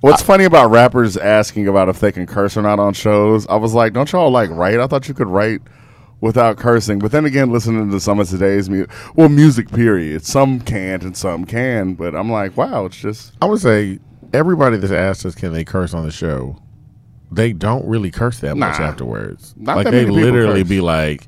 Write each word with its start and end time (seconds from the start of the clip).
What's 0.00 0.22
funny 0.22 0.44
about 0.44 0.70
rappers 0.70 1.16
asking 1.16 1.66
about 1.66 1.88
if 1.88 1.98
they 1.98 2.12
can 2.12 2.26
curse 2.26 2.56
or 2.56 2.62
not 2.62 2.78
on 2.78 2.94
shows? 2.94 3.46
I 3.48 3.56
was 3.56 3.74
like, 3.74 3.92
don't 3.92 4.10
y'all 4.12 4.30
like 4.30 4.48
write? 4.50 4.78
I 4.78 4.86
thought 4.86 5.08
you 5.08 5.14
could 5.14 5.26
write 5.26 5.60
without 6.20 6.56
cursing. 6.56 7.00
But 7.00 7.10
then 7.10 7.24
again, 7.24 7.50
listening 7.50 7.90
to 7.90 7.98
some 7.98 8.20
of 8.20 8.28
today's 8.28 8.70
music, 8.70 8.90
well, 9.16 9.28
music 9.28 9.68
period, 9.70 10.24
some 10.24 10.60
can't 10.60 11.02
and 11.02 11.16
some 11.16 11.44
can. 11.44 11.94
But 11.94 12.14
I'm 12.14 12.30
like, 12.30 12.56
wow, 12.56 12.84
it's 12.84 12.96
just 12.96 13.32
I 13.42 13.46
would 13.46 13.60
say 13.60 13.98
everybody 14.32 14.76
that's 14.76 14.92
asked 14.92 15.26
us 15.26 15.34
can 15.34 15.52
they 15.52 15.64
curse 15.64 15.94
on 15.94 16.04
the 16.04 16.12
show, 16.12 16.56
they 17.32 17.52
don't 17.52 17.86
really 17.86 18.12
curse 18.12 18.38
that 18.40 18.56
much 18.56 18.78
Nah. 18.78 18.86
afterwards. 18.86 19.54
Not 19.56 19.78
like 19.78 19.90
they 19.90 20.06
literally 20.06 20.62
be 20.62 20.80
like, 20.80 21.26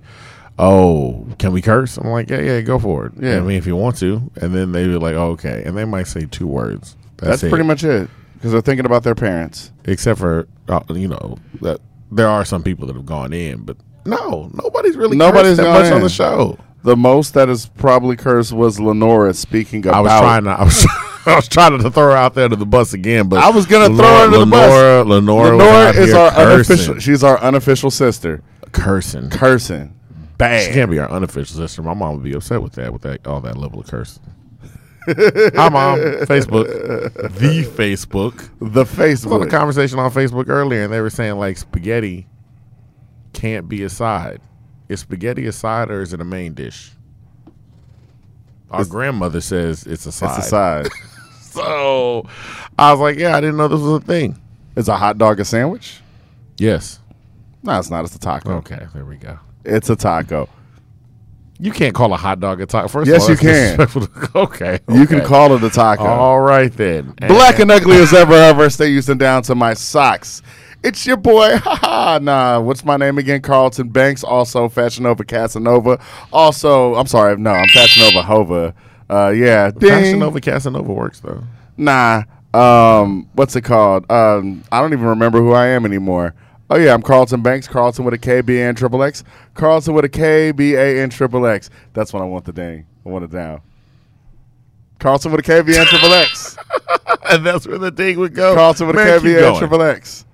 "Oh, 0.61 1.27
can 1.39 1.51
we 1.53 1.61
curse?" 1.61 1.97
I'm 1.97 2.09
like, 2.09 2.31
"Yeah, 2.31 2.41
yeah, 2.41 2.61
go 2.61 2.79
for 2.79 3.07
it." 3.07 3.13
Yeah. 3.21 3.39
I 3.39 3.41
mean, 3.41 3.57
if 3.57 3.67
you 3.67 3.75
want 3.75 3.97
to, 3.99 4.31
and 4.37 4.55
then 4.55 4.71
they 4.73 4.87
be 4.87 4.97
like, 4.97 5.15
oh, 5.17 5.31
"Okay," 5.31 5.63
and 5.67 5.77
they 5.77 5.85
might 5.85 6.07
say 6.07 6.25
two 6.27 6.47
words. 6.47 6.97
that's, 7.17 7.41
That's, 7.43 7.51
pretty 7.51 7.65
much 7.65 7.83
it 7.85 8.09
because 8.41 8.53
they're 8.53 8.63
thinking 8.63 8.87
about 8.87 9.03
their 9.03 9.15
parents. 9.15 9.71
Except 9.85 10.19
for 10.19 10.49
uh, 10.67 10.81
you 10.89 11.09
know 11.09 11.37
that 11.61 11.79
there 12.11 12.27
are 12.27 12.43
some 12.43 12.63
people 12.63 12.87
that 12.87 12.97
have 12.97 13.05
gone 13.05 13.35
in, 13.35 13.65
but 13.65 13.77
no, 14.07 14.51
nobody's 14.55 14.97
really 14.97 15.17
Nobody's 15.17 15.59
that 15.59 15.65
much 15.65 15.93
on 15.93 16.01
the 16.01 16.09
show. 16.09 16.59
The 16.83 16.97
most 16.97 17.35
that 17.35 17.51
is 17.51 17.67
probably 17.67 18.17
cursed 18.17 18.53
was 18.53 18.81
Lenora 18.81 19.35
speaking 19.35 19.81
about. 19.87 19.95
I 19.95 20.01
was 20.01 20.21
trying 20.21 20.45
to. 20.45 20.51
I 20.51 20.65
was, 20.65 20.87
I 21.27 21.37
was 21.37 21.49
trying 21.49 21.79
to 21.79 21.91
throw 21.91 22.05
her 22.05 22.13
out 22.13 22.33
there 22.33 22.49
to 22.49 22.57
the 22.57 22.65
bus 22.65 22.95
again, 22.95 23.29
but 23.29 23.41
I 23.41 23.51
was 23.51 23.67
gonna 23.67 23.95
throw 23.95 24.07
her 24.07 24.25
under 24.25 24.39
the 24.39 24.47
bus. 24.47 24.71
Lenora, 24.71 25.05
Lenora, 25.05 25.57
was 25.57 25.59
Lenora 25.59 25.89
out 25.89 25.95
is 25.97 26.15
our 26.15 26.31
cursing, 26.31 26.73
unofficial. 26.75 26.99
She's 26.99 27.23
our 27.23 27.39
unofficial 27.41 27.91
sister. 27.91 28.43
cursing. 28.73 29.29
Cursing, 29.29 29.95
bad. 30.39 30.67
She 30.67 30.73
can't 30.73 30.91
be 30.91 30.99
our 30.99 31.11
unofficial 31.11 31.59
sister. 31.59 31.83
My 31.83 31.93
mom 31.93 32.15
would 32.15 32.25
be 32.25 32.33
upset 32.33 32.63
with 32.63 32.73
that, 32.73 32.91
with 32.91 33.03
that 33.03 33.27
all 33.27 33.43
that 33.43 33.59
level 33.59 33.81
of 33.81 33.87
cursing. 33.87 34.23
Hi, 35.07 35.69
mom. 35.69 35.99
Facebook, 36.27 36.67
the 37.15 37.65
Facebook. 37.65 38.51
The 38.61 39.03
I 39.03 39.09
was 39.09 39.27
on 39.27 39.43
a 39.43 39.47
conversation 39.51 39.99
on 39.99 40.11
Facebook 40.11 40.49
earlier, 40.49 40.85
and 40.85 40.93
they 40.93 41.01
were 41.01 41.11
saying 41.11 41.39
like 41.39 41.57
spaghetti 41.57 42.27
can't 43.33 43.69
be 43.69 43.83
a 43.83 43.89
side. 43.89 44.41
Is 44.89 45.01
spaghetti 45.01 45.47
a 45.47 45.53
side 45.53 45.91
or 45.91 46.03
is 46.03 46.13
it 46.13 46.21
a 46.21 46.25
main 46.25 46.53
dish? 46.55 46.93
Our 48.71 48.85
grandmother 48.85 49.41
says 49.41 49.87
it's 49.87 50.07
a 50.07 50.13
side. 50.13 50.39
It's 50.39 50.47
a 50.47 50.51
side. 50.51 50.89
So 51.51 52.29
I 52.79 52.93
was 52.93 53.01
like, 53.01 53.19
yeah, 53.19 53.37
I 53.37 53.41
didn't 53.41 53.57
know 53.57 53.67
this 53.67 53.81
was 53.81 54.01
a 54.01 54.07
thing. 54.07 54.41
Is 54.77 54.87
a 54.87 54.97
hot 54.97 55.19
dog 55.19 55.41
a 55.41 55.45
sandwich? 55.45 56.01
Yes. 56.59 57.01
No, 57.65 57.77
it's 57.77 57.91
not. 57.91 58.05
It's 58.05 58.15
a 58.15 58.21
taco. 58.21 58.53
Okay, 58.59 58.87
there 58.95 59.05
we 59.05 59.17
go. 59.17 59.37
It's 59.65 59.91
a 59.91 59.97
taco. 59.97 60.49
You 61.61 61.73
can't 61.73 61.95
call 61.95 62.13
a 62.13 62.17
hot 62.17 62.41
dog 62.41 62.61
a 62.61 62.67
taco. 62.67 62.89
First 62.89 63.09
Yes, 63.11 63.23
of 63.29 63.29
all, 63.29 63.31
you 63.31 63.37
can. 63.37 63.87
to- 63.87 64.29
okay, 64.39 64.79
You 64.89 65.07
can 65.07 65.21
call 65.25 65.55
it 65.55 65.63
a 65.63 65.71
taco. 65.71 66.05
All 66.05 66.41
right 66.41 66.73
then. 66.73 67.15
Black 67.29 67.59
and 67.59 67.71
ugly 67.71 67.97
as 67.99 68.15
ever, 68.15 68.33
ever. 68.35 68.71
Stay 68.71 68.89
Houston 68.91 69.19
down 69.19 69.43
to 69.43 69.55
my 69.55 69.75
socks. 69.75 70.41
It's 70.83 71.07
your 71.07 71.19
boy. 71.19 71.57
Ha 71.63 71.75
ha. 71.83 72.19
Nah, 72.23 72.61
what's 72.61 72.85
my 72.85 72.97
name 72.97 73.19
again? 73.19 73.43
Carlton 73.43 73.91
Banks. 73.91 74.25
Also, 74.25 74.69
Fashion 74.71 75.05
Nova 75.05 75.23
Casanova. 75.25 76.01
Also, 76.33 76.95
I'm 76.95 77.07
sorry. 77.07 77.37
No, 77.37 77.51
I'm 77.51 77.69
Fashion 77.69 78.03
Nova 78.05 78.23
Hova. 78.23 78.75
Uh, 79.11 79.29
yeah. 79.29 79.71
Ding. 79.71 79.91
Fashion 79.91 80.19
Nova 80.21 80.41
Casanova 80.41 80.91
works 80.93 81.21
though. 81.21 81.43
Nah. 81.77 82.23
Um, 82.55 83.29
what's 83.35 83.55
it 83.55 83.63
called? 83.63 84.11
Um, 84.11 84.65
I 84.73 84.81
don't 84.81 84.93
even 84.93 85.05
remember 85.07 85.39
who 85.41 85.53
I 85.53 85.67
am 85.67 85.85
anymore. 85.85 86.35
Oh 86.73 86.77
yeah, 86.77 86.95
I'm 86.95 87.03
Carlton 87.03 87.43
Banks. 87.43 87.67
Carlton 87.67 88.05
with 88.05 88.15
a 88.15 88.19
K 88.19 88.41
B 88.43 88.59
A 88.61 88.69
N 88.69 88.75
triple 88.77 89.03
X. 89.03 89.25
Carlton 89.55 89.93
with 89.93 90.05
a 90.05 90.09
K 90.09 90.53
B 90.53 90.75
A 90.75 91.03
N 91.03 91.11
triple 91.11 91.45
X. 91.47 91.69
That's 91.93 92.13
what 92.13 92.23
I 92.23 92.27
want 92.27 92.45
the 92.45 92.53
dang. 92.53 92.87
I 93.05 93.09
want 93.09 93.25
it 93.25 93.31
down. 93.31 93.61
Carlton 95.01 95.33
with 95.33 95.41
a 95.41 95.43
K 95.43 95.63
B 95.63 95.75
A 95.75 95.81
N 95.81 95.87
triple 95.87 96.13
X. 96.15 96.57
and 97.31 97.45
that's 97.45 97.67
where 97.67 97.79
the 97.79 97.91
thing 97.91 98.19
would 98.21 98.35
go. 98.35 98.55
Carlton 98.55 98.87
with 98.87 98.97
a 98.97 98.99
Man, 99.05 99.21
keep 99.21 99.37
and 99.37 99.57
triple 99.59 99.83
X. 99.83 100.25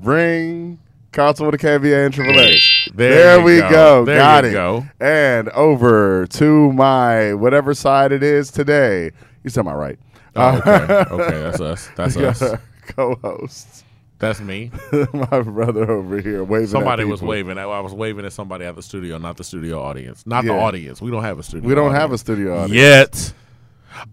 Ring. 0.00 0.78
Carlton 1.12 1.46
with 1.46 1.54
a 1.54 1.58
KVA 1.58 2.04
and 2.04 2.12
triple 2.12 2.38
X. 2.38 2.88
There 2.94 3.38
There, 3.38 3.40
we 3.40 3.60
go. 3.60 3.70
go. 3.70 4.04
There 4.04 4.18
Got 4.18 4.44
it. 4.44 4.52
go. 4.52 4.84
And 5.00 5.48
over 5.50 6.26
to 6.26 6.72
my 6.74 7.32
whatever 7.32 7.72
side 7.72 8.12
it 8.12 8.22
is 8.22 8.50
today. 8.50 9.12
You 9.42 9.48
said 9.48 9.64
my 9.64 9.72
right. 9.72 9.98
Oh, 10.34 10.58
okay, 10.58 10.70
okay, 11.10 11.40
that's 11.40 11.60
us. 11.62 11.88
That's 11.96 12.18
us. 12.18 12.60
Co-host. 12.88 13.85
That's 14.18 14.40
me. 14.40 14.70
my 15.12 15.40
brother 15.42 15.90
over 15.90 16.20
here 16.20 16.42
waving. 16.42 16.68
Somebody 16.68 17.04
was 17.04 17.20
waving. 17.20 17.58
I 17.58 17.66
was 17.80 17.92
waving 17.92 18.24
at 18.24 18.32
somebody 18.32 18.64
at 18.64 18.74
the 18.74 18.82
studio, 18.82 19.18
not 19.18 19.36
the 19.36 19.44
studio 19.44 19.82
audience, 19.82 20.26
not 20.26 20.44
the 20.44 20.52
audience. 20.52 21.02
We 21.02 21.10
don't 21.10 21.22
have 21.22 21.38
a 21.38 21.42
studio. 21.42 21.68
We 21.68 21.74
don't 21.74 21.92
have 21.92 22.12
a 22.12 22.18
studio 22.18 22.58
audience. 22.58 22.72
yet. 22.72 23.32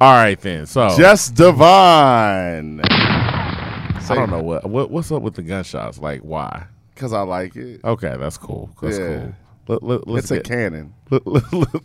All 0.01 0.13
right 0.13 0.39
then. 0.39 0.65
So 0.65 0.89
Jess 0.97 1.29
Devon. 1.29 2.81
I 2.83 4.15
don't 4.15 4.29
know 4.29 4.41
what, 4.43 4.65
what 4.69 4.91
what's 4.91 5.11
up 5.11 5.21
with 5.21 5.35
the 5.35 5.41
gunshots. 5.43 5.97
Like 5.99 6.21
why? 6.21 6.67
Because 6.93 7.13
I 7.13 7.21
like 7.21 7.55
it. 7.55 7.81
Okay, 7.83 8.15
that's 8.19 8.37
cool. 8.37 8.69
That's 8.81 8.97
Yeah. 8.97 9.19
cool. 9.19 9.33
Let, 9.67 9.83
let, 9.83 10.07
let's 10.07 10.29
It's 10.31 10.31
a 10.31 10.41
cannon. 10.41 10.93
let- 11.09 11.23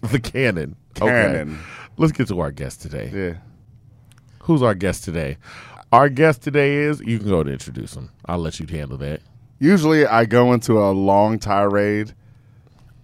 the 0.03 0.21
cannon. 0.23 0.75
Cannon. 0.95 1.53
Okay. 1.55 1.61
Let's 1.97 2.13
get 2.13 2.27
to 2.29 2.41
our 2.41 2.51
guest 2.51 2.83
today. 2.83 3.11
Yeah. 3.15 3.35
Who's 4.43 4.63
our 4.63 4.75
guest 4.75 5.05
today? 5.05 5.37
Our 5.93 6.09
guest 6.09 6.43
today 6.43 6.77
is. 6.77 7.01
You 7.01 7.19
can 7.19 7.29
go 7.29 7.43
to 7.43 7.51
introduce 7.51 7.95
him. 7.97 8.11
I'll 8.27 8.39
let 8.39 8.61
you 8.61 8.67
handle 8.67 8.99
that. 8.99 9.21
Usually 9.59 10.07
I 10.07 10.25
go 10.27 10.53
into 10.53 10.79
a 10.79 10.91
long 10.93 11.39
tirade 11.39 12.13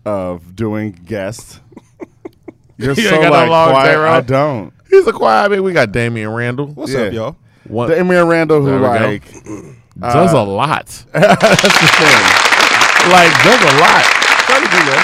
of 0.05 0.55
doing 0.55 0.93
guests. 0.93 1.61
You're 2.77 2.93
You 2.95 3.09
so 3.09 3.15
ain't 3.15 3.23
got 3.23 3.31
no 3.33 3.39
like 3.41 3.49
long 3.51 3.71
quiet. 3.71 3.93
tirade? 3.93 4.11
I 4.13 4.21
don't. 4.21 4.73
He's 4.91 5.07
a 5.07 5.13
quiet 5.13 5.51
man. 5.51 5.63
We 5.63 5.73
got 5.73 5.93
Damian 5.93 6.31
Randall. 6.31 6.67
What's 6.69 6.93
Yeah. 6.93 7.01
up, 7.03 7.13
y'all? 7.13 7.37
One, 7.67 7.89
Damian 7.89 8.27
Randall, 8.29 8.61
who 8.61 8.73
we 8.75 8.79
go. 8.79 8.81
like 8.83 9.33
does 9.99 10.35
uh, 10.35 10.39
a 10.39 10.45
lot. 10.45 10.87
that's 11.13 11.63
the 11.63 11.89
thing. 11.97 13.11
Like 13.11 13.33
does 13.43 13.63
a 13.63 13.81
lot. 13.81 14.05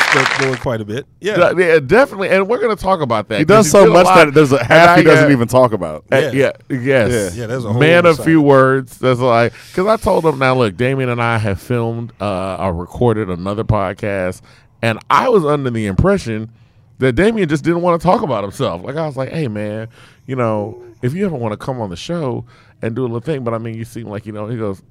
Trying 0.01 0.25
to 0.25 0.31
do 0.31 0.39
less, 0.39 0.39
but 0.39 0.43
doing 0.43 0.57
quite 0.57 0.81
a 0.81 0.85
bit. 0.85 1.07
Yeah. 1.21 1.53
Yeah, 1.57 1.81
definitely, 1.81 2.31
and 2.31 2.49
we're 2.49 2.59
going 2.59 2.77
to 2.77 2.83
talk 2.83 3.01
about 3.01 3.29
that. 3.29 3.39
He 3.39 3.45
does 3.45 3.71
so 3.71 3.91
much 3.93 4.07
that 4.07 4.35
there's 4.35 4.53
a 4.53 4.63
half 4.63 4.99
he 4.99 5.05
doesn't 5.05 5.31
uh, 5.31 5.33
even 5.33 5.49
talk 5.49 5.73
about. 5.73 6.05
Uh, 6.13 6.17
Yeah. 6.17 6.31
yeah. 6.33 6.53
Yes. 6.79 7.37
Yeah, 7.37 7.47
there's 7.47 7.65
a 7.65 7.73
whole 7.73 7.81
man 7.81 8.07
of 8.07 8.23
few 8.23 8.43
words. 8.43 8.99
That's 8.99 9.21
like 9.21 9.53
because 9.71 9.87
I 9.87 9.97
told 9.97 10.25
him 10.25 10.39
now. 10.39 10.55
Look, 10.55 10.77
Damien 10.77 11.09
and 11.09 11.23
I 11.23 11.39
have 11.39 11.61
filmed 11.61 12.13
uh, 12.21 12.57
or 12.57 12.75
recorded 12.75 13.31
another 13.31 13.65
podcast, 13.65 14.43
and 14.83 14.99
I 15.11 15.29
was 15.29 15.45
under 15.45 15.71
the 15.71 15.87
impression 15.87 16.51
that 16.99 17.13
Damien 17.13 17.49
just 17.49 17.65
didn't 17.65 17.83
want 17.83 18.01
to 18.01 18.07
talk 18.07 18.23
about 18.23 18.45
himself. 18.45 18.83
Like 18.83 18.97
I 18.97 19.07
was 19.07 19.17
like, 19.17 19.31
hey 19.31 19.49
man, 19.49 19.89
you 20.27 20.37
know, 20.37 20.83
if 21.03 21.15
you 21.15 21.25
ever 21.27 21.37
want 21.37 21.53
to 21.53 21.57
come 21.57 21.81
on 21.81 21.91
the 21.91 21.97
show 21.97 22.45
and 22.83 22.95
do 22.95 23.03
a 23.03 23.05
little 23.05 23.21
thing, 23.21 23.43
but 23.45 23.55
I 23.55 23.59
mean, 23.59 23.75
you 23.75 23.85
seem 23.85 24.07
like 24.07 24.27
you 24.27 24.33
know. 24.33 24.47
He 24.47 24.57
goes. 24.57 24.83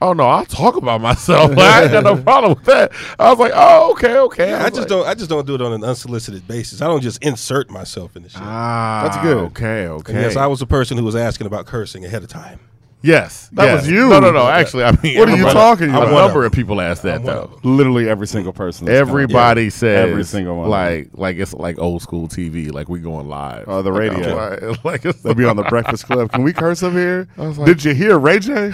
Oh 0.00 0.12
no, 0.12 0.24
I'll 0.28 0.44
talk 0.44 0.76
about 0.76 1.00
myself. 1.00 1.50
Like, 1.50 1.58
I 1.58 1.82
ain't 1.82 1.92
got 1.92 2.04
no 2.04 2.16
problem 2.22 2.54
with 2.54 2.64
that. 2.66 2.92
I 3.18 3.30
was 3.30 3.38
like, 3.38 3.52
oh 3.54 3.92
okay, 3.92 4.16
okay. 4.18 4.52
I 4.54 4.64
was 4.64 4.70
just 4.70 4.78
like, 4.80 4.88
don't. 4.88 5.06
I 5.06 5.14
just 5.14 5.28
don't 5.28 5.46
do 5.46 5.54
it 5.56 5.62
on 5.62 5.72
an 5.72 5.82
unsolicited 5.82 6.46
basis. 6.46 6.80
I 6.80 6.86
don't 6.86 7.00
just 7.00 7.22
insert 7.22 7.68
myself 7.70 8.14
in 8.16 8.22
the 8.22 8.28
shit. 8.28 8.40
Ah, 8.42 9.02
That's 9.04 9.22
good. 9.22 9.36
Okay, 9.46 9.86
okay. 9.88 10.12
And 10.12 10.22
yes, 10.22 10.36
I 10.36 10.46
was 10.46 10.60
the 10.60 10.66
person 10.66 10.96
who 10.98 11.04
was 11.04 11.16
asking 11.16 11.46
about 11.48 11.66
cursing 11.66 12.04
ahead 12.04 12.22
of 12.22 12.28
time. 12.28 12.60
Yes, 13.00 13.48
That 13.52 13.64
yes. 13.64 13.82
was 13.82 13.90
you. 13.90 14.08
No, 14.08 14.18
no, 14.18 14.32
no. 14.32 14.48
Actually, 14.48 14.82
I 14.82 14.90
mean, 15.02 15.18
What 15.18 15.28
are 15.28 15.36
you 15.36 15.46
everybody- 15.46 15.54
talking 15.54 15.88
A 15.90 15.92
number 16.10 16.44
of 16.44 16.50
people 16.52 16.80
asked 16.80 17.04
that 17.04 17.24
though. 17.24 17.58
Literally 17.62 18.08
every 18.08 18.26
single 18.26 18.52
person. 18.52 18.86
that's 18.86 18.98
come. 18.98 19.08
Everybody 19.08 19.70
says 19.70 20.10
Every 20.10 20.24
single 20.24 20.56
one. 20.56 20.68
Like, 20.68 21.10
like 21.12 21.36
it's 21.36 21.54
like 21.54 21.78
old 21.78 22.02
school 22.02 22.26
TV. 22.26 22.72
Like 22.72 22.88
we 22.88 22.98
going 22.98 23.28
live. 23.28 23.64
Oh, 23.68 23.82
the 23.82 23.92
radio. 23.92 24.34
Like, 24.34 24.84
like 24.84 25.04
it's 25.04 25.20
They'll 25.22 25.34
be 25.34 25.44
on 25.44 25.56
the 25.56 25.62
Breakfast 25.70 26.06
Club. 26.06 26.32
Can 26.32 26.42
we 26.42 26.52
curse 26.52 26.82
up 26.82 26.92
here? 26.92 27.28
was 27.36 27.56
like- 27.58 27.66
Did 27.66 27.84
you 27.84 27.94
hear 27.94 28.18
Ray 28.18 28.40
J? 28.40 28.72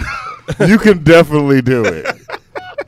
you 0.67 0.77
can 0.79 1.03
definitely 1.03 1.61
do 1.61 1.85
it. 1.85 2.14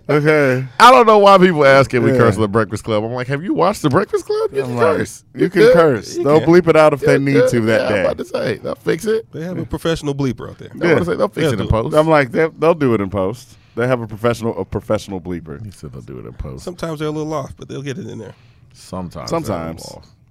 Okay. 0.09 0.65
I 0.79 0.91
don't 0.91 1.05
know 1.05 1.17
why 1.17 1.37
people 1.37 1.65
ask 1.65 1.93
if 1.93 2.01
we 2.01 2.11
Yeah. 2.11 2.17
curse 2.17 2.35
on 2.35 2.41
the 2.41 2.47
Breakfast 2.47 2.83
Club. 2.85 3.03
I'm 3.03 3.11
like, 3.11 3.27
have 3.27 3.43
you 3.43 3.53
watched 3.53 3.81
the 3.81 3.89
Breakfast 3.89 4.25
Club? 4.25 4.53
You 4.53 4.61
I'm 4.61 4.67
can 4.67 4.75
like, 4.77 4.97
curse. 4.97 5.23
You 5.35 5.49
can 5.49 5.61
Yeah. 5.63 5.73
curse. 5.73 6.15
You 6.17 6.23
They'll 6.23 6.39
can. 6.39 6.49
bleep 6.49 6.67
it 6.67 6.75
out 6.77 6.93
if 6.93 7.01
they 7.01 7.17
need 7.19 7.35
yeah, 7.35 7.47
to 7.47 7.59
that 7.61 7.81
yeah, 7.81 7.87
I'm 7.87 7.93
day. 7.93 8.01
about 8.05 8.17
to 8.19 8.25
say 8.25 8.57
they'll 8.57 8.75
fix 8.75 9.05
it. 9.05 9.29
They 9.33 9.43
have 9.43 9.57
a 9.57 9.65
professional 9.65 10.15
bleeper 10.15 10.49
out 10.49 10.59
there. 10.59 10.69
I'm 10.71 10.81
about 10.81 10.99
to 10.99 11.05
say 11.05 11.15
they'll 11.15 11.27
fix 11.27 11.43
Yeah, 11.43 11.49
it 11.53 11.59
in 11.59 11.65
do- 11.65 11.71
post. 11.71 11.95
I'm 11.95 12.07
like, 12.07 12.31
they, 12.31 12.47
they'll 12.57 12.73
do 12.73 12.93
it 12.93 13.01
in 13.01 13.09
post. 13.09 13.57
They 13.75 13.85
have 13.87 14.01
a 14.01 14.07
professional 14.07 14.57
a 14.59 14.65
professional 14.65 15.19
bleeper. 15.19 15.63
he 15.63 15.71
said 15.71 15.91
they'll 15.91 16.01
do 16.01 16.17
it 16.19 16.25
in 16.25 16.33
post. 16.33 16.63
Sometimes 16.63 16.99
they're 16.99 17.09
a 17.09 17.11
little 17.11 17.33
off, 17.33 17.55
but 17.57 17.67
they'll 17.67 17.81
get 17.83 17.97
it 17.97 18.07
in 18.07 18.17
there. 18.17 18.33
Sometimes. 18.73 19.29
Sometimes. 19.29 19.85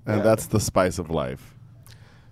they're. 0.07 0.15
And 0.17 0.25
that's 0.25 0.47
the 0.47 0.59
spice 0.61 0.99
of 0.99 1.11
life. 1.11 1.53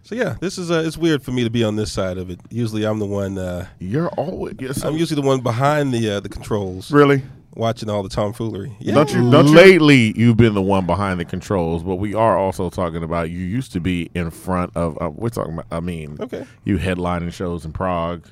So 0.02 0.14
yeah, 0.14 0.36
this 0.40 0.58
is 0.58 0.70
uh, 0.70 0.82
it's 0.86 0.98
weird 0.98 1.22
for 1.22 1.30
me 1.32 1.44
to 1.44 1.50
be 1.50 1.64
on 1.64 1.76
this 1.76 1.90
side 1.90 2.18
of 2.18 2.28
it. 2.30 2.38
Usually, 2.50 2.84
I'm 2.84 2.98
the 2.98 3.06
one. 3.06 3.38
Uh, 3.38 3.66
You're 3.78 4.08
always. 4.10 4.54
You're 4.60 4.74
so 4.74 4.88
I'm 4.88 4.96
usually 4.98 5.20
the 5.20 5.26
one 5.26 5.40
behind 5.40 5.94
the 5.94 6.10
uh, 6.10 6.20
the 6.20 6.28
controls, 6.28 6.90
Really? 6.90 7.22
Watching 7.54 7.88
all 7.90 8.02
the 8.02 8.08
tomfoolery. 8.08 8.76
Yeah. 8.80 8.94
Don't 8.94 9.12
you 9.12 9.30
don't 9.30 9.46
you 9.48 9.54
Lately, 9.54 10.12
you've 10.16 10.36
been 10.36 10.54
the 10.54 10.62
one 10.62 10.86
behind 10.86 11.20
the 11.20 11.24
controls, 11.24 11.82
but 11.82 11.96
we 11.96 12.14
are 12.14 12.36
also 12.36 12.70
talking 12.70 13.02
about 13.02 13.30
you 13.30 13.38
used 13.38 13.72
to 13.72 13.80
be 13.80 14.10
in 14.14 14.30
front 14.30 14.76
of. 14.76 14.96
Uh, 15.00 15.10
we're 15.10 15.28
talking 15.30 15.54
about. 15.54 15.66
I 15.70 15.80
mean, 15.80 16.16
Okay. 16.20 16.44
you 16.64 16.78
headlining 16.78 17.32
shows 17.32 17.64
in 17.64 17.72
Prague. 17.72 18.26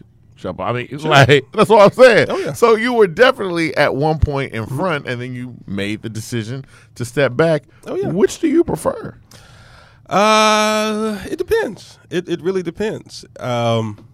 I 0.58 0.72
mean, 0.72 0.88
it's 0.90 1.04
like 1.04 1.44
that's 1.52 1.70
what 1.70 1.82
I'm 1.82 1.92
saying. 1.92 2.26
Oh, 2.28 2.36
yeah. 2.36 2.52
So 2.52 2.74
you 2.74 2.92
were 2.94 3.06
definitely 3.06 3.76
at 3.76 3.94
one 3.94 4.18
point 4.18 4.52
in 4.52 4.66
front, 4.66 5.06
and 5.06 5.20
then 5.20 5.34
you 5.34 5.54
made 5.68 6.02
the 6.02 6.08
decision 6.08 6.64
to 6.96 7.04
step 7.04 7.36
back. 7.36 7.62
Oh, 7.86 7.94
yeah. 7.94 8.08
Which 8.08 8.40
do 8.40 8.48
you 8.48 8.64
prefer? 8.64 9.16
Uh, 10.06 11.22
it 11.30 11.36
depends. 11.38 11.98
It 12.10 12.28
it 12.28 12.42
really 12.42 12.62
depends. 12.64 13.24
Um, 13.38 14.04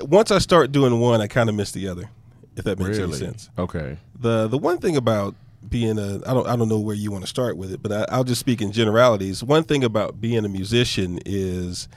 once 0.00 0.30
I 0.32 0.38
start 0.38 0.72
doing 0.72 0.98
one, 0.98 1.20
I 1.20 1.28
kind 1.28 1.48
of 1.48 1.54
miss 1.54 1.70
the 1.70 1.86
other. 1.88 2.10
If 2.56 2.64
that 2.64 2.78
makes 2.78 2.98
any 2.98 3.12
sense. 3.12 3.50
Okay. 3.58 3.96
The 4.20 4.46
the 4.48 4.58
one 4.58 4.78
thing 4.78 4.96
about 4.96 5.34
being 5.68 5.98
a 5.98 6.16
I 6.26 6.34
don't 6.34 6.46
I 6.46 6.56
don't 6.56 6.68
know 6.68 6.78
where 6.80 6.94
you 6.94 7.10
want 7.10 7.24
to 7.24 7.28
start 7.28 7.56
with 7.56 7.72
it, 7.72 7.82
but 7.82 7.90
I, 7.92 8.06
I'll 8.14 8.24
just 8.24 8.38
speak 8.40 8.60
in 8.62 8.70
generalities. 8.72 9.42
One 9.42 9.64
thing 9.64 9.82
about 9.82 10.20
being 10.20 10.44
a 10.44 10.48
musician 10.48 11.18
is 11.24 11.88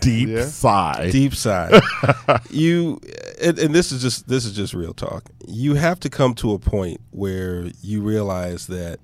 Deep 0.00 0.28
Yeah. 0.28 0.46
sigh. 0.46 1.10
deep 1.10 1.34
side. 1.34 1.80
you 2.50 3.00
and, 3.40 3.58
and 3.58 3.74
this 3.74 3.92
is 3.92 4.02
just 4.02 4.28
this 4.28 4.44
is 4.44 4.52
just 4.54 4.74
real 4.74 4.94
talk. 4.94 5.24
You 5.46 5.74
have 5.74 6.00
to 6.00 6.10
come 6.10 6.34
to 6.36 6.52
a 6.52 6.58
point 6.58 7.00
where 7.10 7.66
you 7.82 8.02
realize 8.02 8.66
that 8.68 8.98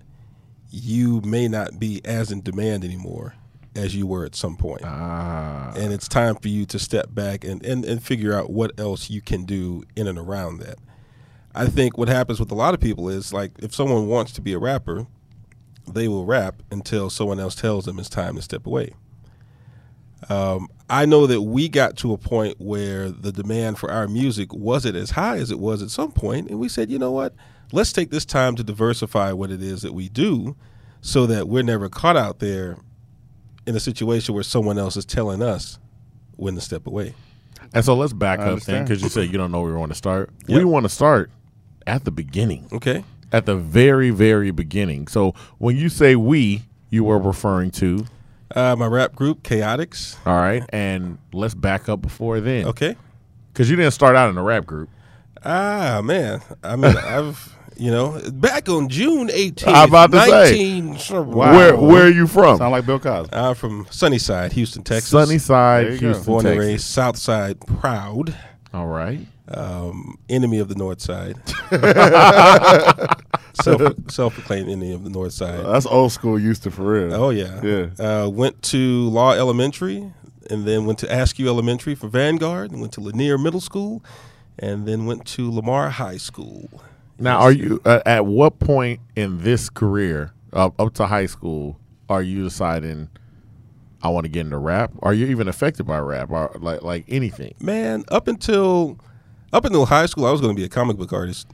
you 0.70 1.20
may 1.22 1.46
not 1.48 1.78
be 1.78 2.00
as 2.04 2.32
in 2.32 2.40
demand 2.40 2.84
anymore 2.84 3.34
as 3.74 3.94
you 3.94 4.06
were 4.06 4.24
at 4.24 4.34
some 4.34 4.56
point. 4.56 4.82
Ah. 4.84 5.72
and 5.76 5.92
it's 5.92 6.08
time 6.08 6.36
for 6.36 6.48
you 6.48 6.64
to 6.66 6.78
step 6.78 7.14
back 7.14 7.44
and, 7.44 7.64
and, 7.64 7.84
and 7.84 8.02
figure 8.02 8.32
out 8.34 8.50
what 8.50 8.78
else 8.78 9.10
you 9.10 9.20
can 9.20 9.44
do 9.44 9.84
in 9.96 10.06
and 10.06 10.18
around 10.18 10.58
that. 10.58 10.78
I 11.54 11.66
think 11.66 11.96
what 11.96 12.08
happens 12.08 12.40
with 12.40 12.50
a 12.50 12.54
lot 12.54 12.74
of 12.74 12.80
people 12.80 13.08
is 13.08 13.32
like 13.32 13.52
if 13.58 13.74
someone 13.74 14.08
wants 14.08 14.32
to 14.32 14.40
be 14.40 14.52
a 14.52 14.58
rapper, 14.58 15.06
they 15.86 16.08
will 16.08 16.24
rap 16.24 16.62
until 16.70 17.10
someone 17.10 17.38
else 17.38 17.54
tells 17.54 17.84
them 17.84 17.98
it's 17.98 18.08
time 18.08 18.36
to 18.36 18.42
step 18.42 18.66
away. 18.66 18.90
Um, 20.28 20.68
I 20.88 21.04
know 21.06 21.26
that 21.26 21.42
we 21.42 21.68
got 21.68 21.96
to 21.98 22.12
a 22.12 22.18
point 22.18 22.60
where 22.60 23.10
the 23.10 23.30
demand 23.30 23.78
for 23.78 23.90
our 23.90 24.08
music 24.08 24.52
wasn't 24.52 24.96
as 24.96 25.10
high 25.10 25.36
as 25.36 25.50
it 25.50 25.58
was 25.58 25.82
at 25.82 25.90
some 25.90 26.12
point, 26.12 26.48
and 26.48 26.58
we 26.58 26.68
said, 26.68 26.90
you 26.90 26.98
know 26.98 27.12
what? 27.12 27.34
Let's 27.72 27.92
take 27.92 28.10
this 28.10 28.24
time 28.24 28.56
to 28.56 28.64
diversify 28.64 29.32
what 29.32 29.50
it 29.50 29.62
is 29.62 29.82
that 29.82 29.92
we 29.92 30.08
do, 30.08 30.56
so 31.00 31.26
that 31.26 31.48
we're 31.48 31.62
never 31.62 31.88
caught 31.88 32.16
out 32.16 32.38
there 32.38 32.78
in 33.66 33.74
a 33.76 33.80
situation 33.80 34.34
where 34.34 34.42
someone 34.44 34.78
else 34.78 34.96
is 34.96 35.04
telling 35.04 35.42
us 35.42 35.78
when 36.36 36.54
to 36.54 36.60
step 36.60 36.86
away. 36.86 37.14
And 37.72 37.84
so 37.84 37.94
let's 37.94 38.12
back 38.12 38.40
I 38.40 38.50
up 38.50 38.60
then, 38.60 38.84
because 38.84 39.02
you 39.02 39.08
said 39.08 39.30
you 39.30 39.38
don't 39.38 39.50
know 39.50 39.62
where 39.62 39.72
we 39.72 39.78
want 39.78 39.90
to 39.92 39.96
start. 39.98 40.30
Yep. 40.46 40.58
We 40.58 40.64
want 40.64 40.84
to 40.84 40.88
start 40.88 41.30
at 41.86 42.04
the 42.04 42.10
beginning, 42.10 42.68
Okay. 42.72 43.04
at 43.32 43.46
the 43.46 43.56
very, 43.56 44.10
very 44.10 44.50
beginning. 44.50 45.08
So 45.08 45.34
when 45.58 45.76
you 45.76 45.88
say 45.88 46.14
we, 46.16 46.62
you 46.90 47.08
are 47.10 47.18
referring 47.18 47.70
to, 47.72 48.06
Uh, 48.54 48.76
my 48.78 48.86
rap 48.86 49.14
group, 49.16 49.42
Chaotix. 49.42 50.16
all 50.26 50.36
right, 50.36 50.62
and 50.68 51.18
let's 51.32 51.54
back 51.54 51.88
up 51.88 52.00
before 52.02 52.40
then, 52.40 52.66
Okay. 52.66 52.94
because 53.52 53.68
you 53.70 53.76
didn't 53.76 53.92
start 53.92 54.14
out 54.14 54.30
in 54.30 54.38
a 54.38 54.42
rap 54.42 54.66
group. 54.66 54.88
Ah, 55.44 56.00
man. 56.04 56.40
I 56.62 56.76
mean, 56.76 56.96
I've, 56.96 57.56
you 57.76 57.90
know, 57.90 58.20
back 58.32 58.68
on 58.68 58.88
June 58.88 59.28
18th, 59.28 59.64
I'm 59.66 59.88
about 59.88 60.12
to 60.12 60.20
say. 60.24 60.80
19 60.80 61.26
Where 61.34 61.76
Where 61.76 62.06
are 62.06 62.10
you 62.10 62.26
from? 62.26 62.58
Sound 62.58 62.72
like 62.72 62.86
Bill 62.86 62.98
Cosby. 62.98 63.34
I'm 63.34 63.54
from 63.54 63.86
Sunnyside, 63.90 64.52
Houston, 64.52 64.82
Texas. 64.82 65.10
Sunnyside, 65.10 65.86
There 65.86 65.92
you 65.94 65.98
go. 66.00 66.06
Houston, 66.08 66.24
Born 66.26 66.46
and 66.46 66.54
Texas. 66.54 66.66
raised 66.70 66.84
Southside, 66.86 67.60
proud. 67.60 68.36
All 68.72 68.86
right. 68.86 69.20
Um, 69.48 70.18
enemy 70.28 70.58
of 70.58 70.68
the 70.68 70.74
North 70.74 71.00
Side. 71.02 71.36
Self, 73.62 73.82
self-proclaimed 74.10 74.68
enemy 74.68 74.92
of 74.92 75.04
the 75.04 75.10
North 75.10 75.32
Side. 75.32 75.64
That's 75.64 75.86
old 75.86 76.10
school 76.10 76.36
Houston 76.36 76.72
for 76.72 76.82
real. 76.82 77.14
Oh 77.14 77.30
yeah, 77.30 77.60
Yeah. 77.62 77.86
Uh, 78.24 78.28
went 78.28 78.60
to 78.64 79.08
Law 79.10 79.32
Elementary, 79.32 80.12
and 80.50 80.66
then 80.66 80.86
went 80.86 80.98
to 81.00 81.06
Askew 81.22 81.46
Elementary 81.46 81.94
for 81.94 82.08
Vanguard, 82.08 82.72
and 82.72 82.80
went 82.80 82.92
to 82.94 83.00
Lanier 83.00 83.38
Middle 83.38 83.60
School, 83.60 84.02
and 84.58 84.88
then 84.88 85.06
went 85.06 85.24
to 85.26 85.52
Lamar 85.52 85.90
High 85.90 86.16
School. 86.16 86.68
Now, 87.18 87.38
are 87.38 87.52
you 87.52 87.80
uh, 87.84 88.00
at 88.04 88.26
what 88.26 88.58
point 88.58 89.00
in 89.16 89.42
this 89.42 89.70
career, 89.70 90.32
up 90.52 90.78
up 90.80 90.94
to 90.94 91.06
high 91.06 91.26
school, 91.26 91.78
are 92.08 92.22
you 92.22 92.44
deciding 92.44 93.08
I 94.02 94.08
want 94.08 94.24
to 94.24 94.30
get 94.30 94.40
into 94.40 94.58
rap? 94.58 94.92
Are 95.02 95.14
you 95.14 95.26
even 95.26 95.48
affected 95.48 95.84
by 95.84 95.98
rap, 95.98 96.30
or 96.30 96.56
like 96.60 96.82
like 96.82 97.04
anything? 97.08 97.54
Man, 97.60 98.04
up 98.08 98.28
until 98.28 98.98
up 99.52 99.64
until 99.64 99.86
high 99.86 100.06
school, 100.06 100.26
I 100.26 100.32
was 100.32 100.40
going 100.40 100.54
to 100.54 100.60
be 100.60 100.64
a 100.64 100.68
comic 100.68 100.96
book 100.96 101.12
artist, 101.12 101.48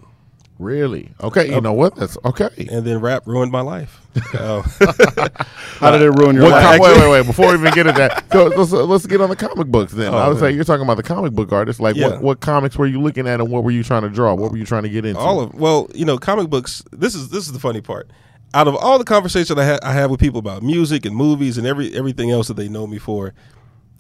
Really? 0.61 1.11
Okay, 1.23 1.53
you 1.55 1.61
know 1.62 1.73
what? 1.73 1.97
That's 1.97 2.19
okay. 2.25 2.51
and 2.71 2.85
then 2.87 3.01
rap 3.01 3.27
ruined 3.27 3.51
my 3.51 3.62
life. 3.62 4.01
Uh, 4.35 4.61
How 5.79 5.91
did 5.91 6.03
it 6.03 6.11
ruin 6.11 6.37
your 6.37 6.45
What 6.45 6.53
life? 6.53 6.62
com- 6.62 6.81
wait, 6.81 6.99
wait, 7.01 7.11
wait! 7.11 7.27
Before 7.27 7.49
we 7.49 7.55
even 7.55 7.73
get 7.73 7.87
at 7.87 7.95
that, 7.97 8.31
so 8.33 8.47
let's, 8.49 8.71
let's 8.73 9.07
get 9.07 9.21
on 9.23 9.31
the 9.31 9.37
comic 9.37 9.69
books 9.69 9.93
then. 9.93 10.12
Oh, 10.12 10.19
I 10.19 10.29
would 10.29 10.39
say 10.39 10.51
you're 10.51 10.65
talking 10.65 10.83
about 10.85 10.99
the 10.99 11.03
comic 11.03 11.33
book 11.33 11.51
artist. 11.53 11.81
Like, 11.81 11.97
Yeah. 11.97 12.09
what, 12.09 12.23
what 12.23 12.41
comics 12.41 12.77
were 12.77 12.87
you 12.87 13.01
looking 13.01 13.27
at, 13.27 13.41
and 13.41 13.51
what 13.51 13.65
were 13.65 13.71
you 13.71 13.83
trying 13.83 14.03
to 14.03 14.11
draw? 14.11 14.35
What 14.35 14.51
were 14.53 14.59
you 14.59 14.67
trying 14.67 14.83
to 14.83 14.89
get 14.91 15.05
into? 15.05 15.19
all 15.21 15.41
of 15.41 15.55
well, 15.55 15.89
you 15.95 16.05
know, 16.05 16.19
comic 16.19 16.51
books. 16.51 16.83
This 16.93 17.15
is 17.15 17.31
this 17.31 17.47
is 17.47 17.53
the 17.53 17.61
funny 17.61 17.81
part. 17.81 18.11
Out 18.53 18.69
of 18.69 18.75
all 18.77 18.99
the 18.99 19.05
conversations 19.05 19.59
I, 19.59 19.65
ha- 19.65 19.79
I 19.83 19.93
have 19.93 20.11
with 20.11 20.21
people 20.21 20.41
about 20.41 20.62
music 20.62 21.07
and 21.07 21.15
movies 21.17 21.57
and 21.57 21.67
every 21.67 21.95
everything 21.95 22.31
else 22.31 22.49
that 22.49 22.55
they 22.55 22.69
know 22.69 22.87
me 22.87 22.99
for, 22.99 23.33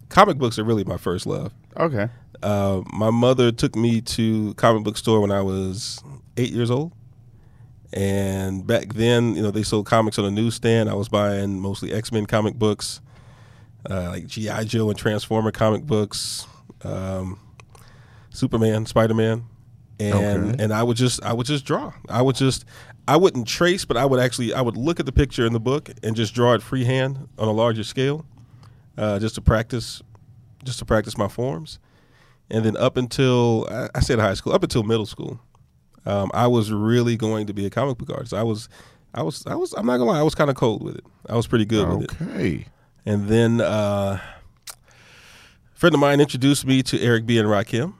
comic 0.08 0.36
books 0.38 0.58
are 0.58 0.64
really 0.64 0.84
my 0.84 0.96
first 0.98 1.24
love. 1.24 1.52
Okay. 1.76 2.08
Uh, 2.42 2.80
my 2.92 3.10
mother 3.10 3.52
took 3.52 3.76
me 3.76 4.00
to 4.00 4.54
comic 4.54 4.82
book 4.82 4.96
store 4.96 5.20
when 5.20 5.30
I 5.30 5.40
was 5.42 6.02
eight 6.36 6.50
years 6.52 6.70
old, 6.70 6.92
and 7.92 8.66
back 8.66 8.94
then, 8.94 9.34
you 9.34 9.42
know, 9.42 9.50
they 9.50 9.62
sold 9.62 9.86
comics 9.86 10.18
on 10.18 10.24
a 10.24 10.30
newsstand. 10.30 10.88
I 10.88 10.94
was 10.94 11.08
buying 11.08 11.60
mostly 11.60 11.92
X 11.92 12.12
Men 12.12 12.26
comic 12.26 12.54
books, 12.54 13.00
uh, 13.88 14.10
like 14.10 14.26
GI 14.26 14.64
Joe 14.66 14.90
and 14.90 14.98
Transformer 14.98 15.50
comic 15.50 15.82
books, 15.84 16.46
um, 16.84 17.40
Superman, 18.30 18.86
Spider 18.86 19.14
Man, 19.14 19.44
and 19.98 20.50
Okay. 20.50 20.64
and 20.64 20.72
I 20.72 20.82
would 20.82 20.96
just 20.96 21.22
I 21.24 21.32
would 21.32 21.46
just 21.46 21.64
draw. 21.64 21.92
I 22.08 22.22
would 22.22 22.36
just 22.36 22.64
I 23.08 23.16
wouldn't 23.16 23.48
trace, 23.48 23.84
but 23.84 23.96
I 23.96 24.04
would 24.04 24.20
actually 24.20 24.54
I 24.54 24.60
would 24.60 24.76
look 24.76 25.00
at 25.00 25.06
the 25.06 25.12
picture 25.12 25.44
in 25.44 25.52
the 25.52 25.60
book 25.60 25.90
and 26.02 26.14
just 26.14 26.34
draw 26.34 26.54
it 26.54 26.62
freehand 26.62 27.28
on 27.38 27.48
a 27.48 27.52
larger 27.52 27.82
scale, 27.84 28.24
uh, 28.96 29.18
just 29.18 29.34
to 29.34 29.40
practice, 29.40 30.00
just 30.64 30.78
to 30.78 30.84
practice 30.84 31.18
my 31.18 31.28
forms 31.28 31.78
and 32.52 32.64
then 32.64 32.76
up 32.76 32.96
until 32.96 33.66
I, 33.70 33.88
I 33.94 34.00
said 34.00 34.18
high 34.18 34.34
school, 34.34 34.52
up 34.52 34.62
until 34.64 34.82
middle 34.82 35.06
school, 35.06 35.40
um, 36.06 36.30
I 36.34 36.46
was 36.46 36.72
really 36.72 37.16
going 37.16 37.46
to 37.46 37.52
be 37.52 37.66
a 37.66 37.70
comic 37.70 37.98
book 37.98 38.10
artist. 38.10 38.32
I 38.34 38.42
was, 38.42 38.68
I 39.14 39.22
was, 39.22 39.44
I 39.46 39.54
was. 39.54 39.72
I'm 39.74 39.86
not 39.86 39.98
gonna 39.98 40.10
lie, 40.10 40.20
I 40.20 40.22
was 40.22 40.34
kind 40.34 40.50
of 40.50 40.56
cold 40.56 40.82
with 40.82 40.96
it. 40.96 41.04
I 41.28 41.36
was 41.36 41.46
pretty 41.46 41.64
good 41.64 41.88
with 41.88 42.02
it. 42.04 42.22
okay. 42.22 42.66
And 43.06 43.28
then 43.28 43.60
uh, 43.60 44.18
a 44.70 45.78
friend 45.78 45.94
of 45.94 46.00
mine 46.00 46.20
introduced 46.20 46.64
me 46.66 46.82
to 46.84 47.00
Eric 47.00 47.26
B 47.26 47.38
and 47.38 47.48
Rakim, 47.48 47.94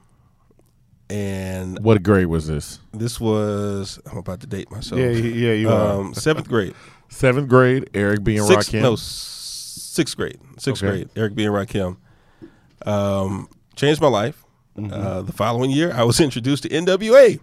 and 1.09 1.79
What 1.83 2.01
grade 2.03 2.27
was 2.27 2.47
this? 2.47 2.79
this 2.93 3.19
was 3.19 3.99
I'm 4.09 4.17
about 4.17 4.39
to 4.41 4.47
date 4.47 4.71
myself. 4.71 4.99
Yeah, 5.01 5.09
yeah, 5.09 5.53
you 5.53 5.69
are. 5.69 5.99
um, 6.01 6.13
seventh 6.13 6.47
grade. 6.47 6.73
Seventh 7.09 7.49
grade. 7.49 7.89
Eric 7.93 8.23
B 8.23 8.37
and 8.37 8.47
Sixth, 8.47 8.71
Rakim. 8.71 8.81
no, 8.83 8.95
sixth 8.95 10.15
grade. 10.15 10.39
Sixth 10.57 10.81
Okay. 10.81 10.89
grade. 10.91 11.09
Eric 11.17 11.35
B. 11.35 11.43
and 11.43 11.53
Rakim. 11.53 11.97
Um, 12.85 13.49
changed 13.75 13.99
my 14.01 14.07
life. 14.07 14.45
Mm-hmm. 14.77 14.93
Uh, 14.93 15.21
the 15.23 15.33
following 15.33 15.71
year, 15.71 15.91
I 15.93 16.03
was 16.05 16.19
introduced 16.21 16.63
to 16.63 16.69
NWA, 16.69 17.41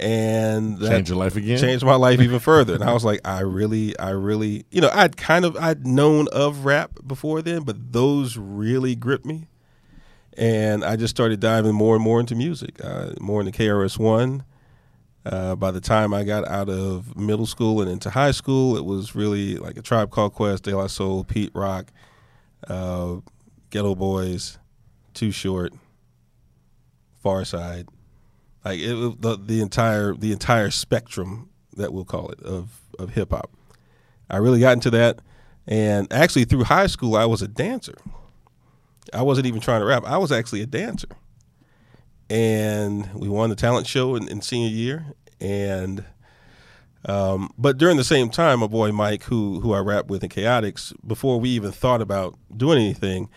and 0.00 0.78
that 0.78 0.90
Change 0.90 1.08
your 1.08 1.18
life 1.18 1.36
again. 1.36 1.58
changed 1.58 1.84
my 1.84 1.96
life 1.96 2.20
even 2.20 2.38
further. 2.38 2.74
And 2.74 2.84
I 2.84 2.92
was 2.92 3.04
like, 3.04 3.20
I 3.24 3.40
really, 3.40 3.98
I 3.98 4.10
really, 4.10 4.64
you 4.70 4.80
know, 4.80 4.90
I'd 4.92 5.16
kind 5.16 5.44
of 5.44 5.56
I'd 5.56 5.86
known 5.86 6.28
of 6.32 6.64
rap 6.64 6.92
before 7.06 7.42
then, 7.42 7.62
but 7.62 7.92
those 7.92 8.36
really 8.36 8.94
gripped 8.94 9.26
me, 9.26 9.48
and 10.36 10.84
I 10.84 10.96
just 10.96 11.14
started 11.14 11.40
diving 11.40 11.74
more 11.74 11.94
and 11.96 12.04
more 12.04 12.20
into 12.20 12.34
music, 12.34 12.82
uh, 12.84 13.10
more 13.20 13.40
into 13.40 13.52
KRS 13.52 13.98
One. 13.98 14.44
Uh, 15.26 15.54
by 15.56 15.70
the 15.70 15.80
time 15.80 16.14
I 16.14 16.24
got 16.24 16.46
out 16.48 16.70
of 16.70 17.14
middle 17.16 17.44
school 17.44 17.82
and 17.82 17.90
into 17.90 18.08
high 18.08 18.30
school, 18.30 18.76
it 18.78 18.84
was 18.84 19.14
really 19.14 19.56
like 19.56 19.76
a 19.76 19.82
Tribe 19.82 20.10
Called 20.10 20.32
Quest, 20.32 20.62
De 20.62 20.74
La 20.74 20.86
Soul, 20.86 21.24
Pete 21.24 21.50
Rock, 21.54 21.92
uh, 22.68 23.16
Geto 23.70 23.98
Boys, 23.98 24.58
Too 25.12 25.30
Short, 25.30 25.74
Pharcyde, 27.22 27.88
like 28.68 28.80
it, 28.80 29.22
the 29.22 29.36
the 29.36 29.60
entire 29.60 30.14
the 30.14 30.32
entire 30.32 30.70
spectrum 30.70 31.48
that 31.76 31.92
we'll 31.92 32.04
call 32.04 32.30
it 32.30 32.40
of 32.42 32.80
of 32.98 33.10
hip 33.10 33.30
hop. 33.30 33.50
I 34.30 34.38
really 34.38 34.60
got 34.60 34.72
into 34.72 34.90
that, 34.90 35.20
and 35.66 36.12
actually 36.12 36.44
through 36.44 36.64
high 36.64 36.86
school, 36.86 37.16
I 37.16 37.24
was 37.24 37.42
a 37.42 37.48
dancer. 37.48 37.98
I 39.12 39.22
wasn't 39.22 39.46
even 39.46 39.60
trying 39.60 39.80
to 39.80 39.86
rap; 39.86 40.04
I 40.04 40.18
was 40.18 40.32
actually 40.32 40.62
a 40.62 40.66
dancer 40.66 41.08
and 42.30 43.12
we 43.14 43.28
won 43.28 43.50
the 43.50 43.56
talent 43.56 43.86
show 43.86 44.14
in, 44.16 44.28
in 44.28 44.42
senior 44.42 44.68
year. 44.68 45.06
And 45.40 46.04
um, 47.06 47.52
but 47.56 47.78
during 47.78 47.96
the 47.96 48.04
same 48.04 48.28
time, 48.28 48.60
my 48.60 48.66
boy 48.66 48.92
Mike, 48.92 49.24
who 49.24 49.60
who 49.60 49.72
I 49.72 49.78
rap 49.78 50.06
with 50.06 50.22
in 50.22 50.30
Chaotix, 50.30 50.92
before 51.06 51.40
we 51.40 51.50
even 51.50 51.72
thought 51.72 52.02
about 52.02 52.36
doing 52.54 52.78
anything, 52.78 53.30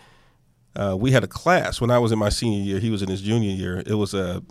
uh, 0.76 0.96
we 0.98 1.12
had 1.12 1.24
a 1.24 1.28
class 1.28 1.80
when 1.80 1.90
I 1.90 1.98
was 1.98 2.12
in 2.12 2.18
my 2.18 2.28
senior 2.28 2.62
year. 2.62 2.80
He 2.80 2.90
was 2.90 3.02
in 3.02 3.08
his 3.08 3.22
junior 3.22 3.50
year. 3.50 3.82
It 3.86 3.94
was 3.94 4.14
a 4.14 4.42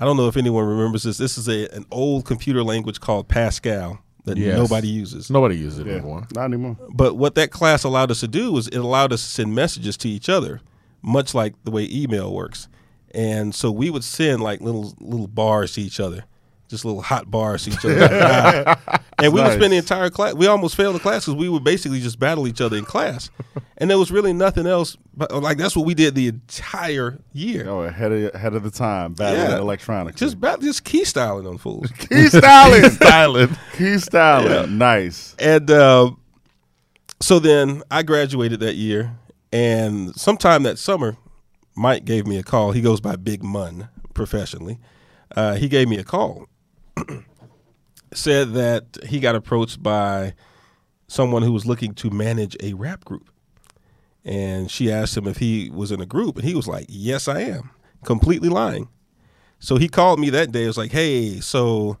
I 0.00 0.04
don't 0.04 0.16
know 0.16 0.28
if 0.28 0.36
anyone 0.36 0.64
remembers 0.64 1.02
this. 1.04 1.18
This 1.18 1.38
is 1.38 1.48
a 1.48 1.68
an 1.74 1.84
old 1.90 2.24
computer 2.24 2.62
language 2.62 3.00
called 3.00 3.28
Pascal 3.28 3.98
that 4.24 4.36
Yes. 4.38 4.56
nobody 4.56 4.88
uses. 4.88 5.30
Nobody 5.30 5.56
uses 5.56 5.80
it 5.80 5.86
yeah. 5.86 5.94
anymore. 5.94 6.26
Not 6.34 6.44
anymore. 6.44 6.76
But 6.94 7.16
what 7.16 7.34
that 7.34 7.50
class 7.50 7.84
allowed 7.84 8.10
us 8.10 8.20
to 8.20 8.28
do 8.28 8.52
was 8.52 8.68
it 8.68 8.78
allowed 8.78 9.12
us 9.12 9.22
to 9.22 9.28
send 9.28 9.54
messages 9.54 9.96
to 9.98 10.08
each 10.08 10.28
other, 10.28 10.60
much 11.02 11.34
like 11.34 11.54
the 11.64 11.70
way 11.70 11.88
email 11.90 12.32
works. 12.32 12.68
And 13.14 13.54
so 13.54 13.70
we 13.70 13.90
would 13.90 14.04
send 14.04 14.42
like 14.42 14.60
little 14.60 14.94
little 15.00 15.26
bars 15.28 15.74
to 15.74 15.82
each 15.82 16.00
other, 16.00 16.24
just 16.68 16.84
little 16.84 17.02
hot 17.02 17.30
bars 17.30 17.64
to 17.64 17.70
each 17.70 17.84
other. 17.84 17.98
Like, 18.08 18.78
"Ah, 18.78 19.01
and 19.18 19.32
we 19.32 19.40
would 19.40 19.52
spend 19.52 19.72
the 19.72 19.76
entire 19.76 20.10
class. 20.10 20.34
We 20.34 20.46
almost 20.46 20.74
failed 20.76 20.94
the 20.94 21.00
class 21.00 21.24
because 21.26 21.36
we 21.38 21.48
would 21.48 21.64
basically 21.64 22.00
just 22.00 22.18
battle 22.18 22.46
each 22.48 22.60
other 22.60 22.76
in 22.76 22.84
class, 22.84 23.30
and 23.78 23.90
there 23.90 23.98
was 23.98 24.10
really 24.10 24.32
nothing 24.32 24.66
else. 24.66 24.96
But 25.14 25.32
like 25.42 25.58
that's 25.58 25.76
what 25.76 25.86
we 25.86 25.94
did 25.94 26.14
the 26.14 26.28
entire 26.28 27.18
year. 27.32 27.68
Oh, 27.68 27.82
ahead 27.82 28.12
of 28.12 28.34
ahead 28.34 28.54
of 28.54 28.62
the 28.62 28.70
time, 28.70 29.12
battling 29.14 29.50
Yeah. 29.50 29.58
electronically. 29.58 30.18
Just 30.18 30.40
bat- 30.40 30.60
just 30.60 30.84
key 30.84 31.04
styling 31.04 31.46
on 31.46 31.58
fools. 31.58 31.90
key 31.98 32.26
styling, 32.28 32.90
Silent. 32.90 33.52
key 33.76 33.98
styling. 33.98 34.78
Nice. 34.78 35.34
and 35.38 35.70
uh, 35.70 36.10
so 37.20 37.38
then 37.38 37.82
I 37.90 38.02
graduated 38.02 38.60
that 38.60 38.74
year, 38.76 39.16
and 39.52 40.14
sometime 40.16 40.62
that 40.64 40.78
summer, 40.78 41.16
Mike 41.76 42.04
gave 42.04 42.26
me 42.26 42.38
a 42.38 42.42
call. 42.42 42.72
He 42.72 42.80
goes 42.80 43.00
by 43.00 43.16
Big 43.16 43.42
Mun 43.44 43.88
professionally. 44.14 44.78
Uh, 45.36 45.54
he 45.54 45.68
gave 45.68 45.88
me 45.88 45.98
a 45.98 46.04
call. 46.04 46.46
Said 48.14 48.52
that 48.52 48.98
he 49.06 49.20
got 49.20 49.34
approached 49.34 49.82
by 49.82 50.34
someone 51.06 51.42
who 51.42 51.52
was 51.52 51.66
looking 51.66 51.94
to 51.94 52.10
manage 52.10 52.56
a 52.60 52.74
rap 52.74 53.04
group, 53.04 53.30
and 54.24 54.70
she 54.70 54.92
asked 54.92 55.16
him 55.16 55.26
if 55.26 55.38
he 55.38 55.70
was 55.70 55.90
in 55.90 56.00
a 56.00 56.06
group, 56.06 56.36
and 56.36 56.44
he 56.44 56.54
was 56.54 56.68
like, 56.68 56.86
"Yes, 56.88 57.28
I 57.28 57.40
am." 57.40 57.70
Completely 58.04 58.48
lying. 58.48 58.88
So 59.60 59.76
he 59.76 59.88
called 59.88 60.18
me 60.18 60.28
that 60.30 60.52
day. 60.52 60.64
It 60.64 60.68
was 60.68 60.78
like, 60.78 60.92
"Hey, 60.92 61.40
so 61.40 61.96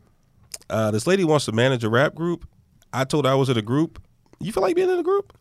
uh, 0.68 0.90
this 0.90 1.06
lady 1.06 1.24
wants 1.24 1.44
to 1.46 1.52
manage 1.52 1.84
a 1.84 1.88
rap 1.88 2.14
group. 2.14 2.46
I 2.92 3.04
told 3.04 3.24
her 3.24 3.30
I 3.30 3.34
was 3.34 3.48
in 3.48 3.56
a 3.56 3.62
group. 3.62 4.02
You 4.40 4.52
feel 4.52 4.62
like 4.62 4.76
being 4.76 4.90
in 4.90 4.98
a 4.98 5.02
group? 5.02 5.32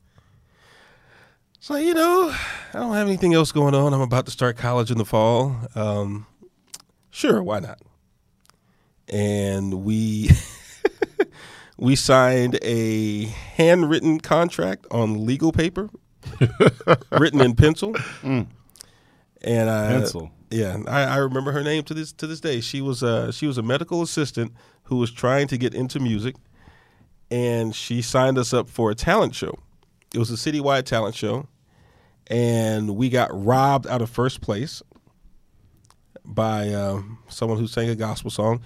So 1.59 1.75
you 1.75 1.93
know, 1.93 2.35
I 2.73 2.79
don't 2.79 2.93
have 2.93 3.07
anything 3.07 3.33
else 3.33 3.51
going 3.51 3.75
on. 3.75 3.93
I'm 3.93 4.01
about 4.01 4.25
to 4.25 4.31
start 4.31 4.57
college 4.57 4.91
in 4.91 4.97
the 4.97 5.05
fall. 5.05 5.55
Um, 5.75 6.25
sure, 7.11 7.43
why 7.43 7.59
not? 7.59 7.79
And 9.07 9.83
we 9.83 10.29
we 11.81 11.95
signed 11.95 12.59
a 12.61 13.25
handwritten 13.25 14.19
contract 14.19 14.85
on 14.91 15.25
legal 15.25 15.51
paper, 15.51 15.89
written 17.11 17.41
in 17.41 17.55
pencil. 17.55 17.93
Mm. 18.21 18.45
And 19.41 19.67
I, 19.67 19.87
Pencil. 19.87 20.31
yeah, 20.51 20.77
I, 20.87 21.01
I 21.05 21.17
remember 21.17 21.51
her 21.51 21.63
name 21.63 21.83
to 21.85 21.95
this 21.95 22.11
to 22.13 22.27
this 22.27 22.39
day. 22.39 22.61
She 22.61 22.81
was 22.81 23.01
a 23.01 23.33
she 23.33 23.47
was 23.47 23.57
a 23.57 23.63
medical 23.63 24.03
assistant 24.03 24.53
who 24.83 24.97
was 24.97 25.11
trying 25.11 25.47
to 25.47 25.57
get 25.57 25.73
into 25.73 25.99
music, 25.99 26.35
and 27.31 27.73
she 27.73 28.03
signed 28.03 28.37
us 28.37 28.53
up 28.53 28.69
for 28.69 28.91
a 28.91 28.95
talent 28.95 29.33
show. 29.33 29.57
It 30.13 30.19
was 30.19 30.29
a 30.29 30.35
citywide 30.35 30.83
talent 30.83 31.15
show, 31.15 31.47
and 32.27 32.95
we 32.95 33.09
got 33.09 33.29
robbed 33.33 33.87
out 33.87 34.03
of 34.03 34.09
first 34.11 34.41
place 34.41 34.83
by 36.23 36.71
um, 36.75 37.17
someone 37.27 37.57
who 37.57 37.65
sang 37.65 37.89
a 37.89 37.95
gospel 37.95 38.29
song. 38.29 38.61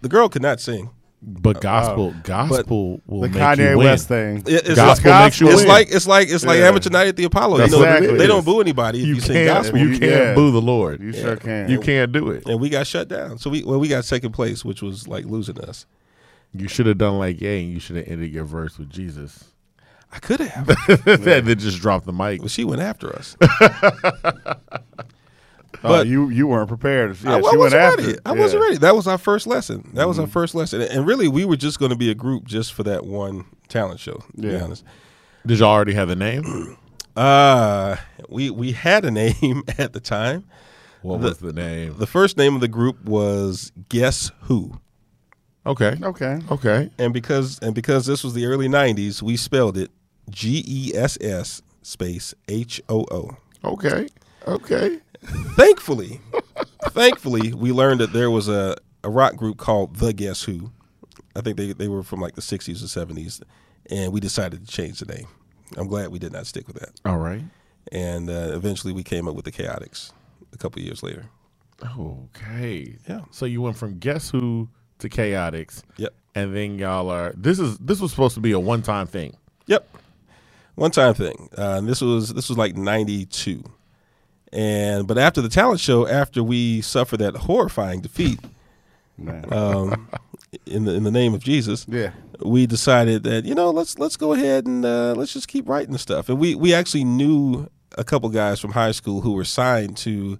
The 0.00 0.08
girl 0.08 0.30
could 0.30 0.42
not 0.42 0.58
sing. 0.58 0.88
But 1.22 1.56
uh, 1.56 1.60
gospel, 1.60 2.10
uh, 2.16 2.20
gospel 2.22 3.00
will 3.06 3.22
The 3.22 3.28
make 3.30 3.38
Kanye 3.38 3.70
you 3.70 3.78
win. 3.78 3.86
West 3.86 4.06
thing. 4.08 4.38
It- 4.46 4.66
it's 4.66 4.74
Gospel 4.76 5.10
like, 5.10 5.24
makes 5.24 5.40
you 5.40 5.48
it's 5.48 5.56
win. 5.60 5.68
like 5.68 5.88
it's 5.90 6.06
like 6.06 6.28
it's 6.28 6.44
like 6.44 6.58
Yeah. 6.60 6.68
amateur 6.68 6.90
night 6.90 7.08
at 7.08 7.16
the 7.16 7.24
Apollo. 7.24 7.56
That's 7.58 7.72
you 7.72 7.78
know, 7.78 7.84
exactly 7.84 8.06
they, 8.12 8.16
they 8.18 8.26
don't 8.26 8.44
boo 8.44 8.60
anybody 8.60 9.00
if 9.00 9.06
you, 9.08 9.14
You 9.16 9.20
can't, 9.22 9.46
gospel. 9.46 9.78
you 9.78 9.90
can't 9.98 10.02
Yeah. 10.02 10.34
boo 10.34 10.52
the 10.52 10.60
Lord. 10.60 11.00
You 11.02 11.12
sure 11.12 11.36
can. 11.36 11.68
You 11.70 11.80
can't 11.80 12.12
do 12.12 12.30
it. 12.30 12.46
and 12.46 12.60
we 12.60 12.68
got 12.68 12.86
shut 12.86 13.08
down. 13.08 13.38
So 13.38 13.50
we 13.50 13.64
well 13.64 13.80
we 13.80 13.88
got 13.88 14.04
second 14.04 14.32
place, 14.32 14.64
which 14.64 14.82
was 14.82 15.08
like 15.08 15.24
losing 15.24 15.58
us. 15.60 15.86
You 16.54 16.68
should 16.68 16.86
have 16.86 16.98
done 16.98 17.18
like 17.18 17.40
Ye, 17.40 17.62
and 17.64 17.72
you 17.72 17.80
should 17.80 17.96
have 17.96 18.06
ended 18.08 18.30
your 18.32 18.44
verse 18.44 18.78
with 18.78 18.90
Jesus. 18.90 19.44
I 20.12 20.18
could 20.20 20.40
have, 20.40 20.68
and 21.06 21.24
then 21.24 21.58
just 21.58 21.80
drop 21.80 22.04
the 22.04 22.12
mic. 22.12 22.40
but 22.40 22.50
she 22.50 22.62
went 22.62 22.80
after 22.80 23.12
us. 23.14 23.36
Oh, 25.84 25.88
But- 25.88 26.06
you 26.06 26.28
you 26.28 26.46
weren't 26.46 26.68
prepared. 26.68 27.16
Yeah, 27.22 27.34
I, 27.34 27.38
I 27.38 27.50
she 27.50 27.56
wasn't 27.56 27.82
after. 27.82 28.02
ready. 28.02 28.12
it. 28.14 28.20
I 28.26 28.34
Yeah. 28.34 28.40
wasn't 28.40 28.62
ready. 28.62 28.76
That 28.78 28.94
was 28.96 29.06
our 29.06 29.18
first 29.18 29.46
lesson. 29.46 29.90
That 29.94 30.08
was 30.08 30.18
our 30.18 30.26
Mhm. 30.26 30.30
first 30.30 30.54
lesson. 30.54 30.82
And 30.82 31.06
really, 31.06 31.28
we 31.28 31.44
were 31.44 31.56
just 31.56 31.78
going 31.78 31.90
to 31.90 31.96
be 31.96 32.10
a 32.10 32.14
group 32.14 32.44
just 32.46 32.72
for 32.72 32.82
that 32.84 33.04
one 33.06 33.44
talent 33.68 34.00
show. 34.00 34.22
To 34.36 34.42
be 34.42 34.48
Yeah. 34.48 34.62
honest, 34.64 34.84
Did 35.46 35.58
y'all 35.60 35.68
already 35.70 35.94
have 35.94 36.10
a 36.10 36.16
name? 36.16 36.76
uh, 37.16 37.96
we 38.28 38.50
we 38.50 38.72
had 38.72 39.04
a 39.04 39.10
name 39.22 39.62
at 39.78 39.92
the 39.92 40.00
time. 40.00 40.44
What 41.02 41.20
The- 41.20 41.28
was 41.28 41.38
the 41.38 41.52
name? 41.52 41.94
The 41.98 42.06
first 42.06 42.36
name 42.36 42.54
of 42.54 42.60
the 42.60 42.68
group 42.68 43.04
was 43.04 43.70
Guess 43.88 44.32
Who. 44.42 44.80
Okay. 45.64 45.96
Okay. 46.02 46.38
Okay. 46.50 46.90
and 46.98 47.12
because 47.12 47.58
and 47.60 47.74
because 47.74 48.06
this 48.06 48.22
was 48.24 48.34
the 48.34 48.46
early 48.46 48.68
'90s, 48.68 49.22
we 49.22 49.36
spelled 49.36 49.76
it 49.76 49.90
G 50.30 50.64
E 50.66 50.92
S 50.96 51.16
S 51.20 51.62
space 51.82 52.34
H 52.48 52.80
O 52.88 53.04
O. 53.10 53.36
Okay. 53.64 54.06
Okay. 54.46 54.98
Thankfully, 55.56 56.20
thankfully, 56.90 57.52
we 57.52 57.72
learned 57.72 58.00
that 58.00 58.12
there 58.12 58.30
was 58.30 58.48
a, 58.48 58.76
a 59.04 59.10
rock 59.10 59.36
group 59.36 59.56
called 59.58 59.96
The 59.96 60.12
Guess 60.12 60.42
Who. 60.44 60.70
I 61.34 61.40
think 61.40 61.56
they 61.56 61.72
they 61.72 61.88
were 61.88 62.02
from 62.02 62.20
like 62.20 62.34
the 62.34 62.40
'60s 62.40 62.82
or 62.82 63.06
'70s, 63.06 63.42
and 63.90 64.12
we 64.12 64.20
decided 64.20 64.66
to 64.66 64.72
change 64.72 65.00
the 65.00 65.12
name. 65.14 65.26
I'm 65.76 65.88
glad 65.88 66.08
we 66.08 66.18
did 66.18 66.32
not 66.32 66.46
stick 66.46 66.66
with 66.66 66.76
that. 66.76 66.90
All 67.04 67.18
right. 67.18 67.42
And 67.92 68.28
uh, 68.30 68.50
eventually, 68.54 68.92
we 68.92 69.02
came 69.02 69.28
up 69.28 69.34
with 69.34 69.44
the 69.44 69.52
Chaotix 69.52 70.12
a 70.52 70.56
couple 70.58 70.80
years 70.82 71.02
later. 71.02 71.26
Okay. 71.98 72.96
Yeah. 73.08 73.20
So 73.30 73.46
you 73.46 73.62
went 73.62 73.76
from 73.76 73.98
Guess 73.98 74.30
Who 74.30 74.68
to 74.98 75.08
Chaotix, 75.08 75.82
Yep. 75.98 76.14
and 76.34 76.54
then 76.56 76.78
y'all 76.78 77.10
are. 77.10 77.32
This 77.36 77.58
is 77.58 77.76
this 77.78 78.00
was 78.00 78.10
supposed 78.10 78.34
to 78.34 78.40
be 78.40 78.52
a 78.52 78.60
one 78.60 78.82
time 78.82 79.06
thing. 79.06 79.36
Yep. 79.66 79.86
One 80.76 80.90
time 80.90 81.14
thing. 81.14 81.48
Uh, 81.56 81.76
and 81.78 81.88
this 81.88 82.00
was 82.00 82.32
this 82.34 82.48
was 82.48 82.56
like 82.58 82.76
'92, 82.76 83.62
and 84.52 85.06
but 85.06 85.18
after 85.18 85.40
the 85.40 85.48
talent 85.48 85.80
show, 85.80 86.06
after 86.06 86.42
we 86.42 86.80
suffered 86.80 87.18
that 87.18 87.36
horrifying 87.36 88.00
defeat 88.00 88.40
um, 89.50 90.08
in 90.66 90.84
the 90.84 90.94
in 90.94 91.04
the 91.04 91.10
name 91.10 91.34
of 91.34 91.42
Jesus, 91.42 91.86
yeah. 91.88 92.12
we 92.40 92.66
decided 92.66 93.24
that 93.24 93.44
you 93.44 93.54
know 93.54 93.70
let's 93.70 93.98
let's 93.98 94.16
go 94.16 94.32
ahead 94.32 94.66
and 94.66 94.84
uh, 94.84 95.14
let's 95.16 95.32
just 95.32 95.48
keep 95.48 95.68
writing 95.68 95.96
stuff. 95.98 96.28
And 96.28 96.38
we 96.38 96.54
we 96.54 96.74
actually 96.74 97.04
knew 97.04 97.68
a 97.98 98.04
couple 98.04 98.28
guys 98.28 98.60
from 98.60 98.72
high 98.72 98.92
school 98.92 99.22
who 99.22 99.32
were 99.32 99.44
signed 99.44 99.96
to 99.98 100.38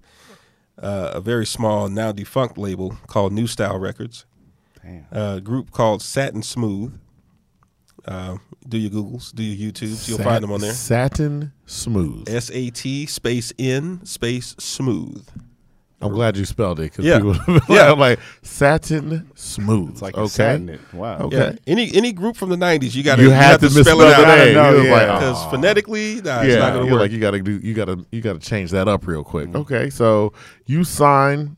uh, 0.81 1.13
a 1.15 1.21
very 1.21 1.47
small 1.47 1.89
now 1.89 2.13
defunct 2.13 2.59
label 2.59 2.97
called 3.07 3.33
New 3.33 3.47
Style 3.47 3.79
Records 3.79 4.27
Damn. 4.87 5.07
a 5.11 5.41
group 5.41 5.71
called 5.71 6.03
Satin 6.03 6.43
Smooth. 6.43 6.99
Uh, 8.07 8.37
do 8.69 8.79
your 8.79 8.91
Googles, 8.91 9.35
do 9.35 9.43
your 9.43 9.73
YouTubes, 9.73 10.09
you'll 10.09 10.19
find 10.19 10.43
them 10.43 10.53
on 10.53 10.61
there. 10.61 10.73
Satin 10.73 11.53
Smooth. 11.67 12.29
S 12.29 12.51
A 12.53 12.71
T 12.71 13.07
space 13.07 13.53
N 13.59 14.01
space 14.05 14.55
Smooth. 14.59 15.27
I'm 16.01 16.13
glad 16.13 16.37
you 16.37 16.45
spelled 16.45 16.79
it. 16.79 16.91
'cause 16.93 17.05
Yeah. 17.07 17.19
people- 17.19 17.37
Yeah. 17.75 17.91
I'm 17.91 17.99
like 17.99 18.19
Satin 18.43 19.29
Smooth. 19.35 19.91
It's 19.93 20.03
like 20.03 20.15
okay. 20.15 20.21
you're 20.21 20.29
satin 20.29 20.69
it. 20.69 20.81
Wow. 20.93 21.19
Okay. 21.21 21.37
Yeah, 21.37 21.53
any 21.67 21.93
any 21.95 22.13
group 22.13 22.37
from 22.37 22.51
the 22.51 22.57
'90s, 22.57 22.95
you 22.95 23.03
got 23.03 23.19
You 23.19 23.31
to 23.31 23.35
had 23.35 23.61
to 23.61 23.71
spell 23.71 23.79
misspell 23.79 24.01
it 24.03 24.05
the 24.11 24.27
out 24.27 24.39
name. 24.39 24.55
You 24.75 24.77
was 24.79 24.85
yeah. 24.87 24.93
like, 24.93 25.19
because 25.21 25.37
"Aw." 25.39 25.51
phonetically, 25.51 26.21
nah, 26.21 26.43
it's 26.43 26.53
yeah, 26.53 26.59
not 26.59 26.73
going 26.75 26.83
to 26.83 26.85
you're 26.91 26.93
work. 26.93 27.01
like 27.01 27.11
you 27.13 27.19
gotta 27.19 27.41
do 27.41 27.59
you 27.59 27.73
gotta 27.75 28.05
you 28.13 28.21
gotta 28.21 28.39
change 28.39 28.71
that 28.73 28.89
up 28.89 29.07
real 29.07 29.25
quick. 29.25 29.49
Mm-hmm. 29.49 29.57
Okay, 29.57 29.91
so 29.91 30.33
you 30.67 30.85
sign. 30.85 31.57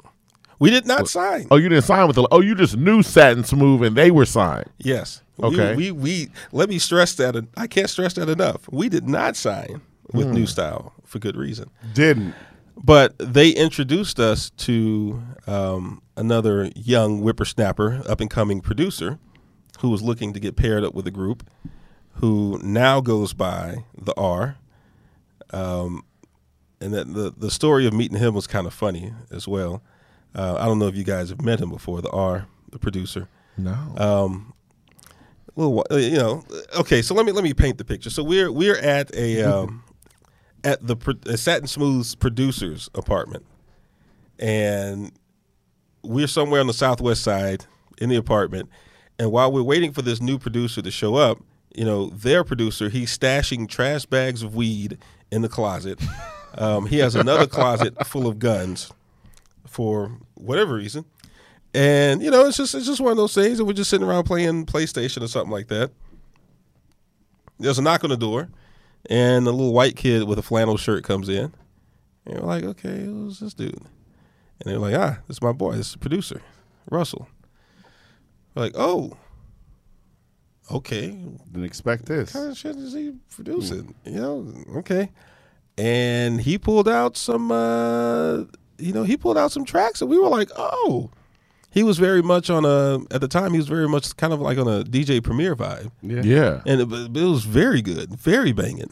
We 0.59 0.71
did 0.71 0.87
not 0.87 1.09
sign. 1.09 1.47
Oh, 1.51 1.57
you 1.57 1.69
didn't 1.69 1.85
sign 1.85 2.07
with 2.07 2.17
the. 2.17 2.27
Oh, 2.31 2.41
you 2.41 2.55
just 2.55 2.77
knew 2.77 3.03
Satin 3.03 3.45
Smooth 3.45 3.83
and 3.83 3.97
they 3.97 4.11
were 4.11 4.27
signed. 4.27 4.71
Yes. 4.79 5.23
Okay. 5.43 5.77
We, 5.77 5.93
we 5.93 6.01
we 6.25 6.31
let 6.53 6.69
me 6.69 6.79
stress 6.79 7.15
that. 7.15 7.47
I 7.57 7.67
can't 7.67 7.89
stress 7.89 8.15
that 8.15 8.29
enough. 8.29 8.69
We 8.73 8.89
did 8.89 9.09
not 9.09 9.37
sign 9.37 9.81
with 10.13 10.27
Hmm. 10.29 10.35
New 10.35 10.47
Style 10.47 10.93
for 11.05 11.19
good 11.19 11.37
reason. 11.37 11.71
Didn't. 11.95 12.35
But 12.77 13.15
they 13.19 13.51
introduced 13.51 14.19
us 14.21 14.51
to 14.51 15.23
um, 15.47 16.01
another 16.17 16.71
young 16.77 17.21
whippersnapper, 17.23 18.03
up 18.09 18.21
and 18.21 18.31
coming 18.31 18.61
producer, 18.61 19.19
who 19.81 19.91
was 19.91 20.01
looking 20.03 20.33
to 20.33 20.41
get 20.41 20.55
paired 20.57 20.85
up 20.85 20.95
with 20.95 21.07
a 21.07 21.11
group, 21.11 21.49
who 22.15 22.61
now 22.63 23.01
goes 23.01 23.33
by 23.33 23.85
the 24.01 24.15
R. 24.17 24.57
Um, 25.51 26.05
and 26.81 26.93
that 26.95 27.13
the 27.13 27.33
the 27.37 27.51
story 27.51 27.87
of 27.87 27.93
meeting 27.93 28.19
him 28.19 28.35
was 28.35 28.47
kind 28.47 28.67
of 28.67 28.75
funny 28.75 29.13
as 29.31 29.49
well. 29.49 29.83
Uh, 30.35 30.57
I 30.59 30.67
don't 30.67 30.79
know 30.79 30.87
if 30.87 30.97
you 30.97 31.05
guys 31.05 31.31
have 31.31 31.43
met 31.43 31.61
him 31.61 31.71
before. 31.71 32.01
The 32.01 32.11
R, 32.11 32.47
the 32.71 32.79
producer. 32.79 33.29
No. 33.57 33.73
Um, 33.97 34.53
little, 35.57 35.87
uh, 35.91 35.97
you 35.97 36.17
know. 36.17 36.45
Okay, 36.79 37.03
so 37.03 37.15
let 37.15 37.27
me 37.27 37.33
let 37.33 37.45
me 37.45 37.55
paint 37.55 37.79
the 37.79 37.85
picture. 37.85 38.11
So 38.11 38.23
we're 38.23 38.51
we're 38.53 38.79
at 38.79 39.15
a 39.15 39.43
um, 39.43 39.85
at 40.65 40.87
the 40.87 40.97
uh, 41.27 41.37
Satin 41.37 41.67
Smooth's 41.67 42.15
producer's 42.15 42.89
apartment, 42.95 43.45
and 44.39 45.13
we're 46.03 46.29
somewhere 46.29 46.61
on 46.61 46.67
the 46.67 46.75
southwest 46.75 47.23
side 47.23 47.65
in 47.99 48.09
the 48.09 48.17
apartment. 48.17 48.71
And 49.19 49.33
while 49.33 49.51
we're 49.51 49.63
waiting 49.63 49.93
for 49.93 50.03
this 50.03 50.21
new 50.21 50.39
producer 50.39 50.81
to 50.81 50.91
show 50.93 51.17
up, 51.17 51.39
you 51.75 51.85
know, 51.85 52.11
their 52.11 52.45
producer 52.45 52.89
he's 52.89 53.17
stashing 53.17 53.69
trash 53.69 54.07
bags 54.07 54.43
of 54.43 54.55
weed 54.55 54.99
in 55.31 55.43
the 55.43 55.49
closet. 55.49 56.01
Um, 56.55 56.87
he 56.87 56.99
has 56.99 57.15
another 57.15 57.47
closet 57.47 58.05
full 58.07 58.27
of 58.27 58.41
guns 58.41 58.91
for 59.69 60.11
whatever 60.35 60.75
reason. 60.75 61.05
And 61.75 62.23
you 62.23 62.31
know, 62.31 62.47
it's 62.47 62.57
just 62.57 62.75
it's 62.75 62.87
just 62.87 63.01
one 63.01 63.11
of 63.13 63.17
those 63.19 63.35
things, 63.35 63.59
and 63.59 63.67
we're 63.69 63.75
just 63.75 63.91
sitting 63.91 64.07
around 64.07 64.25
playing 64.25 64.67
PlayStation 64.67 65.23
or 65.23 65.29
something 65.29 65.53
like 65.53 65.69
that. 65.69 65.91
There's 67.59 67.79
a 67.79 67.83
knock 67.83 68.05
on 68.05 68.11
the 68.11 68.17
door, 68.17 68.49
and 69.11 69.47
a 69.47 69.51
little 69.51 69.73
white 69.75 69.97
kid 69.97 70.25
with 70.25 70.39
a 70.39 70.43
flannel 70.43 70.77
shirt 70.77 71.05
comes 71.05 71.29
in. 71.29 71.53
And 72.25 72.41
we're 72.41 72.47
like, 72.47 72.65
okay, 72.65 73.05
who's 73.05 73.41
this 73.41 73.55
dude? 73.55 73.75
And 73.75 73.85
they're 74.65 74.79
like, 74.79 74.95
ah, 74.95 75.19
this 75.27 75.37
is 75.39 75.43
my 75.43 75.53
boy, 75.53 75.73
this 75.77 75.87
is 75.89 75.93
the 75.93 75.99
producer, 75.99 76.43
Russell. 76.91 77.29
We're 78.55 78.63
like, 78.63 78.75
oh, 78.77 79.17
okay, 80.71 81.11
Didn't 81.53 81.65
expect 81.65 82.07
this. 82.07 82.33
kind 82.33 82.51
of 82.51 82.57
shit 82.59 82.77
is 82.77 82.93
he 82.93 83.15
producing? 83.31 83.95
You 84.05 84.13
know, 84.21 84.55
okay. 84.77 85.11
And 85.77 86.41
he 86.41 86.59
pulled 86.59 86.89
out 86.89 87.17
some, 87.17 87.53
uh, 87.53 88.45
you 88.79 88.93
know, 88.93 89.03
he 89.05 89.17
pulled 89.17 89.37
out 89.39 89.53
some 89.53 89.65
tracks, 89.65 90.01
and 90.01 90.11
we 90.11 90.19
were 90.19 90.29
like, 90.29 90.51
oh. 90.57 91.11
He 91.71 91.83
was 91.83 91.99
very 91.99 92.23
much 92.23 92.49
on 92.49 92.65
a 92.65 92.99
at 93.15 93.21
the 93.21 93.29
time. 93.29 93.53
He 93.53 93.59
was 93.59 93.69
very 93.69 93.87
much 93.87 94.17
kind 94.17 94.33
of 94.33 94.41
like 94.41 94.57
on 94.57 94.67
a 94.67 94.83
DJ 94.85 95.23
Premier 95.23 95.55
vibe, 95.55 95.91
Yeah. 96.01 96.23
Yeah. 96.23 96.61
and 96.65 96.81
it, 96.81 96.91
it 97.17 97.25
was 97.25 97.45
very 97.45 97.83
good, 97.83 98.15
very 98.19 98.53
banging. 98.53 98.91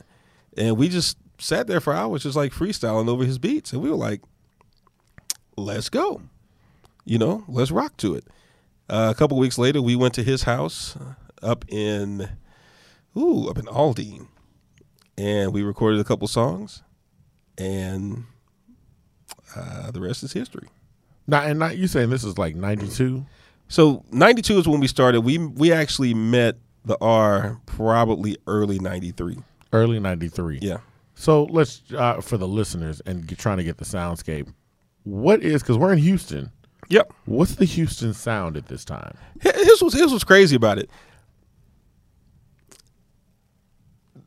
And 0.58 0.76
we 0.76 0.90
just 0.90 1.16
sat 1.38 1.68
there 1.68 1.80
for 1.80 1.94
hours, 1.94 2.24
just 2.24 2.36
like 2.36 2.52
freestyling 2.52 3.08
over 3.08 3.24
his 3.24 3.38
beats, 3.38 3.72
and 3.72 3.80
we 3.80 3.88
were 3.88 3.96
like, 3.96 4.20
"Let's 5.56 5.88
go," 5.88 6.20
you 7.06 7.16
know, 7.18 7.44
let's 7.48 7.70
rock 7.70 7.96
to 7.98 8.14
it. 8.14 8.24
Uh, 8.90 9.10
a 9.14 9.18
couple 9.18 9.38
weeks 9.38 9.56
later, 9.56 9.80
we 9.80 9.96
went 9.96 10.12
to 10.14 10.22
his 10.22 10.42
house 10.42 10.96
uh, 10.96 11.14
up 11.42 11.64
in, 11.68 12.28
ooh, 13.16 13.48
up 13.48 13.56
in 13.58 13.66
Aldine, 13.68 14.28
and 15.16 15.52
we 15.54 15.62
recorded 15.62 15.98
a 15.98 16.04
couple 16.04 16.28
songs, 16.28 16.82
and 17.56 18.24
uh, 19.56 19.90
the 19.90 20.00
rest 20.00 20.22
is 20.22 20.32
history. 20.32 20.68
Now, 21.26 21.42
and 21.42 21.58
not 21.58 21.76
you 21.76 21.86
saying 21.88 22.10
this 22.10 22.24
is 22.24 22.38
like 22.38 22.54
'92. 22.54 23.24
So 23.68 24.04
'92 24.12 24.58
is 24.58 24.68
when 24.68 24.80
we 24.80 24.86
started. 24.86 25.22
We 25.22 25.38
we 25.38 25.72
actually 25.72 26.14
met 26.14 26.56
the 26.84 26.96
R 27.00 27.60
probably 27.66 28.36
early 28.46 28.78
'93. 28.78 29.38
Early 29.72 29.98
'93. 29.98 30.60
Yeah. 30.62 30.78
So 31.14 31.44
let's 31.44 31.82
uh, 31.96 32.20
for 32.20 32.36
the 32.36 32.46
listeners 32.46 33.00
and 33.06 33.26
trying 33.38 33.56
to 33.56 33.64
get 33.64 33.78
the 33.78 33.84
soundscape. 33.84 34.52
What 35.04 35.42
is 35.42 35.62
because 35.62 35.78
we're 35.78 35.92
in 35.92 35.98
Houston? 35.98 36.50
Yep. 36.88 37.12
What's 37.24 37.56
the 37.56 37.64
Houston 37.64 38.12
sound 38.14 38.56
at 38.56 38.66
this 38.66 38.84
time? 38.84 39.16
Here's 39.40 39.80
what's 39.82 39.94
here's 39.96 40.12
what's 40.12 40.24
crazy 40.24 40.54
about 40.56 40.78
it. 40.78 40.88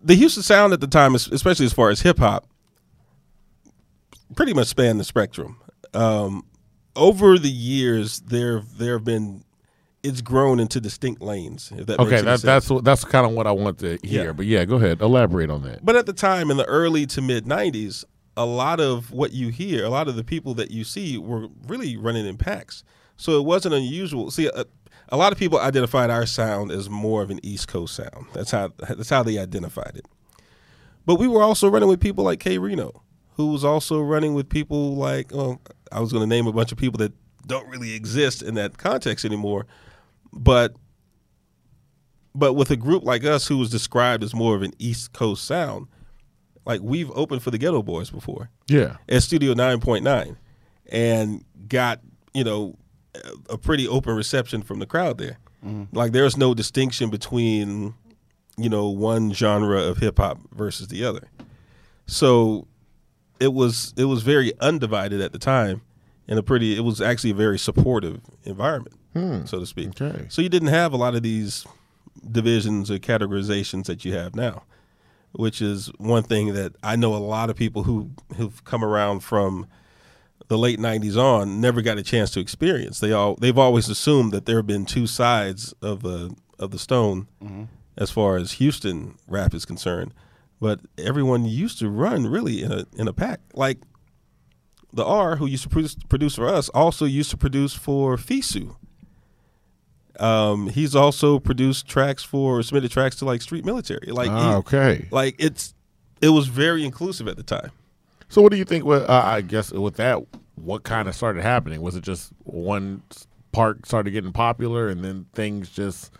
The 0.02 0.16
Houston 0.16 0.44
sound 0.44 0.74
at 0.74 0.80
the 0.82 0.88
time, 0.88 1.16
es- 1.16 1.28
especially 1.28 1.66
as 1.66 1.74
far 1.74 1.90
as 1.90 2.02
hip 2.02 2.20
hop, 2.20 2.48
pretty 4.36 4.54
much 4.54 4.68
span 4.68 4.98
the 4.98 5.04
spectrum. 5.04 5.60
Um, 5.94 6.46
over 6.96 7.38
the 7.40 7.50
years, 7.50 8.20
there 8.22 8.64
there 8.78 8.94
have 8.94 9.04
been 9.04 9.44
it's 10.04 10.22
grown 10.22 10.60
into 10.60 10.80
distinct 10.80 11.22
lanes. 11.22 11.72
If 11.76 11.88
that 11.88 12.00
Okay, 12.00 12.22
that, 12.22 12.42
that's 12.42 12.72
that's 12.84 13.04
kind 13.04 13.26
of 13.26 13.34
what 13.34 13.48
I 13.48 13.52
want 13.52 13.80
to 13.80 13.98
hear. 14.04 14.26
Yeah. 14.26 14.32
But 14.32 14.46
yeah, 14.46 14.66
go 14.66 14.76
ahead, 14.76 15.02
elaborate 15.02 15.50
on 15.50 15.64
that. 15.64 15.84
But 15.84 15.96
at 15.96 16.06
the 16.06 16.14
time, 16.14 16.52
in 16.52 16.58
the 16.58 16.66
early 16.66 17.06
to 17.08 17.22
mid 17.22 17.46
'90s, 17.46 18.06
a 18.38 18.46
lot 18.46 18.80
of 18.80 19.12
what 19.12 19.34
you 19.34 19.50
hear, 19.50 19.84
a 19.84 19.90
lot 19.90 20.08
of 20.08 20.16
the 20.16 20.24
people 20.24 20.54
that 20.56 20.72
you 20.72 20.84
see, 20.84 21.18
were 21.18 21.48
really 21.68 21.98
running 21.98 22.26
in 22.26 22.38
packs. 22.38 22.84
So 23.18 23.38
it 23.38 23.44
wasn't 23.44 23.76
unusual. 23.76 24.32
See, 24.32 24.48
a, 24.48 24.66
a 25.10 25.18
lot 25.18 25.34
of 25.34 25.38
people 25.38 25.60
identified 25.60 26.10
our 26.10 26.26
sound 26.26 26.72
as 26.72 26.90
more 26.90 27.22
of 27.22 27.30
an 27.30 27.40
East 27.44 27.68
Coast 27.68 27.96
sound. 27.96 28.28
That's 28.34 28.52
how 28.52 28.72
that's 28.80 29.10
how 29.10 29.24
they 29.24 29.38
identified 29.38 29.94
it. 29.96 30.06
But 31.06 31.16
we 31.16 31.28
were 31.28 31.42
also 31.42 31.70
running 31.70 31.90
with 31.90 32.00
people 32.00 32.24
like 32.24 32.40
K-Rino, 32.40 33.02
who 33.39 33.48
was 33.53 33.63
also 33.63 34.01
running 34.01 34.34
with 34.34 34.50
people 34.50 34.98
like, 34.98 35.31
well, 35.34 35.62
I 35.93 36.01
was 36.01 36.12
going 36.12 36.22
to 36.22 36.27
name 36.27 36.46
a 36.46 36.51
bunch 36.51 36.73
of 36.73 36.78
people 36.78 36.97
that 36.97 37.13
don't 37.47 37.65
really 37.69 37.93
exist 37.93 38.41
in 38.41 38.56
that 38.56 38.78
context 38.78 39.23
anymore, 39.23 39.65
but 40.34 40.75
but 42.36 42.52
with 42.56 42.69
a 42.69 42.75
group 42.75 43.06
like 43.06 43.23
us 43.23 43.47
who 43.47 43.58
was 43.58 43.69
described 43.69 44.25
as 44.25 44.36
more 44.36 44.58
of 44.58 44.62
an 44.62 44.73
East 44.78 45.13
Coast 45.13 45.45
sound, 45.45 45.88
like 46.65 46.82
we've 46.82 47.10
opened 47.12 47.41
for 47.41 47.49
the 47.49 47.58
Geto 47.58 47.84
Boys 47.84 48.10
before 48.10 48.49
Yeah, 48.67 48.97
at 49.08 49.23
Studio 49.23 49.54
9.9 49.54 50.36
and 50.91 51.45
got, 51.69 52.02
you 52.34 52.43
know, 52.43 52.75
a- 53.15 53.54
a 53.54 53.58
pretty 53.58 53.88
open 53.88 54.15
reception 54.17 54.63
from 54.63 54.80
the 54.80 54.86
crowd 54.86 55.17
there. 55.17 55.38
Mm-hmm. 55.65 55.95
Like 55.95 56.12
there's 56.12 56.36
no 56.36 56.54
distinction 56.54 57.10
between, 57.10 57.93
you 58.58 58.69
know, 58.69 58.89
one 58.89 59.32
genre 59.32 59.82
of 59.82 59.99
hip 59.99 60.17
hop 60.17 60.39
versus 60.54 60.89
the 60.89 61.06
other. 61.06 61.30
So 62.06 62.67
it 63.39 63.54
was 63.54 63.93
it 63.97 64.06
was 64.06 64.23
very 64.23 64.54
undivided 64.60 65.21
at 65.21 65.32
the 65.32 65.39
time 65.39 65.82
and 66.30 66.38
a 66.38 66.43
pretty 66.43 66.78
it 66.78 66.82
was 66.82 67.02
actually 67.02 67.32
a 67.32 67.36
very 67.36 67.60
supportive 67.60 68.21
environment, 68.43 68.95
hmm. 69.13 69.43
so 69.45 69.60
to 69.60 69.65
speak. 69.65 69.99
Okay. 69.99 70.28
So 70.30 70.41
you 70.41 70.47
didn't 70.47 70.69
have 70.69 70.93
a 70.93 70.97
lot 70.97 71.15
of 71.15 71.23
these 71.23 71.65
divisions 72.32 72.91
or 72.91 72.99
categorizations 72.99 73.86
that 73.86 74.06
you 74.06 74.13
have 74.13 74.36
now, 74.36 74.63
which 75.32 75.62
is 75.62 75.88
one 75.97 76.23
thing 76.23 76.54
that 76.54 76.75
I 76.84 76.95
know 76.95 77.15
a 77.15 77.17
lot 77.17 77.49
of 77.49 77.56
people 77.56 77.84
who 77.84 78.12
who've 78.38 78.63
come 78.63 78.84
around 78.84 79.21
from 79.21 79.67
the 80.47 80.58
late 80.58 80.80
'90s 80.80 81.17
on 81.17 81.60
never 81.60 81.82
got 81.82 81.97
a 81.97 82.04
chance 82.04 82.30
to 82.32 82.39
experience. 82.39 82.99
They 82.99 83.12
all 83.12 83.36
they've 83.36 83.58
always 83.58 83.89
assumed 83.89 84.32
that 84.32 84.45
there 84.45 84.58
have 84.58 84.67
been 84.67 84.86
two 84.86 85.08
sides 85.08 85.73
of 85.82 86.04
the 86.04 86.36
of 86.60 86.69
the 86.69 86.80
stone 86.80 87.28
mm-hmm. 87.43 87.63
as 87.97 88.12
far 88.12 88.38
as 88.38 88.54
Houston 88.54 89.17
rap 89.28 89.56
is 89.56 89.65
concerned, 89.65 90.13
but 90.60 90.80
everyone 90.98 91.45
used 91.45 91.80
to 91.80 91.89
run 91.89 92.28
really 92.28 92.63
in 92.63 92.72
a 92.72 92.86
in 92.98 93.08
a 93.08 93.13
pack. 93.13 93.39
Like 93.54 93.80
the 94.91 95.06
R, 95.06 95.36
who 95.36 95.45
used 95.45 95.63
to 95.63 95.69
produce, 95.69 95.95
produce 96.10 96.36
for 96.36 96.48
us, 96.48 96.67
also 96.69 97.06
used 97.06 97.30
to 97.32 97.38
produce 97.38 97.74
for 97.74 98.17
Fisu. 98.17 98.76
Um, 100.19 100.67
he's 100.69 100.95
also 100.95 101.39
produced 101.39 101.88
tracks 101.88 102.24
for 102.24 102.62
submitted 102.63 102.91
tracks 102.91 103.15
to 103.17 103.26
like 103.26 103.41
Street 103.41 103.63
Military. 103.65 104.08
Like, 104.12 104.30
Ah, 104.30 104.50
he- 104.52 104.56
okay. 104.58 105.08
like 105.12 105.36
it's 105.39 105.74
it 106.22 106.30
was 106.30 106.48
very 106.48 106.84
inclusive 106.84 107.28
at 107.28 107.38
the 107.38 107.43
time. 107.43 107.72
So 108.28 108.41
what 108.41 108.52
do 108.52 108.58
you 108.58 108.65
think? 108.65 108.84
With, 108.84 109.04
uh, 109.10 109.22
I 109.26 109.41
guess 109.41 109.72
with 109.72 109.95
that, 109.95 110.19
what 110.56 110.84
kind 110.84 111.08
of 111.08 111.15
started 111.15 111.41
happening? 111.41 111.82
Was 111.82 111.95
it 111.95 112.04
just 112.04 112.32
one 112.43 113.02
part 113.54 113.86
started 113.86 114.12
getting 114.12 114.34
popular, 114.34 114.89
and 114.89 115.04
then 115.04 115.26
things 115.34 115.69
just 115.69 116.12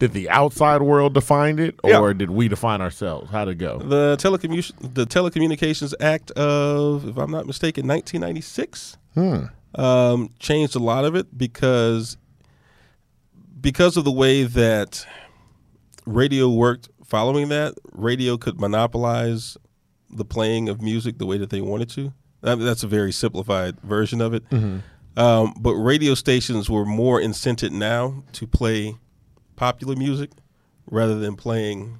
did 0.00 0.12
the 0.12 0.28
outside 0.30 0.82
world 0.82 1.14
define 1.14 1.58
it, 1.60 1.78
or 1.84 1.90
Yeah. 1.90 2.12
did 2.14 2.30
we 2.30 2.48
define 2.48 2.80
ourselves? 2.80 3.30
How'd 3.30 3.48
it 3.48 3.58
go? 3.58 3.78
The 3.78 4.16
telecommu- 4.18 4.94
the 4.94 5.06
Telecommunications 5.06 5.94
Act 6.00 6.32
of, 6.32 7.06
if 7.08 7.16
I'm 7.16 7.30
not 7.30 7.46
mistaken, 7.46 7.86
1996 7.86 8.96
Hmm. 9.14 9.44
um, 9.80 10.30
changed 10.40 10.74
a 10.74 10.78
lot 10.80 11.04
of 11.04 11.14
it 11.14 11.38
because 11.38 12.16
because 13.60 13.96
of 13.96 14.04
the 14.04 14.10
way 14.12 14.42
that 14.44 15.06
radio 16.06 16.48
worked. 16.48 16.88
Following 17.04 17.48
that, 17.48 17.74
radio 17.92 18.36
could 18.36 18.60
monopolize 18.60 19.56
the 20.08 20.24
playing 20.24 20.68
of 20.68 20.80
music 20.80 21.18
the 21.18 21.26
way 21.26 21.36
that 21.38 21.50
they 21.50 21.60
wanted 21.60 21.90
to. 21.90 22.12
I 22.42 22.54
mean, 22.54 22.64
that's 22.64 22.82
a 22.84 22.86
very 22.88 23.12
simplified 23.12 23.78
version 23.82 24.20
of 24.20 24.32
it. 24.32 24.44
Um, 25.16 25.54
but 25.60 25.74
radio 25.74 26.14
stations 26.14 26.70
were 26.70 26.84
more 26.86 27.20
incented 27.20 27.72
now 27.72 28.22
to 28.32 28.46
play 28.46 28.96
popular 29.60 29.94
music 29.94 30.30
rather 30.90 31.18
than 31.18 31.36
playing 31.36 31.98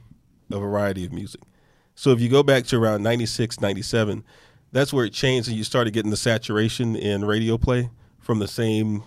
a 0.50 0.58
variety 0.58 1.04
of 1.04 1.12
music. 1.12 1.42
So 1.94 2.10
if 2.10 2.18
you 2.18 2.30
go 2.30 2.42
back 2.42 2.64
to 2.68 2.78
around 2.78 3.02
96, 3.02 3.60
97, 3.60 4.24
that's 4.72 4.94
where 4.94 5.04
it 5.04 5.12
changed 5.12 5.46
and 5.46 5.58
you 5.58 5.62
started 5.62 5.92
getting 5.92 6.10
the 6.10 6.16
saturation 6.16 6.96
in 6.96 7.22
radio 7.22 7.58
play 7.58 7.90
from 8.18 8.38
the 8.38 8.48
same 8.48 9.04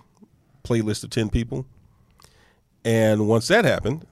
playlist 0.63 1.04
of 1.04 1.10
10 1.10 1.32
people. 1.32 1.66
And 2.86 3.28
once 3.28 3.48
that 3.48 3.66
happened, 3.66 4.06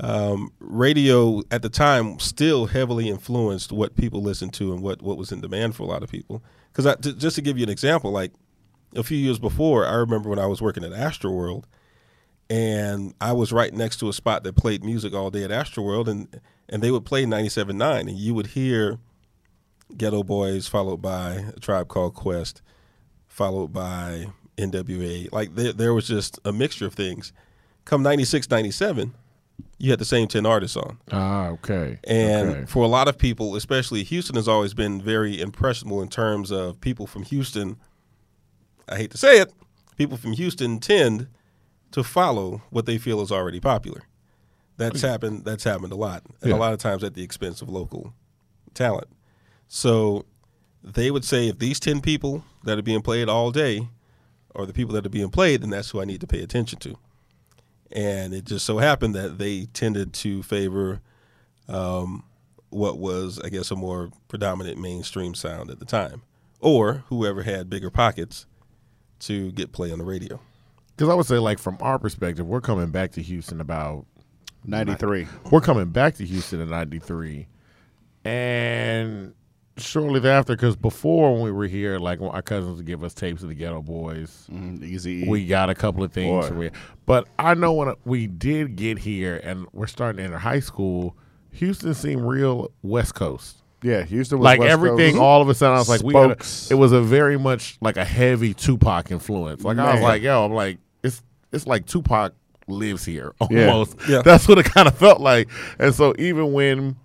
um, 0.00 0.50
radio 0.58 1.42
at 1.50 1.60
the 1.60 1.68
time 1.68 2.18
still 2.20 2.64
heavily 2.64 3.10
influenced 3.10 3.72
what 3.72 3.94
people 3.94 4.22
listened 4.22 4.54
to 4.54 4.72
and 4.72 4.82
what, 4.82 5.02
what 5.02 5.18
was 5.18 5.32
in 5.32 5.42
demand 5.42 5.76
for 5.76 5.82
a 5.82 5.86
lot 5.86 6.02
of 6.02 6.10
people. 6.10 6.42
Because 6.72 6.96
just 7.18 7.36
to 7.36 7.42
give 7.42 7.58
you 7.58 7.64
an 7.64 7.70
example, 7.70 8.10
like 8.10 8.32
a 8.96 9.02
few 9.02 9.18
years 9.18 9.38
before, 9.38 9.84
I 9.84 9.96
remember 9.96 10.30
when 10.30 10.38
I 10.38 10.46
was 10.46 10.62
working 10.62 10.82
at 10.82 10.92
Astroworld, 10.92 11.64
and 12.54 13.14
I 13.20 13.32
was 13.32 13.52
right 13.52 13.72
next 13.74 13.96
to 13.98 14.08
a 14.08 14.12
spot 14.12 14.44
that 14.44 14.54
played 14.54 14.84
music 14.84 15.12
all 15.12 15.30
day 15.30 15.42
at 15.44 15.50
Astroworld, 15.50 16.06
and 16.08 16.40
and 16.68 16.82
they 16.82 16.90
would 16.90 17.04
play 17.04 17.24
97.9, 17.24 18.00
and 18.00 18.10
you 18.16 18.32
would 18.34 18.48
hear 18.48 18.98
Geto 19.94 20.24
Boys 20.24 20.66
followed 20.68 21.02
by 21.02 21.44
a 21.56 21.60
Tribe 21.60 21.88
Called 21.88 22.14
Quest, 22.14 22.62
followed 23.26 23.72
by 23.72 24.28
NWA. 24.56 25.30
Like 25.32 25.54
there, 25.56 25.72
there 25.72 25.92
was 25.94 26.06
just 26.06 26.38
a 26.44 26.52
mixture 26.52 26.86
of 26.86 26.94
things. 26.94 27.32
Come 27.84 28.02
96, 28.02 28.48
97, 28.50 29.12
you 29.78 29.90
had 29.90 29.98
the 29.98 30.04
same 30.06 30.26
10 30.26 30.46
artists 30.46 30.76
on. 30.76 30.98
Ah, 31.12 31.48
okay. 31.48 31.98
And 32.04 32.48
Okay. 32.50 32.64
for 32.66 32.82
a 32.84 32.88
lot 32.88 33.08
of 33.08 33.18
people, 33.18 33.56
especially 33.56 34.04
Houston 34.04 34.36
has 34.36 34.48
always 34.48 34.72
been 34.74 35.02
very 35.02 35.38
impressionable 35.40 36.00
in 36.00 36.08
terms 36.08 36.50
of 36.50 36.80
people 36.80 37.06
from 37.06 37.24
Houston. 37.24 37.76
I 38.88 38.96
hate 38.96 39.10
to 39.10 39.18
say 39.18 39.38
it, 39.40 39.52
people 39.98 40.16
from 40.16 40.32
Houston 40.32 40.78
tend 40.80 41.26
to 41.94 42.02
follow 42.02 42.60
what 42.70 42.86
they 42.86 42.98
feel 42.98 43.20
is 43.20 43.30
already 43.30 43.60
popular. 43.60 44.02
That's 44.76 45.00
happened 45.00 45.44
that's 45.44 45.62
happened 45.62 45.92
a 45.92 45.96
lot. 45.96 46.24
And 46.42 46.50
Yeah. 46.50 46.56
a 46.56 46.58
lot 46.58 46.72
of 46.72 46.80
times 46.80 47.04
at 47.04 47.14
the 47.14 47.22
expense 47.22 47.62
of 47.62 47.68
local 47.68 48.12
talent. 48.74 49.06
So 49.68 50.24
they 50.82 51.10
would 51.12 51.24
say 51.24 51.46
if 51.46 51.58
these 51.60 51.78
10 51.78 52.00
people 52.00 52.44
that 52.64 52.76
are 52.78 52.82
being 52.82 53.00
played 53.00 53.28
all 53.28 53.52
day 53.52 53.88
are 54.56 54.66
the 54.66 54.72
people 54.72 54.92
that 54.94 55.06
are 55.06 55.10
being 55.10 55.30
played, 55.30 55.62
then 55.62 55.70
that's 55.70 55.90
who 55.90 56.00
I 56.00 56.04
need 56.04 56.20
to 56.22 56.26
pay 56.26 56.42
attention 56.42 56.80
to. 56.80 56.96
And 57.92 58.34
it 58.34 58.44
just 58.44 58.66
so 58.66 58.78
happened 58.78 59.14
that 59.14 59.38
they 59.38 59.66
tended 59.66 60.12
to 60.14 60.42
favor 60.42 61.00
um, 61.68 62.24
what 62.70 62.98
was, 62.98 63.38
I 63.44 63.50
guess, 63.50 63.70
a 63.70 63.76
more 63.76 64.10
predominant 64.26 64.78
mainstream 64.80 65.34
sound 65.34 65.70
at 65.70 65.78
the 65.78 65.84
time, 65.84 66.22
or 66.60 67.04
whoever 67.08 67.42
had 67.44 67.70
bigger 67.70 67.90
pockets 67.90 68.46
to 69.20 69.52
get 69.52 69.70
play 69.72 69.92
on 69.92 69.98
the 69.98 70.04
radio. 70.04 70.40
Because 70.96 71.08
I 71.10 71.14
would 71.14 71.26
say, 71.26 71.38
like 71.38 71.58
from 71.58 71.76
our 71.80 71.98
perspective, 71.98 72.46
we're 72.46 72.60
coming 72.60 72.90
back 72.90 73.12
to 73.12 73.22
Houston 73.22 73.60
about 73.60 74.06
93. 74.64 75.26
We're 75.50 75.60
coming 75.60 75.86
back 75.90 76.14
to 76.16 76.24
Houston 76.26 76.60
in 76.60 76.70
'93, 76.70 77.46
and 78.24 79.34
shortly 79.76 80.20
thereafter, 80.20 80.54
because 80.54 80.76
before 80.76 81.32
when 81.34 81.42
we 81.42 81.50
were 81.50 81.66
here, 81.66 81.98
like 81.98 82.20
when 82.20 82.30
our 82.30 82.42
cousins 82.42 82.76
would 82.76 82.86
give 82.86 83.02
us 83.02 83.12
tapes 83.12 83.42
of 83.42 83.48
the 83.48 83.54
Geto 83.56 83.84
Boys. 83.84 84.46
Mm, 84.50 84.82
Easy. 84.82 85.28
We 85.28 85.46
got 85.46 85.68
a 85.70 85.74
couple 85.74 86.02
of 86.04 86.12
things, 86.12 86.50
we- 86.50 86.70
but 87.06 87.26
I 87.38 87.54
know 87.54 87.72
when 87.72 87.94
we 88.04 88.26
did 88.26 88.76
get 88.76 88.98
here, 88.98 89.40
and 89.42 89.66
we're 89.72 89.86
starting 89.88 90.18
to 90.18 90.22
enter 90.24 90.38
high 90.38 90.60
school. 90.60 91.16
Houston 91.52 91.94
seemed 91.94 92.22
real 92.22 92.70
West 92.82 93.14
Coast. 93.14 93.62
yeah, 93.82 94.02
Houston 94.04 94.38
was 94.38 94.44
like 94.44 94.60
West 94.60 94.70
everything 94.72 95.12
Coast. 95.12 95.22
all 95.22 95.42
of 95.42 95.48
a 95.50 95.54
sudden 95.54 95.76
i 95.76 95.78
was 95.78 95.88
like 95.90 96.02
we 96.02 96.12
gotta, 96.14 96.34
Spokes. 96.34 96.70
it 96.70 96.74
was 96.74 96.92
a 96.92 97.00
very 97.02 97.38
much 97.38 97.76
like 97.82 97.96
a 97.98 98.04
heavy 98.04 98.54
tupac 98.54 99.10
influence 99.10 99.62
like 99.62 99.76
i 99.76 99.92
was 99.92 100.02
like 100.02 100.22
yo 100.22 100.42
i'm 100.46 100.52
like 100.54 100.78
it's 101.04 101.22
it's 101.52 101.66
like 101.68 101.86
tupac 101.86 102.32
lives 102.66 103.04
here 103.04 103.32
almost 103.40 103.96
Yeah. 104.08 104.16
yeah. 104.16 104.22
that's 104.22 104.48
what 104.48 104.58
it 104.58 104.64
kind 104.64 104.88
of 104.88 104.96
felt 104.98 105.20
like 105.20 105.48
and 105.78 105.94
so 105.94 106.14
even 106.18 106.52
when 106.52 106.96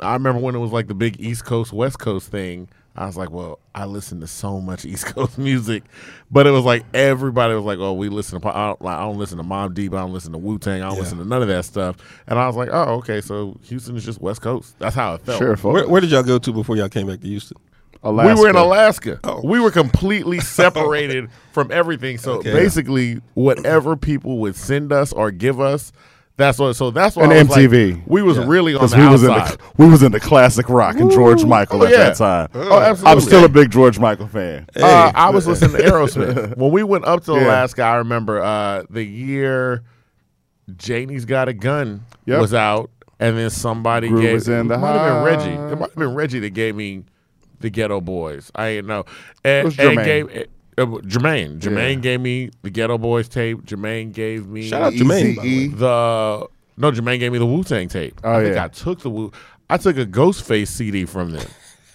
i 0.00 0.12
remember 0.14 0.40
when 0.40 0.54
it 0.54 0.58
was 0.60 0.70
like 0.72 0.86
the 0.86 0.94
big 0.94 1.20
east 1.20 1.44
coast 1.44 1.72
west 1.72 1.98
coast 1.98 2.30
thing 2.30 2.68
i 2.96 3.04
was 3.06 3.16
like 3.16 3.30
well 3.30 3.58
i 3.74 3.84
listen 3.84 4.20
to 4.20 4.26
so 4.28 4.60
much 4.60 4.84
east 4.92 5.06
coast 5.06 5.36
music 5.36 5.82
but 6.30 6.46
it 6.46 6.50
was 6.52 6.64
like 6.64 6.84
everybody 6.94 7.54
was 7.54 7.64
like 7.64 7.78
oh 7.80 7.92
we 7.92 8.08
listen 8.08 8.40
to 8.40 8.48
i 8.48 8.68
don't, 8.68 8.80
like, 8.82 8.96
I 8.96 9.00
don't 9.00 9.18
listen 9.18 9.36
to 9.38 9.44
Mobb 9.44 9.74
Deep 9.74 9.92
i 9.94 9.98
don't 9.98 10.12
listen 10.12 10.30
to 10.32 10.38
wu-tang 10.38 10.80
i 10.82 10.86
don't 10.86 10.94
Yeah. 10.94 11.00
listen 11.02 11.18
to 11.18 11.24
none 11.24 11.42
of 11.42 11.48
that 11.48 11.64
stuff 11.64 11.96
and 12.28 12.38
i 12.38 12.46
was 12.46 12.54
like 12.54 12.68
oh 12.72 12.94
okay 12.98 13.20
so 13.20 13.58
houston 13.62 13.96
is 13.96 14.04
just 14.04 14.20
west 14.20 14.42
coast 14.42 14.78
that's 14.78 14.94
how 14.94 15.14
it 15.14 15.22
felt 15.22 15.38
Sure. 15.38 15.56
Where, 15.56 15.88
where 15.88 16.00
did 16.00 16.10
y'all 16.10 16.22
go 16.22 16.38
to 16.38 16.52
before 16.52 16.76
y'all 16.76 16.88
came 16.88 17.08
back 17.08 17.20
to 17.20 17.26
Houston? 17.26 17.58
Alaska. 18.04 18.34
we 18.34 18.40
were 18.40 18.50
in 18.50 18.56
Alaska. 18.56 19.20
Oh. 19.24 19.40
We 19.44 19.60
were 19.60 19.70
completely 19.70 20.40
separated 20.58 21.30
from 21.52 21.70
everything. 21.72 22.18
So 22.18 22.34
Okay. 22.34 22.52
basically, 22.52 23.20
whatever 23.34 23.96
people 23.96 24.38
would 24.38 24.56
send 24.56 24.92
us 24.92 25.12
or 25.12 25.30
give 25.30 25.60
us, 25.60 25.92
that's 26.36 26.58
what. 26.58 26.74
So 26.74 26.90
that's 26.90 27.14
why 27.16 27.24
And 27.24 27.32
I 27.32 27.38
was 27.42 27.48
like, 27.50 27.58
MTV. 27.70 28.02
we 28.06 28.20
was 28.22 28.36
Yeah. 28.36 28.44
really 28.48 28.74
on 28.74 28.78
Because 28.80 28.90
the 28.92 28.98
we 28.98 29.06
was 29.08 29.22
in 29.22 29.28
the 29.28 29.58
we 29.78 29.88
was 29.88 30.02
in 30.02 30.10
the 30.12 30.18
classic 30.20 30.68
rock 30.68 30.96
and 30.98 31.10
George 31.10 31.44
Michael 31.44 31.82
Oh, 31.82 31.86
at 31.86 31.92
yeah. 31.92 31.96
that 32.10 32.16
time. 32.16 32.48
oh, 32.54 32.80
absolutely. 32.80 33.12
I'm 33.12 33.20
still 33.20 33.44
a 33.44 33.48
big 33.48 33.70
George 33.70 33.98
Michael 34.00 34.26
fan. 34.26 34.66
Uh, 34.76 35.12
I 35.14 35.30
was 35.30 35.46
listening 35.46 35.76
to 35.76 35.78
Aerosmith 35.84 36.56
when 36.56 36.72
we 36.72 36.82
went 36.82 37.04
up 37.04 37.24
to 37.26 37.32
Yeah. 37.34 37.44
Alaska. 37.46 37.82
I 37.82 37.96
remember 37.96 38.42
uh, 38.42 38.82
the 38.90 39.04
year 39.04 39.84
Janie's 40.76 41.24
Got 41.24 41.48
a 41.48 41.52
Gun 41.52 42.04
Yep. 42.26 42.40
was 42.40 42.54
out, 42.54 42.90
and 43.20 43.36
then 43.36 43.50
somebody 43.50 44.08
Groove 44.08 44.22
gave 44.22 44.36
is 44.36 44.48
in 44.48 44.68
the 44.68 44.74
it 44.74 44.78
might 44.78 44.92
have 44.96 45.14
been 45.14 45.22
Reggie. 45.24 45.50
It 45.72 45.78
might 45.78 45.90
have 45.90 45.94
been 45.96 46.14
Reggie 46.14 46.40
that 46.40 46.50
gave 46.50 46.74
me 46.74 47.04
the 47.60 47.70
Geto 47.70 48.02
Boys. 48.04 48.50
I 48.54 48.70
didn't 48.74 48.88
know. 48.88 49.04
And, 49.44 49.64
was 49.66 49.78
and 49.78 49.98
Jermaine. 49.98 50.04
gave 50.04 50.26
uh, 50.76 50.84
Jermaine. 51.02 51.58
Jermaine 51.60 51.94
Yeah. 51.94 52.00
gave 52.00 52.20
me 52.20 52.50
the 52.62 52.70
Geto 52.70 53.00
Boys 53.00 53.28
tape. 53.28 53.64
Jermaine 53.64 54.12
gave 54.12 54.46
me 54.48 54.68
Shout 54.68 54.82
out 54.82 54.92
Jermaine, 54.94 55.36
by 55.36 55.42
the 55.42 55.48
Eazy-E. 55.48 55.68
the 55.68 56.48
no. 56.76 56.90
Jermaine 56.92 57.18
gave 57.20 57.30
me 57.32 57.38
the 57.38 57.46
Wu 57.46 57.62
Tang 57.62 57.88
tape. 57.88 58.20
Oh, 58.24 58.32
I 58.32 58.42
think 58.42 58.56
yeah. 58.56 58.64
I 58.64 58.68
took 58.68 59.00
the 59.00 59.10
Wu. 59.10 59.30
I 59.70 59.76
took 59.76 59.96
a 59.96 60.04
Ghostface 60.06 60.68
CD 60.68 61.04
from 61.04 61.30
them. 61.30 61.46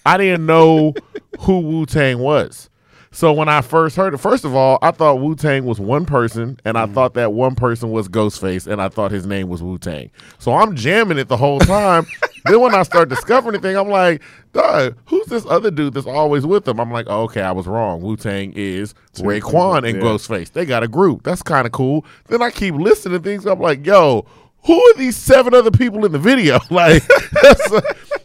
I 0.06 0.16
didn't 0.16 0.46
know 0.46 0.94
who 1.40 1.60
Wu 1.60 1.84
Tang 1.86 2.18
was. 2.20 2.69
So 3.12 3.32
when 3.32 3.48
I 3.48 3.60
first 3.60 3.96
heard 3.96 4.14
it, 4.14 4.18
first 4.18 4.44
of 4.44 4.54
all, 4.54 4.78
I 4.82 4.92
thought 4.92 5.14
Wu 5.14 5.34
Tang 5.34 5.64
was 5.64 5.80
one 5.80 6.06
person, 6.06 6.60
and 6.64 6.78
I 6.78 6.86
mm. 6.86 6.94
thought 6.94 7.14
that 7.14 7.32
one 7.32 7.56
person 7.56 7.90
was 7.90 8.08
Ghostface, 8.08 8.70
and 8.70 8.80
I 8.80 8.88
thought 8.88 9.10
his 9.10 9.26
name 9.26 9.48
was 9.48 9.64
Wu 9.64 9.78
Tang. 9.78 10.10
So 10.38 10.54
I'm 10.54 10.76
jamming 10.76 11.18
it 11.18 11.26
the 11.26 11.36
whole 11.36 11.58
time. 11.58 12.06
then 12.44 12.60
when 12.60 12.72
I 12.72 12.84
start 12.84 13.08
discovering 13.08 13.56
anything, 13.56 13.76
I'm 13.76 13.88
like, 13.88 14.22
Dog, 14.52 14.96
who's 15.06 15.26
this 15.26 15.46
other 15.46 15.70
dude 15.70 15.94
that's 15.94 16.06
always 16.06 16.44
with 16.44 16.64
them? 16.64 16.80
I'm 16.80 16.90
like, 16.90 17.06
oh, 17.08 17.22
okay, 17.24 17.42
I 17.42 17.52
was 17.52 17.68
wrong. 17.68 18.00
Wu 18.00 18.16
Tang 18.16 18.52
is 18.56 18.94
Raekwon 19.14 19.88
and 19.88 19.98
yeah. 19.98 20.02
Ghostface. 20.02 20.52
They 20.52 20.64
got 20.64 20.82
a 20.82 20.88
group. 20.88 21.22
That's 21.22 21.42
kind 21.42 21.66
of 21.66 21.72
cool. 21.72 22.04
Then 22.26 22.42
I 22.42 22.50
keep 22.50 22.74
listening 22.74 23.18
to 23.18 23.24
things. 23.24 23.46
I'm 23.46 23.60
like, 23.60 23.86
yo, 23.86 24.26
who 24.64 24.74
are 24.80 24.94
these 24.94 25.16
seven 25.16 25.54
other 25.54 25.70
people 25.70 26.04
in 26.04 26.12
the 26.12 26.18
video? 26.18 26.58
Like, 26.70 27.02
so, 27.68 27.80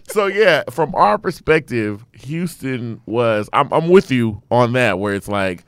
so 0.07 0.25
yeah, 0.27 0.63
from 0.69 0.93
our 0.95 1.17
perspective, 1.17 2.05
Houston 2.13 3.01
was. 3.05 3.49
I'm, 3.53 3.71
I'm 3.73 3.89
with 3.89 4.11
you 4.11 4.41
on 4.51 4.73
that, 4.73 4.99
where 4.99 5.13
it's 5.13 5.27
like 5.27 5.63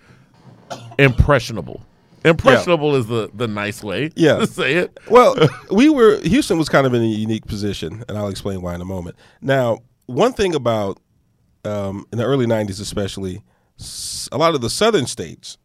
impressionable. 0.97 1.81
Impressionable 2.25 2.95
is 2.95 3.07
the 3.07 3.29
the 3.33 3.47
nice 3.47 3.81
way 3.83 4.09
Yeah. 4.15 4.37
to 4.37 4.47
say 4.47 4.73
it. 4.75 4.99
Well, 5.09 5.35
we 5.71 5.89
were 5.89 6.19
Houston 6.21 6.57
was 6.57 6.67
kind 6.67 6.85
of 6.85 6.93
in 6.93 7.01
a 7.01 7.05
unique 7.05 7.45
position, 7.45 8.03
and 8.09 8.17
I'll 8.17 8.27
explain 8.27 8.61
why 8.61 8.75
in 8.75 8.81
a 8.81 8.85
moment. 8.85 9.15
Now, 9.41 9.79
one 10.07 10.33
thing 10.33 10.53
about 10.55 10.99
um, 11.63 12.05
in 12.11 12.17
the 12.17 12.25
early 12.25 12.45
'90s, 12.45 12.81
especially, 12.81 13.41
a 14.31 14.37
lot 14.37 14.55
of 14.55 14.61
the 14.61 14.69
southern 14.69 15.05
states, 15.05 15.57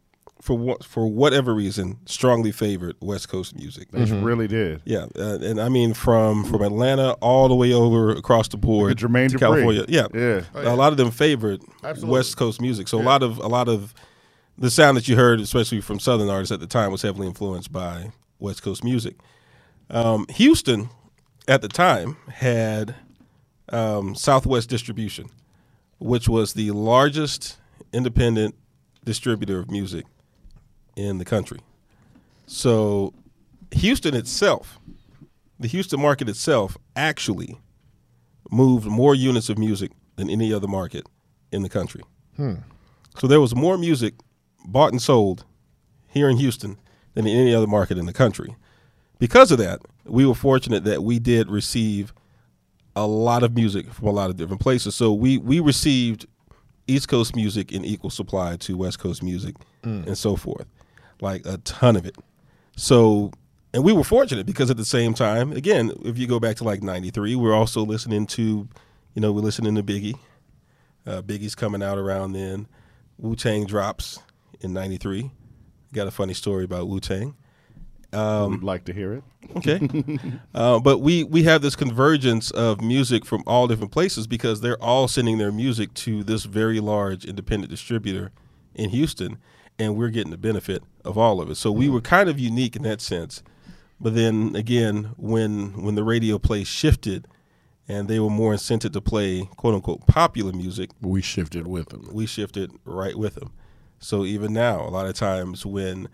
for 0.43 0.59
what 0.59 0.83
for 0.85 1.07
whatever 1.07 1.55
reason, 1.55 1.99
strongly 2.05 2.51
favored 2.51 2.97
West 3.01 3.29
Coast 3.29 3.55
music. 3.57 3.93
They 3.93 4.03
really 4.11 4.49
did. 4.49 4.83
Yeah, 4.85 5.07
uh, 5.17 5.39
and 5.41 5.61
I 5.61 5.69
mean 5.69 5.95
from 5.95 6.43
from 6.45 6.63
Atlanta 6.63 7.13
all 7.21 7.47
the 7.49 7.55
way 7.55 7.73
over 7.73 8.11
across 8.11 8.49
the 8.49 8.57
board 8.57 9.01
Look 9.01 9.11
Jermaine 9.11 9.29
to 9.31 9.37
Dupri. 9.37 9.39
California. 9.39 9.85
Yeah, 9.89 10.09
Yeah. 10.13 10.43
a 10.55 10.75
lot 10.75 10.91
of 10.91 10.97
them 10.99 11.13
favored 11.13 11.63
Absolutely. 11.85 12.13
West 12.13 12.37
Coast 12.37 12.61
music. 12.61 12.89
So 12.89 13.01
a 13.01 13.05
lot 13.05 13.23
of 13.23 13.39
a 13.39 13.47
lot 13.47 13.69
of 13.69 13.95
the 14.59 14.69
sound 14.69 14.97
that 14.97 15.07
you 15.07 15.15
heard, 15.15 15.39
especially 15.39 15.81
from 15.81 16.01
Southern 16.01 16.29
artists 16.29 16.51
at 16.53 16.59
the 16.59 16.67
time, 16.67 16.91
was 16.91 17.03
heavily 17.03 17.29
influenced 17.29 17.71
by 17.73 18.11
West 18.41 18.65
Coast 18.65 18.83
music. 18.83 19.15
Um, 19.91 20.27
Houston, 20.31 20.91
at 21.47 21.63
the 21.63 21.69
time, 21.69 22.17
had 22.29 22.97
um, 23.69 24.17
Southwest 24.17 24.69
Distribution, 24.69 25.31
which 26.01 26.29
was 26.29 26.55
the 26.55 26.73
largest 26.73 27.59
independent 27.93 28.57
distributor 29.05 29.61
of 29.61 29.71
music 29.71 30.05
in 30.97 31.19
the 31.19 31.25
country. 31.25 31.61
So, 32.47 33.15
Houston 33.73 34.15
itself, 34.15 34.79
the 35.59 35.69
Houston 35.69 36.01
market 36.01 36.29
itself, 36.29 36.77
actually 36.97 37.59
moved 38.51 38.87
more 38.87 39.15
units 39.15 39.49
of 39.49 39.59
music 39.59 39.93
than 40.17 40.29
any 40.29 40.53
other 40.53 40.69
market 40.69 41.07
in 41.51 41.63
the 41.63 41.69
country. 41.69 42.03
Hmm. 42.37 42.57
So 43.19 43.27
there 43.27 43.41
was 43.41 43.55
more 43.55 43.79
music 43.79 44.15
bought 44.67 44.93
and 44.93 45.01
sold 45.01 45.45
here 46.09 46.29
in 46.29 46.37
Houston 46.37 46.79
than 47.15 47.27
in 47.27 47.37
any 47.37 47.55
other 47.55 47.67
market 47.67 47.99
in 47.99 48.07
the 48.07 48.13
country. 48.13 48.57
Because 49.19 49.51
of 49.53 49.59
that, 49.59 49.81
we 50.05 50.27
were 50.27 50.35
fortunate 50.35 50.85
that 50.85 51.03
we 51.03 51.19
did 51.19 51.51
receive 51.51 52.13
a 52.97 53.07
lot 53.07 53.43
of 53.43 53.55
music 53.55 53.91
from 53.93 54.09
a 54.09 54.11
lot 54.11 54.31
of 54.31 54.37
different 54.37 54.61
places. 54.61 54.95
So 54.95 55.13
we 55.13 55.39
we 55.39 55.61
received 55.61 56.27
East 56.87 57.09
Coast 57.09 57.37
music 57.37 57.73
in 57.73 57.85
equal 57.85 58.11
supply 58.11 58.57
to 58.57 58.77
West 58.77 58.99
Coast 58.99 59.23
music 59.23 59.55
hmm. 59.85 60.03
and 60.07 60.19
so 60.19 60.37
forth. 60.37 60.67
Like 61.23 61.47
a 61.47 61.57
ton 61.59 61.97
of 61.97 62.05
it. 62.05 62.17
So 62.77 63.31
and 63.73 63.85
we 63.85 63.93
were 63.93 64.05
fortunate 64.05 64.45
because 64.45 64.71
at 64.71 64.77
the 64.77 64.85
same 64.85 65.15
time, 65.15 65.53
again, 65.53 65.93
if 66.05 66.19
you 66.19 66.27
go 66.27 66.39
back 66.39 66.57
to 66.57 66.65
like 66.65 66.83
93, 66.83 67.37
we're 67.37 67.55
also 67.55 67.83
listening 67.83 68.27
to, 68.27 68.69
you 69.15 69.23
know, 69.23 69.33
we're 69.33 69.41
listening 69.41 69.75
to 69.77 69.83
Biggie. 69.83 70.19
Uh, 71.07 71.23
Biggie's 71.23 71.55
coming 71.55 71.83
out 71.83 71.97
around 71.97 72.33
then. 72.33 72.67
Wu 73.19 73.35
Tang 73.35 73.67
drops 73.67 74.19
in 74.61 74.73
'93. 74.73 75.31
Got 75.93 76.07
a 76.07 76.11
funny 76.11 76.35
story 76.35 76.65
about 76.65 76.89
Wu 76.89 77.01
Tang. 77.01 77.35
Um, 78.13 78.53
We'd 78.53 78.63
like 78.63 78.85
to 78.85 78.93
hear 78.93 79.15
it. 79.15 79.25
Okay, 79.57 79.81
uh, 80.55 80.79
but 80.81 80.99
we 80.99 81.25
we 81.25 81.43
have 81.45 81.63
this 81.63 81.75
convergence 81.75 82.51
of 82.53 82.81
music 82.81 83.25
from 83.25 83.43
all 83.47 83.67
different 83.67 83.91
places 83.91 84.27
because 84.27 84.61
they're 84.61 84.83
all 84.83 85.09
sending 85.09 85.39
their 85.39 85.53
music 85.53 85.93
to 85.95 86.23
this 86.23 86.45
very 86.45 86.79
large 86.79 87.25
independent 87.25 87.71
distributor 87.71 88.31
in 88.75 88.91
Houston, 88.91 89.39
and 89.79 89.97
we're 89.97 90.11
getting 90.11 90.31
the 90.31 90.39
benefit 90.39 90.83
of 91.05 91.19
all 91.19 91.41
of 91.41 91.51
it. 91.51 91.57
So 91.57 91.73
we 91.73 91.89
were 91.89 92.01
kind 92.01 92.29
of 92.29 92.39
unique 92.39 92.77
in 92.77 92.83
that 92.83 93.01
sense. 93.01 93.43
But 94.01 94.15
then 94.15 94.55
again, 94.57 95.13
when 95.17 95.83
when 95.83 95.95
the 95.95 96.05
radio 96.05 96.39
play 96.39 96.65
shifted, 96.65 97.29
and 97.89 98.09
they 98.09 98.21
were 98.21 98.31
more 98.31 98.55
incented 98.55 98.93
to 98.93 99.01
play 99.01 99.49
quote 99.57 99.75
unquote 99.75 100.07
popular 100.07 100.53
music, 100.53 100.91
We 101.01 101.23
shifted 101.23 101.67
with 101.67 101.91
them. 101.91 102.09
we 102.13 102.27
shifted 102.27 102.73
right 102.85 103.17
with 103.17 103.35
them. 103.37 103.53
So 103.99 104.25
even 104.25 104.53
now, 104.53 104.81
a 104.81 104.91
lot 104.91 105.07
of 105.07 105.15
times 105.15 105.65
when, 105.65 106.09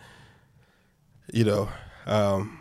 you 1.33 1.45
know, 1.45 1.71
um, 2.07 2.59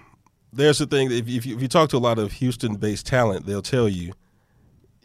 there's 0.54 0.78
the 0.78 0.86
thing 0.86 1.10
that 1.10 1.16
if, 1.16 1.28
if, 1.28 1.46
you, 1.46 1.56
if 1.56 1.62
you 1.62 1.68
talk 1.68 1.90
to 1.90 1.98
a 1.98 2.00
lot 2.00 2.18
of 2.18 2.32
Houston-based 2.34 3.06
talent, 3.06 3.46
they'll 3.46 3.62
tell 3.62 3.90
you 3.90 4.14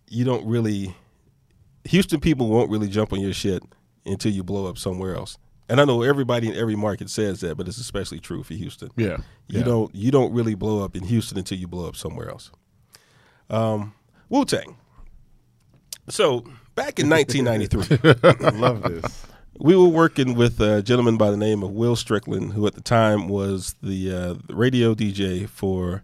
you 0.09 0.25
don't 0.25 0.47
really 0.47 0.95
Houston 1.85 2.21
people 2.21 2.49
won't 2.49 2.71
really 2.71 2.89
jump 2.89 3.13
on 3.13 3.21
your 3.21 3.33
shit 3.33 3.63
until 4.07 4.31
you 4.31 4.45
blow 4.45 4.67
up 4.67 4.79
somewhere 4.79 5.17
else. 5.17 5.39
And 5.73 5.81
I 5.81 5.87
know 5.87 6.03
everybody 6.03 6.49
in 6.51 6.55
every 6.55 6.77
market 6.77 7.09
says 7.09 7.41
that, 7.41 7.57
but 7.57 7.67
it's 7.67 7.79
especially 7.79 8.21
true 8.21 8.43
for 8.43 8.53
Houston. 8.53 8.91
Yeah. 8.95 9.17
You 9.49 9.61
Yeah. 9.61 9.65
don't 9.65 9.95
you 9.95 10.11
don't 10.11 10.31
really 10.35 10.55
blow 10.55 10.85
up 10.85 10.95
in 10.95 11.05
Houston 11.05 11.39
until 11.39 11.57
you 11.57 11.67
blow 11.67 11.89
up 11.89 11.97
somewhere 11.97 12.29
else. 12.29 12.51
Um, 13.49 13.95
Wu 14.29 14.45
Tang. 14.45 14.77
So 16.11 16.41
back 16.75 16.99
in 16.99 17.09
1993. 17.09 18.13
I 18.47 18.51
love 18.51 18.83
this. 18.83 19.27
we 19.59 19.75
were 19.75 19.89
working 19.89 20.35
with 20.35 20.61
a 20.61 20.83
gentleman 20.83 21.17
by 21.17 21.31
the 21.31 21.39
name 21.39 21.63
of 21.63 21.71
Will 21.71 21.97
Strickland, 21.97 22.53
who 22.53 22.67
at 22.67 22.75
the 22.75 22.83
time 22.83 23.29
was 23.29 23.75
the, 23.83 24.13
uh, 24.15 24.35
the 24.47 24.55
radio 24.55 24.95
DJ 24.95 25.49
for 25.49 26.03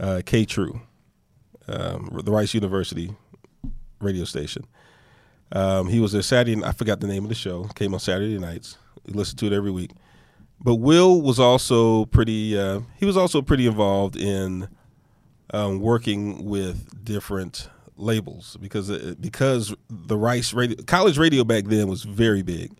uh, 0.00 0.22
KTRU, 0.24 0.80
um, 1.68 2.20
the 2.24 2.32
Rice 2.32 2.54
University 2.54 3.14
radio 4.00 4.24
station. 4.24 4.64
Um, 5.52 5.88
he 5.88 6.00
was 6.00 6.12
a 6.14 6.22
Saturday. 6.22 6.62
I 6.62 6.72
forgot 6.72 7.00
the 7.00 7.06
name 7.06 7.24
of 7.24 7.28
the 7.28 7.34
show. 7.34 7.64
Came 7.74 7.94
on 7.94 8.00
Saturday 8.00 8.38
nights. 8.38 8.76
We 9.06 9.14
listened 9.14 9.38
to 9.40 9.46
it 9.46 9.52
every 9.52 9.70
week. 9.70 9.92
but 10.60 10.76
Will 10.76 11.22
was 11.22 11.38
also 11.40 12.04
pretty. 12.06 12.58
Uh, 12.58 12.80
he 12.98 13.06
was 13.06 13.16
also 13.16 13.40
pretty 13.42 13.66
involved 13.66 14.16
in 14.16 14.68
um, 15.54 15.80
working 15.80 16.44
with 16.44 17.02
different 17.04 17.70
labels 17.96 18.56
because 18.60 18.90
uh, 18.90 19.14
because 19.20 19.74
the 19.88 20.16
Rice 20.18 20.52
radio 20.52 20.76
college 20.84 21.16
radio 21.18 21.44
back 21.44 21.64
then 21.64 21.88
was 21.88 22.02
very 22.04 22.42
big 22.42 22.72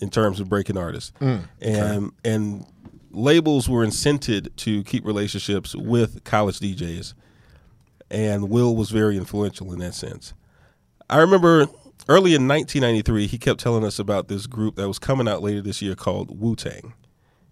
in 0.00 0.10
terms 0.10 0.40
of 0.40 0.48
breaking 0.48 0.76
artists, 0.76 1.12
and 1.60 2.12
and 2.24 2.66
labels 3.12 3.68
were 3.68 3.86
incented 3.86 4.54
to 4.56 4.82
keep 4.84 5.06
relationships 5.06 5.74
with 5.74 6.24
college 6.24 6.58
DJs, 6.60 7.14
and 8.10 8.50
Will 8.50 8.76
was 8.76 8.90
very 8.90 9.16
influential 9.16 9.72
in 9.72 9.78
that 9.78 9.94
sense. 9.94 10.34
I 11.08 11.18
remember 11.18 11.66
early 12.08 12.34
in 12.34 12.46
1993, 12.48 13.26
he 13.26 13.38
kept 13.38 13.60
telling 13.60 13.84
us 13.84 13.98
about 13.98 14.28
this 14.28 14.46
group 14.46 14.76
that 14.76 14.88
was 14.88 14.98
coming 14.98 15.28
out 15.28 15.42
later 15.42 15.60
this 15.60 15.82
year 15.82 15.94
called 15.94 16.40
Wu 16.40 16.56
Tang. 16.56 16.94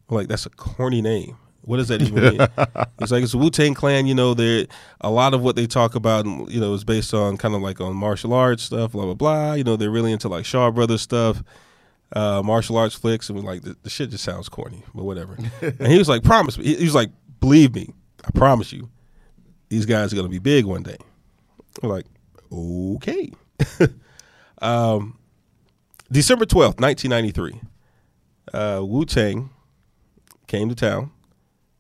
Like, 0.09 0.29
that's 0.29 0.47
a 0.47 0.51
corny 0.51 1.01
name. 1.01 1.37
What 1.63 1.77
does 1.77 1.89
that 1.89 2.03
even 2.03 2.15
mean? 2.15 2.49
It's 3.01 3.11
like 3.11 3.25
it's 3.25 3.35
a 3.35 3.39
Wu 3.39 3.51
Tang 3.51 3.75
Clan. 3.75 4.07
You 4.07 4.15
know, 4.15 4.35
they 4.35 4.67
a 5.01 5.11
lot 5.11 5.35
of 5.35 5.43
what 5.43 5.57
they 5.57 5.67
talk 5.67 5.95
about, 5.95 6.25
you 6.27 6.61
know, 6.61 6.75
is 6.75 6.85
based 6.85 7.15
on 7.15 7.37
kind 7.37 7.55
of 7.55 7.63
like 7.63 7.81
on 7.81 7.97
martial 7.97 8.33
arts 8.33 8.63
stuff, 8.65 8.93
blah 8.93 9.05
blah 9.05 9.15
blah. 9.15 9.55
You 9.55 9.65
know, 9.65 9.77
they're 9.77 9.91
really 9.91 10.13
into 10.13 10.29
like 10.29 10.45
Shaw 10.45 10.71
Brothers 10.71 11.03
stuff, 11.03 11.43
uh, 12.13 12.43
martial 12.45 12.77
arts 12.77 12.95
flicks, 12.95 13.29
and 13.29 13.39
we're 13.39 13.45
like 13.45 13.63
the, 13.63 13.77
the 13.83 13.91
shit 13.91 14.11
just 14.11 14.23
sounds 14.23 14.49
corny, 14.49 14.85
but 14.95 15.05
whatever. 15.05 15.37
and 15.61 15.87
he 15.89 15.99
was 15.99 16.09
like, 16.09 16.23
promise 16.23 16.59
me. 16.59 16.65
He, 16.65 16.77
he 16.77 16.85
was 16.85 16.95
like, 16.95 17.11
believe 17.41 17.75
me, 17.75 17.93
I 18.25 18.31
promise 18.33 18.73
you, 18.73 18.89
these 19.69 19.87
guys 19.87 20.13
are 20.13 20.17
gonna 20.17 20.29
be 20.29 20.39
big 20.39 20.65
one 20.65 20.83
day. 20.83 20.99
We're 21.83 21.91
like, 21.91 22.07
okay. 22.53 23.33
um, 24.63 25.19
December 26.11 26.47
twelfth, 26.47 26.81
nineteen 26.81 27.11
ninety 27.11 27.31
three. 27.31 27.61
Uh, 28.53 28.81
Wu 28.83 29.05
Tang 29.05 29.51
came 30.47 30.69
to 30.69 30.75
town 30.75 31.11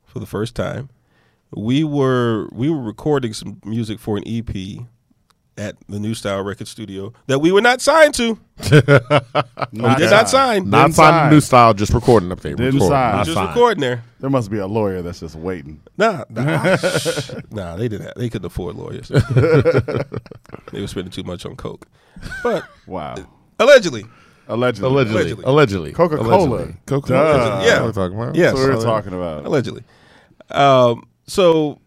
for 0.05 0.19
the 0.19 0.27
first 0.27 0.55
time. 0.55 0.91
We 1.55 1.85
were 1.85 2.49
we 2.53 2.71
were 2.71 2.81
recording 2.83 3.33
some 3.33 3.61
music 3.65 3.99
for 3.99 4.17
an 4.17 4.25
EP 4.27 4.87
at 5.63 5.77
the 5.89 5.99
New 6.01 6.15
Style 6.15 6.43
Record 6.43 6.67
Studio 6.69 7.13
that 7.29 7.39
we 7.39 7.53
were 7.53 7.61
not 7.61 7.81
signed 7.81 8.15
to. 8.15 8.39
we 8.63 8.69
did 8.71 10.11
not 10.11 10.29
sign. 10.29 10.69
Not 10.69 10.83
Didn't 10.87 10.95
signing 10.95 10.95
sign. 10.95 11.31
new 11.31 11.41
style, 11.41 11.75
just 11.75 11.93
recording 11.93 12.33
up 12.33 12.41
there. 12.41 12.55
Didn't 12.55 12.75
recording, 12.75 12.89
sign. 12.91 13.17
not 13.17 13.25
just 13.27 13.35
signed. 13.37 13.49
recording 13.49 13.81
there. 13.81 14.05
There 14.21 14.31
must 14.31 14.51
be 14.51 14.59
a 14.59 14.67
lawyer 14.67 15.03
that's 15.03 15.21
just 15.21 15.37
waiting. 15.37 15.81
Nah, 15.97 16.25
nah, 16.29 16.77
nah. 17.51 17.77
They 17.77 17.89
didn't. 17.89 18.07
Have, 18.07 18.15
they 18.17 18.29
couldn't 18.29 18.47
afford 18.47 18.77
lawyers. 18.77 19.09
they 19.09 20.81
were 20.81 20.87
spending 20.87 21.11
too 21.13 21.23
much 21.23 21.47
on 21.47 21.57
coke. 21.57 21.87
But 22.43 22.65
Wow. 22.87 23.17
allegedly, 23.59 24.05
Allegedly. 24.49 24.89
Allegedly, 24.91 25.21
Allegedly. 25.21 25.45
allegedly, 25.45 25.93
Coca-Cola. 25.93 26.73
Coca-Cola. 26.87 27.23
Duh. 27.23 27.49
That's 27.57 27.67
Yeah. 27.67 27.77
what 27.77 27.87
we're 27.87 27.93
talking 27.93 28.19
about. 28.21 28.35
Yes. 28.35 28.55
That's 28.55 28.67
what 28.67 28.77
we're 28.77 28.85
talking 28.85 29.13
about. 29.15 29.47
allegedly. 29.47 29.85
Um, 30.51 31.07
so, 31.27 31.81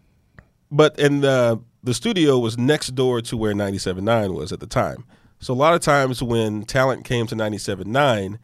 but 0.72 0.98
in 0.98 1.24
uh, 1.24 1.56
the 1.86 1.94
studio 1.94 2.36
was 2.36 2.58
next 2.58 2.96
door 2.96 3.22
to 3.22 3.36
where 3.36 3.54
97.9 3.54 4.34
was 4.34 4.52
at 4.52 4.58
the 4.58 4.66
time. 4.66 5.04
So 5.38 5.54
a 5.54 5.54
lot 5.54 5.72
of 5.72 5.80
times 5.80 6.20
when 6.20 6.64
talent 6.64 7.04
came 7.04 7.28
to 7.28 7.36
97.9, 7.36 8.38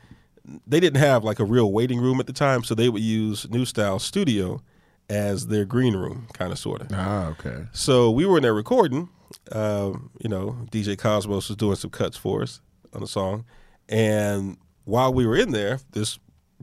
they 0.65 0.79
didn't 0.79 1.01
have 1.01 1.25
like 1.25 1.41
a 1.41 1.45
real 1.45 1.73
waiting 1.73 2.01
room 2.01 2.21
at 2.21 2.29
the 2.29 2.33
time, 2.33 2.63
so 2.63 2.77
they 2.77 2.89
would 2.89 3.03
use 3.03 3.51
New 3.51 3.65
Style 3.65 3.99
Studio 3.99 4.63
as 5.11 5.49
their 5.49 5.65
green 5.65 5.97
room, 5.97 6.29
kind 6.33 6.53
of 6.53 6.59
sort 6.59 6.83
of. 6.83 6.89
Ah, 6.93 7.27
okay. 7.31 7.67
So 7.73 8.13
we 8.13 8.27
were 8.27 8.37
in 8.37 8.45
there 8.45 8.55
recording. 8.55 9.09
Um, 9.51 10.11
you 10.21 10.29
know, 10.29 10.57
DJ 10.71 10.97
Cosmos 10.97 11.49
was 11.49 11.57
doing 11.57 11.75
some 11.75 11.91
cuts 11.91 12.17
for 12.17 12.43
us 12.43 12.61
on 12.93 13.01
the 13.01 13.09
song, 13.09 13.45
and 13.89 14.57
while 14.85 15.13
we 15.13 15.27
were 15.27 15.37
in 15.37 15.51
there, 15.51 15.81
this 15.93 16.21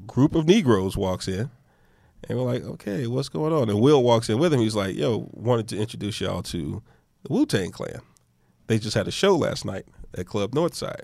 group 0.08 0.34
of 0.34 0.48
Negroes 0.48 0.96
walks 0.96 1.28
in, 1.28 1.50
and 2.28 2.38
we're 2.38 2.46
like, 2.46 2.64
"Okay, 2.64 3.08
what's 3.08 3.30
going 3.30 3.54
on?" 3.54 3.70
And 3.70 3.80
Will 3.80 4.04
walks 4.04 4.30
in 4.30 4.40
with 4.40 4.54
him. 4.54 4.60
He's 4.60 4.76
like, 4.76 4.96
"Yo, 4.96 5.30
wanted 5.32 5.68
to 5.70 5.78
introduce 5.78 6.20
y'all 6.22 6.44
to 6.44 6.82
the 7.24 7.34
Wu 7.34 7.46
Tang 7.46 7.72
Clan. 7.72 8.02
They 8.68 8.78
just 8.80 8.96
had 8.96 9.08
a 9.08 9.12
show 9.12 9.36
last 9.36 9.66
night 9.66 9.86
at 10.18 10.26
Club 10.28 10.52
Northside." 10.52 11.04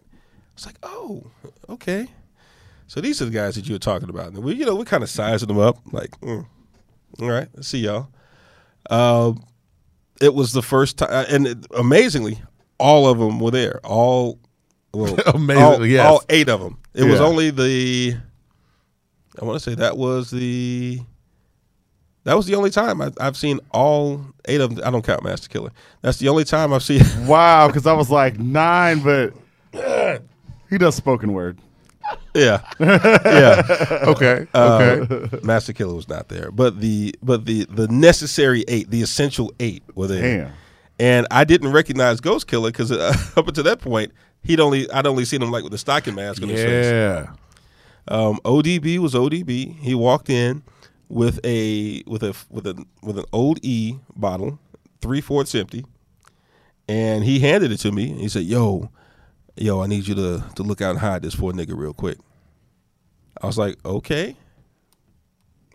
It's 0.53 0.65
like, 0.65 0.77
"Oh, 0.83 1.27
okay." 1.69 2.07
So 2.87 3.01
these 3.01 3.21
are 3.21 3.25
the 3.25 3.31
guys 3.31 3.55
that 3.55 3.67
you 3.67 3.73
were 3.75 3.79
talking 3.79 4.09
about, 4.09 4.27
and 4.33 4.43
we, 4.43 4.53
you 4.55 4.65
know, 4.65 4.75
we're 4.75 4.85
kind 4.85 5.03
of 5.03 5.09
sizing 5.09 5.47
them 5.47 5.57
up, 5.59 5.77
like, 5.91 6.11
mm, 6.21 6.45
"All 7.21 7.29
right, 7.29 7.47
see 7.63 7.79
y'all." 7.79 8.09
Um, 8.89 9.43
it 10.21 10.33
was 10.33 10.53
the 10.53 10.61
first 10.61 10.97
time, 10.99 11.25
and 11.29 11.47
it- 11.47 11.65
amazingly, 11.75 12.41
all 12.77 13.07
of 13.07 13.17
them 13.17 13.39
were 13.39 13.51
there. 13.51 13.79
All, 13.83 14.39
well, 14.93 15.15
Amazingly, 15.33 15.63
all, 15.63 15.85
yes. 15.85 16.05
all 16.05 16.21
eight 16.29 16.47
of 16.49 16.59
them. 16.59 16.77
It 16.93 17.03
was 17.05 17.19
only 17.19 17.49
the. 17.49 18.17
I 19.41 19.45
want 19.45 19.61
to 19.61 19.69
say 19.69 19.75
that 19.75 19.97
was 19.97 20.31
the. 20.31 20.99
That 22.23 22.35
was 22.35 22.47
the 22.47 22.55
only 22.55 22.71
time 22.71 23.01
I, 23.01 23.11
I've 23.19 23.37
seen 23.37 23.59
all 23.71 24.25
eight 24.45 24.59
of 24.59 24.75
them. 24.75 24.83
I 24.87 24.89
don't 24.89 25.05
count 25.05 25.23
Masta 25.23 25.47
Killa. 25.47 25.71
That's 26.01 26.17
the 26.17 26.27
only 26.29 26.43
time 26.43 26.73
I've 26.73 26.81
seen. 26.83 27.01
Wow, 27.27 27.67
because 27.67 27.85
I 27.85 27.93
was 27.93 28.09
like 28.09 28.39
nine, 28.39 29.01
but 29.01 29.33
he 30.69 30.77
does 30.79 30.95
spoken 30.95 31.33
word. 31.33 31.59
yeah, 32.33 32.61
yeah. 32.79 33.99
Okay. 34.07 34.47
Uh, 34.53 35.05
Okay. 35.09 35.39
Masta 35.43 35.73
Killa 35.73 35.93
was 35.93 36.07
not 36.07 36.29
there, 36.29 36.49
but 36.51 36.79
the 36.79 37.13
but 37.21 37.45
the 37.45 37.65
the 37.65 37.87
necessary 37.89 38.63
eight, 38.67 38.89
the 38.89 39.01
essential 39.01 39.51
eight, 39.59 39.83
were 39.95 40.07
there. 40.07 40.45
Damn. 40.45 40.53
And 40.97 41.27
I 41.29 41.43
didn't 41.43 41.71
recognize 41.73 42.21
Ghost 42.21 42.47
Killer 42.47 42.69
because 42.71 42.91
uh, 42.91 43.13
up 43.37 43.47
until 43.47 43.63
that 43.65 43.81
point, 43.81 44.11
he'd 44.43 44.59
only 44.59 44.89
I'd 44.91 45.05
only 45.05 45.25
seen 45.25 45.41
him 45.43 45.51
like 45.51 45.63
with 45.63 45.71
the 45.71 45.77
stocking 45.77 46.15
mask 46.15 46.41
on 46.41 46.49
his 46.49 46.61
face. 46.63 46.85
yeah. 46.85 47.27
Um, 48.07 48.39
ODB 48.45 48.99
was 48.99 49.13
ODB. 49.13 49.79
He 49.79 49.95
walked 49.95 50.29
in 50.29 50.63
with 51.09 51.39
a 51.43 52.03
with 52.05 52.23
a 52.23 52.35
with 52.49 52.67
a 52.67 52.85
with 53.01 53.17
an 53.17 53.25
old 53.31 53.59
E 53.63 53.95
bottle, 54.15 54.59
three 55.01 55.21
fourths 55.21 55.55
empty, 55.55 55.85
and 56.87 57.23
he 57.23 57.39
handed 57.39 57.71
it 57.71 57.77
to 57.77 57.91
me. 57.91 58.13
He 58.13 58.29
said, 58.29 58.43
"Yo, 58.43 58.89
yo, 59.55 59.81
I 59.81 59.87
need 59.87 60.07
you 60.07 60.15
to 60.15 60.43
to 60.55 60.63
look 60.63 60.81
out 60.81 60.91
and 60.91 60.99
hide 60.99 61.21
this 61.21 61.35
for 61.35 61.51
a 61.51 61.53
nigga 61.53 61.77
real 61.77 61.93
quick." 61.93 62.17
I 63.41 63.47
was 63.47 63.57
like, 63.57 63.77
"Okay," 63.85 64.35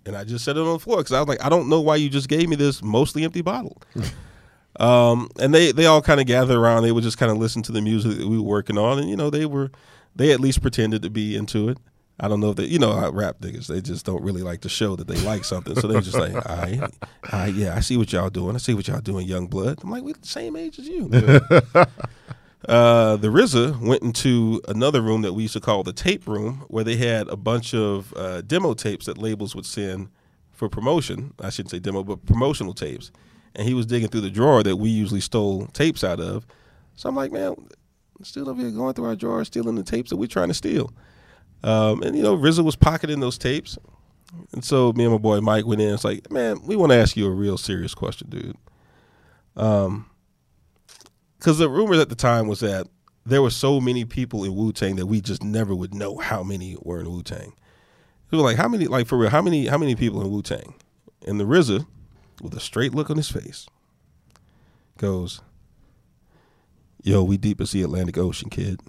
and 0.07 0.17
I 0.17 0.25
just 0.25 0.45
set 0.45 0.57
it 0.57 0.61
on 0.61 0.73
the 0.75 0.79
floor 0.79 0.99
because 0.99 1.13
I 1.13 1.21
was 1.21 1.29
like, 1.29 1.45
"I 1.45 1.49
don't 1.49 1.69
know 1.69 1.81
why 1.81 1.97
you 1.97 2.09
just 2.09 2.29
gave 2.29 2.49
me 2.49 2.57
this 2.57 2.83
mostly 2.83 3.25
empty 3.25 3.43
bottle." 3.43 3.81
um, 4.81 5.29
and 5.41 5.55
they 5.55 5.73
they 5.73 5.87
all 5.87 6.03
kind 6.03 6.21
of 6.21 6.27
gathered 6.27 6.57
around. 6.57 6.83
They 6.83 6.93
would 6.93 7.05
just 7.05 7.19
kind 7.19 7.33
of 7.33 7.39
listen 7.39 7.63
to 7.63 7.73
the 7.73 7.81
music 7.81 8.19
that 8.19 8.29
we 8.29 8.37
were 8.39 8.45
working 8.45 8.79
on, 8.79 8.99
and 8.99 9.09
you 9.09 9.17
know 9.17 9.31
they 9.31 9.47
were 9.47 9.71
they 10.15 10.33
at 10.33 10.41
least 10.41 10.63
pretended 10.63 11.03
to 11.03 11.11
be 11.11 11.37
into 11.37 11.69
it. 11.69 11.79
I 12.23 12.29
don't 12.29 12.41
know 12.41 12.51
if 12.51 12.57
they, 12.57 12.67
you 12.67 12.79
know, 12.79 12.93
how 12.93 13.11
rap 13.11 13.41
niggas, 13.41 13.67
they 13.67 13.81
just 13.81 14.05
don't 14.05 14.23
really 14.23 14.43
like 14.43 14.61
to 14.61 14.69
show 14.69 14.95
that 14.95 15.07
they 15.07 15.17
like 15.23 15.43
something. 15.43 15.75
So 15.75 15.89
they're 15.89 16.03
just 16.03 16.19
like, 16.19 16.35
all 16.49 16.57
right, 16.57 16.83
all 16.83 16.91
right, 17.33 17.55
yeah, 17.55 17.75
I 17.75 17.81
see 17.81 17.97
what 17.97 18.13
y'all 18.13 18.29
doing. 18.29 18.55
I 18.55 18.59
see 18.59 18.75
what 18.75 18.87
y'all 18.89 19.01
doing, 19.01 19.27
young 19.27 19.47
blood. 19.47 19.79
I'm 19.83 19.91
like, 19.91 20.03
we're 20.03 20.15
the 20.15 20.27
same 20.27 20.55
age 20.55 20.79
as 20.79 20.87
you. 20.87 21.09
uh, 22.69 23.17
the 23.17 23.29
RZA 23.29 23.81
went 23.81 24.03
into 24.03 24.61
another 24.69 25.01
room 25.01 25.23
that 25.23 25.33
we 25.33 25.43
used 25.43 25.55
to 25.55 25.61
call 25.61 25.83
the 25.83 25.95
tape 25.95 26.27
room, 26.27 26.65
where 26.69 26.85
they 26.85 26.97
had 26.97 27.27
a 27.29 27.37
bunch 27.37 27.73
of 27.73 28.13
uh, 28.15 28.43
demo 28.43 28.75
tapes 28.75 29.07
that 29.07 29.17
labels 29.17 29.57
would 29.57 29.67
send 29.67 30.11
for 30.53 30.69
promotion. 30.69 31.33
I 31.41 31.49
shouldn't 31.49 31.71
say 31.71 31.79
demo, 31.79 32.05
but 32.05 32.27
promotional 32.27 32.75
tapes. 32.75 33.11
And 33.55 33.67
he 33.67 33.73
was 33.73 33.87
digging 33.87 34.09
through 34.09 34.21
the 34.21 34.31
drawer 34.31 34.63
that 34.63 34.77
we 34.77 34.91
usually 34.91 35.21
stole 35.21 35.67
tapes 35.69 36.05
out 36.05 36.21
of. 36.21 36.47
So 36.97 37.09
I'm 37.09 37.17
like, 37.17 37.33
man, 37.33 37.57
still 38.23 38.51
over 38.51 38.61
here 38.61 38.71
going 38.71 38.93
through 38.93 39.07
our 39.07 39.17
drawer, 39.17 39.43
stealing 39.47 39.75
the 39.75 39.83
tapes 39.83 40.11
that 40.11 40.17
we're 40.17 40.27
trying 40.27 40.49
to 40.49 40.55
steal. 40.55 40.93
Um, 41.63 42.03
and 42.03 42.17
you 42.17 42.23
know, 42.23 42.37
RZA 42.37 42.65
was 42.65 42.77
pocketing 42.77 43.21
those 43.21 43.39
tapes, 43.39 43.77
and 44.53 44.65
so 44.65 44.93
me 44.93 45.05
and 45.05 45.13
my 45.13 45.19
boy 45.19 45.41
Mike 45.41 45.67
went 45.67 45.81
in. 45.81 45.93
It's 45.93 46.05
like, 46.05 46.31
man, 46.31 46.61
we 46.65 46.77
want 46.77 46.93
to 46.93 46.97
ask 46.97 47.17
you 47.17 47.27
a 47.27 47.31
real 47.31 47.59
serious 47.59 47.95
question, 47.95 48.31
dude. 48.31 48.57
Um, 49.57 50.07
because 51.39 51.59
the 51.59 51.69
rumors 51.69 51.99
at 51.99 52.11
the 52.11 52.15
time 52.15 52.49
was 52.49 52.61
that 52.61 52.87
there 53.25 53.43
were 53.43 53.51
so 53.51 53.81
many 53.81 54.05
people 54.05 54.45
in 54.45 54.55
Wu 54.55 54.73
Tang 54.73 54.97
that 54.97 55.07
we 55.07 55.21
just 55.21 55.43
never 55.43 55.75
would 55.75 55.95
know 55.95 56.19
how 56.19 56.43
many 56.43 56.77
were 56.83 57.01
in 57.01 57.11
Wu 57.11 57.23
Tang. 57.23 57.55
We 58.31 58.39
were 58.39 58.45
like, 58.45 58.57
how 58.57 58.69
many? 58.69 58.87
Like 58.87 59.07
for 59.07 59.19
real, 59.19 59.31
how 59.31 59.43
many? 59.43 59.67
How 59.67 59.79
many 59.79 59.95
people 59.95 60.21
in 60.21 60.31
Wu 60.31 60.43
Tang? 60.43 60.75
And 61.27 61.39
the 61.41 61.45
RZA, 61.45 61.87
with 62.41 62.55
a 62.55 62.61
straight 62.61 62.95
look 62.95 63.11
on 63.11 63.17
his 63.17 63.31
face, 63.31 63.67
goes, 64.99 65.41
"Yo, 67.03 67.25
we 67.25 67.37
deep 67.37 67.61
as 67.61 67.73
the 67.73 67.83
Atlantic 67.83 68.17
Ocean, 68.19 68.51
kid." 68.51 68.81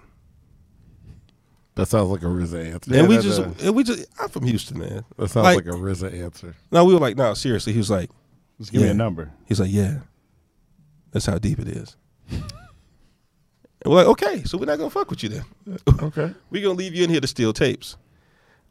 That 1.76 1.86
sounds 1.88 2.10
like 2.10 2.22
a 2.22 2.26
RZA 2.26 2.74
answer. 2.74 2.94
and 2.94 3.08
we 3.08 3.16
that 3.16 3.24
just, 3.24 3.42
does. 3.42 3.64
and 3.64 3.76
we 3.76 3.84
just, 3.84 4.06
I'm 4.20 4.28
from 4.30 4.46
Houston, 4.46 4.80
man. 4.80 5.06
That 5.18 5.30
sounds 5.30 5.46
like- 5.46 5.66
like, 5.66 5.68
a 5.68 5.78
RZA 5.78 6.22
answer. 6.24 6.56
No, 6.72 6.84
we 6.84 6.94
were 6.94 7.00
like, 7.00 7.16
no, 7.16 7.34
seriously. 7.34 7.72
He 7.74 7.78
was 7.80 7.90
like, 7.90 8.10
Just 8.60 8.72
give 8.72 8.82
me 8.82 8.88
Yeah. 8.88 8.94
a 8.94 8.96
number. 8.96 9.32
he's 9.48 9.60
like, 9.60 9.72
yeah, 9.72 10.00
that's 11.12 11.26
how 11.26 11.38
deep 11.40 11.60
it 11.60 11.68
is. 11.70 11.96
and 12.30 12.44
we're 13.86 13.96
like, 13.96 14.08
okay, 14.08 14.44
so 14.44 14.58
we're 14.58 14.66
not 14.66 14.78
gonna 14.78 14.90
fuck 14.90 15.10
with 15.10 15.24
you 15.24 15.30
then. 15.30 15.46
Okay. 16.02 16.34
We're 16.52 16.62
gonna 16.64 16.76
leave 16.78 16.94
you 16.94 17.04
in 17.06 17.10
here 17.10 17.22
to 17.22 17.28
steal 17.28 17.54
tapes. 17.54 17.98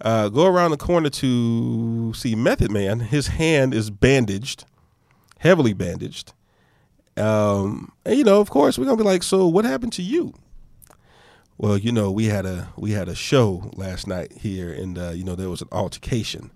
Uh, 0.03 0.29
go 0.29 0.47
around 0.47 0.71
the 0.71 0.77
corner 0.77 1.11
to 1.11 2.13
see 2.15 2.35
Method 2.35 2.71
Man. 2.71 3.01
His 3.01 3.27
hand 3.29 3.75
is 3.75 3.91
bandaged, 3.91 4.65
heavily 5.39 5.73
bandaged. 5.75 6.33
Um, 7.17 7.93
and 8.07 8.17
you 8.17 8.25
know, 8.25 8.41
of 8.41 8.49
course, 8.51 8.79
we're 8.79 8.85
gonna 8.87 8.97
be 8.97 9.03
like, 9.03 9.23
so 9.23 9.47
what 9.47 9.65
happened 9.65 9.93
to 9.95 10.03
you? 10.03 10.33
Well, 11.61 11.77
you 11.77 11.93
know, 11.93 12.11
we 12.11 12.25
had 12.25 12.47
a 12.47 12.73
we 12.79 12.93
had 12.93 13.11
a 13.11 13.15
show 13.15 13.71
last 13.75 14.07
night 14.07 14.33
here, 14.33 14.73
and 14.73 14.97
uh, 14.97 15.11
you 15.11 15.25
know 15.25 15.35
there 15.35 15.51
was 15.51 15.61
an 15.61 15.69
altercation 15.71 16.51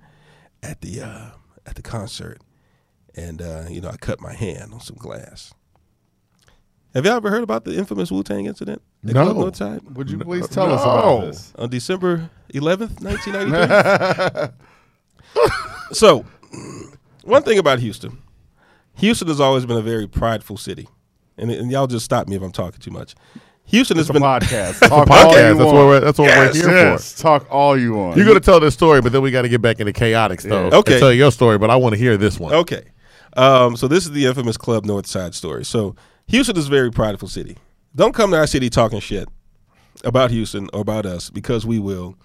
at 0.62 0.80
the 0.80 1.02
uh, 1.02 1.26
at 1.66 1.74
the 1.74 1.82
concert, 1.82 2.40
and 3.14 3.42
uh, 3.42 3.64
you 3.68 3.82
know 3.82 3.90
I 3.90 3.98
cut 3.98 4.22
my 4.22 4.32
hand 4.32 4.72
on 4.72 4.80
some 4.80 4.96
glass. 4.96 5.52
Have 6.94 7.04
y'all 7.04 7.16
ever 7.16 7.28
heard 7.28 7.42
about 7.42 7.66
the 7.66 7.76
infamous 7.76 8.10
Wu 8.10 8.22
Tang 8.22 8.46
incident? 8.46 8.80
No. 9.02 9.26
Northside? 9.34 9.82
Would 9.92 10.10
you 10.10 10.16
please 10.16 10.48
tell 10.48 10.72
us 10.72 10.80
about 10.80 11.26
this? 11.26 11.52
on 11.58 11.68
December 11.68 12.30
11th, 12.54 13.02
1993. 13.02 14.54
so, 15.92 16.24
one 17.24 17.42
thing 17.42 17.58
about 17.58 17.80
Houston 17.80 18.22
Houston 18.94 19.28
has 19.28 19.40
always 19.40 19.66
been 19.66 19.76
a 19.76 19.82
very 19.82 20.06
prideful 20.06 20.56
city. 20.56 20.88
And, 21.36 21.50
and 21.50 21.70
y'all 21.70 21.88
just 21.88 22.06
stop 22.06 22.26
me 22.26 22.36
if 22.36 22.42
I'm 22.42 22.52
talking 22.52 22.80
too 22.80 22.92
much. 22.92 23.14
Houston 23.66 23.98
It's 23.98 24.08
has 24.08 24.10
a 24.10 24.12
been. 24.14 24.22
podcast. 24.22 24.80
Talk 24.88 24.92
all 24.92 25.06
Podcast. 25.06 25.48
you 25.48 25.54
That's 25.54 25.58
want. 25.58 25.76
what 25.76 25.86
we're, 25.86 26.00
that's 26.00 26.18
what 26.18 26.26
Yes, 26.28 26.54
we're 26.54 26.68
here 26.70 26.78
Yes, 26.78 27.14
talk 27.14 27.46
all 27.50 27.78
you 27.78 27.94
want. 27.94 28.16
You're 28.16 28.26
gonna 28.26 28.40
tell 28.40 28.60
this 28.60 28.74
story, 28.74 29.00
but 29.00 29.12
then 29.12 29.22
we 29.22 29.30
got 29.30 29.42
to 29.42 29.48
get 29.48 29.62
back 29.62 29.80
into 29.80 29.92
K-Otix 29.92 30.40
stuff. 30.42 30.72
Yeah. 30.72 30.78
Okay. 30.78 30.92
And 30.94 31.00
tell 31.00 31.12
your 31.12 31.32
story, 31.32 31.58
but 31.58 31.70
I 31.70 31.76
want 31.76 31.94
to 31.94 31.98
hear 31.98 32.16
this 32.16 32.38
one. 32.38 32.52
Okay. 32.54 32.82
Um, 33.36 33.76
so, 33.76 33.88
this 33.88 34.04
is 34.04 34.12
the 34.12 34.26
infamous 34.26 34.56
Club 34.56 34.84
North 34.84 35.06
Side 35.06 35.34
story. 35.34 35.64
So, 35.64 35.96
Houston 36.28 36.56
is 36.56 36.68
a 36.68 36.70
very 36.70 36.90
prideful 36.92 37.26
city. 37.28 37.56
Don't 37.96 38.12
come 38.14 38.30
to 38.30 38.36
our 38.36 38.46
city 38.46 38.70
talking 38.70 39.00
shit 39.00 39.28
about 40.04 40.30
Houston 40.30 40.68
or 40.72 40.82
about 40.82 41.04
us 41.06 41.30
because 41.30 41.66
we 41.66 41.78
will. 41.80 42.16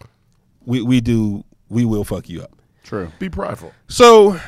We, 0.66 0.82
we 0.84 1.02
do. 1.02 1.46
We 1.70 1.86
will 1.86 2.04
fuck 2.04 2.30
you 2.30 2.44
up. 2.44 2.52
True. 2.84 3.12
Be 3.20 3.30
prideful. 3.30 3.72
So 3.88 4.40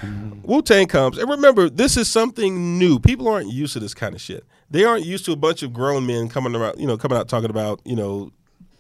Wu 0.44 0.62
Tang 0.62 0.88
comes, 0.88 1.18
and 1.18 1.30
remember, 1.30 1.70
this 1.70 1.96
is 1.98 2.10
something 2.10 2.78
new. 2.78 3.00
People 3.00 3.28
aren't 3.28 3.52
used 3.52 3.74
to 3.74 3.80
this 3.80 3.94
kind 3.94 4.14
of 4.16 4.22
shit. 4.22 4.44
They 4.72 4.86
aren't 4.86 5.06
used 5.06 5.26
to 5.26 5.34
a 5.34 5.36
bunch 5.36 5.64
of 5.64 5.74
grown 5.74 6.08
men 6.08 6.30
coming 6.30 6.56
around, 6.56 6.80
you 6.80 6.88
know, 6.88 6.98
coming 6.98 7.18
out 7.18 7.28
talking 7.28 7.50
about, 7.50 7.82
you 7.86 7.96
know, 7.96 8.32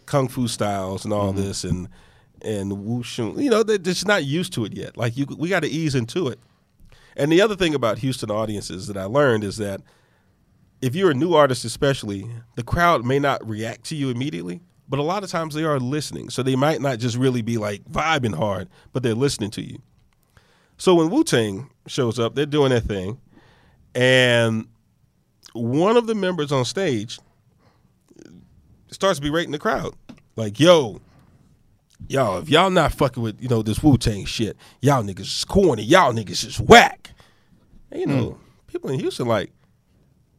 kung 0.06 0.27
fu 0.27 0.47
styles 0.47 1.06
and 1.06 1.13
all 1.13 1.32
mm-hmm. 1.32 1.41
this, 1.41 1.63
and 1.63 1.88
and 2.41 2.71
wushu. 2.71 3.41
You 3.41 3.49
know, 3.49 3.62
they're 3.62 3.77
just 3.77 4.08
not 4.08 4.23
used 4.23 4.54
to 4.54 4.65
it 4.65 4.73
yet. 4.73 4.97
Like 4.97 5.17
you, 5.17 5.27
we 5.38 5.49
got 5.49 5.62
to 5.62 5.69
ease 5.69 5.93
into 5.93 6.27
it. 6.27 6.39
And 7.15 7.32
the 7.32 7.41
other 7.41 7.56
thing 7.56 7.75
about 7.75 7.99
Houston 7.99 8.32
audiences 8.32 8.88
that 8.88 8.97
I 8.97 9.04
learned 9.04 9.43
is 9.43 9.58
that 9.58 9.82
if 10.82 10.95
you're 10.95 11.12
a 11.12 11.15
new 11.15 11.34
artist, 11.34 11.65
especially, 11.65 12.30
the 12.56 12.63
crowd 12.63 13.06
may 13.06 13.19
not 13.19 13.47
react 13.47 13.84
to 13.86 13.95
you 13.95 14.10
immediately, 14.10 14.62
but 14.88 14.99
a 14.99 15.04
lot 15.04 15.23
of 15.23 15.30
times 15.30 15.54
they 15.54 15.63
are 15.63 15.80
listening. 15.80 16.30
So 16.30 16.41
they 16.41 16.56
might 16.56 16.82
not 16.82 16.99
just 16.99 17.17
really 17.17 17.41
be 17.41 17.58
like 17.58 17.84
vibing 17.86 18.36
hard, 18.36 18.69
but 18.93 19.04
they're 19.04 19.13
listening 19.13 19.51
to 19.51 19.62
you. 19.62 19.80
So 20.77 20.95
when 20.95 21.10
Wu 21.10 21.23
Tang 21.23 21.69
shows 21.86 22.17
up, 22.17 22.34
they're 22.34 22.45
doing 22.45 22.71
their 22.71 22.80
thing, 22.80 23.19
and 23.93 24.67
one 25.53 25.97
of 25.97 26.07
the 26.07 26.15
members 26.15 26.51
on 26.51 26.65
stage 26.65 27.19
starts 28.91 29.19
berating 29.19 29.51
the 29.51 29.59
crowd, 29.59 29.93
like, 30.35 30.59
"Yo, 30.59 30.99
y'all, 32.07 32.39
if 32.39 32.49
y'all 32.49 32.69
not 32.69 32.93
fucking 32.93 33.21
with 33.21 33.41
you 33.41 33.49
know 33.49 33.61
this 33.61 33.81
Wu 33.83 33.97
Tang 33.97 34.25
shit, 34.25 34.57
y'all 34.81 35.03
niggas 35.03 35.19
is 35.21 35.45
corny, 35.45 35.83
y'all 35.83 36.13
niggas 36.13 36.45
is 36.45 36.59
whack." 36.59 37.11
And, 37.91 37.99
you 38.01 38.07
know, 38.07 38.29
hmm. 38.31 38.41
people 38.67 38.89
in 38.91 38.99
Houston 38.99 39.27
like, 39.27 39.51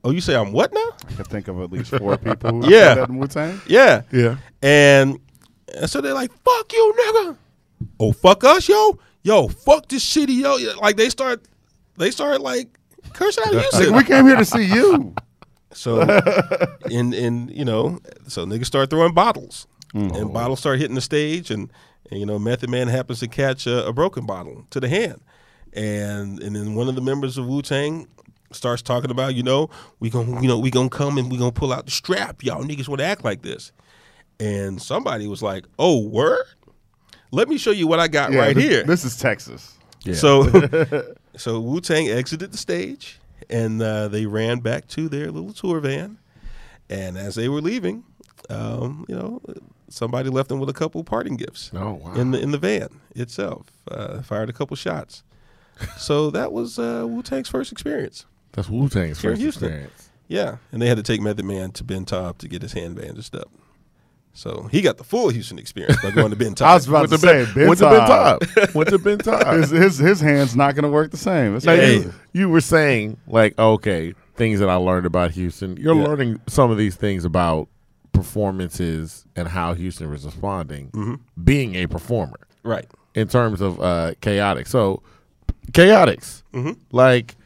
"Oh, 0.05 0.11
you 0.11 0.20
say 0.20 0.35
I'm 0.35 0.53
what 0.53 0.72
now?" 0.72 0.88
I 1.09 1.12
could 1.12 1.27
think 1.29 1.48
of 1.48 1.61
at 1.61 1.70
least 1.70 1.90
four 1.94 2.16
people 2.16 2.62
who 2.62 2.68
Yeah. 2.70 2.94
said 2.94 2.96
that 2.98 3.09
in 3.09 3.18
Wu 3.18 3.27
Tang. 3.27 3.61
Yeah, 3.66 4.03
Yeah. 4.11 4.37
And, 4.62 5.18
and 5.75 5.88
so 5.90 6.01
they're 6.01 6.14
like, 6.14 6.31
fuck 6.44 6.72
you, 6.72 6.94
nigga. 6.98 7.37
Oh, 7.98 8.12
fuck 8.12 8.44
us, 8.44 8.68
yo. 8.68 8.98
Yo, 9.22 9.48
fuck 9.48 9.88
this 9.88 10.03
city, 10.03 10.35
yo. 10.35 10.57
Like 10.81 10.96
they 10.96 11.09
start 11.09 11.44
they 11.96 12.11
start 12.11 12.40
like 12.40 12.68
cursing 13.12 13.44
out 13.44 13.53
you 13.53 13.61
Houston. 13.61 13.94
We 13.94 14.05
came 14.05 14.27
here 14.27 14.37
to 14.37 14.44
see 14.44 14.64
you. 14.64 15.14
so 15.72 16.01
and 16.90 17.14
and 17.14 17.51
you 17.51 17.64
know, 17.64 17.98
so 18.27 18.44
niggas 18.44 18.66
start 18.66 18.90
throwing 18.90 19.14
bottles. 19.14 19.66
Mm-hmm. 19.94 20.16
And 20.16 20.33
bottles 20.33 20.61
start 20.61 20.79
hitting 20.79 20.94
the 20.94 21.03
stage 21.03 21.51
and, 21.51 21.70
and 22.11 22.18
you 22.18 22.25
know, 22.25 22.38
Method 22.38 22.70
Man 22.70 22.88
happens 22.88 23.20
to 23.20 23.29
catch 23.29 23.66
a, 23.66 23.87
a 23.87 23.92
broken 23.92 24.25
bottle 24.25 24.66
to 24.70 24.81
the 24.81 24.88
hand. 24.88 25.20
And 25.75 26.42
and 26.42 26.57
then 26.57 26.75
one 26.75 26.88
of 26.88 26.94
the 26.94 27.01
members 27.01 27.38
of 27.38 27.46
Wu 27.46 27.62
Tang 27.62 28.09
starts 28.53 28.83
talking 28.83 29.11
about, 29.11 29.35
you 29.35 29.42
know, 29.42 29.70
we 30.01 30.11
gonna 30.11 30.40
you 30.40 30.48
know, 30.48 30.59
we 30.59 30.70
gonna 30.70 30.88
come 30.88 31.18
and 31.18 31.31
we 31.31 31.38
gonna 31.38 31.53
pull 31.53 31.72
out 31.72 31.85
the 31.85 31.90
strap. 31.90 32.42
Y'all 32.42 32.62
niggas 32.62 32.88
wanna 32.88 33.05
act 33.05 33.25
like 33.25 33.42
this. 33.42 33.72
And 34.40 34.81
somebody 34.83 35.29
was 35.29 35.42
like, 35.42 35.66
"Oh, 35.79 36.01
word! 36.09 36.44
Let 37.31 37.48
me 37.48 37.59
show 37.59 37.70
you 37.70 37.87
what 37.87 38.01
I 38.01 38.09
got 38.09 38.33
Yeah, 38.33 38.40
right 38.40 38.57
this, 38.57 38.64
here." 38.64 38.83
This 38.83 39.05
is 39.05 39.16
Texas. 39.16 39.77
Yeah. 40.05 40.14
So, 40.14 40.42
so 41.37 41.61
Wu 41.61 41.81
Tang 41.81 42.09
exited 42.09 42.53
the 42.53 42.59
stage, 42.59 43.18
and 43.51 43.81
uh, 43.83 44.09
they 44.09 44.27
ran 44.27 44.61
back 44.61 44.87
to 44.88 45.09
their 45.09 45.31
little 45.31 45.53
tour 45.53 45.81
van. 45.81 46.18
And 46.90 47.16
as 47.16 47.37
they 47.37 47.49
were 47.49 47.61
leaving, 47.62 48.05
um, 48.51 49.07
you 49.09 49.14
know, 49.14 49.40
somebody 49.88 50.29
left 50.29 50.49
them 50.49 50.59
with 50.61 50.68
a 50.68 50.75
couple 50.75 51.03
parting 51.05 51.37
gifts 51.37 51.71
Oh 51.75 51.95
wow. 51.95 52.14
in 52.14 52.33
the 52.33 52.40
in 52.40 52.51
the 52.51 52.59
van 52.59 52.88
itself. 53.14 53.66
Uh, 53.90 54.21
fired 54.23 54.51
a 54.51 54.53
couple 54.53 54.77
shots. 54.77 55.23
so 55.97 56.31
that 56.31 56.53
was 56.53 56.79
uh, 56.79 57.05
Wu 57.09 57.23
Tang's 57.23 57.49
first 57.49 57.73
experience. 57.73 58.27
That's 58.53 58.68
Wu 58.68 58.88
Tang's 58.88 59.21
first 59.21 59.40
experience. 59.42 60.11
Yeah, 60.29 60.57
and 60.71 60.81
they 60.83 60.87
had 60.87 60.97
to 60.99 61.03
take 61.03 61.21
Method 61.21 61.45
Man 61.45 61.73
to 61.73 61.85
Ben 61.85 62.05
Taub 62.05 62.38
to 62.38 62.49
get 62.49 62.62
his 62.62 62.73
hand 62.75 62.97
bandaged 62.97 63.35
up. 63.37 63.51
So 64.35 64.66
he 64.73 64.81
got 64.81 64.97
the 64.97 65.05
full 65.05 65.29
Houston 65.29 65.59
experience 65.59 66.01
by 66.03 66.11
going 66.11 66.31
to 66.31 66.37
Ben 66.37 66.55
Top. 66.57 66.68
I 66.71 66.75
was 66.75 66.88
about 66.88 67.01
Went 67.01 67.11
to 67.11 67.16
to 67.18 67.21
say, 67.21 67.45
Ben, 67.45 67.55
Ben 67.55 67.68
went 67.68 67.81
to 67.81 67.85
Ben 67.90 68.01
Taub. 68.09 68.55
Top. 68.55 68.75
went 68.75 68.88
to 68.90 68.99
Ben 68.99 69.18
Taub. 69.18 69.57
His, 69.61 69.71
his 69.71 69.99
his 69.99 70.21
hand's 70.21 70.57
not 70.57 70.75
going 70.75 70.85
to 70.85 70.88
work 70.90 71.11
the 71.11 71.16
same. 71.18 71.55
It's 71.55 71.66
Now, 71.66 71.77
Hey. 71.77 71.97
you, 71.99 72.14
you 72.33 72.49
were 72.49 72.62
saying 72.62 73.18
like 73.27 73.59
okay 73.59 74.14
things 74.35 74.61
that 74.61 74.71
I 74.71 74.77
learned 74.77 75.05
about 75.05 75.33
Houston. 75.33 75.77
You're 75.77 75.95
Yeah. 75.95 76.05
learning 76.05 76.40
some 76.49 76.71
of 76.71 76.79
these 76.79 76.97
things 76.97 77.25
about 77.27 77.68
performances 78.12 79.27
and 79.37 79.47
how 79.49 79.75
Houston 79.75 80.09
was 80.11 80.25
responding, 80.25 80.88
Mm-hmm. 80.92 81.14
being 81.45 81.75
a 81.75 81.87
performer 81.87 82.40
right. 82.62 82.87
in 83.14 83.29
terms 83.29 83.61
of 83.61 83.79
uh, 83.81 84.14
K-Otix. 84.23 84.68
So 84.68 85.03
K-Otix, 85.75 86.42
Mhm. 86.55 86.77
like, 86.92 87.37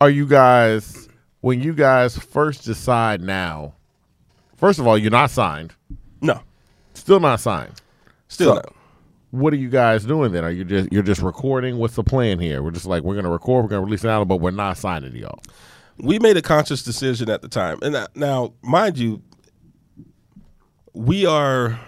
are 0.00 0.10
you 0.10 0.26
guys 0.26 1.08
when 1.42 1.62
you 1.62 1.72
guys 1.72 2.18
first 2.18 2.64
decide 2.64 3.20
now? 3.20 3.74
First 4.56 4.78
of 4.80 4.86
all, 4.86 4.98
you're 4.98 5.10
not 5.10 5.30
signed. 5.30 5.74
No, 6.20 6.40
Still 6.94 7.20
not 7.20 7.40
signed. 7.40 7.72
still 8.28 8.54
So- 8.56 8.60
no. 8.60 8.62
what 9.38 9.52
are 9.52 9.56
you 9.56 9.68
guys 9.68 10.04
doing 10.04 10.32
then? 10.32 10.44
Are 10.44 10.50
you 10.50 10.64
just 10.64 10.90
you're 10.92 11.02
just 11.02 11.20
recording? 11.22 11.76
What's 11.78 11.94
the 11.94 12.02
plan 12.04 12.38
here? 12.38 12.62
We're 12.62 12.70
just 12.70 12.86
like 12.86 13.02
we're 13.02 13.16
gonna 13.16 13.30
record, 13.30 13.64
we're 13.64 13.68
gonna 13.70 13.84
release 13.84 14.02
an 14.04 14.10
album, 14.10 14.28
but 14.28 14.36
we're 14.40 14.50
not 14.50 14.78
signing 14.78 15.14
y'all. 15.14 15.40
we 15.98 16.18
made 16.18 16.36
a 16.36 16.42
conscious 16.42 16.82
decision 16.82 17.28
at 17.30 17.40
the 17.42 17.48
time. 17.48 17.78
And 17.82 18.06
now, 18.14 18.52
mind 18.62 18.98
you, 18.98 19.22
we 20.92 21.26
are 21.26 21.78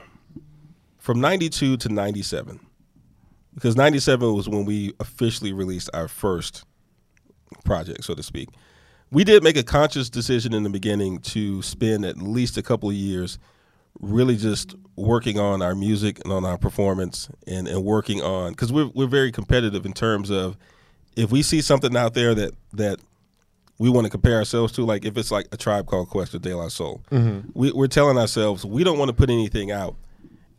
from 0.99 1.21
92 1.21 1.77
to 1.79 1.89
97. 1.89 2.61
Because 3.55 3.77
97 3.77 4.35
was 4.35 4.49
when 4.49 4.65
we 4.65 4.93
officially 5.01 5.53
released 5.53 5.91
our 5.93 6.07
first 6.09 6.65
project, 7.65 8.05
so 8.05 8.15
to 8.15 8.23
speak. 8.23 8.49
We 9.11 9.25
did 9.25 9.43
make 9.43 9.57
a 9.57 9.63
conscious 9.63 10.09
decision 10.11 10.53
in 10.55 10.63
the 10.63 10.71
beginning 10.71 11.19
to 11.21 11.61
spend 11.63 12.05
at 12.05 12.19
least 12.19 12.57
a 12.57 12.63
couple 12.63 12.89
of 12.91 12.95
years 12.95 13.39
really 14.01 14.37
just 14.37 14.75
working 14.97 15.39
on 15.39 15.63
our 15.63 15.75
music 15.75 16.21
and 16.25 16.33
on 16.33 16.45
our 16.45 16.59
performance 16.59 17.29
and, 17.47 17.69
and 17.69 17.85
working 17.85 18.23
on 18.23 18.53
because 18.53 18.73
we're, 18.73 18.89
we're 18.95 19.07
very 19.07 19.33
competitive 19.33 19.87
in 19.87 19.93
terms 19.93 20.31
of 20.31 20.57
if 21.17 21.31
we 21.31 21.43
see 21.43 21.61
something 21.61 21.97
out 21.97 22.15
there 22.15 22.35
that 22.35 22.55
that 22.73 23.01
we 23.79 23.89
want 23.89 24.05
to 24.05 24.11
compare 24.11 24.37
ourselves 24.37 24.73
to, 24.73 24.85
like 24.85 25.05
if 25.05 25.17
it's 25.17 25.31
like 25.31 25.47
a 25.53 25.57
tribe 25.57 25.87
called 25.87 26.09
Quest 26.09 26.35
or 26.35 26.41
De 26.41 26.55
La 26.55 26.69
Soul, 26.69 27.01
mm-hmm. 27.11 27.49
we, 27.55 27.71
we're 27.73 27.87
telling 27.87 28.19
ourselves 28.19 28.65
we 28.65 28.83
don't 28.83 28.99
want 28.99 29.09
to 29.09 29.15
put 29.15 29.31
anything 29.31 29.71
out 29.71 29.95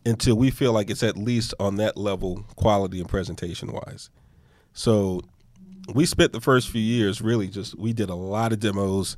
until 0.06 0.36
we 0.36 0.50
feel 0.50 0.72
like 0.72 0.90
it's 0.90 1.04
at 1.04 1.18
least 1.18 1.54
on 1.60 1.76
that 1.76 1.98
level, 1.98 2.46
quality 2.56 3.00
and 3.00 3.10
presentation 3.10 3.72
wise. 3.74 4.10
So 4.74 5.22
we 5.94 6.06
spent 6.06 6.32
the 6.32 6.40
first 6.40 6.70
few 6.70 6.82
years 6.82 7.22
really 7.22 7.48
just 7.48 7.78
we 7.78 7.92
did 7.92 8.10
a 8.10 8.16
lot 8.16 8.54
of 8.54 8.60
demos, 8.60 9.18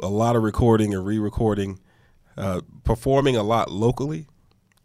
a 0.00 0.08
lot 0.08 0.36
of 0.36 0.42
recording 0.42 0.94
and 0.94 1.04
re-recording, 1.04 1.80
uh, 2.36 2.60
performing 2.84 3.36
a 3.36 3.42
lot 3.42 3.70
locally, 3.70 4.26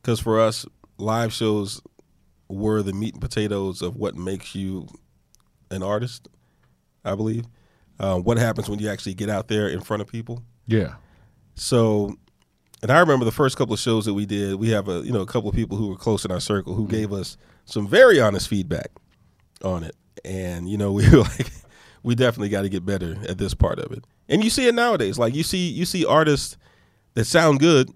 because 0.02 0.20
for 0.20 0.40
us 0.40 0.66
live 0.98 1.34
shows 1.34 1.82
were 2.48 2.82
the 2.82 2.94
meat 2.94 3.14
and 3.14 3.22
potatoes 3.22 3.82
of 3.82 3.96
what 3.96 4.16
makes 4.16 4.56
you 4.56 4.88
an 5.70 5.84
artist. 5.84 6.28
I 7.04 7.16
believe. 7.16 7.46
Uh, 8.00 8.18
what 8.18 8.38
happens 8.38 8.70
when 8.70 8.80
you 8.80 8.90
actually 8.90 9.14
get 9.14 9.30
out 9.30 9.48
there 9.48 9.68
in 9.68 9.82
front 9.82 10.02
of 10.02 10.08
people? 10.08 10.44
Yeah. 10.68 10.96
So, 11.56 12.16
and 12.82 12.92
I 12.92 13.00
remember 13.00 13.26
the 13.26 13.32
first 13.32 13.58
couple 13.58 13.74
of 13.74 13.80
shows 13.80 14.06
that 14.06 14.14
we 14.14 14.26
did. 14.26 14.56
We 14.56 14.70
have 14.70 14.88
a 14.88 15.02
you 15.02 15.12
know 15.12 15.22
a 15.22 15.26
couple 15.26 15.50
of 15.50 15.56
people 15.56 15.78
who 15.78 15.90
were 15.90 15.96
close 15.96 16.26
in 16.26 16.32
our 16.32 16.40
circle 16.40 16.74
who 16.74 16.88
gave 16.88 17.14
us 17.14 17.38
some 17.66 17.88
very 17.88 18.20
honest 18.20 18.48
feedback 18.48 18.90
on 19.64 19.84
it, 19.84 19.96
and 20.26 20.70
you 20.70 20.78
know 20.78 20.92
we 20.94 21.10
were 21.10 21.20
like, 21.20 21.52
we 22.04 22.16
definitely 22.16 22.50
got 22.50 22.64
to 22.64 22.70
get 22.70 22.86
better 22.86 23.18
at 23.28 23.38
this 23.38 23.54
part 23.54 23.80
of 23.80 23.92
it. 23.92 24.04
And 24.30 24.44
you 24.44 24.50
see 24.50 24.68
it 24.68 24.76
nowadays. 24.76 25.20
Like 25.20 25.36
you 25.36 25.44
see 25.44 25.70
you 25.70 25.86
see 25.86 26.06
artists 26.06 26.58
that 27.14 27.26
sound 27.26 27.60
good. 27.60 27.90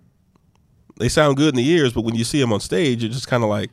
They 0.97 1.09
sound 1.09 1.35
good 1.37 1.49
in 1.49 1.55
the 1.55 1.67
ears, 1.69 1.93
but 1.93 2.01
when 2.01 2.15
you 2.15 2.23
see 2.23 2.39
them 2.39 2.53
on 2.53 2.59
stage, 2.61 3.03
you're 3.03 3.11
just 3.11 3.27
kind 3.27 3.43
of 3.43 3.49
like, 3.49 3.69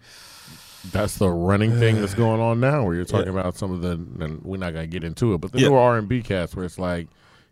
That's 0.90 1.16
the 1.18 1.30
running 1.30 1.78
thing 1.78 2.00
that's 2.00 2.14
going 2.14 2.40
on 2.40 2.58
now 2.58 2.82
where 2.84 2.94
you're 2.96 3.04
talking 3.04 3.28
about 3.28 3.54
some 3.56 3.70
of 3.72 3.82
the 3.82 3.92
and 4.24 4.42
we're 4.42 4.56
not 4.56 4.72
gonna 4.72 4.88
get 4.88 5.04
into 5.04 5.32
it, 5.34 5.38
but 5.40 5.52
the 5.52 5.60
Yeah. 5.60 5.68
newer 5.68 5.78
R 5.78 5.98
and 5.98 6.08
B 6.08 6.22
cats 6.22 6.56
where 6.56 6.64
it's 6.64 6.78
like, 6.78 7.06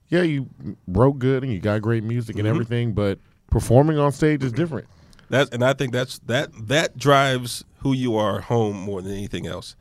yeah, 0.09 0.23
you 0.23 0.49
wrote 0.89 1.21
good 1.21 1.45
and 1.45 1.53
you 1.53 1.61
got 1.61 1.81
great 1.83 2.03
music 2.03 2.37
and 2.37 2.47
Mhm. 2.47 2.51
everything, 2.51 2.93
but 2.93 3.21
performing 3.49 3.99
on 3.99 4.11
stage 4.11 4.43
is 4.43 4.51
different. 4.51 4.89
That 5.29 5.55
and 5.55 5.63
I 5.65 5.75
think 5.75 5.93
that's 5.93 6.19
that 6.27 6.51
that 6.67 6.97
drives 6.99 7.63
who 7.83 7.93
you 7.93 8.17
are 8.17 8.41
home 8.41 8.77
more 8.77 9.01
than 9.01 9.13
anything 9.13 9.47
else. 9.47 9.77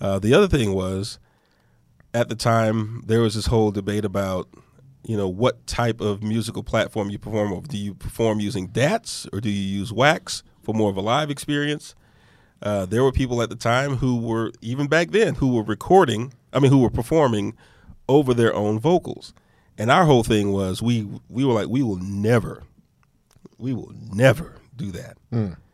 Uh, 0.00 0.18
the 0.18 0.32
other 0.32 0.48
thing 0.48 0.72
was, 0.72 1.18
at 2.14 2.30
the 2.30 2.34
time, 2.34 3.02
there 3.06 3.20
was 3.20 3.34
this 3.34 3.46
whole 3.46 3.70
debate 3.70 4.06
about, 4.06 4.48
you 5.04 5.16
know, 5.16 5.28
what 5.28 5.66
type 5.66 6.00
of 6.00 6.22
musical 6.22 6.62
platform 6.62 7.10
you 7.10 7.18
perform 7.18 7.52
over. 7.52 7.66
Do 7.66 7.78
you 7.78 7.94
perform 7.94 8.40
using 8.40 8.66
DATs 8.66 9.26
or 9.32 9.40
do 9.40 9.50
you 9.50 9.78
use 9.78 9.92
Wax 9.92 10.42
for 10.62 10.74
more 10.74 10.90
of 10.90 10.96
a 10.96 11.00
live 11.00 11.30
experience? 11.30 11.94
Uh, 12.62 12.84
there 12.84 13.02
were 13.02 13.12
people 13.12 13.40
at 13.40 13.48
the 13.48 13.56
time 13.56 13.96
who 13.96 14.18
were 14.20 14.52
even 14.60 14.86
back 14.86 15.10
then 15.10 15.36
who 15.36 15.54
were 15.54 15.62
recording. 15.62 16.32
I 16.52 16.58
mean, 16.58 16.70
who 16.70 16.78
were 16.78 16.90
performing 16.90 17.56
over 18.08 18.34
their 18.34 18.54
own 18.54 18.78
vocals. 18.78 19.32
And 19.78 19.90
our 19.90 20.04
whole 20.04 20.22
thing 20.22 20.52
was 20.52 20.82
we 20.82 21.08
we 21.28 21.44
were 21.44 21.54
like 21.54 21.68
we 21.68 21.82
will 21.82 21.96
never, 21.96 22.64
we 23.56 23.72
will 23.72 23.92
never 24.12 24.56
do 24.76 24.90
that. 24.92 25.16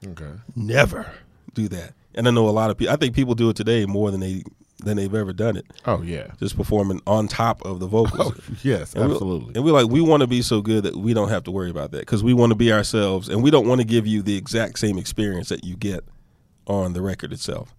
Okay. 0.07 0.33
Never 0.55 1.11
do 1.55 1.67
that. 1.69 1.95
And 2.15 2.29
I 2.29 2.31
know 2.31 2.49
a 2.49 2.51
lot 2.51 2.71
of 2.71 2.79
people. 2.79 2.93
I 2.93 2.97
think 2.97 3.15
people 3.17 3.35
do 3.35 3.51
it 3.51 3.57
today 3.57 3.85
more 3.87 4.11
than 4.13 4.21
they 4.21 4.45
than 4.79 4.97
they've 4.99 5.15
ever 5.15 5.33
done 5.33 5.57
it. 5.57 5.67
Oh 5.87 6.03
yeah. 6.03 6.29
Just 6.39 6.57
performing 6.57 7.01
on 7.07 7.29
top 7.29 7.65
of 7.65 7.81
the 7.81 7.87
vocals. 7.87 8.35
Oh, 8.37 8.55
yes, 8.63 8.95
And 8.95 9.11
absolutely. 9.11 9.55
and 9.55 9.65
we're 9.65 9.73
like, 9.73 9.89
we 9.89 10.01
want 10.01 10.21
to 10.21 10.27
be 10.27 10.43
so 10.43 10.61
good 10.61 10.85
that 10.85 10.97
we 10.97 11.15
don't 11.15 11.31
have 11.31 11.45
to 11.45 11.51
worry 11.51 11.71
about 11.71 11.93
that 11.93 12.01
because 12.01 12.23
we 12.23 12.35
want 12.35 12.51
to 12.51 12.57
be 12.57 12.73
ourselves, 12.73 13.29
and 13.29 13.43
we 13.43 13.51
don't 13.51 13.67
want 13.67 13.81
to 13.81 13.87
give 13.87 14.07
you 14.07 14.23
the 14.23 14.37
exact 14.37 14.79
same 14.79 14.99
experience 14.99 15.49
that 15.49 15.65
you 15.65 15.77
get 15.77 16.05
on 16.67 16.93
the 16.93 17.01
record 17.01 17.33
itself. 17.33 17.75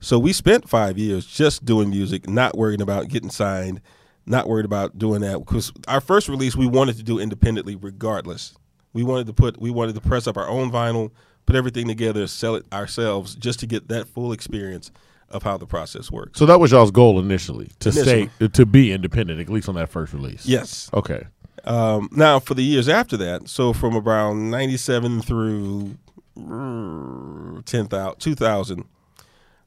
So 0.00 0.18
we 0.18 0.32
spent 0.32 0.68
five 0.68 0.98
years 0.98 1.26
just 1.26 1.64
doing 1.64 1.90
music, 1.90 2.28
not 2.28 2.56
worrying 2.56 2.80
about 2.82 3.08
getting 3.08 3.30
signed, 3.30 3.80
not 4.26 4.46
worried 4.48 4.64
about 4.66 4.98
doing 4.98 5.22
that. 5.22 5.38
Because 5.38 5.72
our 5.88 6.00
first 6.00 6.28
release, 6.28 6.54
we 6.54 6.66
wanted 6.66 6.96
to 6.98 7.02
do 7.02 7.18
independently, 7.18 7.74
regardless. 7.74 8.54
We 8.92 9.02
wanted 9.02 9.26
to 9.28 9.32
put, 9.32 9.60
we 9.60 9.70
wanted 9.70 9.94
to 9.96 10.00
press 10.00 10.26
up 10.26 10.36
our 10.36 10.48
own 10.48 10.70
vinyl, 10.70 11.10
put 11.46 11.56
everything 11.56 11.88
together, 11.88 12.26
sell 12.26 12.54
it 12.54 12.66
ourselves, 12.72 13.34
just 13.34 13.58
to 13.60 13.66
get 13.66 13.88
that 13.88 14.06
full 14.06 14.32
experience 14.32 14.92
of 15.30 15.42
how 15.42 15.56
the 15.58 15.66
process 15.66 16.10
works. 16.10 16.38
So 16.38 16.46
that 16.46 16.58
was 16.60 16.70
y'all's 16.72 16.90
goal 16.90 17.18
initially 17.18 17.70
to 17.80 17.90
Initially. 17.90 18.30
stay 18.38 18.48
to 18.48 18.66
be 18.66 18.92
independent, 18.92 19.40
at 19.40 19.48
least 19.48 19.68
on 19.68 19.74
that 19.74 19.88
first 19.90 20.12
release. 20.12 20.46
Yes. 20.46 20.88
Okay. 20.94 21.26
Um, 21.64 22.08
now, 22.12 22.38
for 22.38 22.54
the 22.54 22.62
years 22.62 22.88
after 22.88 23.16
that, 23.18 23.48
so 23.48 23.72
from 23.72 23.94
around 23.96 24.50
97 24.50 25.20
through 25.22 25.98
uh, 26.38 27.60
10,000, 27.64 28.18
2000, 28.18 28.84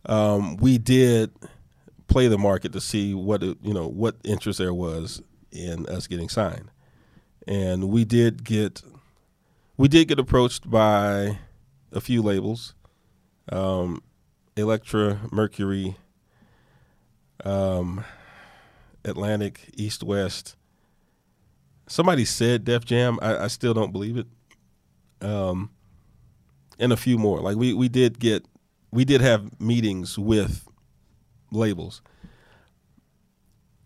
um, 0.07 0.57
we 0.57 0.77
did 0.77 1.31
play 2.07 2.27
the 2.27 2.37
market 2.37 2.73
to 2.73 2.81
see 2.81 3.13
what, 3.13 3.43
it, 3.43 3.57
you 3.61 3.73
know, 3.73 3.87
what 3.87 4.15
interest 4.23 4.57
there 4.57 4.73
was 4.73 5.21
in 5.51 5.85
us 5.87 6.07
getting 6.07 6.29
signed. 6.29 6.69
And 7.47 7.89
we 7.89 8.03
did 8.05 8.43
get, 8.43 8.81
we 9.77 9.87
did 9.87 10.07
get 10.07 10.17
approached 10.19 10.69
by 10.69 11.37
a 11.91 12.01
few 12.01 12.21
labels, 12.21 12.73
um, 13.51 14.01
Elektra, 14.55 15.19
Mercury, 15.31 15.95
um, 17.45 18.03
Atlantic, 19.05 19.69
East 19.73 20.03
West, 20.03 20.55
somebody 21.87 22.25
said 22.25 22.63
Def 22.63 22.85
Jam. 22.85 23.19
I, 23.21 23.45
I 23.45 23.47
still 23.47 23.73
don't 23.73 23.91
believe 23.91 24.17
it. 24.17 24.27
Um, 25.21 25.69
and 26.79 26.91
a 26.91 26.97
few 26.97 27.17
more. 27.17 27.39
Like 27.39 27.57
we 27.57 27.73
we 27.73 27.87
did 27.87 28.19
get 28.19 28.45
we 28.91 29.05
did 29.05 29.21
have 29.21 29.59
meetings 29.61 30.17
with 30.17 30.67
labels. 31.51 32.01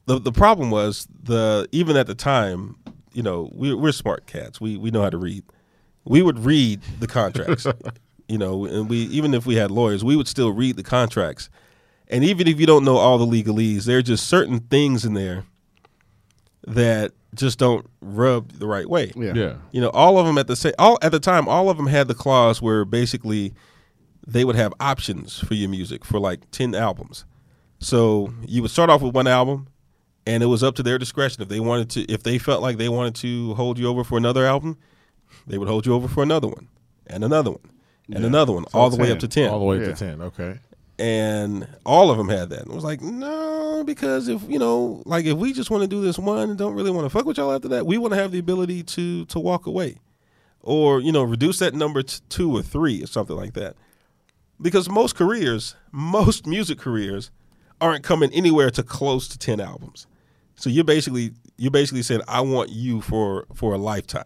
The 0.06 0.20
the 0.20 0.32
problem 0.32 0.72
was 0.72 1.08
the 1.24 1.68
even 1.72 1.98
at 1.98 2.08
the 2.08 2.16
time, 2.16 2.78
you 3.14 3.22
know, 3.22 3.52
we 3.54 3.74
we're 3.74 3.92
smart 3.92 4.26
cats. 4.28 4.62
We 4.62 4.78
we 4.78 4.92
know 4.92 5.02
how 5.02 5.10
to 5.10 5.18
read. 5.18 5.44
We 6.06 6.22
would 6.22 6.40
read 6.40 6.82
the 7.00 7.08
contracts. 7.08 7.68
you 8.28 8.38
know, 8.38 8.66
and 8.66 8.90
we 8.90 8.98
even 8.98 9.34
if 9.34 9.46
we 9.46 9.56
had 9.56 9.72
lawyers, 9.72 10.04
we 10.04 10.16
would 10.16 10.28
still 10.28 10.52
read 10.52 10.76
the 10.76 10.84
contracts. 10.84 11.50
And 12.08 12.24
even 12.24 12.48
if 12.48 12.60
you 12.60 12.66
don't 12.66 12.86
know 12.86 12.98
all 12.98 13.18
the 13.18 13.26
legalese, 13.26 13.86
there 13.86 13.98
are 13.98 14.04
just 14.04 14.28
certain 14.28 14.60
things 14.60 15.06
in 15.06 15.14
there 15.14 15.44
that 16.68 17.12
just 17.34 17.60
don't 17.60 17.90
rub 18.02 18.54
the 18.54 18.68
right 18.68 18.90
way. 18.90 19.12
Yeah. 19.16 19.34
Yeah. 19.34 19.56
You 19.72 19.82
know, 19.82 19.90
all 19.90 20.18
of 20.18 20.26
them 20.26 20.38
at 20.38 20.48
the 20.48 20.56
same 20.56 20.74
all 20.80 20.98
at 21.02 21.12
the 21.12 21.20
time, 21.20 21.48
all 21.48 21.70
of 21.70 21.78
them 21.78 21.88
had 21.88 22.08
the 22.08 22.14
clause 22.14 22.62
where 22.62 22.86
basically 22.86 23.54
they 24.26 24.44
would 24.44 24.56
have 24.56 24.74
options 24.80 25.38
for 25.40 25.54
your 25.54 25.70
music 25.70 26.04
for 26.06 26.20
like 26.20 26.50
ten 26.52 26.74
albums. 26.74 27.26
So 27.80 28.34
you 28.48 28.62
would 28.62 28.72
start 28.72 28.90
off 28.90 29.02
with 29.02 29.14
one 29.14 29.28
album, 29.28 29.68
and 30.26 30.42
it 30.42 30.48
was 30.48 30.64
up 30.64 30.76
to 30.76 30.84
their 30.84 30.98
discretion 30.98 31.44
if 31.44 31.50
they 31.50 31.60
wanted 31.60 31.90
to. 31.92 32.12
If 32.12 32.24
they 32.24 32.38
felt 32.38 32.62
like 32.62 32.78
they 32.78 32.90
wanted 32.90 33.16
to 33.16 33.54
hold 33.56 33.78
you 33.78 33.88
over 33.88 34.04
for 34.04 34.18
another 34.18 34.46
album, 34.46 34.78
they 35.46 35.58
would 35.58 35.68
hold 35.68 35.86
you 35.86 35.94
over 35.94 36.08
for 36.08 36.24
another 36.24 36.48
one, 36.48 36.70
and 37.06 37.24
another 37.24 37.52
one, 37.52 37.72
and 38.10 38.20
Yeah. 38.22 38.28
another 38.28 38.54
one, 38.54 38.66
So 38.70 38.78
all 38.80 38.90
the 38.90 38.98
way 38.98 39.12
up 39.12 39.20
to 39.20 39.28
ten 39.28 39.50
All 39.50 39.60
the 39.60 39.66
way 39.66 39.80
Yeah. 39.80 39.88
to 39.88 39.94
ten. 39.94 40.22
Okay. 40.22 40.60
and 40.98 41.68
all 41.86 42.10
of 42.10 42.18
them 42.18 42.30
had 42.30 42.50
that. 42.52 42.62
And 42.62 42.72
it 42.72 42.76
was 42.76 42.84
like, 42.86 43.02
no, 43.02 43.84
because 43.86 44.28
if 44.30 44.42
you 44.50 44.58
know, 44.60 45.04
like 45.06 45.26
if 45.26 45.38
we 45.38 45.52
just 45.54 45.70
want 45.70 45.82
to 45.84 45.88
do 45.88 46.02
this 46.02 46.18
one 46.18 46.50
and 46.50 46.58
don't 46.58 46.74
really 46.74 46.92
want 46.92 47.06
to 47.06 47.10
fuck 47.10 47.26
with 47.26 47.38
y'all 47.38 47.52
after 47.52 47.68
that, 47.70 47.86
we 47.86 47.98
want 47.98 48.14
to 48.14 48.20
have 48.20 48.32
the 48.32 48.40
ability 48.40 48.84
to 48.84 49.26
to 49.26 49.40
walk 49.40 49.66
away, 49.68 49.98
or 50.62 51.02
you 51.02 51.12
know, 51.12 51.24
reduce 51.24 51.60
that 51.60 51.74
number 51.74 52.02
to 52.02 52.22
two 52.30 52.56
or 52.56 52.62
three 52.62 53.04
or 53.04 53.08
something 53.08 53.36
like 53.36 53.54
that. 53.56 53.76
Because 54.62 54.90
most 54.90 55.16
careers, 55.16 55.76
most 55.92 56.48
music 56.48 56.80
careers, 56.80 57.30
aren't 57.82 58.04
coming 58.06 58.32
anywhere 58.32 58.72
to 58.72 58.84
close 58.84 59.28
to 59.30 59.38
ten 59.38 59.60
albums. 59.60 60.08
So 60.56 60.70
you're 60.70 60.86
basically 60.86 61.34
you're 61.58 61.72
basically 61.72 62.04
saying, 62.04 62.22
I 62.30 62.40
want 62.40 62.70
you 62.70 63.02
for 63.02 63.48
for 63.54 63.74
a 63.74 63.78
lifetime. 63.78 64.24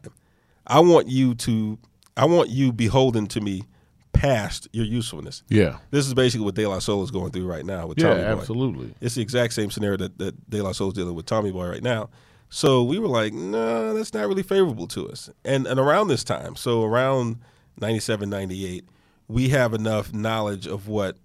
I 0.67 0.81
want 0.81 1.07
you 1.07 1.33
to 1.33 1.79
I 2.19 2.25
want 2.25 2.49
you 2.49 2.71
beholden 2.73 3.27
to 3.27 3.41
me 3.41 3.63
past 4.11 4.67
your 4.73 4.85
usefulness. 4.85 5.43
Yeah. 5.49 5.77
This 5.91 6.05
is 6.05 6.13
basically 6.13 6.43
what 6.45 6.55
De 6.55 6.65
La 6.67 6.79
Soul 6.79 7.03
is 7.03 7.11
going 7.11 7.31
through 7.31 7.47
right 7.47 7.65
now 7.65 7.87
with 7.87 7.97
Yeah. 7.99 8.09
Tommy 8.09 8.21
Boy. 8.23 8.27
Absolutely. 8.41 8.93
It's 8.99 9.15
the 9.15 9.21
exact 9.21 9.53
same 9.53 9.71
scenario 9.71 9.97
that, 9.97 10.17
that 10.17 10.49
De 10.49 10.61
La 10.61 10.73
Soul's 10.73 10.93
dealing 10.93 11.15
with 11.15 11.25
Tommy 11.25 11.51
Boy 11.51 11.67
right 11.69 11.83
now. 11.83 12.09
So 12.49 12.83
we 12.83 12.99
were 12.99 13.07
like, 13.07 13.31
no, 13.33 13.93
that's 13.93 14.13
not 14.13 14.27
really 14.27 14.43
favorable 14.43 14.87
to 14.87 15.07
us. 15.09 15.29
And 15.45 15.65
and 15.67 15.79
around 15.79 16.07
this 16.07 16.23
time, 16.23 16.55
so 16.55 16.83
around 16.83 17.37
97, 17.79 18.29
98, 18.29 18.83
we 19.27 19.49
have 19.49 19.73
enough 19.73 20.11
knowledge 20.13 20.67
of 20.67 20.87
what 20.87 21.17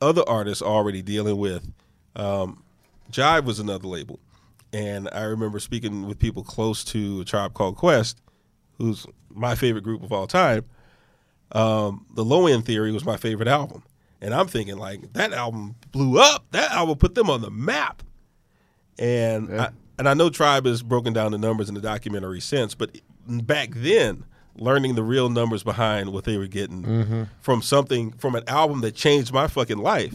other 0.00 0.22
artists 0.28 0.62
are 0.62 0.70
already 0.70 1.02
dealing 1.02 1.38
with. 1.38 1.72
Um, 2.14 2.62
Jive 3.10 3.44
was 3.44 3.58
another 3.58 3.88
label. 3.88 4.20
And 4.72 5.08
I 5.12 5.22
remember 5.22 5.58
speaking 5.58 6.06
with 6.06 6.18
people 6.18 6.44
close 6.44 6.84
to 6.84 7.22
a 7.22 7.24
tribe 7.24 7.54
called 7.54 7.76
Quest, 7.76 8.20
who's 8.76 9.06
my 9.38 9.54
favorite 9.54 9.84
group 9.84 10.02
of 10.02 10.12
all 10.12 10.26
time 10.26 10.64
um, 11.52 12.04
the 12.14 12.24
Low 12.24 12.46
End 12.46 12.64
Theory 12.66 12.92
was 12.92 13.04
my 13.06 13.16
favorite 13.16 13.48
album, 13.48 13.82
and 14.20 14.34
I'm 14.34 14.46
thinking 14.48 14.76
like 14.76 15.12
that 15.14 15.32
album 15.32 15.76
blew 15.92 16.18
up. 16.20 16.44
That 16.50 16.70
album 16.72 16.98
put 16.98 17.14
them 17.14 17.30
on 17.30 17.40
the 17.40 17.50
map, 17.50 18.02
and 18.98 19.48
Yeah. 19.48 19.62
I, 19.64 19.68
and 19.98 20.08
I 20.08 20.14
know 20.14 20.30
Tribe 20.30 20.66
has 20.66 20.82
broken 20.82 21.12
down 21.12 21.32
the 21.32 21.38
numbers 21.38 21.68
in 21.68 21.74
the 21.74 21.80
documentary 21.80 22.40
since, 22.40 22.74
but 22.74 22.98
back 23.26 23.70
then, 23.74 24.24
learning 24.56 24.94
the 24.94 25.02
real 25.02 25.28
numbers 25.28 25.62
behind 25.64 26.12
what 26.12 26.24
they 26.24 26.36
were 26.36 26.46
getting 26.46 27.26
from 27.40 27.62
something 27.62 28.12
from 28.12 28.34
an 28.34 28.44
album 28.46 28.80
that 28.82 28.94
changed 28.94 29.32
my 29.32 29.46
fucking 29.48 29.78
life, 29.78 30.14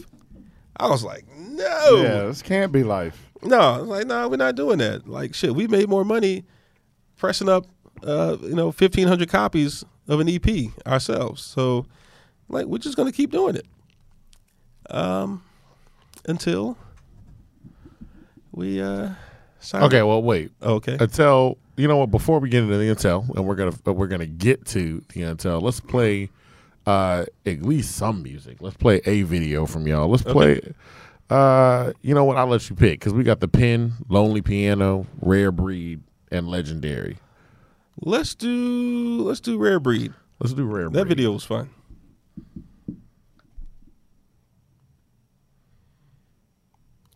I 0.76 0.88
was 0.88 1.02
like, 1.04 1.24
no, 1.36 1.96
Yeah, 2.02 2.26
this 2.26 2.42
can't 2.42 2.72
be 2.72 2.82
life. 2.84 3.28
no, 3.42 3.58
I 3.58 3.78
was 3.80 3.88
like, 3.88 4.06
no, 4.06 4.28
we're 4.28 4.36
not 4.36 4.54
doing 4.54 4.78
that. 4.78 5.06
Like, 5.08 5.34
shit, 5.34 5.54
we 5.54 5.66
made 5.66 5.88
more 5.88 6.04
money 6.04 6.44
pressing 7.16 7.48
up, 7.48 7.66
uh, 8.04 8.36
you 8.42 8.54
know, 8.54 8.70
fifteen 8.72 9.08
hundred 9.08 9.28
copies 9.28 9.84
of 10.08 10.20
an 10.20 10.28
EP 10.28 10.70
ourselves. 10.86 11.42
So, 11.42 11.86
like, 12.48 12.66
we're 12.66 12.78
just 12.78 12.96
gonna 12.96 13.12
keep 13.12 13.30
doing 13.30 13.56
it, 13.56 13.66
um, 14.90 15.42
until 16.26 16.76
we 18.52 18.80
uh, 18.80 19.10
sign. 19.60 19.82
Okay. 19.84 20.02
Well, 20.02 20.22
wait. 20.22 20.52
Okay. 20.62 20.96
Until 21.00 21.58
you 21.76 21.88
know 21.88 21.96
what? 21.96 22.10
Before 22.10 22.38
we 22.38 22.48
get 22.48 22.62
into 22.62 22.76
the 22.76 22.84
intel, 22.84 23.28
and 23.34 23.46
we're 23.46 23.56
gonna 23.56 23.74
we're 23.92 24.06
gonna 24.06 24.26
get 24.26 24.64
to 24.66 25.02
the 25.12 25.22
intel. 25.22 25.62
Let's 25.62 25.80
play 25.80 26.30
uh 26.86 27.24
at 27.46 27.62
least 27.62 27.96
some 27.96 28.22
music. 28.22 28.58
Let's 28.60 28.76
play 28.76 29.00
a 29.06 29.22
video 29.22 29.66
from 29.66 29.86
y'all. 29.86 30.08
Let's 30.08 30.22
play. 30.22 30.60
Uh, 31.30 31.92
you 32.02 32.14
know 32.14 32.24
what? 32.24 32.36
I'll 32.36 32.46
let 32.46 32.68
you 32.68 32.76
pick 32.76 33.00
because 33.00 33.14
we 33.14 33.24
got 33.24 33.40
the 33.40 33.48
pin, 33.48 33.94
lonely 34.08 34.42
piano, 34.42 35.06
rare 35.22 35.50
breed, 35.50 36.02
and 36.30 36.46
legendary. 36.48 37.16
Let's 38.00 38.34
do 38.34 39.22
let's 39.22 39.40
do 39.40 39.58
Rare 39.58 39.80
Breed. 39.80 40.12
Let's 40.40 40.52
do 40.52 40.64
rare. 40.64 40.90
Breed. 40.90 41.00
That 41.00 41.08
video 41.08 41.32
was 41.32 41.44
fun. 41.44 41.70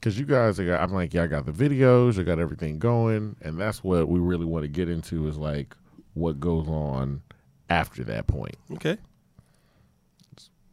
because 0.09 0.19
you 0.19 0.25
guys, 0.25 0.59
I 0.59 0.65
got, 0.65 0.81
I'm 0.81 0.93
like, 0.93 1.13
yeah, 1.13 1.25
I 1.25 1.27
got 1.27 1.45
the 1.45 1.53
videos, 1.53 2.19
I 2.19 2.23
got 2.23 2.39
everything 2.39 2.79
going, 2.79 3.37
and 3.43 3.59
that's 3.59 3.83
what 3.83 4.09
we 4.09 4.19
really 4.19 4.47
want 4.47 4.63
to 4.63 4.69
get 4.69 4.89
into 4.89 5.29
is 5.29 5.37
like 5.37 5.77
what 6.15 6.41
goes 6.41 6.69
on 6.69 7.21
after 7.69 8.05
that 8.05 8.27
point. 8.27 8.57
Okay. 8.73 8.97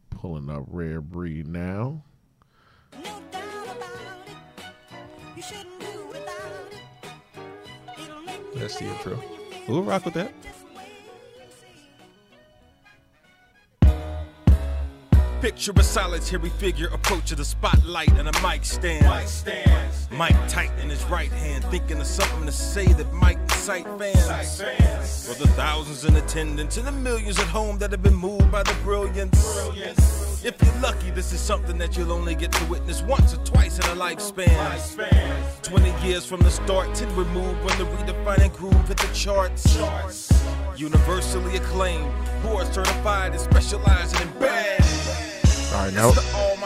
Pulling 0.10 0.50
up 0.50 0.64
rare 0.68 1.02
breed 1.02 1.48
now. 1.48 2.02
No 2.94 3.22
doubt 3.32 3.44
about 3.66 3.82
it. 4.26 5.36
You 5.36 5.44
shouldn't 5.44 5.80
do 5.82 6.08
without 6.08 6.72
it. 6.72 8.02
It'll 8.02 8.22
make 8.22 8.38
you 8.54 8.60
That's 8.60 8.78
the 8.78 8.86
better 8.86 9.12
intro. 9.12 9.35
We'll 9.68 9.84
rock 9.84 10.06
with 10.06 10.14
that. 10.14 10.32
Picture 15.42 15.74
a 15.76 15.84
solitary 15.84 16.50
figure 16.50 16.88
approaching 16.88 17.38
the 17.38 17.46
spotlight 17.46 18.12
and 18.14 18.28
a 18.28 18.42
mic 18.42 18.66
stand. 18.66 19.06
Mic 20.12 20.36
tight 20.48 20.72
in 20.82 20.90
his 20.90 21.04
right 21.06 21.32
hand, 21.32 21.64
thinking 21.66 22.00
of 22.00 22.08
something 22.08 22.46
to 22.46 22.52
say 22.52 22.86
that 22.94 23.12
might 23.14 23.38
incite 23.40 23.86
fans. 24.00 24.62
fans. 24.62 25.28
For 25.28 25.44
the 25.44 25.48
thousands 25.54 26.06
in 26.06 26.16
attendance 26.16 26.78
and 26.78 26.88
the 26.88 26.92
millions 26.92 27.38
at 27.40 27.48
home 27.48 27.78
that 27.80 27.92
have 27.92 28.02
been 28.02 28.16
moved 28.16 28.52
by 28.52 28.64
the 28.64 28.74
brilliance. 28.84 29.54
brilliance. 29.54 30.44
If 30.44 30.62
you're 30.64 30.82
lucky, 30.82 31.12
this 31.12 31.34
is 31.34 31.42
something 31.42 31.78
that 31.80 31.98
you'll 31.98 32.12
only 32.12 32.36
get 32.36 32.52
to 32.52 32.66
witness 32.66 33.02
once 33.02 33.34
or 33.34 33.44
twice 33.46 33.78
in 33.78 33.86
a 33.86 34.02
lifespan. 34.02 34.48
lifespan. 34.48 35.45
20 35.66 36.08
years 36.08 36.28
from 36.28 36.40
the 36.42 36.52
start, 36.52 36.94
10 36.94 37.16
removed 37.16 37.60
when 37.64 37.76
the 37.80 37.86
redefining 37.86 38.54
groove 38.54 38.88
hit 38.88 38.98
the 38.98 39.10
charts. 39.16 39.66
Universally 40.78 41.58
acclaimed, 41.58 42.14
board 42.44 42.72
certified 42.72 43.32
and 43.32 43.42
specializing 43.42 44.28
in 44.28 44.40
bad. 44.40 44.80
All 45.74 45.86
right, 45.86 45.94
now 45.94 46.12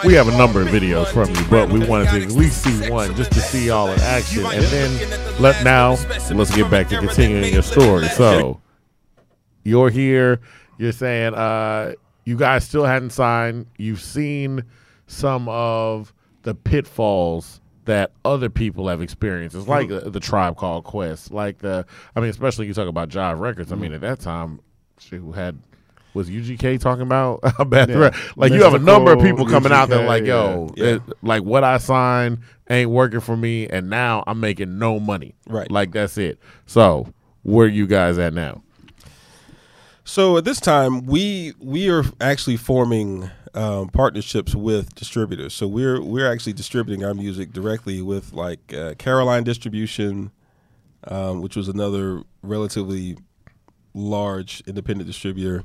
we 0.03 0.13
have 0.15 0.27
a 0.27 0.37
number 0.37 0.61
of 0.61 0.67
videos 0.67 1.07
from 1.07 1.33
you, 1.33 1.49
but 1.49 1.69
we 1.69 1.79
wanted 1.87 2.09
to 2.09 2.23
at 2.23 2.31
least 2.33 2.61
see 2.61 2.91
one 2.91 3.15
just 3.15 3.31
to 3.31 3.39
see 3.39 3.69
all 3.69 3.89
in 3.89 3.99
action, 4.01 4.45
and 4.45 4.65
then 4.65 5.41
let 5.41 5.63
now 5.63 5.91
let's 6.33 6.53
get 6.53 6.69
back 6.69 6.89
to 6.89 6.99
continuing 6.99 7.53
your 7.53 7.61
story. 7.61 8.09
So 8.09 8.59
you're 9.63 9.89
here, 9.89 10.41
you're 10.77 10.91
saying 10.91 11.35
uh, 11.35 11.93
you 12.25 12.35
guys 12.35 12.65
still 12.65 12.83
hadn't 12.83 13.11
signed. 13.11 13.67
You've 13.77 14.01
seen 14.01 14.65
some 15.07 15.47
of 15.47 16.13
the 16.43 16.53
pitfalls 16.53 17.61
that 17.89 18.11
other 18.23 18.49
people 18.51 18.87
have 18.87 19.01
experienced. 19.01 19.55
It's 19.55 19.67
like 19.67 19.87
mm-hmm. 19.87 20.05
the, 20.05 20.11
the 20.11 20.19
tribe 20.19 20.57
called 20.57 20.83
Quest, 20.83 21.31
like 21.31 21.57
the. 21.57 21.87
I 22.15 22.19
mean, 22.19 22.29
especially 22.29 22.67
you 22.67 22.73
talk 22.75 22.87
about 22.87 23.09
Jive 23.09 23.39
Records. 23.39 23.71
I 23.71 23.75
mean, 23.75 23.91
mm-hmm. 23.91 23.95
at 24.05 24.17
that 24.17 24.19
time, 24.19 24.61
who 25.09 25.31
had. 25.33 25.59
Was 26.15 26.27
UGK 26.27 26.79
talking 26.79 27.03
about 27.03 27.39
a 27.59 27.65
bad 27.65 27.89
Yeah. 27.89 27.95
threat? 27.95 28.15
Like 28.35 28.51
you 28.51 28.63
have 28.63 28.73
a 28.73 28.79
number 28.79 29.11
of 29.13 29.21
people 29.21 29.45
coming 29.45 29.71
out 29.71 29.89
that 29.89 30.05
like, 30.05 30.25
yo, 30.25 30.71
yeah. 30.75 30.95
it- 30.95 31.01
like 31.21 31.43
what 31.43 31.63
I 31.63 31.77
signed 31.77 32.39
ain't 32.67 32.89
working 32.89 33.19
for 33.19 33.37
me, 33.37 33.67
and 33.67 33.89
now 33.91 34.23
I'm 34.25 34.39
making 34.39 34.79
no 34.79 34.99
money. 34.99 35.35
Right. 35.47 35.69
Like 35.69 35.91
that's 35.91 36.17
it. 36.17 36.39
So 36.65 37.13
where 37.43 37.67
you 37.67 37.85
guys 37.85 38.17
at 38.17 38.33
now? 38.33 38.63
So 40.03 40.37
at 40.37 40.45
this 40.45 40.59
time, 40.59 41.05
we 41.05 41.53
we 41.59 41.89
are 41.91 42.03
actually 42.19 42.57
forming 42.57 43.29
um, 43.53 43.89
partnerships 43.89 44.55
with 44.55 44.95
distributors. 44.95 45.53
So 45.53 45.67
we're 45.67 46.01
we're 46.01 46.31
actually 46.31 46.53
distributing 46.53 47.03
our 47.03 47.13
music 47.13 47.51
directly 47.51 48.01
with 48.01 48.33
like 48.33 48.73
uh, 48.73 48.95
Caroline 48.97 49.43
Distribution, 49.43 50.31
um, 51.05 51.41
which 51.41 51.55
was 51.55 51.67
another 51.67 52.23
relatively 52.41 53.17
large 53.93 54.61
independent 54.67 55.07
distributor, 55.07 55.63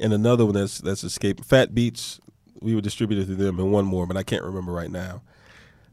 and 0.00 0.12
another 0.12 0.44
one 0.44 0.54
that's 0.54 0.78
that's 0.78 1.04
escaped. 1.04 1.44
Fat 1.44 1.74
Beats, 1.74 2.20
we 2.60 2.74
were 2.74 2.80
distributed 2.80 3.26
through 3.26 3.36
them, 3.36 3.58
and 3.58 3.72
one 3.72 3.84
more, 3.84 4.06
but 4.06 4.16
I 4.16 4.22
can't 4.22 4.44
remember 4.44 4.72
right 4.72 4.90
now. 4.90 5.22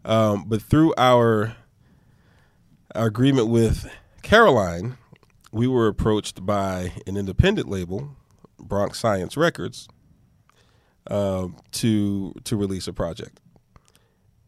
Um, 0.03 0.45
but 0.47 0.61
through 0.61 0.93
our 0.97 1.55
our 2.93 3.07
agreement 3.07 3.47
with 3.47 3.89
Caroline, 4.21 4.97
we 5.51 5.67
were 5.67 5.87
approached 5.87 6.45
by 6.45 6.93
an 7.05 7.17
independent 7.17 7.69
label, 7.69 8.15
Bronx 8.59 8.99
Science 8.99 9.35
Records, 9.35 9.87
um, 11.10 11.56
to 11.72 12.34
to 12.43 12.58
release 12.58 12.88
a 12.88 12.93
project. 12.93 13.39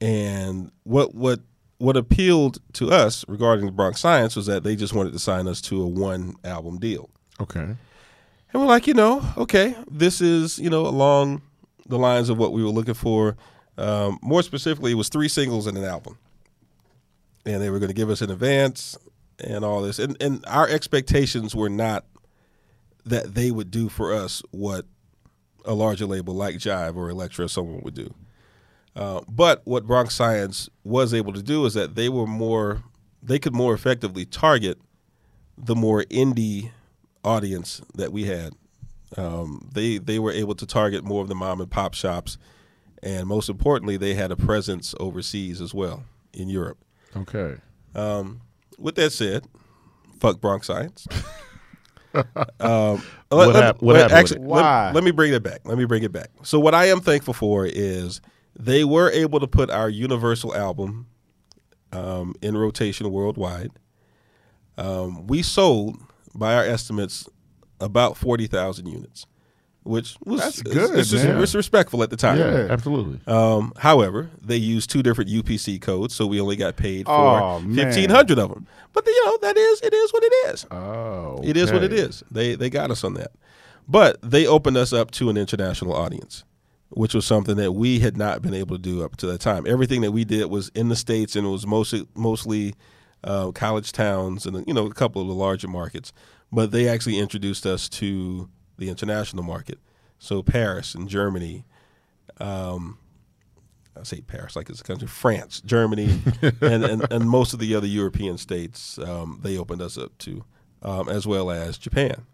And 0.01 0.71
what 0.83 1.15
what 1.15 1.39
what 1.79 1.95
appealed 1.95 2.59
to 2.73 2.89
us 2.91 3.23
regarding 3.27 3.69
Bronx 3.71 3.99
Science 3.99 4.35
was 4.35 4.47
that 4.47 4.63
they 4.63 4.75
just 4.75 4.93
wanted 4.93 5.13
to 5.13 5.19
sign 5.19 5.47
us 5.47 5.61
to 5.61 5.81
a 5.81 5.87
one 5.87 6.35
album 6.43 6.79
deal. 6.79 7.09
Okay. 7.39 7.59
And 7.59 7.77
we're 8.53 8.65
like, 8.65 8.87
you 8.87 8.93
know, 8.93 9.23
okay, 9.37 9.75
this 9.89 10.21
is, 10.21 10.57
you 10.57 10.69
know, 10.69 10.87
along 10.87 11.41
the 11.85 11.99
lines 11.99 12.29
of 12.29 12.37
what 12.37 12.51
we 12.51 12.63
were 12.63 12.69
looking 12.69 12.93
for. 12.93 13.35
Um, 13.77 14.17
more 14.23 14.41
specifically, 14.41 14.91
it 14.91 14.95
was 14.95 15.09
three 15.09 15.27
singles 15.27 15.67
and 15.67 15.77
an 15.77 15.83
album. 15.83 16.17
And 17.45 17.61
they 17.61 17.69
were 17.69 17.79
going 17.79 17.89
to 17.89 17.95
give 17.95 18.09
us 18.09 18.21
an 18.21 18.31
advance 18.31 18.97
and 19.39 19.63
all 19.63 19.81
this. 19.81 19.99
And, 19.99 20.17
and 20.21 20.43
our 20.47 20.67
expectations 20.67 21.55
were 21.55 21.69
not 21.69 22.05
that 23.05 23.35
they 23.35 23.51
would 23.51 23.69
do 23.71 23.87
for 23.87 24.13
us 24.13 24.41
what 24.51 24.85
a 25.67 25.73
larger 25.73 26.05
label 26.05 26.33
like 26.33 26.55
Jive 26.55 26.95
or 26.95 27.09
Elektra 27.09 27.45
or 27.45 27.49
someone 27.49 27.81
would 27.83 27.93
do. 27.93 28.13
Uh, 28.95 29.21
but 29.27 29.61
what 29.65 29.85
Bronx 29.85 30.15
Science 30.15 30.69
was 30.83 31.13
able 31.13 31.33
to 31.33 31.43
do 31.43 31.65
is 31.65 31.75
that 31.75 31.93
they 31.93 32.09
were 32.09 32.25
more, 32.25 32.83
they 33.21 33.37
could 33.37 33.53
more 33.53 33.75
effectively 33.75 34.25
target 34.25 34.79
the 35.55 35.75
more 35.75 36.03
indie 36.05 36.71
audience 37.23 37.81
that 37.93 38.11
we 38.11 38.25
had. 38.25 38.53
Um, 39.15 39.69
they 39.71 39.99
they 39.99 40.19
were 40.19 40.31
able 40.31 40.55
to 40.55 40.65
target 40.65 41.03
more 41.03 41.21
of 41.21 41.29
the 41.29 41.35
mom 41.35 41.61
and 41.61 41.69
pop 41.69 41.93
shops, 41.93 42.37
and 43.01 43.27
most 43.27 43.49
importantly, 43.49 43.95
they 43.95 44.15
had 44.15 44.31
a 44.31 44.35
presence 44.35 44.93
overseas 44.99 45.61
as 45.61 45.73
well 45.73 46.03
in 46.33 46.49
Europe. 46.49 46.77
Okay. 47.15 47.55
Um, 47.95 48.41
with 48.77 48.95
that 48.95 49.11
said, 49.11 49.45
fuck 50.19 50.41
Bronx 50.41 50.67
Science. 50.67 51.07
um, 52.59 53.01
let- 53.31 53.47
let- 53.49 53.55
hap- 53.55 53.81
what 53.81 53.95
let- 53.95 54.11
happened 54.11 54.23
with 54.23 54.31
actually, 54.31 54.37
it? 54.37 54.41
let- 54.49 54.61
Why? 54.63 54.91
Let, 54.93 55.03
me 55.03 55.11
bring 55.11 55.33
it 55.33 55.43
back. 55.43 55.61
Let 55.65 55.77
me 55.77 55.85
bring 55.85 56.03
it 56.03 56.11
back. 56.11 56.29
So 56.43 56.59
what 56.59 56.73
I 56.73 56.85
am 56.85 57.01
thankful 57.01 57.33
for 57.33 57.65
is 57.65 58.21
they 58.57 58.83
were 58.83 59.09
able 59.11 59.39
to 59.39 59.47
put 59.47 59.69
our 59.69 59.89
Universal 59.89 60.55
album 60.55 61.07
um, 61.91 62.33
in 62.41 62.57
rotation 62.57 63.11
worldwide. 63.11 63.71
Um, 64.77 65.25
we 65.27 65.41
sold, 65.41 65.97
by 66.35 66.53
our 66.55 66.63
estimates, 66.63 67.27
about 67.79 68.17
forty 68.17 68.47
thousand 68.47 68.87
units, 68.87 69.25
which 69.87 70.17
was 70.25 70.41
That's 70.41 70.61
good, 70.61 70.97
It's, 70.99 71.09
just- 71.11 71.23
man. 71.25 71.41
it's 71.41 71.55
respectful 71.55 72.03
at 72.03 72.09
the 72.09 72.17
time. 72.17 72.37
Yeah, 72.37 72.67
absolutely. 72.69 73.19
Um, 73.25 73.73
however, 73.77 74.29
they 74.41 74.57
used 74.57 74.89
two 74.89 75.01
different 75.01 75.29
UPC 75.29 75.79
codes, 75.81 76.13
so 76.13 76.27
we 76.27 76.39
only 76.41 76.55
got 76.55 76.75
paid 76.75 77.05
for 77.05 77.11
Oh, 77.41 77.63
fifteen 77.73 78.09
hundred 78.09 78.37
of 78.39 78.49
them. 78.49 78.67
But 78.93 79.05
you 79.07 79.25
know 79.25 79.37
that 79.41 79.57
is 79.57 79.81
it 79.81 79.93
is 79.93 80.11
what 80.13 80.23
it 80.23 80.33
is. 80.53 80.65
Oh, 80.71 81.41
It 81.43 81.55
is 81.57 81.71
what 81.71 81.83
it 81.83 81.93
is. 81.93 82.23
They 82.31 82.55
they 82.55 82.69
got 82.69 82.91
us 82.91 83.03
on 83.03 83.13
that, 83.15 83.31
but 83.87 84.17
they 84.21 84.45
opened 84.47 84.77
us 84.77 84.91
up 84.93 85.11
to 85.11 85.29
an 85.29 85.37
international 85.37 85.93
audience, 85.93 86.43
which 86.89 87.13
was 87.13 87.25
something 87.25 87.55
that 87.57 87.73
we 87.73 87.99
had 87.99 88.17
not 88.17 88.41
been 88.41 88.53
able 88.53 88.75
to 88.75 88.81
do 88.81 89.03
up 89.03 89.15
to 89.17 89.27
that 89.27 89.39
time. 89.41 89.65
Everything 89.67 90.01
that 90.01 90.11
we 90.11 90.23
did 90.25 90.45
was 90.47 90.69
in 90.75 90.89
the 90.89 90.95
states, 90.95 91.35
and 91.35 91.45
it 91.45 91.49
was 91.49 91.65
mostly 91.67 92.07
mostly 92.15 92.73
uh, 93.23 93.51
college 93.51 93.91
towns 93.91 94.45
and 94.45 94.63
you 94.67 94.73
know 94.73 94.85
a 94.85 94.93
couple 94.93 95.21
of 95.21 95.27
the 95.27 95.33
larger 95.33 95.67
markets. 95.67 96.11
But 96.51 96.71
they 96.71 96.87
actually 96.87 97.19
introduced 97.19 97.65
us 97.65 97.89
to 97.89 98.49
the 98.77 98.89
international 98.89 99.43
market, 99.43 99.79
so 100.19 100.41
Paris 100.41 100.95
and 100.95 101.07
Germany. 101.07 101.65
Um, 102.39 102.99
I 103.99 104.03
say 104.03 104.21
Paris 104.21 104.55
like 104.55 104.69
it's 104.69 104.81
a 104.81 104.83
country, 104.83 105.07
France, 105.07 105.61
Germany, 105.61 106.21
and, 106.61 106.83
and, 106.83 107.11
and 107.11 107.29
most 107.29 107.53
of 107.53 107.59
the 107.59 107.73
other 107.75 107.87
European 107.87 108.37
states, 108.37 108.99
um, 108.99 109.39
they 109.41 109.57
opened 109.57 109.81
us 109.81 109.97
up 109.97 110.15
to, 110.19 110.45
um, 110.83 111.09
as 111.09 111.25
well 111.25 111.49
as 111.49 111.77
Japan. 111.77 112.25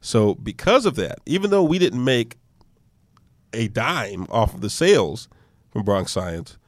So 0.00 0.34
because 0.34 0.84
of 0.84 0.96
that, 0.96 1.20
even 1.24 1.50
though 1.50 1.62
we 1.62 1.78
didn't 1.78 2.04
make 2.04 2.36
a 3.52 3.68
dime 3.68 4.26
off 4.30 4.54
of 4.54 4.60
the 4.60 4.70
sales 4.70 5.28
from 5.70 5.84
Bronx 5.84 6.12
Science, 6.12 6.58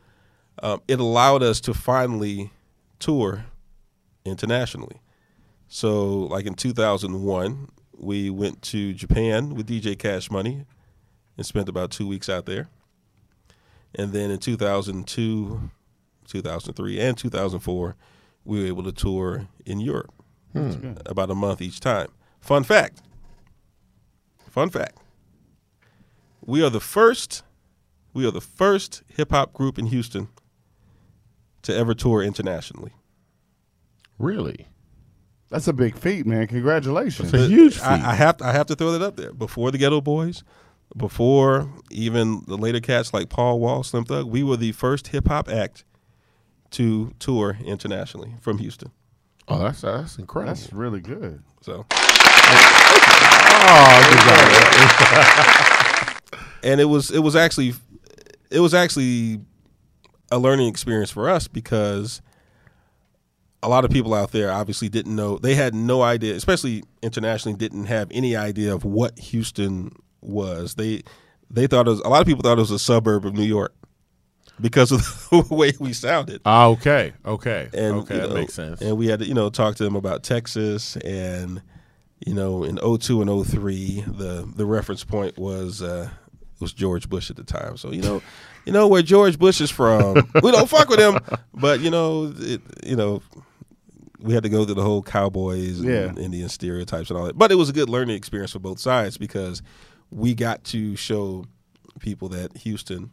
um, 0.63 0.81
it 0.89 1.01
allowed 1.01 1.43
us 1.43 1.61
to 1.63 1.75
finally 1.75 2.51
tour 2.99 3.47
internationally. 4.25 5.01
So, 5.69 6.21
like 6.21 6.47
in 6.47 6.55
2001, 6.55 7.69
we 7.99 8.31
went 8.31 8.63
to 8.63 8.93
Japan 8.93 9.55
with 9.55 9.69
DJ 9.69 9.99
Cash 9.99 10.31
Money 10.31 10.65
and 11.37 11.47
spent 11.47 11.69
about 11.69 11.91
two 11.91 12.07
weeks 12.07 12.29
out 12.29 12.47
there. 12.47 12.69
And 13.95 14.13
then 14.13 14.31
in 14.31 14.39
2002, 14.39 15.71
2003, 16.27 17.01
and 17.01 17.17
2004, 17.17 17.97
we 18.45 18.61
were 18.61 18.67
able 18.67 18.83
to 18.83 18.93
tour 18.93 19.49
in 19.65 19.81
Europe 19.81 20.13
hmm. 20.53 20.95
about 21.07 21.31
a 21.31 21.35
month 21.35 21.63
each 21.63 21.81
time. 21.81 22.09
Fun 22.41 22.65
fact. 22.65 23.03
Fun 24.51 24.71
fact. 24.71 24.99
We 26.45 26.63
are 26.63 26.71
the 26.71 26.81
first. 26.81 27.43
We 28.13 28.27
are 28.27 28.31
the 28.31 28.41
first 28.41 29.03
hip 29.09 29.31
hop 29.31 29.53
group 29.53 29.79
in 29.79 29.87
Houston 29.87 30.29
to 31.63 31.75
ever 31.75 31.95
tour 31.95 32.23
internationally. 32.23 32.93
Really? 34.19 34.69
That's 35.55 35.69
a 35.69 35.73
big 35.73 35.97
feat, 35.97 36.27
man. 36.27 36.49
Congratulations. 36.49 37.33
It's 37.33 37.45
a 37.45 37.47
huge 37.47 37.75
feat. 37.75 37.85
I, 37.85 38.11
I 38.11 38.15
have 38.17 38.39
to, 38.39 38.45
I 38.45 38.51
have 38.51 38.67
to 38.67 38.75
throw 38.75 38.91
that 38.91 39.03
up 39.03 39.15
there. 39.15 39.33
Before 39.33 39.71
the 39.71 39.79
Geto 39.79 40.03
Boys, 40.03 40.43
before 40.97 41.71
even 41.93 42.43
the 42.49 42.57
later 42.57 42.81
cats 42.81 43.15
like 43.15 43.29
Paul 43.29 43.61
Wall, 43.61 43.85
Slim 43.85 44.05
Thug, 44.05 44.27
we 44.27 44.43
were 44.43 44.57
the 44.57 44.73
first 44.73 45.07
hip 45.07 45.29
hop 45.29 45.49
act 45.49 45.85
to 46.73 47.13
tour 47.21 47.57
internationally 47.65 48.35
from 48.41 48.59
Houston. 48.59 48.91
oh, 49.47 49.61
that's 49.61 49.83
that's 49.83 50.19
incredible. 50.19 50.57
That's 50.57 50.73
really 50.73 50.99
good. 50.99 51.41
So, 51.61 51.87
oh, 51.89 52.11
and 56.65 56.81
it 56.81 56.87
was 56.87 57.13
it 57.13 57.21
was 57.21 57.37
actually 57.37 57.75
it 58.51 58.59
was 58.59 58.75
actually 58.75 59.41
a 60.33 60.39
learning 60.41 60.67
experience 60.67 61.13
for 61.13 61.31
us 61.31 61.47
because 61.47 62.21
a 63.65 63.69
lot 63.69 63.85
of 63.85 63.91
people 63.91 64.15
out 64.15 64.33
there 64.33 64.51
obviously 64.51 64.89
didn't 64.89 65.15
know 65.15 65.39
they 65.39 65.55
had 65.55 65.75
no 65.75 66.03
idea 66.03 66.35
especially 66.35 66.83
internationally 67.03 67.57
didn't 67.57 67.87
have 67.87 68.09
any 68.11 68.37
idea 68.37 68.75
of 68.75 68.85
what 68.85 69.19
houston 69.19 69.95
was 70.21 70.75
they 70.75 71.03
they 71.51 71.67
thought 71.67 71.87
it 71.87 71.91
was 71.91 72.01
a 72.01 72.09
lot 72.09 72.21
of 72.21 72.27
people 72.27 72.43
thought 72.43 72.59
it 72.59 72.61
was 72.61 72.71
a 72.71 72.79
suburb 72.79 73.25
of 73.25 73.35
New 73.35 73.45
York 73.45 73.75
because 74.61 74.93
of 74.93 75.01
the 75.49 75.55
way 75.55 75.73
we 75.79 75.93
sounded. 75.93 76.41
Ah, 76.45 76.67
okay, 76.67 77.13
okay, 77.25 77.69
and 77.73 77.97
okay, 77.97 78.17
you 78.17 78.21
that 78.23 78.35
makes 78.35 78.55
sense. 78.55 78.81
And 78.81 78.97
we 78.97 79.07
had 79.07 79.21
to, 79.21 79.27
you 79.27 79.35
know, 79.35 79.51
talk 79.51 79.77
to 79.77 79.85
them 79.85 79.97
about 79.97 80.23
Texas 80.23 80.97
and 80.99 81.63
you 82.25 82.33
know, 82.33 82.65
in 82.65 82.77
02 82.79 83.21
and 83.21 83.47
03, 83.47 84.05
the 84.07 84.51
the 84.57 84.65
reference 84.65 85.05
point 85.05 85.37
was 85.39 85.83
uh 85.83 86.09
was 86.61 86.73
George 86.73 87.09
Bush 87.09 87.31
at 87.31 87.37
the 87.37 87.45
time. 87.45 87.77
So, 87.77 87.93
you 87.93 88.01
know, 88.01 88.23
you 88.65 88.73
know 88.73 88.89
where 88.89 89.03
George 89.03 89.39
Bush 89.39 89.61
is 89.61 89.71
from. 89.71 90.15
we 90.43 90.51
don't 90.51 90.69
fuck 90.69 90.89
with 90.89 91.01
him, 91.01 91.19
but 91.53 91.81
you 91.81 91.91
know, 91.91 92.33
it, 92.39 92.63
you 92.83 92.97
know, 92.97 93.23
we 94.25 94.33
had 94.33 94.43
to 94.43 94.49
go 94.49 94.65
through 94.65 94.75
the 94.75 94.83
whole 94.83 95.03
cowboys 95.03 95.81
and 95.81 95.89
Yeah. 95.89 96.15
Indian 96.25 96.49
stereotypes 96.49 97.11
and 97.11 97.19
all 97.19 97.27
that. 97.27 97.37
But 97.37 97.53
it 97.53 97.57
was 97.57 97.69
a 97.69 97.73
good 97.75 97.91
learning 97.91 98.17
experience 98.17 98.53
for 98.53 98.59
both 98.59 98.79
sides 98.79 99.19
because 99.19 99.61
we 100.11 100.35
got 100.35 100.65
to 100.65 100.97
show 100.97 101.45
people 102.01 102.29
that 102.31 102.57
Houston 102.59 103.11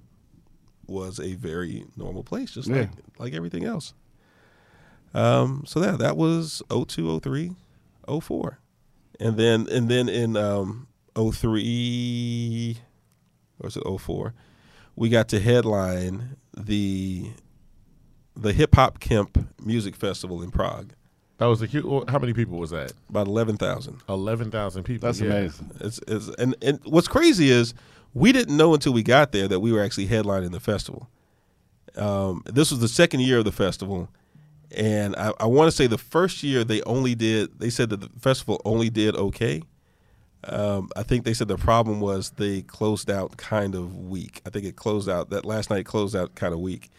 was 0.87 1.19
a 1.19 1.35
very 1.35 1.85
normal 1.97 2.23
place, 2.23 2.51
just 2.51 2.69
like 2.69 2.89
like 3.19 3.33
everything 3.33 3.65
else. 3.65 3.93
Um, 5.13 5.63
so 5.67 5.81
yeah, 5.83 5.97
that 5.97 6.15
was 6.15 6.61
02, 6.69 7.19
03, 7.19 7.51
04. 8.21 8.59
And 9.19 9.35
then 9.37 9.67
and 9.69 9.89
then 9.89 10.07
in 10.09 10.37
um 10.37 10.87
03 11.15 12.77
or 13.59 13.65
was 13.67 13.77
it 13.77 13.83
04, 13.99 14.33
we 14.95 15.09
got 15.09 15.27
to 15.29 15.39
headline 15.39 16.37
the 16.57 17.31
the 18.35 18.53
Hip 18.53 18.75
Hop 18.75 18.99
Kemp 18.99 19.49
Music 19.63 19.95
Festival 19.95 20.41
in 20.41 20.51
Prague. 20.51 20.93
That 21.41 21.47
was 21.47 21.63
a 21.63 21.65
huge. 21.65 21.83
How 22.07 22.19
many 22.19 22.33
people 22.33 22.59
was 22.59 22.69
that? 22.69 22.93
About 23.09 23.25
eleven 23.25 23.57
thousand. 23.57 23.99
Eleven 24.07 24.51
thousand 24.51 24.83
people. 24.83 25.07
That's 25.07 25.19
yeah. 25.19 25.31
amazing. 25.31 25.71
It's, 25.79 25.99
it's 26.07 26.27
and, 26.35 26.55
and 26.61 26.79
what's 26.83 27.07
crazy 27.07 27.49
is 27.49 27.73
we 28.13 28.31
didn't 28.31 28.55
know 28.55 28.75
until 28.75 28.93
we 28.93 29.01
got 29.01 29.31
there 29.31 29.47
that 29.47 29.59
we 29.59 29.71
were 29.71 29.81
actually 29.81 30.07
headlining 30.07 30.51
the 30.51 30.59
festival. 30.59 31.09
Um, 31.95 32.43
this 32.45 32.69
was 32.69 32.79
the 32.79 32.87
second 32.87 33.21
year 33.21 33.39
of 33.39 33.45
the 33.45 33.51
festival, 33.51 34.07
and 34.69 35.15
I, 35.15 35.33
I 35.39 35.47
want 35.47 35.67
to 35.67 35.75
say 35.75 35.87
the 35.87 35.97
first 35.97 36.43
year 36.43 36.63
they 36.63 36.83
only 36.83 37.15
did. 37.15 37.57
They 37.59 37.71
said 37.71 37.89
that 37.89 38.01
the 38.01 38.09
festival 38.19 38.61
only 38.63 38.91
did 38.91 39.15
okay. 39.15 39.63
Um, 40.43 40.89
I 40.95 41.01
think 41.01 41.25
they 41.25 41.33
said 41.33 41.47
the 41.47 41.57
problem 41.57 42.01
was 42.01 42.29
they 42.37 42.61
closed 42.61 43.09
out 43.09 43.37
kind 43.37 43.73
of 43.73 43.97
weak. 43.97 44.43
I 44.45 44.51
think 44.51 44.65
it 44.65 44.75
closed 44.75 45.09
out 45.09 45.31
that 45.31 45.43
last 45.43 45.71
night 45.71 45.87
closed 45.87 46.15
out 46.15 46.35
kind 46.35 46.53
of 46.53 46.59
weak, 46.59 46.91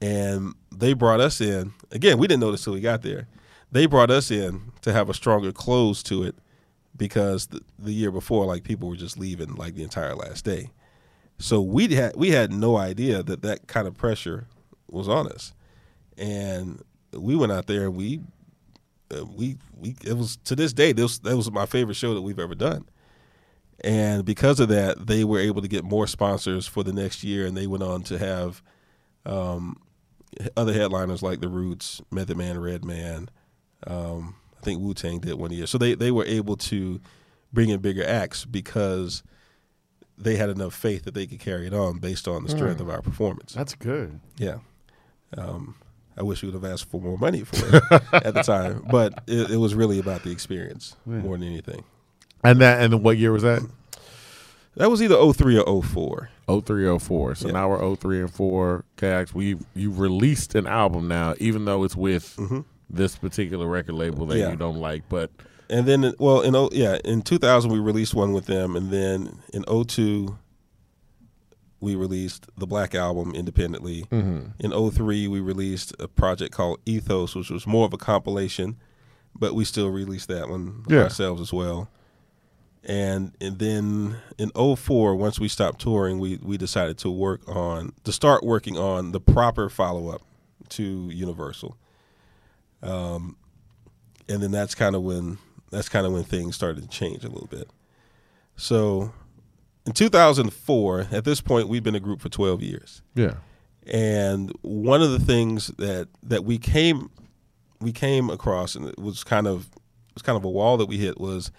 and 0.00 0.54
they 0.74 0.94
brought 0.94 1.20
us 1.20 1.42
in 1.42 1.74
again. 1.92 2.16
We 2.16 2.26
didn't 2.26 2.40
know 2.40 2.52
this 2.52 2.64
till 2.64 2.72
we 2.72 2.80
got 2.80 3.02
there. 3.02 3.28
They 3.72 3.86
brought 3.86 4.10
us 4.10 4.30
in 4.30 4.72
to 4.82 4.92
have 4.92 5.10
a 5.10 5.14
stronger 5.14 5.52
close 5.52 6.02
to 6.04 6.22
it 6.22 6.36
because 6.96 7.48
the, 7.48 7.60
the 7.78 7.92
year 7.92 8.10
before, 8.10 8.46
like 8.46 8.64
people 8.64 8.88
were 8.88 8.96
just 8.96 9.18
leaving 9.18 9.54
like 9.54 9.74
the 9.74 9.82
entire 9.82 10.14
last 10.14 10.44
day. 10.44 10.70
So 11.38 11.60
we 11.60 11.88
had 11.94 12.16
we 12.16 12.30
had 12.30 12.52
no 12.52 12.76
idea 12.76 13.22
that 13.22 13.42
that 13.42 13.66
kind 13.66 13.86
of 13.86 13.94
pressure 13.94 14.46
was 14.88 15.08
on 15.08 15.26
us, 15.28 15.52
and 16.16 16.82
we 17.12 17.36
went 17.36 17.52
out 17.52 17.66
there 17.66 17.84
and 17.84 17.96
we 17.96 18.20
uh, 19.14 19.24
we 19.24 19.58
we 19.76 19.96
it 20.04 20.16
was 20.16 20.36
to 20.44 20.56
this 20.56 20.72
day 20.72 20.92
this 20.92 21.18
that 21.18 21.36
was 21.36 21.50
my 21.50 21.66
favorite 21.66 21.94
show 21.94 22.14
that 22.14 22.22
we've 22.22 22.38
ever 22.38 22.54
done, 22.54 22.86
and 23.84 24.24
because 24.24 24.60
of 24.60 24.68
that 24.68 25.06
they 25.06 25.24
were 25.24 25.38
able 25.38 25.60
to 25.60 25.68
get 25.68 25.84
more 25.84 26.06
sponsors 26.06 26.66
for 26.66 26.82
the 26.82 26.92
next 26.92 27.22
year, 27.22 27.46
and 27.46 27.56
they 27.56 27.66
went 27.66 27.82
on 27.82 28.02
to 28.04 28.18
have 28.18 28.62
um, 29.26 29.76
other 30.56 30.72
headliners 30.72 31.22
like 31.22 31.40
the 31.40 31.48
Roots, 31.48 32.00
Method 32.10 32.36
Man, 32.36 32.58
Redman. 32.58 33.28
Um, 33.86 34.34
I 34.60 34.64
think 34.64 34.80
Wu 34.80 34.94
Tang 34.94 35.20
did 35.20 35.34
one 35.34 35.50
year, 35.52 35.66
so 35.66 35.78
they 35.78 35.94
they 35.94 36.10
were 36.10 36.24
able 36.24 36.56
to 36.56 37.00
bring 37.52 37.68
in 37.70 37.80
bigger 37.80 38.04
acts 38.06 38.44
because 38.44 39.22
they 40.18 40.36
had 40.36 40.48
enough 40.48 40.74
faith 40.74 41.04
that 41.04 41.14
they 41.14 41.26
could 41.26 41.38
carry 41.40 41.66
it 41.66 41.74
on 41.74 41.98
based 41.98 42.26
on 42.26 42.42
the 42.42 42.48
strength 42.48 42.80
of 42.80 42.88
our 42.90 43.02
performance. 43.02 43.52
That's 43.52 43.74
good. 43.74 44.18
Yeah. 44.38 44.58
Um, 45.36 45.74
I 46.16 46.22
wish 46.22 46.42
we 46.42 46.48
would 46.50 46.54
have 46.62 46.70
asked 46.72 46.88
for 46.88 47.00
more 47.00 47.18
money 47.18 47.44
for 47.44 47.76
it 47.76 47.82
at 48.12 48.32
the 48.34 48.42
time, 48.42 48.84
but 48.90 49.22
it, 49.26 49.50
it 49.50 49.56
was 49.58 49.74
really 49.74 49.98
about 49.98 50.22
the 50.22 50.30
experience 50.30 50.96
more 51.04 51.36
than 51.36 51.46
anything. 51.46 51.84
And 52.42 52.60
that. 52.60 52.80
And 52.82 53.02
what 53.02 53.18
year 53.18 53.32
was 53.32 53.42
that? 53.42 53.60
That 54.76 54.90
was 54.90 55.02
either 55.02 55.16
03 55.32 55.58
or 55.58 55.82
04. 55.82 56.30
03, 56.48 56.98
04. 56.98 57.34
So 57.34 57.46
Yeah. 57.48 57.52
now 57.52 57.68
we're 57.68 57.96
03 57.96 58.20
and 58.20 58.30
4. 58.32 58.84
Kax, 58.96 59.34
we 59.34 59.56
you 59.74 59.90
released 59.90 60.54
an 60.54 60.66
album 60.66 61.08
now, 61.08 61.34
even 61.38 61.64
though 61.66 61.84
it's 61.84 61.96
with 61.96 62.38
this 62.88 63.16
particular 63.16 63.66
record 63.66 63.94
label 63.94 64.26
that. 64.26 64.38
Yeah. 64.38 64.50
you 64.50 64.56
don't 64.56 64.78
like. 64.78 65.08
But 65.08 65.30
And 65.68 65.86
then, 65.86 66.14
well, 66.18 66.40
in 66.40 66.54
oh 66.54 66.68
yeah, 66.72 66.98
in 67.04 67.22
2000 67.22 67.70
we 67.70 67.78
released 67.78 68.14
one 68.14 68.32
with 68.32 68.46
them, 68.46 68.76
and 68.76 68.90
then 68.90 69.38
in 69.52 69.64
02 69.64 70.36
we 71.80 71.94
released 71.94 72.46
the 72.56 72.66
Black 72.66 72.94
Album 72.94 73.34
independently. 73.34 74.04
Mm-hmm. 74.10 74.50
In 74.60 74.90
03 74.90 75.28
we 75.28 75.40
released 75.40 75.94
a 75.98 76.08
project 76.08 76.52
called 76.52 76.80
Ethos, 76.86 77.34
which 77.34 77.50
was 77.50 77.66
more 77.66 77.84
of 77.84 77.92
a 77.92 77.98
compilation, 77.98 78.76
but 79.38 79.54
we 79.54 79.64
still 79.64 79.90
released 79.90 80.28
that 80.28 80.48
one 80.48 80.84
Yeah. 80.88 81.02
ourselves 81.02 81.40
as 81.40 81.52
well. 81.52 81.88
And 82.88 83.32
and 83.40 83.58
then 83.58 84.16
in 84.38 84.50
04, 84.76 85.16
once 85.16 85.40
we 85.40 85.48
stopped 85.48 85.80
touring, 85.80 86.18
we 86.20 86.38
we 86.40 86.56
decided 86.56 86.98
to 86.98 87.10
work 87.10 87.40
on 87.48 87.92
to 88.04 88.12
start 88.12 88.44
working 88.44 88.78
on 88.78 89.10
the 89.12 89.20
proper 89.20 89.68
follow 89.68 90.08
up 90.08 90.22
to 90.70 91.10
Universal. 91.12 91.76
Um, 92.86 93.36
and 94.28 94.42
then 94.42 94.50
that's 94.50 94.74
kind 94.74 94.94
of 94.94 95.02
when 95.02 95.38
that's 95.70 95.88
kind 95.88 96.06
of 96.06 96.12
when 96.12 96.24
things 96.24 96.54
started 96.54 96.82
to 96.82 96.88
change 96.88 97.24
a 97.24 97.28
little 97.28 97.48
bit. 97.48 97.68
So, 98.56 99.12
in 99.84 99.92
2004, 99.92 101.08
at 101.10 101.24
this 101.24 101.40
point, 101.40 101.68
we've 101.68 101.82
been 101.82 101.94
a 101.94 102.00
group 102.00 102.20
for 102.20 102.28
12 102.28 102.62
years, 102.62 103.02
yeah. 103.14 103.34
and 103.86 104.52
one 104.62 105.02
of 105.02 105.10
the 105.10 105.18
things 105.18 105.68
that 105.78 106.08
that 106.22 106.44
we 106.44 106.58
came 106.58 107.10
we 107.80 107.92
came 107.92 108.30
across, 108.30 108.74
and 108.74 108.86
it 108.86 108.98
was 108.98 109.24
kind 109.24 109.46
of 109.46 109.66
it 109.66 110.14
was 110.14 110.22
kind 110.22 110.36
of 110.36 110.44
a 110.44 110.50
wall 110.50 110.76
that 110.78 110.86
we 110.86 110.96
hit 110.96 111.20
was 111.20 111.50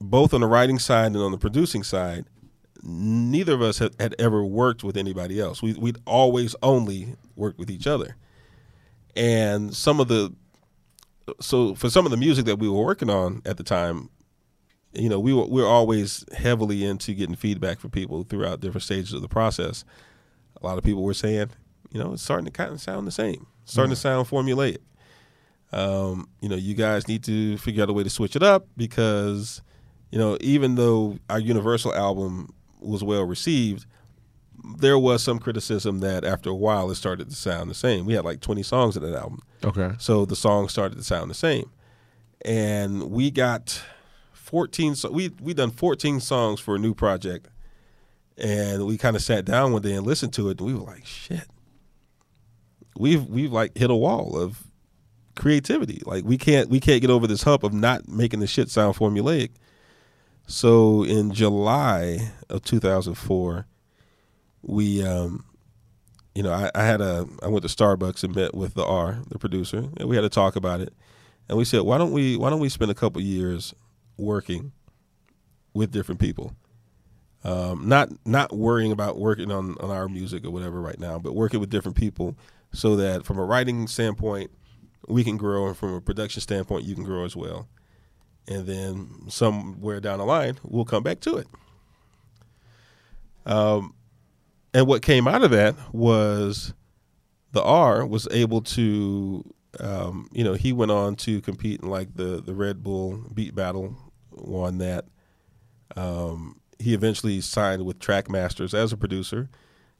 both 0.00 0.34
on 0.34 0.42
the 0.42 0.46
writing 0.46 0.78
side 0.78 1.06
and 1.06 1.16
on 1.16 1.32
the 1.32 1.38
producing 1.38 1.82
side. 1.82 2.26
Neither 2.82 3.54
of 3.54 3.62
us 3.62 3.78
had, 3.78 3.94
had 3.98 4.14
ever 4.18 4.44
worked 4.44 4.84
with 4.84 4.96
anybody 4.96 5.40
else. 5.40 5.62
We 5.62 5.72
we'd 5.74 5.98
always 6.04 6.54
only 6.62 7.16
worked 7.34 7.58
with 7.58 7.70
each 7.70 7.86
other, 7.86 8.16
and 9.16 9.74
some 9.74 10.00
of 10.00 10.08
the 10.08 10.32
so 11.40 11.74
for 11.74 11.90
some 11.90 12.04
of 12.04 12.10
the 12.10 12.16
music 12.16 12.44
that 12.44 12.58
we 12.58 12.68
were 12.68 12.84
working 12.84 13.10
on 13.10 13.42
at 13.44 13.56
the 13.56 13.64
time, 13.64 14.10
you 14.92 15.08
know, 15.08 15.18
we 15.18 15.32
were 15.32 15.46
we 15.46 15.62
were 15.62 15.68
always 15.68 16.24
heavily 16.36 16.84
into 16.84 17.14
getting 17.14 17.34
feedback 17.34 17.80
from 17.80 17.90
people 17.90 18.22
throughout 18.22 18.60
different 18.60 18.84
stages 18.84 19.12
of 19.12 19.22
the 19.22 19.28
process. 19.28 19.84
A 20.62 20.66
lot 20.66 20.78
of 20.78 20.84
people 20.84 21.02
were 21.02 21.14
saying, 21.14 21.50
you 21.90 22.02
know, 22.02 22.12
it's 22.12 22.22
starting 22.22 22.46
to 22.46 22.50
kind 22.50 22.72
of 22.72 22.80
sound 22.80 23.06
the 23.06 23.12
same, 23.12 23.46
It's 23.62 23.72
starting 23.72 23.90
to 23.90 23.96
sound 23.96 24.28
formulaic. 24.28 24.78
Um, 25.72 26.28
you 26.40 26.48
know, 26.48 26.56
you 26.56 26.74
guys 26.74 27.08
need 27.08 27.24
to 27.24 27.58
figure 27.58 27.82
out 27.82 27.90
a 27.90 27.92
way 27.92 28.04
to 28.04 28.10
switch 28.10 28.36
it 28.36 28.42
up 28.42 28.66
because, 28.76 29.60
you 30.10 30.18
know, 30.18 30.38
even 30.40 30.76
though 30.76 31.18
our 31.28 31.40
Universal 31.40 31.94
album 31.94 32.54
was 32.80 33.02
well 33.02 33.24
received, 33.24 33.84
there 34.78 34.98
was 34.98 35.22
some 35.22 35.38
criticism 35.38 36.00
that 36.00 36.24
after 36.24 36.50
a 36.50 36.54
while 36.54 36.90
it 36.90 36.96
started 36.96 37.30
to 37.30 37.36
sound 37.36 37.70
the 37.70 37.74
same. 37.74 38.06
We 38.06 38.14
had 38.14 38.24
like 38.24 38.40
20 38.40 38.62
songs 38.62 38.96
in 38.96 39.02
that 39.02 39.14
album. 39.14 39.42
Okay. 39.64 39.92
So 39.98 40.24
the 40.24 40.36
songs 40.36 40.72
started 40.72 40.96
to 40.96 41.04
sound 41.04 41.30
the 41.30 41.34
same. 41.34 41.70
And 42.44 43.10
we 43.10 43.30
got 43.30 43.82
14 44.32 44.94
so 44.94 45.10
we 45.10 45.32
we 45.40 45.54
done 45.54 45.70
14 45.70 46.20
songs 46.20 46.60
for 46.60 46.76
a 46.76 46.78
new 46.78 46.94
project. 46.94 47.48
And 48.38 48.86
we 48.86 48.98
kind 48.98 49.16
of 49.16 49.22
sat 49.22 49.44
down 49.44 49.72
one 49.72 49.82
day 49.82 49.92
and 49.92 50.06
listened 50.06 50.32
to 50.34 50.50
it 50.50 50.60
and 50.60 50.66
we 50.66 50.74
were 50.74 50.80
like, 50.80 51.06
shit. 51.06 51.46
We've 52.98 53.24
we've 53.26 53.52
like 53.52 53.76
hit 53.76 53.90
a 53.90 53.94
wall 53.94 54.36
of 54.36 54.64
creativity. 55.36 56.02
Like 56.04 56.24
we 56.24 56.38
can't 56.38 56.68
we 56.68 56.80
can't 56.80 57.00
get 57.00 57.10
over 57.10 57.26
this 57.26 57.42
hump 57.42 57.62
of 57.62 57.72
not 57.72 58.08
making 58.08 58.40
the 58.40 58.46
shit 58.46 58.70
sound 58.70 58.96
formulaic. 58.96 59.50
So 60.46 61.02
in 61.04 61.32
July 61.32 62.32
of 62.48 62.62
2004, 62.62 63.66
we 64.66 65.04
um 65.06 65.44
you 66.36 66.42
know, 66.42 66.52
I, 66.52 66.70
I 66.74 66.84
had 66.84 67.00
a 67.00 67.26
I 67.42 67.48
went 67.48 67.66
to 67.66 67.74
Starbucks 67.74 68.22
and 68.22 68.34
met 68.36 68.54
with 68.54 68.74
the 68.74 68.84
Are, 68.84 69.20
the 69.28 69.38
producer, 69.38 69.88
and 69.96 70.06
we 70.06 70.16
had 70.16 70.22
to 70.22 70.28
talk 70.28 70.54
about 70.54 70.82
it. 70.82 70.92
And 71.48 71.56
we 71.56 71.64
said, 71.64 71.80
why 71.80 71.96
don't 71.96 72.12
we 72.12 72.36
why 72.36 72.50
don't 72.50 72.60
we 72.60 72.68
spend 72.68 72.90
a 72.90 72.94
couple 72.94 73.22
years 73.22 73.74
working 74.18 74.72
with 75.72 75.92
different 75.92 76.20
people? 76.20 76.54
Um, 77.42 77.88
not 77.88 78.10
not 78.26 78.54
worrying 78.54 78.92
about 78.92 79.18
working 79.18 79.50
on, 79.50 79.76
on 79.80 79.90
our 79.90 80.08
music 80.08 80.44
or 80.44 80.50
whatever 80.50 80.78
right 80.78 81.00
now, 81.00 81.18
but 81.18 81.34
working 81.34 81.58
with 81.58 81.70
different 81.70 81.96
people 81.96 82.36
so 82.70 82.96
that 82.96 83.24
from 83.24 83.38
a 83.38 83.44
writing 83.44 83.86
standpoint 83.86 84.50
we 85.08 85.24
can 85.24 85.38
grow 85.38 85.68
and 85.68 85.76
from 85.76 85.94
a 85.94 86.00
production 86.02 86.42
standpoint 86.42 86.84
you 86.84 86.94
can 86.94 87.04
grow 87.04 87.24
as 87.24 87.34
well. 87.34 87.66
And 88.46 88.66
then 88.66 89.10
somewhere 89.28 90.00
down 90.00 90.18
the 90.18 90.26
line 90.26 90.58
we'll 90.62 90.84
come 90.84 91.02
back 91.02 91.20
to 91.20 91.36
it. 91.38 91.46
Um 93.46 93.94
and 94.76 94.86
what 94.86 95.00
came 95.00 95.26
out 95.26 95.42
of 95.42 95.50
that 95.52 95.74
was 95.90 96.74
the 97.52 97.62
Are 97.62 98.04
was 98.04 98.28
able 98.30 98.60
to, 98.60 99.42
um, 99.80 100.28
you 100.32 100.44
know, 100.44 100.52
he 100.52 100.70
went 100.70 100.90
on 100.90 101.16
to 101.16 101.40
compete 101.40 101.80
in 101.80 101.88
like 101.88 102.14
the 102.14 102.42
the 102.42 102.54
Red 102.54 102.82
Bull 102.82 103.24
Beat 103.32 103.54
Battle, 103.54 103.96
won 104.30 104.76
that. 104.76 105.06
Um, 105.96 106.60
he 106.78 106.92
eventually 106.92 107.40
signed 107.40 107.86
with 107.86 108.00
Trackmasters 108.00 108.74
as 108.74 108.92
a 108.92 108.98
producer, 108.98 109.48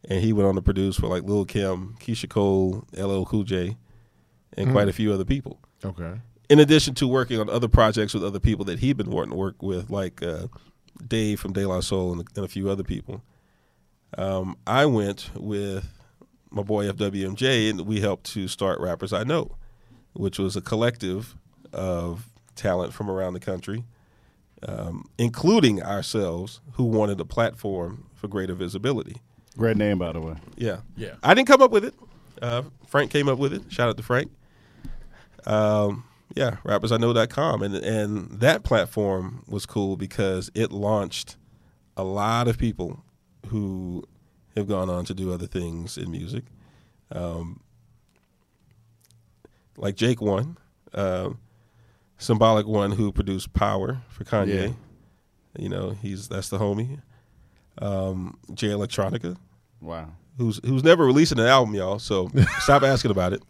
and 0.05 0.22
he 0.22 0.35
went 0.35 0.47
on 0.47 0.57
to 0.57 0.62
produce 0.62 0.97
for 0.97 1.07
like 1.07 1.22
Lil 1.22 1.47
Kim, 1.47 1.97
Keyshia 1.99 2.29
Cole, 2.29 2.85
LL 2.95 3.24
Cool 3.24 3.45
J, 3.45 3.79
and 4.59 4.72
quite 4.72 4.89
a 4.89 4.93
few 4.93 5.11
other 5.11 5.24
people. 5.24 5.59
Okay. 5.87 6.20
In 6.51 6.61
addition 6.61 6.95
to 6.97 7.09
working 7.09 7.41
on 7.41 7.49
other 7.49 7.66
projects 7.66 8.12
with 8.12 8.22
other 8.22 8.41
people 8.41 8.66
that 8.66 8.81
he'd 8.81 8.99
been 8.99 9.11
wanting 9.11 9.31
to 9.31 9.37
work 9.37 9.62
with, 9.62 9.89
like 9.89 10.22
uh, 10.22 10.49
Dave 11.09 11.41
from 11.41 11.55
De 11.55 11.64
La 11.64 11.81
Soul 11.81 12.12
and, 12.12 12.29
and 12.37 12.45
a 12.45 12.49
few 12.49 12.68
other 12.68 12.85
people. 12.85 13.22
Um, 14.17 14.57
I 14.67 14.87
went 14.87 15.31
with 15.35 15.87
my 16.51 16.63
boy 16.63 16.89
FWMJ, 16.89 17.71
and 17.71 17.81
we 17.83 18.01
helped 18.01 18.25
to 18.33 18.49
start 18.49 18.81
Rappers 18.81 19.13
I 19.13 19.25
Know, 19.25 19.57
which 20.15 20.39
was 20.39 20.57
a 20.57 20.61
collective 20.61 21.37
of 21.73 22.27
talent 22.55 22.93
from 22.95 23.11
around 23.11 23.35
the 23.35 23.41
country, 23.41 23.85
um, 24.67 25.05
including 25.19 25.83
ourselves, 25.83 26.61
who 26.73 26.85
wanted 26.85 27.21
a 27.21 27.25
platform 27.25 28.07
for 28.15 28.29
greater 28.29 28.55
visibility. 28.55 29.21
Great 29.59 29.77
name, 29.77 29.99
by 29.99 30.13
the 30.13 30.21
way. 30.21 30.35
Yeah, 30.57 30.79
Yeah. 30.97 31.15
I 31.23 31.35
didn't 31.35 31.49
come 31.49 31.63
up 31.63 31.71
with 31.71 31.85
it. 31.85 31.95
Uh, 32.41 32.63
Frank 32.87 33.11
came 33.11 33.29
up 33.29 33.39
with 33.39 33.53
it. 33.53 33.63
Shout 33.71 33.89
out 33.89 33.97
to 33.97 34.03
Frank. 34.03 34.31
Um, 35.47 36.05
yeah, 36.35 36.57
rappersiknow.com. 36.65 37.63
And 37.63 37.75
and 37.77 38.31
that 38.41 38.63
platform 38.63 39.43
was 39.47 39.65
cool 39.65 39.97
because 39.97 40.51
it 40.55 40.73
launched 40.73 41.37
a 41.97 42.05
lot 42.05 42.49
of 42.49 42.59
people 42.59 43.03
who 43.49 44.05
have 44.57 44.66
gone 44.68 44.88
on 44.90 45.05
to 45.07 45.14
do 45.14 45.32
other 45.32 45.47
things 45.47 45.97
in 45.99 46.11
music. 46.11 46.44
Um, 47.12 47.61
like 49.76 49.94
Jake 49.97 50.20
One, 50.20 50.57
um, 50.94 51.38
Symbolic 52.18 52.66
One, 52.66 52.92
who 52.92 53.12
produced 53.12 53.53
Power 53.53 54.01
for 54.09 54.24
Kanye. 54.24 54.74
You 55.59 55.68
know, 55.68 55.90
he's 55.90 56.28
that's 56.28 56.49
the 56.49 56.59
homie. 56.59 57.01
Um, 57.78 58.38
Jay 58.55 58.68
Electronica, 58.68 59.36
Wow. 59.80 60.09
who's 60.38 60.61
who's 60.64 60.82
never 60.82 61.05
releasing 61.05 61.38
an 61.38 61.47
album, 61.47 61.74
y'all. 61.74 61.99
So 61.99 62.30
stop 62.61 62.82
asking 62.82 63.11
about 63.11 63.32
it. 63.34 63.42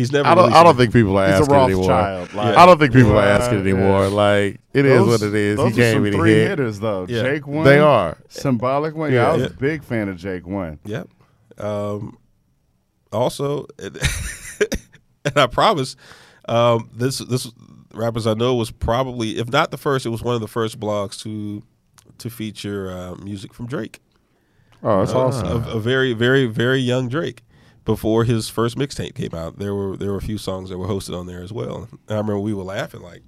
He's 0.00 0.12
never. 0.12 0.28
I 0.28 0.34
don't. 0.34 0.52
I 0.52 0.62
don't 0.64 0.76
think 0.76 0.92
people 0.92 1.16
are 1.18 1.26
He's 1.26 1.34
a 1.36 1.38
asking 1.42 1.54
anymore. 1.56 1.88
Rothschild. 1.88 2.34
Like, 2.34 2.56
I 2.56 2.66
don't 2.66 2.78
think 2.78 2.92
people 2.92 3.12
are 3.18 3.24
Yeah, 3.24 3.36
asking 3.38 3.58
yeah. 3.66 3.72
anymore. 3.72 4.08
Like 4.08 4.60
it 4.74 4.84
is 4.86 5.06
what 5.06 5.22
it 5.22 5.34
is. 5.34 5.56
Those 5.56 5.74
he 5.74 5.80
are 5.80 5.84
can't 5.84 5.94
some 5.96 6.02
really 6.02 6.16
three 6.16 6.32
hit. 6.32 6.48
hitters 6.50 6.80
though. 6.80 7.06
Yeah. 7.08 7.22
Jake 7.22 7.46
one. 7.46 7.64
They 7.64 7.78
are. 7.78 8.16
symbolic 8.28 8.94
one. 8.94 9.12
Yeah, 9.12 9.28
I 9.28 9.32
was 9.32 9.42
Yeah. 9.42 9.46
a 9.48 9.50
big 9.50 9.84
fan 9.84 10.08
of 10.08 10.16
Jake 10.16 10.46
one. 10.46 10.78
Yep. 10.84 11.08
Um, 11.58 12.18
also, 13.12 13.66
and 13.78 15.36
I 15.36 15.46
promise, 15.46 15.96
um, 16.48 16.88
this 16.94 17.18
this 17.18 17.50
rappers 17.94 18.26
I 18.26 18.34
know 18.34 18.54
was 18.54 18.70
probably, 18.70 19.38
if 19.38 19.48
not 19.50 19.70
the 19.70 19.76
first, 19.78 20.06
it 20.06 20.10
was 20.10 20.22
one 20.22 20.34
of 20.34 20.40
the 20.40 20.48
first 20.48 20.78
blogs 20.80 21.20
to 21.22 21.62
to 22.18 22.30
feature 22.30 22.90
uh, 22.90 23.14
music 23.16 23.52
from 23.54 23.66
Drake. 23.66 24.00
Oh, 24.82 25.00
that's 25.00 25.12
Uh, 25.12 25.26
awesome. 25.26 25.64
A, 25.64 25.76
a 25.76 25.80
very, 25.80 26.12
very, 26.14 26.46
very 26.46 26.78
young 26.80 27.08
Drake. 27.08 27.42
Before 27.84 28.24
his 28.24 28.48
first 28.48 28.76
mixtape 28.76 29.14
came 29.14 29.34
out, 29.34 29.58
there 29.58 29.74
were 29.74 29.96
there 29.96 30.10
were 30.12 30.18
a 30.18 30.22
few 30.22 30.38
songs 30.38 30.68
that 30.70 30.78
were 30.78 30.86
hosted 30.86 31.18
on 31.18 31.26
there 31.26 31.42
as 31.42 31.52
well. 31.52 31.88
And 31.90 31.98
I 32.08 32.14
remember 32.14 32.38
we 32.38 32.54
were 32.54 32.62
laughing 32.62 33.00
like, 33.00 33.22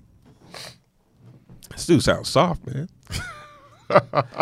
"This 1.71 1.87
dude 1.87 2.03
sounds 2.03 2.29
soft, 2.29 2.67
man." 2.67 2.89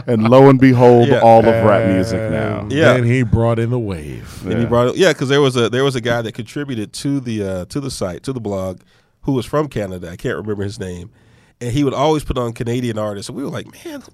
And 0.06 0.28
lo 0.28 0.48
and 0.48 0.61
behold, 0.61 1.08
Yeah. 1.08 1.20
all 1.22 1.40
of 1.40 1.46
rap 1.64 1.88
music 1.92 2.30
now. 2.30 2.68
Yeah. 2.70 2.92
Then 2.94 3.04
he 3.04 3.24
brought 3.24 3.58
in 3.58 3.70
the 3.70 3.80
wave. 3.80 4.42
And 4.44 4.52
he 4.54 4.61
Yeah. 4.61 4.66
brought 4.68 4.88
it, 4.90 4.96
yeah, 4.96 5.12
because 5.12 5.28
there 5.28 5.40
was 5.40 5.56
a 5.56 5.68
there 5.68 5.82
was 5.82 5.96
a 5.96 6.00
guy 6.00 6.22
that 6.22 6.32
contributed 6.34 6.92
to 6.94 7.18
the 7.18 7.42
uh, 7.42 7.64
to 7.64 7.80
the 7.80 7.90
site 7.90 8.22
to 8.24 8.32
the 8.32 8.40
blog, 8.40 8.80
who 9.22 9.32
was 9.32 9.46
from 9.46 9.66
Canada. 9.68 10.08
I 10.08 10.14
can't 10.16 10.36
remember 10.36 10.62
his 10.62 10.78
name, 10.78 11.11
and 11.61 11.72
he 11.72 11.82
would 11.82 11.94
always 11.94 12.22
put 12.22 12.38
on 12.38 12.52
Canadian 12.52 12.96
artists. 12.96 13.28
And 13.28 13.36
we 13.36 13.42
were 13.42 13.50
like, 13.50 13.66
man, 13.84 14.04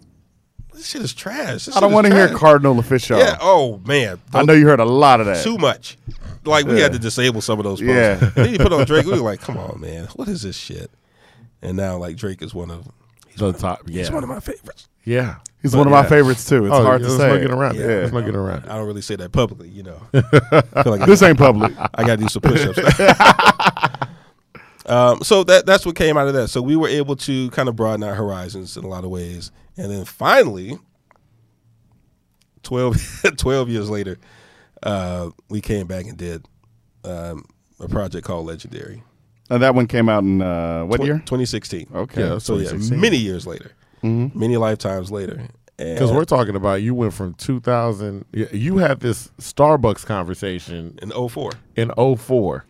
this 0.76 0.86
shit 0.88 1.02
is 1.02 1.12
trash. 1.14 1.64
This 1.66 1.76
I 1.76 1.80
don't 1.80 1.92
want 1.92 2.06
to 2.06 2.14
hear 2.14 2.28
Cardinal 2.28 2.74
Offishall. 2.74 3.18
Yeah. 3.18 3.38
Oh 3.40 3.80
man. 3.86 4.20
I 4.32 4.44
know 4.44 4.52
you 4.52 4.66
heard 4.66 4.80
a 4.80 4.84
lot 4.84 5.20
of 5.20 5.26
that. 5.26 5.42
too 5.42 5.58
much. 5.58 5.96
Like 6.44 6.66
we 6.66 6.76
Yeah. 6.76 6.82
had 6.84 6.92
to 6.92 6.98
disable 6.98 7.40
some 7.40 7.58
of 7.58 7.64
those 7.64 7.80
posts. 7.80 7.92
Yeah. 7.94 8.14
then 8.34 8.48
he 8.50 8.58
put 8.58 8.72
on 8.72 8.84
Drake. 8.84 9.06
We 9.06 9.12
were 9.12 9.18
like, 9.18 9.40
come 9.40 9.56
on, 9.56 9.80
man, 9.80 10.06
what 10.14 10.28
is 10.28 10.42
this 10.42 10.56
shit? 10.56 10.90
And 11.62 11.76
now 11.76 11.96
like 11.96 12.16
Drake 12.16 12.42
is 12.42 12.54
one 12.54 12.70
of 12.70 12.86
The 13.36 13.52
top. 13.52 13.80
Yeah. 13.86 14.02
he's 14.02 14.10
one 14.10 14.22
of 14.22 14.28
my 14.28 14.40
favorites. 14.40 14.88
yeah. 15.04 15.36
He's 15.62 15.74
one 15.74 15.86
of 15.88 15.90
my 15.92 16.06
favorites 16.06 16.48
too. 16.48 16.66
It's 16.66 16.74
oh, 16.74 16.82
hard 16.84 17.00
to 17.02 17.08
let's 17.08 17.18
say. 17.18 17.28
not 17.28 17.40
get 17.40 17.50
around. 17.50 17.74
Yeah. 17.74 17.82
it. 17.86 18.00
Let's 18.02 18.12
not 18.12 18.24
get 18.24 18.36
around. 18.36 18.66
I 18.66 18.76
don't 18.76 18.86
really 18.86 19.00
say 19.00 19.16
that 19.16 19.32
publicly, 19.32 19.68
you 19.68 19.82
know. 19.82 20.00
I 20.14 20.82
feel 20.84 20.96
like 20.96 21.06
This 21.06 21.22
ain't 21.22 21.38
public. 21.38 21.72
I 21.94 22.04
got 22.04 22.16
to 22.16 22.16
do 22.18 22.28
some 22.28 22.42
push-ups. 22.42 22.78
um, 24.86 25.22
so 25.22 25.44
that 25.44 25.66
that's 25.66 25.84
what 25.84 25.96
came 25.96 26.16
out 26.16 26.28
of 26.28 26.34
that. 26.34 26.48
So 26.48 26.62
we 26.62 26.76
were 26.76 26.88
able 26.88 27.16
to 27.16 27.50
kind 27.50 27.68
of 27.68 27.76
broaden 27.76 28.02
our 28.02 28.14
horizons 28.14 28.76
in 28.76 28.84
a 28.84 28.88
lot 28.88 29.04
of 29.04 29.10
ways, 29.10 29.50
and 29.76 29.90
then 29.90 30.04
finally, 30.04 30.78
12, 32.62 33.22
12 33.36 33.68
years 33.68 33.90
later, 33.90 34.18
uh, 34.82 35.30
we 35.48 35.60
came 35.60 35.86
back 35.86 36.06
and 36.06 36.16
did 36.16 36.46
um, 37.04 37.44
a 37.80 37.88
project 37.88 38.26
called 38.26 38.46
Legendary. 38.46 39.02
And 39.48 39.62
that 39.62 39.74
one 39.76 39.86
came 39.86 40.08
out 40.08 40.24
in 40.24 40.42
uh, 40.42 40.84
what 40.84 41.00
Tw- 41.00 41.04
year? 41.04 41.14
2016. 41.18 41.88
Okay. 41.94 42.20
Yeah, 42.20 42.38
So 42.38 42.56
yeah, 42.56 42.72
many 42.90 43.16
years 43.16 43.46
later, 43.46 43.72
Mhm. 44.02 44.34
many 44.34 44.56
lifetimes 44.56 45.10
later. 45.12 45.48
Because 45.76 46.10
we're 46.10 46.24
talking 46.24 46.56
about 46.56 46.80
you 46.82 46.94
went 46.94 47.12
from 47.12 47.34
2000. 47.34 48.24
You 48.32 48.78
had 48.78 49.00
this 49.00 49.28
Starbucks 49.38 50.04
conversation 50.06 50.98
in 51.02 51.10
04. 51.12 51.52
in 51.76 51.90
04. 52.16 52.64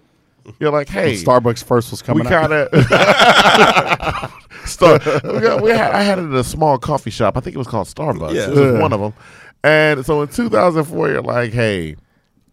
You're 0.61 0.71
like, 0.73 0.89
hey, 0.89 1.15
Starbucks 1.15 1.65
first 1.65 1.91
was 1.91 2.03
coming 2.03 2.27
out. 2.27 2.49
kind 2.49 2.53
of 2.53 4.31
start. 4.69 5.05
We, 5.25 5.41
got, 5.41 5.63
we 5.63 5.71
had, 5.71 5.93
I 5.93 6.03
had 6.03 6.19
it 6.19 6.27
at 6.27 6.35
a 6.35 6.45
small 6.45 6.79
coffee 6.79 7.11
shop. 7.11 7.37
I 7.37 7.41
think 7.41 7.55
it 7.55 7.59
was 7.59 7.67
called 7.67 7.87
Starbucks. 7.89 8.35
Yeah. 8.35 8.45
It 8.49 8.51
was 8.51 8.59
Yeah. 8.75 8.81
one 8.81 8.93
of 8.93 9.01
them. 9.01 9.15
And 9.65 10.05
so 10.07 10.23
in 10.23 10.29
2004, 10.29 11.09
you're 11.09 11.23
like, 11.23 11.53
hey, 11.53 11.97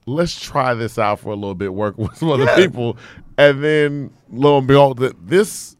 let's 0.05 0.39
try 0.39 0.73
this 0.73 0.97
out 0.97 1.19
for 1.19 1.29
a 1.29 1.35
little 1.35 1.55
bit. 1.55 1.73
Work 1.73 1.97
with 1.99 2.15
some 2.17 2.29
other 2.29 2.45
Yeah. 2.45 2.55
people, 2.55 2.97
and 3.37 3.63
then 3.63 4.11
lo 4.31 4.57
and 4.57 4.67
behold, 4.67 4.97
that 4.99 5.27
this 5.27 5.75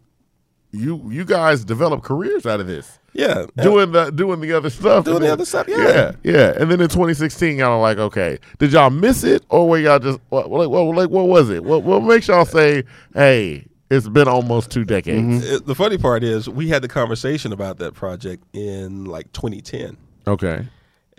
you 0.72 1.02
you 1.12 1.24
guys 1.26 1.64
develop 1.64 2.04
careers 2.04 2.46
out 2.46 2.60
of 2.60 2.68
this. 2.68 3.00
Yeah. 3.14 3.46
Doing 3.62 3.92
the 3.92 4.10
doing 4.12 4.40
the 4.42 4.54
other 4.54 4.70
stuff, 4.70 5.06
Doing 5.06 5.16
the 5.20 5.22
then- 5.26 5.32
other 5.32 5.46
stuff, 5.46 5.68
yeah. 5.68 5.78
yeah, 5.78 6.12
yeah. 6.24 6.54
And 6.60 6.72
then 6.72 6.82
in 6.82 6.90
2016, 6.90 7.58
y'all 7.58 7.74
are 7.74 7.82
like, 7.82 7.98
okay, 8.00 8.40
did 8.60 8.72
y'all 8.72 8.90
miss 8.90 9.24
it, 9.24 9.44
or 9.50 9.70
were 9.70 9.78
y'all 9.78 10.00
just 10.00 10.20
what, 10.30 10.50
what, 10.50 10.70
what, 10.72 10.84
like, 10.96 11.10
what 11.10 11.28
was 11.28 11.50
it? 11.50 11.64
What, 11.64 11.84
what 11.84 12.02
makes 12.04 12.28
y'all 12.28 12.46
say, 12.46 12.84
hey, 13.14 13.66
it's 13.92 14.10
been 14.10 14.28
almost 14.28 14.72
two 14.72 14.84
decades? 14.84 15.44
Mm-hmm. 15.46 15.56
It- 15.58 15.66
the 15.68 15.76
funny 15.76 15.98
part 16.00 16.24
is 16.24 16.50
we 16.50 16.70
had 16.70 16.82
the 16.82 16.88
conversation 16.88 17.54
about 17.54 17.78
that 17.78 17.94
project 17.94 18.44
in 18.54 19.06
like 19.06 19.32
2010. 19.34 19.96
Okay, 20.26 20.66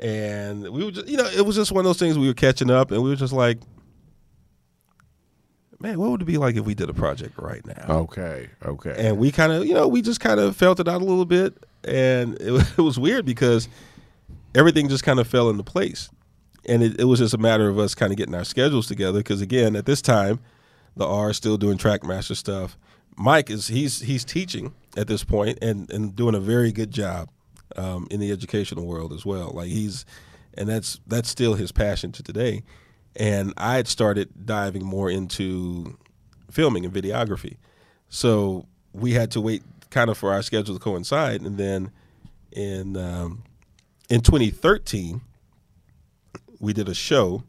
and 0.00 0.68
we 0.70 0.84
were 0.84 0.90
just 0.90 1.06
you 1.06 1.16
know 1.16 1.26
it 1.26 1.46
was 1.46 1.54
just 1.54 1.70
one 1.70 1.80
of 1.80 1.84
those 1.88 1.98
things 2.00 2.18
we 2.18 2.26
were 2.26 2.34
catching 2.34 2.70
up 2.70 2.90
and 2.90 3.02
we 3.02 3.10
were 3.10 3.14
just 3.16 3.32
like 3.32 3.58
man 5.80 5.98
what 5.98 6.10
would 6.10 6.22
it 6.22 6.24
be 6.24 6.38
like 6.38 6.56
if 6.56 6.64
we 6.64 6.74
did 6.74 6.88
a 6.88 6.94
project 6.94 7.36
right 7.38 7.64
now 7.66 7.84
okay, 7.88 8.48
okay. 8.64 8.94
and 8.98 9.18
we 9.18 9.30
kind 9.30 9.52
of 9.52 9.66
you 9.66 9.74
know 9.74 9.86
we 9.86 10.00
just 10.02 10.20
kind 10.20 10.40
of 10.40 10.56
felt 10.56 10.80
it 10.80 10.88
out 10.88 11.00
a 11.02 11.04
little 11.04 11.24
bit 11.26 11.54
and 11.86 12.34
it, 12.40 12.52
it 12.78 12.82
was 12.82 12.98
weird 12.98 13.24
because 13.24 13.68
everything 14.54 14.88
just 14.88 15.04
kind 15.04 15.18
of 15.18 15.26
fell 15.26 15.50
into 15.50 15.62
place. 15.62 16.10
And 16.66 16.82
it, 16.82 17.00
it 17.00 17.04
was 17.04 17.18
just 17.18 17.34
a 17.34 17.38
matter 17.38 17.68
of 17.68 17.78
us 17.78 17.94
kind 17.94 18.10
of 18.10 18.16
getting 18.16 18.34
our 18.34 18.44
schedules 18.44 18.86
together 18.86 19.18
because 19.18 19.42
again 19.42 19.76
at 19.76 19.84
this 19.84 20.00
time 20.00 20.40
the 20.96 21.06
Are 21.06 21.30
is 21.30 21.36
still 21.36 21.56
doing 21.56 21.78
trackmaster 21.78 22.36
stuff. 22.36 22.76
Mike 23.16 23.50
is 23.50 23.68
he's 23.68 24.00
he's 24.00 24.24
teaching 24.24 24.74
at 24.96 25.08
this 25.08 25.24
point 25.24 25.58
and 25.60 25.90
and 25.90 26.14
doing 26.14 26.34
a 26.34 26.40
very 26.40 26.72
good 26.72 26.90
job 26.90 27.28
um, 27.76 28.06
in 28.10 28.20
the 28.20 28.30
educational 28.30 28.86
world 28.86 29.12
as 29.12 29.26
well. 29.26 29.50
Like 29.52 29.68
he's 29.68 30.04
and 30.54 30.68
that's 30.68 31.00
that's 31.06 31.28
still 31.28 31.54
his 31.54 31.72
passion 31.72 32.12
to 32.12 32.22
today. 32.22 32.62
And 33.16 33.54
i 33.56 33.76
had 33.76 33.86
started 33.86 34.44
diving 34.44 34.84
more 34.84 35.08
into 35.08 35.96
filming 36.50 36.84
and 36.84 36.94
videography. 36.94 37.56
So 38.08 38.66
we 38.92 39.12
had 39.12 39.30
to 39.32 39.40
wait 39.40 39.62
kind 39.94 40.10
of 40.10 40.18
for 40.18 40.32
our 40.32 40.42
schedule 40.42 40.74
to 40.74 40.80
coincide, 40.80 41.40
and 41.40 41.56
then 41.56 41.90
in 42.52 42.96
um, 42.96 43.44
in 44.10 44.20
2013 44.20 45.20
we 46.60 46.72
did 46.72 46.88
a 46.88 46.94
show. 46.94 47.44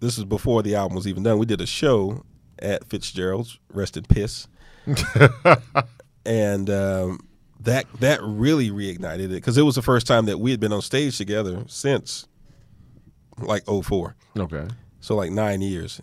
This 0.00 0.16
is 0.16 0.24
before 0.24 0.62
the 0.62 0.74
album 0.74 0.96
was 0.96 1.06
even 1.06 1.22
done. 1.22 1.38
We 1.38 1.46
did 1.46 1.60
a 1.60 1.66
show 1.66 2.24
at 2.58 2.84
Fitzgerald's, 2.88 3.58
rest 3.72 3.96
in 3.96 4.04
piss, 4.04 4.48
and 6.24 6.70
um, 6.70 7.28
that 7.60 7.86
that 8.00 8.20
really 8.22 8.70
reignited 8.70 9.24
it 9.24 9.28
because 9.28 9.58
it 9.58 9.62
was 9.62 9.74
the 9.74 9.82
first 9.82 10.06
time 10.06 10.24
that 10.26 10.38
we 10.38 10.50
had 10.50 10.60
been 10.60 10.72
on 10.72 10.82
stage 10.82 11.18
together 11.18 11.64
since 11.66 12.26
like 13.38 13.64
04. 13.66 14.16
okay. 14.38 14.68
So 15.00 15.14
like 15.14 15.30
nine 15.30 15.60
years. 15.60 16.00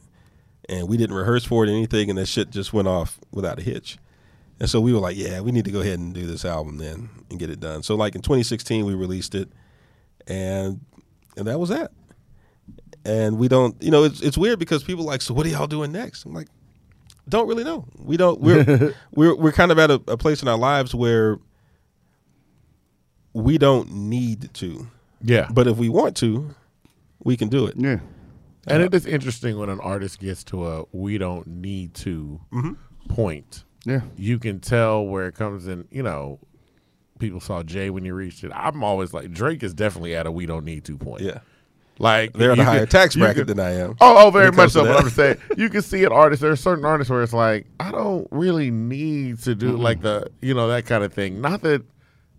And 0.70 0.90
we 0.90 0.98
didn't 0.98 1.16
rehearse 1.16 1.46
for 1.46 1.64
it 1.64 1.70
or 1.70 1.74
anything 1.74 2.10
and 2.10 2.18
that 2.18 2.26
shit 2.26 2.50
just 2.50 2.74
went 2.74 2.90
off 2.90 3.20
without 3.32 3.58
a 3.60 3.62
hitch. 3.62 3.98
And 4.60 4.70
so 4.70 4.82
we 4.82 4.94
were 4.94 5.00
like, 5.00 5.18
yeah, 5.18 5.40
we 5.42 5.52
need 5.52 5.66
to 5.66 5.72
go 5.72 5.82
ahead 5.82 6.00
and 6.00 6.14
do 6.14 6.26
this 6.26 6.44
album 6.44 6.78
then 6.78 7.10
and 7.30 7.40
get 7.40 7.50
it 7.50 7.60
done. 7.60 7.84
So 7.84 7.96
like 7.96 8.16
in 8.16 8.22
2016 8.22 8.86
we 8.86 8.96
released 8.96 9.36
it 9.36 9.50
and 10.28 10.82
and 11.36 11.48
that 11.48 11.60
was 11.60 11.70
that. 11.70 11.92
And 13.06 13.38
we 13.38 13.48
don't 13.48 13.82
you 13.82 13.92
know, 13.92 14.04
it's 14.04 14.22
it's 14.22 14.38
weird 14.38 14.60
because 14.60 14.84
people 14.84 15.04
are 15.04 15.08
like, 15.08 15.22
so 15.22 15.34
what 15.34 15.46
are 15.46 15.50
y'all 15.50 15.68
doing 15.68 15.92
next? 15.92 16.26
I'm 16.26 16.34
like, 16.34 16.48
don't 17.30 17.48
really 17.48 17.64
know. 17.64 17.86
We 17.98 18.18
don't 18.18 18.40
we're 18.42 18.96
we're 19.14 19.36
we're 19.36 19.52
kind 19.52 19.72
of 19.72 19.80
at 19.80 19.92
a, 19.92 20.02
a 20.08 20.18
place 20.18 20.42
in 20.42 20.48
our 20.48 20.58
lives 20.58 20.96
where 20.96 21.38
we 23.34 23.60
don't 23.60 23.92
need 23.92 24.52
to, 24.56 24.88
Yeah. 25.22 25.48
but 25.52 25.68
if 25.68 25.78
we 25.78 25.90
want 25.90 26.18
to, 26.18 26.56
we 27.24 27.38
can 27.38 27.50
do 27.50 27.68
it. 27.68 27.76
Yeah. 27.78 28.00
And 28.66 28.82
it 28.82 28.94
is 28.94 29.06
interesting 29.06 29.58
when 29.58 29.70
an 29.70 29.80
artist 29.80 30.20
gets 30.20 30.44
to 30.46 30.68
a 30.68 30.86
we 30.92 31.18
don't 31.18 31.48
need 31.48 31.94
to 31.96 32.42
mm-hmm. 32.52 32.74
point. 33.14 33.64
Yeah. 33.88 34.02
You 34.18 34.38
can 34.40 34.60
tell 34.60 35.06
where 35.06 35.28
it 35.28 35.36
comes 35.36 35.68
in, 35.68 35.88
you 35.92 36.04
know, 36.04 36.40
people 37.20 37.40
saw 37.40 37.64
Jay 37.64 37.90
when 37.90 38.04
he 38.04 38.12
reached 38.12 38.44
it. 38.44 38.52
I'm 38.54 38.84
always 38.84 39.14
like 39.14 39.32
Drake 39.32 39.64
is 39.64 39.74
definitely 39.74 40.16
at 40.16 40.26
a 40.28 40.32
we 40.32 40.46
don't 40.46 40.66
need 40.66 40.84
to 40.86 40.98
point. 40.98 41.22
Yeah, 41.22 41.40
Like 42.00 42.34
they're 42.34 42.52
in 42.52 42.60
a 42.60 42.64
higher 42.66 42.80
can- 42.82 42.88
tax 42.90 43.16
bracket 43.16 43.48
can- 43.48 43.58
than 43.58 43.60
I 43.66 43.72
am. 43.80 43.96
Oh, 44.02 44.28
oh, 44.28 44.30
very 44.30 44.52
much 44.52 44.72
so. 44.72 44.84
But. 44.84 45.04
I'm 45.04 45.10
saying 45.10 45.38
you 45.58 45.70
can 45.70 45.82
see 45.82 46.04
an 46.04 46.12
artist. 46.12 46.42
There 46.42 46.52
are 46.52 46.56
certain 46.56 46.86
artists 46.86 47.10
where 47.10 47.24
it's 47.24 47.34
like 47.34 47.66
I 47.80 47.92
don't 47.92 48.28
really 48.32 48.70
need 48.72 49.40
to 49.44 49.56
do 49.56 49.78
like 49.78 50.02
the 50.02 50.30
you 50.42 50.54
know 50.54 50.68
that 50.68 50.86
kind 50.86 51.04
of 51.04 51.14
thing. 51.14 51.40
Not 51.42 51.62
that 51.62 51.84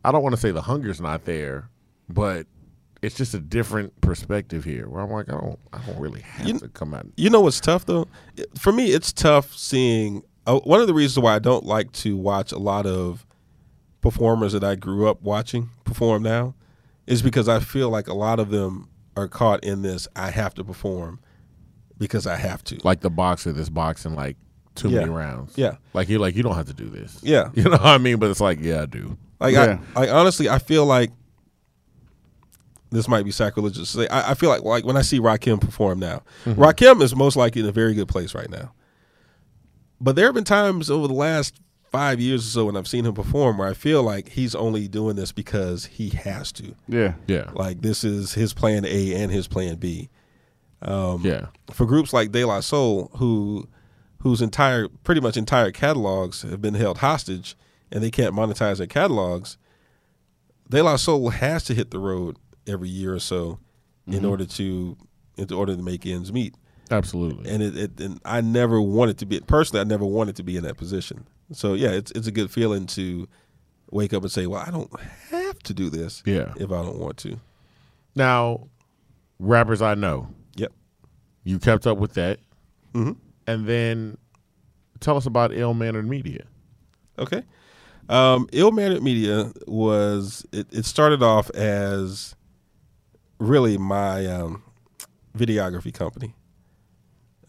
I 0.04 0.12
don't 0.12 0.22
want 0.22 0.34
to 0.34 0.40
say 0.40 0.50
the 0.52 0.62
hunger's 0.62 1.00
not 1.00 1.24
there, 1.24 1.68
but 2.08 2.46
it's 3.02 3.16
just 3.16 3.32
a 3.34 3.38
different 3.40 4.00
perspective 4.00 4.64
here. 4.64 4.88
Where 4.88 5.00
I'm 5.02 5.10
like 5.10 5.28
I 5.28 5.32
don't 5.40 5.58
I 5.72 5.78
don't 5.86 5.98
really 5.98 6.20
have 6.20 6.46
You- 6.46 6.58
to 6.60 6.68
come 6.68 6.94
out. 6.94 7.06
You 7.16 7.30
know 7.30 7.40
what's 7.40 7.58
tough 7.60 7.86
though? 7.86 8.06
For 8.58 8.70
me, 8.72 8.92
it's 8.92 9.12
tough 9.12 9.56
seeing. 9.56 10.22
Uh, 10.48 10.58
one 10.60 10.80
of 10.80 10.86
the 10.86 10.94
reasons 10.94 11.22
why 11.22 11.34
I 11.34 11.38
don't 11.38 11.64
like 11.64 11.92
to 11.92 12.16
watch 12.16 12.50
a 12.52 12.58
lot 12.58 12.86
of 12.86 13.26
performers 14.00 14.52
that 14.54 14.64
I 14.64 14.74
grew 14.76 15.08
up 15.08 15.20
watching 15.22 15.70
perform 15.84 16.22
now 16.22 16.54
is 17.06 17.20
because 17.22 17.48
I 17.48 17.60
feel 17.60 17.90
like 17.90 18.08
a 18.08 18.14
lot 18.14 18.40
of 18.40 18.50
them 18.50 18.88
are 19.16 19.28
caught 19.28 19.62
in 19.64 19.82
this. 19.82 20.08
I 20.16 20.30
have 20.30 20.54
to 20.54 20.64
perform 20.64 21.20
because 21.98 22.26
I 22.26 22.36
have 22.36 22.64
to. 22.64 22.78
Like 22.82 23.00
the 23.00 23.10
boxer 23.10 23.52
that's 23.52 23.68
boxing 23.68 24.14
like 24.14 24.36
too 24.74 24.88
Yeah. 24.88 25.00
many 25.00 25.10
rounds. 25.10 25.52
Yeah. 25.58 25.76
Like 25.94 26.08
you're 26.08 26.20
like 26.20 26.34
you 26.36 26.42
don't 26.42 26.54
have 26.54 26.66
to 26.66 26.74
do 26.74 26.88
this. 26.88 27.18
Yeah. 27.22 27.50
You 27.54 27.64
know 27.64 27.70
what 27.72 27.82
I 27.86 27.98
mean? 27.98 28.18
But 28.18 28.30
it's 28.30 28.40
like 28.40 28.58
yeah 28.60 28.82
I 28.82 28.86
do. 28.86 29.18
Like 29.40 29.52
Yeah. 29.54 29.78
I, 29.96 30.00
like 30.00 30.10
honestly, 30.10 30.48
I 30.48 30.58
feel 30.60 30.86
like 30.86 31.10
this 32.90 33.06
might 33.08 33.24
be 33.24 33.30
sacrilegious. 33.32 33.92
to 33.92 33.98
say. 34.02 34.08
I, 34.08 34.30
I 34.30 34.34
feel 34.34 34.48
like 34.48 34.62
like 34.62 34.84
when 34.86 34.96
I 34.96 35.02
see 35.02 35.20
Rakim 35.20 35.60
perform 35.60 35.98
now, 35.98 36.22
Rakim 36.46 37.02
is 37.02 37.14
most 37.14 37.36
likely 37.36 37.60
in 37.62 37.68
a 37.68 37.72
very 37.72 37.92
good 37.94 38.08
place 38.08 38.34
right 38.34 38.48
now. 38.48 38.72
But 40.00 40.16
there 40.16 40.26
have 40.26 40.34
been 40.34 40.44
times 40.44 40.90
over 40.90 41.08
the 41.08 41.14
last 41.14 41.60
five 41.90 42.20
years 42.20 42.46
or 42.46 42.50
so 42.50 42.64
when 42.66 42.76
I've 42.76 42.88
seen 42.88 43.06
him 43.06 43.14
perform 43.14 43.58
where 43.58 43.68
I 43.68 43.74
feel 43.74 44.02
like 44.02 44.28
he's 44.30 44.54
only 44.54 44.88
doing 44.88 45.16
this 45.16 45.32
because 45.32 45.86
he 45.86 46.10
has 46.10 46.52
to. 46.52 46.74
Yeah. 46.86 47.14
Yeah. 47.26 47.50
Like 47.54 47.80
this 47.80 48.04
is 48.04 48.34
his 48.34 48.52
plan 48.52 48.84
A 48.84 49.14
and 49.14 49.32
his 49.32 49.48
plan 49.48 49.76
B. 49.76 50.08
Um, 50.82 51.22
yeah. 51.24 51.46
For 51.72 51.86
groups 51.86 52.12
like 52.12 52.30
De 52.30 52.44
La 52.44 52.60
Soul, 52.60 53.10
who 53.16 53.68
whose 54.20 54.42
entire 54.42 54.88
pretty 54.88 55.20
much 55.20 55.36
entire 55.36 55.70
catalogs 55.70 56.42
have 56.42 56.60
been 56.60 56.74
held 56.74 56.98
hostage 56.98 57.56
and 57.90 58.02
they 58.02 58.10
can't 58.10 58.34
monetize 58.34 58.78
their 58.78 58.86
catalogs, 58.86 59.56
De 60.68 60.82
La 60.82 60.96
Soul 60.96 61.30
has 61.30 61.64
to 61.64 61.74
hit 61.74 61.90
the 61.90 61.98
road 61.98 62.36
every 62.66 62.88
year 62.88 63.14
or 63.14 63.20
so 63.20 63.58
in 64.06 64.24
order 64.24 64.46
to 64.46 64.96
in 65.36 65.52
order 65.52 65.76
to 65.76 65.82
make 65.82 66.06
ends 66.06 66.32
meet. 66.32 66.54
Absolutely. 66.90 67.50
And 67.50 67.62
it, 67.62 67.76
it 67.76 68.00
and 68.00 68.20
I 68.24 68.40
never 68.40 68.80
wanted 68.80 69.18
to 69.18 69.26
be 69.26 69.40
personally 69.40 69.80
I 69.80 69.84
never 69.84 70.04
wanted 70.06 70.36
to 70.36 70.42
be 70.42 70.56
in 70.56 70.64
that 70.64 70.76
position. 70.76 71.26
So 71.52 71.74
yeah, 71.74 71.90
it's 71.90 72.10
it's 72.12 72.26
a 72.26 72.32
good 72.32 72.50
feeling 72.50 72.86
to 72.88 73.28
wake 73.90 74.12
up 74.14 74.22
and 74.22 74.32
say, 74.32 74.46
Well, 74.46 74.62
I 74.66 74.70
don't 74.70 74.90
have 75.30 75.58
to 75.60 75.74
do 75.74 75.90
this 75.90 76.22
Yeah. 76.26 76.52
if 76.56 76.70
I 76.72 76.82
don't 76.82 76.98
want 76.98 77.16
to. 77.18 77.38
Now, 78.14 78.68
rappers 79.38 79.80
I 79.82 79.94
know, 79.94 80.28
Yep. 80.56 80.72
you 81.44 81.58
kept 81.58 81.86
up 81.86 81.98
with 81.98 82.14
that, 82.14 82.40
Mhm. 82.94 83.16
and 83.46 83.66
then 83.66 84.16
tell 85.00 85.16
us 85.16 85.26
about 85.26 85.52
Ill 85.54 85.74
Mannered 85.74 86.08
Media. 86.08 86.44
Okay. 87.18 87.42
Um, 88.08 88.48
Ill 88.52 88.70
Mannered 88.72 89.02
Media 89.02 89.52
was 89.66 90.44
it, 90.52 90.66
it 90.72 90.84
started 90.86 91.22
off 91.22 91.50
as 91.50 92.34
really 93.38 93.76
my 93.78 94.26
um, 94.26 94.62
videography 95.36 95.92
company. 95.92 96.34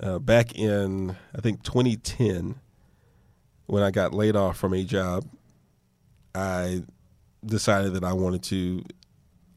Uh, 0.02 0.20
back 0.20 0.56
in 0.56 1.16
I 1.36 1.42
think 1.42 1.64
2010, 1.64 2.56
when 3.66 3.84
I 3.84 3.92
got 3.92 4.14
laid 4.14 4.36
off 4.36 4.58
from 4.58 4.74
a 4.74 4.84
job, 4.84 5.26
I 6.34 6.84
decided 7.46 7.94
that 7.94 8.04
I 8.04 8.14
wanted 8.14 8.44
to 8.44 8.84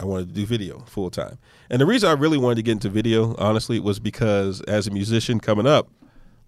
I 0.00 0.04
wanted 0.04 0.28
to 0.28 0.34
do 0.34 0.44
video 0.46 0.80
full 0.80 1.10
time. 1.10 1.38
And 1.70 1.80
the 1.80 1.86
reason 1.86 2.08
I 2.08 2.14
really 2.14 2.38
wanted 2.38 2.56
to 2.56 2.62
get 2.62 2.72
into 2.72 2.88
video, 2.88 3.36
honestly, 3.38 3.78
was 3.78 4.00
because 4.00 4.60
as 4.62 4.86
a 4.88 4.90
musician 4.90 5.38
coming 5.38 5.66
up, 5.66 5.88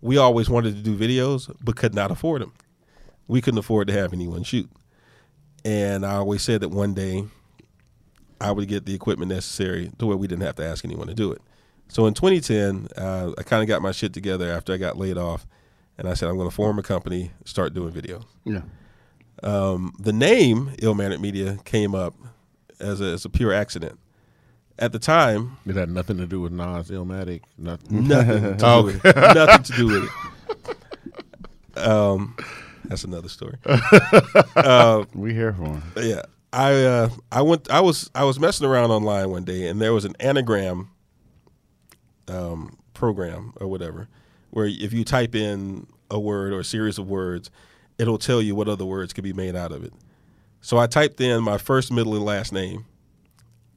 we 0.01 0.19
always 0.19 0.51
wanted 0.51 0.75
to 0.75 0.83
do 0.83 0.97
videos 0.97 1.55
but 1.63 1.77
could 1.77 1.95
not 1.95 2.11
afford 2.11 2.43
them 2.43 2.53
we 3.27 3.41
couldn't 3.41 3.59
afford 3.59 3.89
to 3.89 3.93
have 3.93 4.13
anyone 4.13 4.43
shoot. 4.43 4.71
And 5.65 6.05
I 6.05 6.17
always 6.17 6.43
said 6.43 6.61
that 6.61 6.69
one 6.69 6.95
day 6.95 7.25
I 8.41 8.53
would 8.53 8.69
get 8.69 8.85
the 8.85 8.95
equipment 8.95 9.31
necessary 9.31 9.91
to 9.99 10.07
where 10.07 10.17
we 10.17 10.27
didn't 10.27 10.45
have 10.45 10.57
to 10.57 10.67
ask 10.67 10.85
anyone 10.85 11.07
to 11.07 11.15
do 11.15 11.33
it. 11.33 11.41
So 11.89 12.07
in 12.07 12.15
2010, 12.15 12.89
uh, 12.97 13.33
I 13.39 13.43
kind 13.43 13.63
of 13.63 13.69
got 13.69 13.83
my 13.83 13.93
shit 13.93 14.13
together 14.13 14.51
after 14.51 14.73
I 14.73 14.77
got 14.79 14.97
laid 14.99 15.17
off, 15.17 15.47
and 15.99 16.09
I 16.09 16.15
said 16.15 16.29
I'm 16.29 16.37
going 16.37 16.49
to 16.49 16.55
form 16.55 16.79
a 16.79 16.83
company, 16.83 17.31
start 17.45 17.73
doing 17.75 17.93
video. 17.93 18.23
Yeah. 18.45 18.63
Um, 19.43 19.93
the 19.99 20.13
name 20.13 20.73
Ill 20.81 20.95
Mannered 20.95 21.21
Media 21.21 21.59
came 21.65 21.95
up 21.95 22.15
as 22.81 23.01
a, 23.01 23.05
as 23.13 23.25
a 23.25 23.29
pure 23.29 23.53
accident. 23.53 23.99
At 24.79 24.91
the 24.93 24.99
time, 24.99 25.57
It 25.67 25.77
had 25.77 25.89
nothing 25.91 26.17
to 26.17 26.27
do 26.27 26.41
with 26.41 26.51
Nas 26.53 26.91
Illmatic. 26.91 27.43
Nothing. 27.57 28.09
nothing 28.09 28.43
to 28.43 28.55
do 28.55 28.65
Oh, 28.67 28.83
with 28.85 29.05
it. 29.05 29.15
Nothing 29.17 29.63
to 29.63 29.73
do 29.73 29.87
with 29.87 30.05
it. 30.05 30.11
Um, 31.77 32.37
that's 32.85 33.03
another 33.03 33.29
story. 33.29 33.57
uh, 34.57 35.05
We 35.13 35.35
here 35.35 35.53
for 35.53 35.65
him. 35.65 35.83
yeah 35.97 36.23
i 36.53 36.73
uh 36.85 37.09
i 37.33 37.43
went 37.43 37.69
i 37.69 37.81
was 37.81 38.09
i 38.15 38.23
was 38.23 38.39
messing 38.39 38.65
around 38.65 38.93
online 38.93 39.29
one 39.29 39.43
day 39.43 39.67
and 39.67 39.83
there 39.83 39.93
was 39.93 40.05
an 40.05 40.15
anagram 40.21 40.89
um 42.29 42.77
program 42.95 43.53
or 43.61 43.67
whatever 43.67 44.09
where 44.51 44.67
if 44.67 44.93
you 44.93 45.05
type 45.05 45.35
in 45.35 45.87
a 46.11 46.19
word 46.19 46.53
or 46.53 46.61
a 46.61 46.65
series 46.65 46.99
of 46.99 47.09
words 47.09 47.51
it'll 47.99 48.19
tell 48.19 48.41
you 48.41 48.55
what 48.55 48.69
other 48.69 48.85
words 48.85 49.13
could 49.13 49.25
be 49.25 49.33
made 49.33 49.55
out 49.55 49.73
of 49.73 49.85
it. 49.85 49.93
So 50.61 50.79
i 50.79 50.87
typed 50.87 51.21
in 51.21 51.43
my 51.43 51.59
first 51.59 51.93
middle 51.93 52.15
and 52.15 52.25
last 52.25 52.53
name 52.53 52.87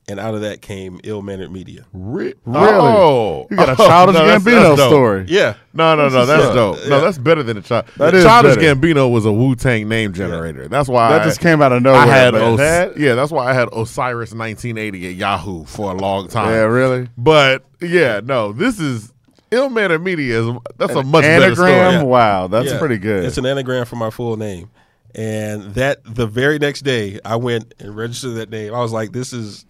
and 0.09 0.19
out 0.21 0.33
of 0.35 0.41
that 0.41 0.61
came 0.61 0.99
ill-mannered 1.03 1.51
media 1.51 1.85
Re- 1.91 2.33
oh. 2.45 2.51
Really? 2.61 2.73
Oh, 2.73 3.47
You 3.51 3.57
got 3.57 3.69
a 3.69 3.71
Oh, 3.73 3.75
Childish 3.87 4.13
no, 4.15 4.21
Gambino 4.21 4.61
that's 4.63 4.77
dope. 4.77 4.89
story. 4.89 5.25
yeah 5.27 5.55
No, 5.73 5.95
no, 5.95 6.07
no. 6.09 6.25
That's 6.25 6.43
Yeah. 6.47 6.53
dope. 6.53 6.77
No, 6.87 6.95
Yeah. 6.95 7.01
that's 7.03 7.17
better 7.17 7.43
than 7.43 7.57
a 7.57 7.61
child. 7.61 7.85
That 7.97 8.13
is 8.15 8.23
Childish 8.23 8.55
better. 8.55 8.75
Gambino 8.75 9.11
was 9.11 9.25
a 9.25 9.31
Wu 9.31 9.55
Tang 9.55 9.87
name 9.89 10.13
generator. 10.13 10.67
That's 10.69 10.87
why 10.89 11.09
That 11.11 11.21
I, 11.21 11.25
just 11.25 11.39
came 11.41 11.61
out 11.61 11.71
of 11.73 11.81
nowhere. 11.83 11.99
I 12.01 12.05
had 12.05 12.35
Os- 12.35 12.57
that- 12.57 12.97
yeah. 12.97 13.15
That's 13.15 13.31
why 13.31 13.49
I 13.49 13.53
had 13.53 13.67
Osiris 13.73 14.33
1980 14.33 15.07
at 15.09 15.15
Yahoo 15.15 15.65
for 15.65 15.91
a 15.91 15.95
long 15.95 16.27
time. 16.29 16.51
yeah, 16.51 16.61
really. 16.61 17.09
But 17.17 17.65
yeah, 17.81 18.21
no, 18.23 18.53
this 18.53 18.79
is 18.79 19.11
Ill 19.51 19.69
Mannered 19.69 20.03
Media. 20.03 20.39
Is 20.41 20.55
that's 20.77 20.93
a 20.93 21.03
much 21.03 21.23
better 21.23 21.45
Anagram. 21.47 21.91
story. 21.95 22.03
Wow, 22.05 22.47
that's 22.47 22.71
Yeah. 22.71 22.79
pretty 22.79 22.97
good. 22.97 23.25
it's 23.25 23.37
an 23.37 23.45
anagram 23.45 23.85
for 23.85 23.95
my 23.97 24.09
full 24.09 24.35
name 24.37 24.69
and 25.15 25.73
that 25.75 25.99
the 26.05 26.27
very 26.27 26.59
next 26.59 26.81
day 26.81 27.17
i 27.23 27.35
went 27.37 27.73
and 27.79 27.95
registered 27.95 28.35
that 28.35 28.49
name 28.49 28.73
i 28.73 28.79
was 28.81 28.91
like 28.91 29.13
this 29.13 29.31
is 29.31 29.65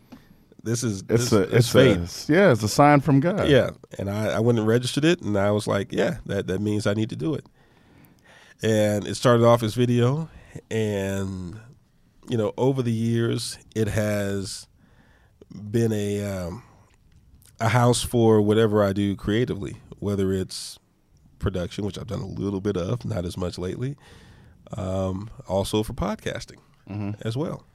this 0.67 0.83
is 0.83 1.03
it's 1.09 1.29
this, 1.29 1.31
a 1.31 1.55
it's 1.55 1.71
fate 1.71 1.97
a 1.97 2.33
yeah, 2.33 2.51
it's 2.51 2.63
a 2.63 2.67
sign 2.67 2.99
from 2.99 3.19
God. 3.19 3.47
Yeah, 3.47 3.71
and 3.97 4.09
I, 4.09 4.33
I 4.33 4.39
went 4.39 4.59
and 4.59 4.67
registered 4.67 5.05
it, 5.05 5.21
and 5.21 5.37
I 5.37 5.51
was 5.51 5.67
like, 5.67 5.91
yeah, 5.91 6.17
that 6.25 6.47
that 6.47 6.59
means 6.59 6.85
I 6.85 6.93
need 6.93 7.09
to 7.09 7.15
do 7.15 7.33
it. 7.33 7.45
And 8.61 9.07
it 9.07 9.15
started 9.15 9.45
off 9.45 9.63
as 9.63 9.73
video, 9.75 10.29
and 10.69 11.59
you 12.29 12.37
know, 12.37 12.53
over 12.57 12.81
the 12.81 12.91
years, 12.91 13.57
it 13.75 13.87
has 13.87 14.67
been 15.71 15.93
a 15.93 16.25
um, 16.25 16.63
a 17.59 17.69
house 17.69 18.03
for 18.03 18.41
whatever 18.41 18.83
I 18.83 18.93
do 18.93 19.15
creatively, 19.15 19.77
whether 19.99 20.31
it's 20.33 20.77
production, 21.39 21.85
which 21.85 21.97
I've 21.97 22.07
done 22.07 22.19
a 22.19 22.27
little 22.27 22.61
bit 22.61 22.77
of, 22.77 23.05
not 23.05 23.25
as 23.25 23.37
much 23.37 23.57
lately. 23.57 23.95
Um, 24.75 25.29
also 25.47 25.81
for 25.81 25.93
podcasting 25.93 26.57
as 27.21 27.37
well. 27.37 27.65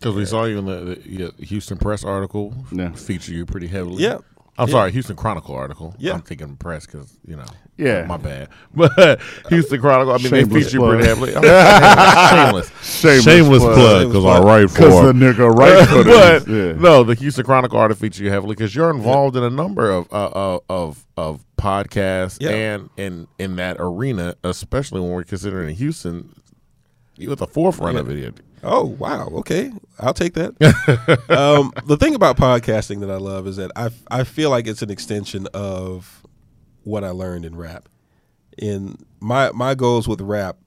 Because 0.00 0.14
we 0.16 0.24
saw 0.24 0.44
you 0.44 0.58
in 0.58 0.64
the, 0.66 0.76
the 0.80 1.02
yeah, 1.06 1.28
Houston 1.46 1.76
Press 1.78 2.04
article. 2.04 2.54
Yeah. 2.72 2.90
feature 2.92 3.32
you 3.32 3.44
pretty 3.46 3.66
heavily. 3.66 4.02
Yeah. 4.02 4.18
I'm 4.58 4.68
Yeah. 4.68 4.72
sorry, 4.72 4.92
Houston 4.92 5.16
Chronicle 5.16 5.54
article. 5.54 5.94
Yeah. 5.98 6.14
I'm 6.14 6.22
thinking 6.22 6.56
press 6.56 6.84
because 6.86 7.10
you 7.26 7.36
know. 7.36 7.44
Yeah. 7.78 8.04
my 8.04 8.16
bad. 8.18 8.48
But 8.74 9.20
Houston 9.48 9.80
Chronicle. 9.80 10.12
I 10.12 10.18
mean, 10.18 10.30
they 10.30 10.44
feature 10.44 10.70
you 10.76 10.78
plug. 10.80 10.90
pretty 10.98 11.06
heavily. 11.06 11.32
shameless, 11.32 12.68
Shameless 12.82 13.24
shameless 13.24 13.62
plug. 13.62 13.74
plug 13.74 14.06
because 14.08 14.24
I 14.26 14.40
write 14.42 14.70
for. 14.70 14.76
Because 14.78 15.02
the 15.06 15.12
nigga 15.12 15.54
right 15.54 15.88
footed. 15.88 16.06
but 16.46 16.48
yeah. 16.52 16.72
no, 16.72 17.04
the 17.04 17.14
Houston 17.14 17.44
Chronicle 17.44 17.78
article 17.78 18.00
feature 18.00 18.24
you 18.24 18.30
heavily 18.30 18.54
because 18.54 18.74
you're 18.74 18.90
involved 18.90 19.36
in 19.36 19.42
a 19.44 19.50
number 19.50 19.90
of 19.90 20.12
uh, 20.12 20.26
uh, 20.26 20.58
of 20.68 21.06
of 21.16 21.44
podcasts 21.56 22.38
Yeah. 22.40 22.50
and 22.50 22.90
in 22.98 23.28
in 23.38 23.56
that 23.56 23.76
arena, 23.78 24.34
especially 24.44 25.00
when 25.00 25.10
we're 25.10 25.24
considering 25.24 25.74
Houston. 25.76 26.34
You 27.16 27.30
at 27.32 27.38
the 27.38 27.46
forefront 27.46 27.98
of 27.98 28.08
it. 28.10 28.34
Oh 28.62 28.84
wow, 28.84 29.28
okay, 29.36 29.72
I'll 29.98 30.14
take 30.14 30.34
that. 30.34 30.50
um, 31.30 31.72
the 31.86 31.96
thing 31.96 32.14
about 32.14 32.36
podcasting 32.36 33.00
that 33.00 33.10
I 33.10 33.16
love 33.16 33.46
is 33.46 33.56
that 33.56 33.70
I 33.74 33.90
I 34.10 34.24
feel 34.24 34.50
like 34.50 34.66
it's 34.66 34.82
an 34.82 34.90
extension 34.90 35.46
of 35.54 36.26
what 36.84 37.04
I 37.04 37.10
learned 37.10 37.44
in 37.44 37.56
rap. 37.56 37.88
In 38.58 38.96
my 39.18 39.50
my 39.52 39.74
goals 39.74 40.06
with 40.06 40.20
rap, 40.20 40.58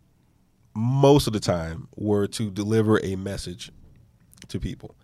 most 0.74 1.28
of 1.28 1.34
the 1.34 1.40
time 1.40 1.88
were 1.96 2.26
to 2.28 2.50
deliver 2.50 3.00
a 3.04 3.16
message 3.16 3.72
to 4.48 4.60
people. 4.60 4.96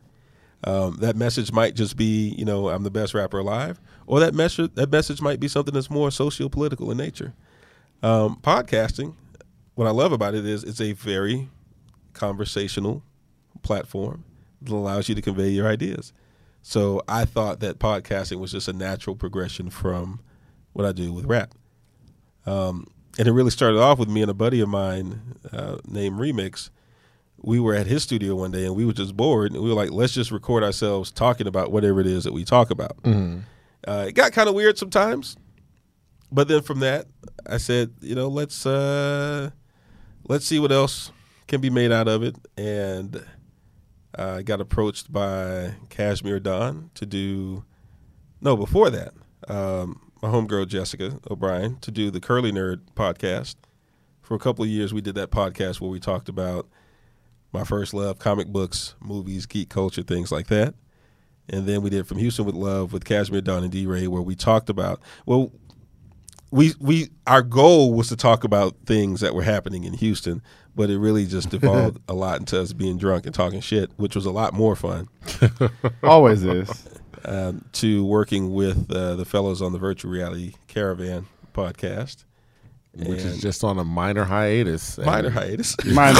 Um, 0.64 0.98
that 1.00 1.16
message 1.16 1.54
might 1.54 1.76
just 1.76 1.96
be, 1.96 2.30
you 2.38 2.44
know, 2.44 2.70
I'm 2.70 2.84
the 2.84 2.92
best 2.92 3.14
rapper 3.14 3.40
alive, 3.40 3.80
or 4.08 4.20
that 4.20 4.34
message 4.34 4.72
that 4.74 4.92
message 4.92 5.22
might 5.22 5.40
be 5.40 5.48
something 5.48 5.74
that's 5.74 5.92
more 5.92 6.10
socio-political 6.10 6.90
in 6.92 6.98
nature. 6.98 7.34
Um, 8.02 8.38
podcasting, 8.42 9.14
what 9.76 9.88
I 9.88 9.92
love 9.92 10.12
about 10.12 10.34
it 10.34 10.46
is 10.46 10.64
it's 10.64 10.82
a 10.82 10.94
very 10.94 11.50
conversational 12.14 13.04
platform 13.62 14.24
that 14.62 14.72
allows 14.72 15.10
you 15.10 15.16
to 15.16 15.22
convey 15.22 15.50
your 15.50 15.68
ideas. 15.68 16.14
So 16.62 17.02
I 17.08 17.26
thought 17.26 17.62
that 17.62 17.80
podcasting 17.80 18.40
was 18.40 18.52
just 18.52 18.68
a 18.68 18.74
natural 18.74 19.16
progression 19.16 19.70
from 19.70 20.20
what 20.74 20.86
I 20.86 20.92
do 20.92 21.14
with 21.14 21.26
rap. 21.26 21.54
Um, 22.46 22.88
and 23.18 23.28
it 23.28 23.32
really 23.32 23.52
started 23.52 23.80
off 23.80 24.00
with 24.00 24.10
me 24.10 24.22
and 24.22 24.30
a 24.32 24.34
buddy 24.34 24.60
of 24.62 24.70
mine 24.70 25.36
uh, 25.52 25.78
named 25.88 26.20
Remix. 26.20 26.70
We 27.42 27.60
were 27.60 27.74
at 27.74 27.88
his 27.88 28.04
studio 28.04 28.36
one 28.36 28.52
day 28.52 28.66
and 28.66 28.76
we 28.76 28.86
were 28.86 28.94
just 28.94 29.16
bored 29.16 29.54
and 29.54 29.62
we 29.62 29.70
were 29.70 29.76
like, 29.76 29.92
let's 29.92 30.14
just 30.14 30.32
record 30.32 30.64
ourselves 30.64 31.12
talking 31.12 31.48
about 31.48 31.72
whatever 31.72 32.02
it 32.02 32.08
is 32.08 32.26
that 32.26 32.34
we 32.34 32.44
talk 32.44 32.70
about. 32.70 32.98
Uh, 33.88 34.06
it 34.10 34.12
got 34.14 34.34
kind 34.34 34.50
of 34.50 34.56
weird 34.56 34.78
sometimes, 34.78 35.38
but 36.32 36.50
then 36.50 36.62
from 36.62 36.82
that, 36.82 37.08
I 37.48 37.58
said, 37.58 37.94
you 38.02 38.14
know, 38.14 38.28
let's 38.28 38.66
uh, 38.66 39.52
let's 40.28 40.46
see 40.46 40.60
what 40.60 40.72
else 40.74 41.12
can 41.50 41.60
be 41.60 41.70
made 41.70 41.92
out 41.92 42.08
of 42.08 42.24
it. 42.24 42.38
And 42.56 43.26
I 44.16 44.42
got 44.44 44.62
approached 44.62 45.12
by 45.12 45.74
Cashmere 45.90 46.40
Don 46.40 46.92
to 46.94 47.06
do. 47.06 47.66
No, 48.40 48.56
before 48.56 48.90
that, 48.90 49.14
um, 49.50 50.12
my 50.22 50.30
homegirl 50.30 50.68
Jessica 50.68 51.20
O'Brien 51.30 51.78
to 51.80 51.92
do 51.92 52.10
the 52.10 52.22
Curly 52.22 52.54
Nerd 52.54 52.82
podcast. 52.96 53.56
For 54.22 54.36
a 54.36 54.40
couple 54.40 54.64
of 54.64 54.70
years, 54.70 54.94
we 54.94 55.02
did 55.02 55.16
that 55.16 55.32
podcast 55.32 55.82
where 55.82 55.90
we 55.90 56.00
talked 56.00 56.30
about 56.30 56.70
my 57.52 57.64
first 57.64 57.96
love, 57.96 58.20
comic 58.20 58.48
books, 58.48 58.96
movies, 59.00 59.48
geek 59.48 59.70
culture, 59.70 60.04
things 60.04 60.32
like 60.32 60.48
that. 60.48 60.76
And 61.50 61.66
then 61.66 61.82
we 61.82 61.90
did 61.90 62.06
From 62.06 62.20
Houston 62.20 62.46
with 62.46 62.54
Love 62.54 62.94
with 62.94 63.06
Cashmere 63.06 63.42
Don 63.42 63.64
and 63.64 63.72
D 63.72 63.88
Ray, 63.88 64.08
where 64.08 64.22
we 64.22 64.36
talked 64.36 64.70
about 64.70 65.02
well, 65.26 65.52
we 66.52 66.74
we 66.80 67.10
our 67.28 67.42
goal 67.42 67.94
was 67.94 68.08
to 68.10 68.16
talk 68.16 68.44
about 68.44 68.76
things 68.86 69.22
that 69.22 69.34
were 69.36 69.44
happening 69.44 69.84
in 69.84 69.94
Houston, 69.94 70.42
but 70.76 70.90
it 70.90 70.98
really 70.98 71.26
just 71.26 71.50
devolved 71.52 72.00
a 72.08 72.14
lot 72.14 72.40
into 72.40 72.60
us 72.60 72.74
being 72.74 72.98
drunk 72.98 73.26
and 73.26 73.36
talking 73.36 73.62
shit, 73.62 73.92
which 73.98 74.16
was 74.16 74.26
a 74.26 74.32
lot 74.32 74.54
more 74.54 74.76
fun. 74.76 75.08
Always 76.04 76.44
is. 76.44 76.88
Um, 77.26 77.66
to 77.74 78.06
working 78.06 78.54
with 78.54 78.90
uh, 78.92 79.16
the 79.16 79.26
fellows 79.26 79.62
on 79.62 79.74
the 79.74 79.78
Virtual 79.80 80.10
Reality 80.10 80.54
Caravan 80.68 81.28
podcast, 81.54 82.24
which 82.94 83.20
is 83.20 83.42
just 83.42 83.62
on 83.64 83.78
a 83.78 83.84
minor 83.84 84.24
hiatus. 84.24 84.98
Minor 85.00 85.30
hiatus, 85.30 85.76
minor. 85.86 86.14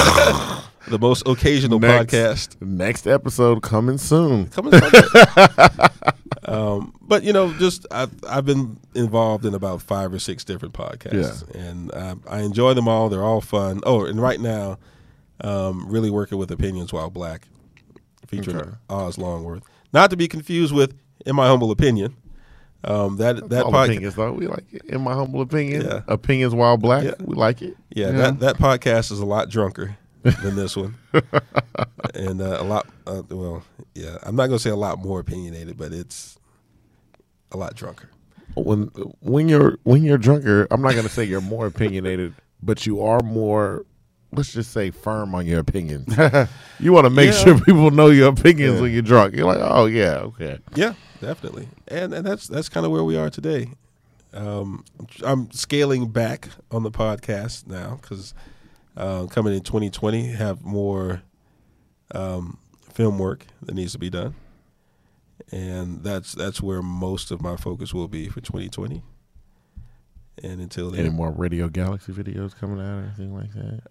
the 0.90 1.00
most 1.00 1.24
occasional 1.26 1.80
Next. 1.80 2.14
podcast 2.60 2.62
Next 2.62 3.08
episode 3.08 3.62
coming 3.64 3.98
soon. 3.98 4.48
coming. 4.48 4.74
Sunday. 4.74 6.10
Um, 6.50 6.94
but 7.02 7.24
you 7.24 7.32
know, 7.34 7.54
just 7.54 7.86
I've 7.92 8.12
I've 8.28 8.46
been 8.46 8.78
involved 8.96 9.46
in 9.46 9.54
about 9.54 9.82
five 9.82 10.14
or 10.14 10.20
six 10.20 10.44
different 10.44 10.74
podcasts, 10.74 11.48
and 11.56 11.94
um, 11.94 12.24
I 12.30 12.42
enjoy 12.42 12.74
them 12.74 12.88
all. 12.88 13.10
They're 13.10 13.24
all 13.24 13.42
fun. 13.42 13.82
Oh, 13.86 14.06
and 14.06 14.22
right 14.22 14.40
now, 14.40 14.78
um, 15.42 15.88
really 15.90 16.10
working 16.10 16.38
with 16.38 16.52
Opinions 16.52 16.92
While 16.92 17.10
Black, 17.10 17.48
featuring 18.28 18.58
Okay. 18.58 18.70
Oz 18.90 19.18
Longworth. 19.18 19.64
Not 19.94 20.10
to 20.12 20.18
be 20.18 20.28
confused 20.28 20.74
with, 20.74 20.94
in 21.26 21.36
my 21.36 21.48
humble 21.48 21.72
opinion, 21.72 22.16
um, 22.84 23.18
that 23.18 23.50
that 23.50 23.66
podcast. 23.66 23.86
opinions, 23.86 24.16
though. 24.16 24.32
We 24.34 24.48
like 24.48 24.66
it. 24.72 24.84
In 24.86 25.02
my 25.02 25.14
humble 25.14 25.42
opinion, 25.42 25.84
Yeah. 25.84 26.02
opinions 26.08 26.54
while 26.56 26.78
black. 26.78 27.04
Yeah. 27.04 27.14
We 27.20 27.36
like 27.36 27.62
it. 27.62 27.76
Yeah, 27.90 28.08
Yeah. 28.08 28.18
that 28.18 28.40
that 28.40 28.58
podcast 28.58 29.12
is 29.12 29.20
a 29.20 29.26
lot 29.26 29.50
drunker 29.50 29.98
than 30.24 30.56
this 30.56 30.76
one, 30.76 30.96
and 32.14 32.42
uh, 32.42 32.58
a 32.60 32.64
lot. 32.64 32.88
Uh, 33.08 33.24
well, 33.30 33.64
yeah, 33.96 34.18
I'm 34.24 34.36
not 34.36 34.48
gonna 34.48 34.60
say 34.60 34.70
a 34.70 34.76
lot 34.76 35.00
more 35.00 35.20
opinionated, 35.20 35.78
but 35.78 35.92
it's 35.92 36.38
a 37.52 37.58
lot 37.58 37.76
drunker. 37.76 38.10
When 38.56 38.84
when 39.22 39.48
you're 39.48 39.78
when 39.84 40.04
you're 40.04 40.18
drunker, 40.18 40.68
I'm 40.72 40.82
not 40.82 40.96
gonna 40.96 41.10
say 41.10 41.24
you're 41.24 41.42
more 41.42 41.66
opinionated, 41.68 42.34
but 42.64 42.86
you 42.86 43.02
are 43.02 43.22
more. 43.22 43.86
Let's 44.32 44.54
just 44.54 44.72
say 44.74 44.92
firm 44.92 45.34
on 45.34 45.48
your 45.48 45.60
opinions. 45.60 46.16
you 46.80 46.94
want 46.94 47.06
to 47.06 47.10
make 47.10 47.32
Yeah. 47.32 47.44
sure 47.44 47.60
people 47.62 47.90
know 47.90 48.08
your 48.10 48.30
opinions 48.30 48.76
Yeah. 48.76 48.82
when 48.82 48.92
you're 48.92 49.02
drunk. 49.02 49.36
You're 49.36 49.48
like, 49.48 49.58
oh 49.62 49.86
yeah, 49.88 50.18
okay. 50.18 50.60
Yeah, 50.76 50.94
definitely, 51.20 51.68
and 51.88 52.14
and 52.14 52.26
that's 52.26 52.48
that's 52.48 52.70
kind 52.70 52.86
of 52.86 52.92
where 52.92 53.04
we 53.04 53.18
are 53.18 53.30
today. 53.32 53.70
Um, 54.34 54.86
I'm 55.24 55.50
scaling 55.52 56.10
back 56.10 56.50
on 56.70 56.84
the 56.84 56.92
podcast 56.92 57.66
now 57.66 57.98
because 58.02 58.36
uh, 58.96 59.26
coming 59.26 59.54
in 59.56 59.62
2020 59.62 60.28
have 60.34 60.64
more 60.64 61.24
um, 62.14 62.60
film 62.94 63.18
work 63.18 63.48
that 63.64 63.74
needs 63.74 63.94
to 63.94 63.98
be 63.98 64.12
done, 64.12 64.36
and 65.52 66.04
that's 66.04 66.34
that's 66.34 66.62
where 66.62 66.82
most 66.82 67.32
of 67.32 67.42
my 67.42 67.56
focus 67.56 67.94
will 67.94 68.08
be 68.08 68.28
for 68.30 68.42
2020. 68.42 69.02
And 70.44 70.62
until 70.62 70.92
then, 70.92 71.02
Any 71.02 71.10
more 71.10 71.32
Radio 71.32 71.68
Galaxy 71.68 72.14
videos 72.14 72.56
coming 72.56 72.80
out 72.80 73.00
or 73.00 73.04
anything 73.04 73.34
like 73.36 73.52
that? 73.54 73.82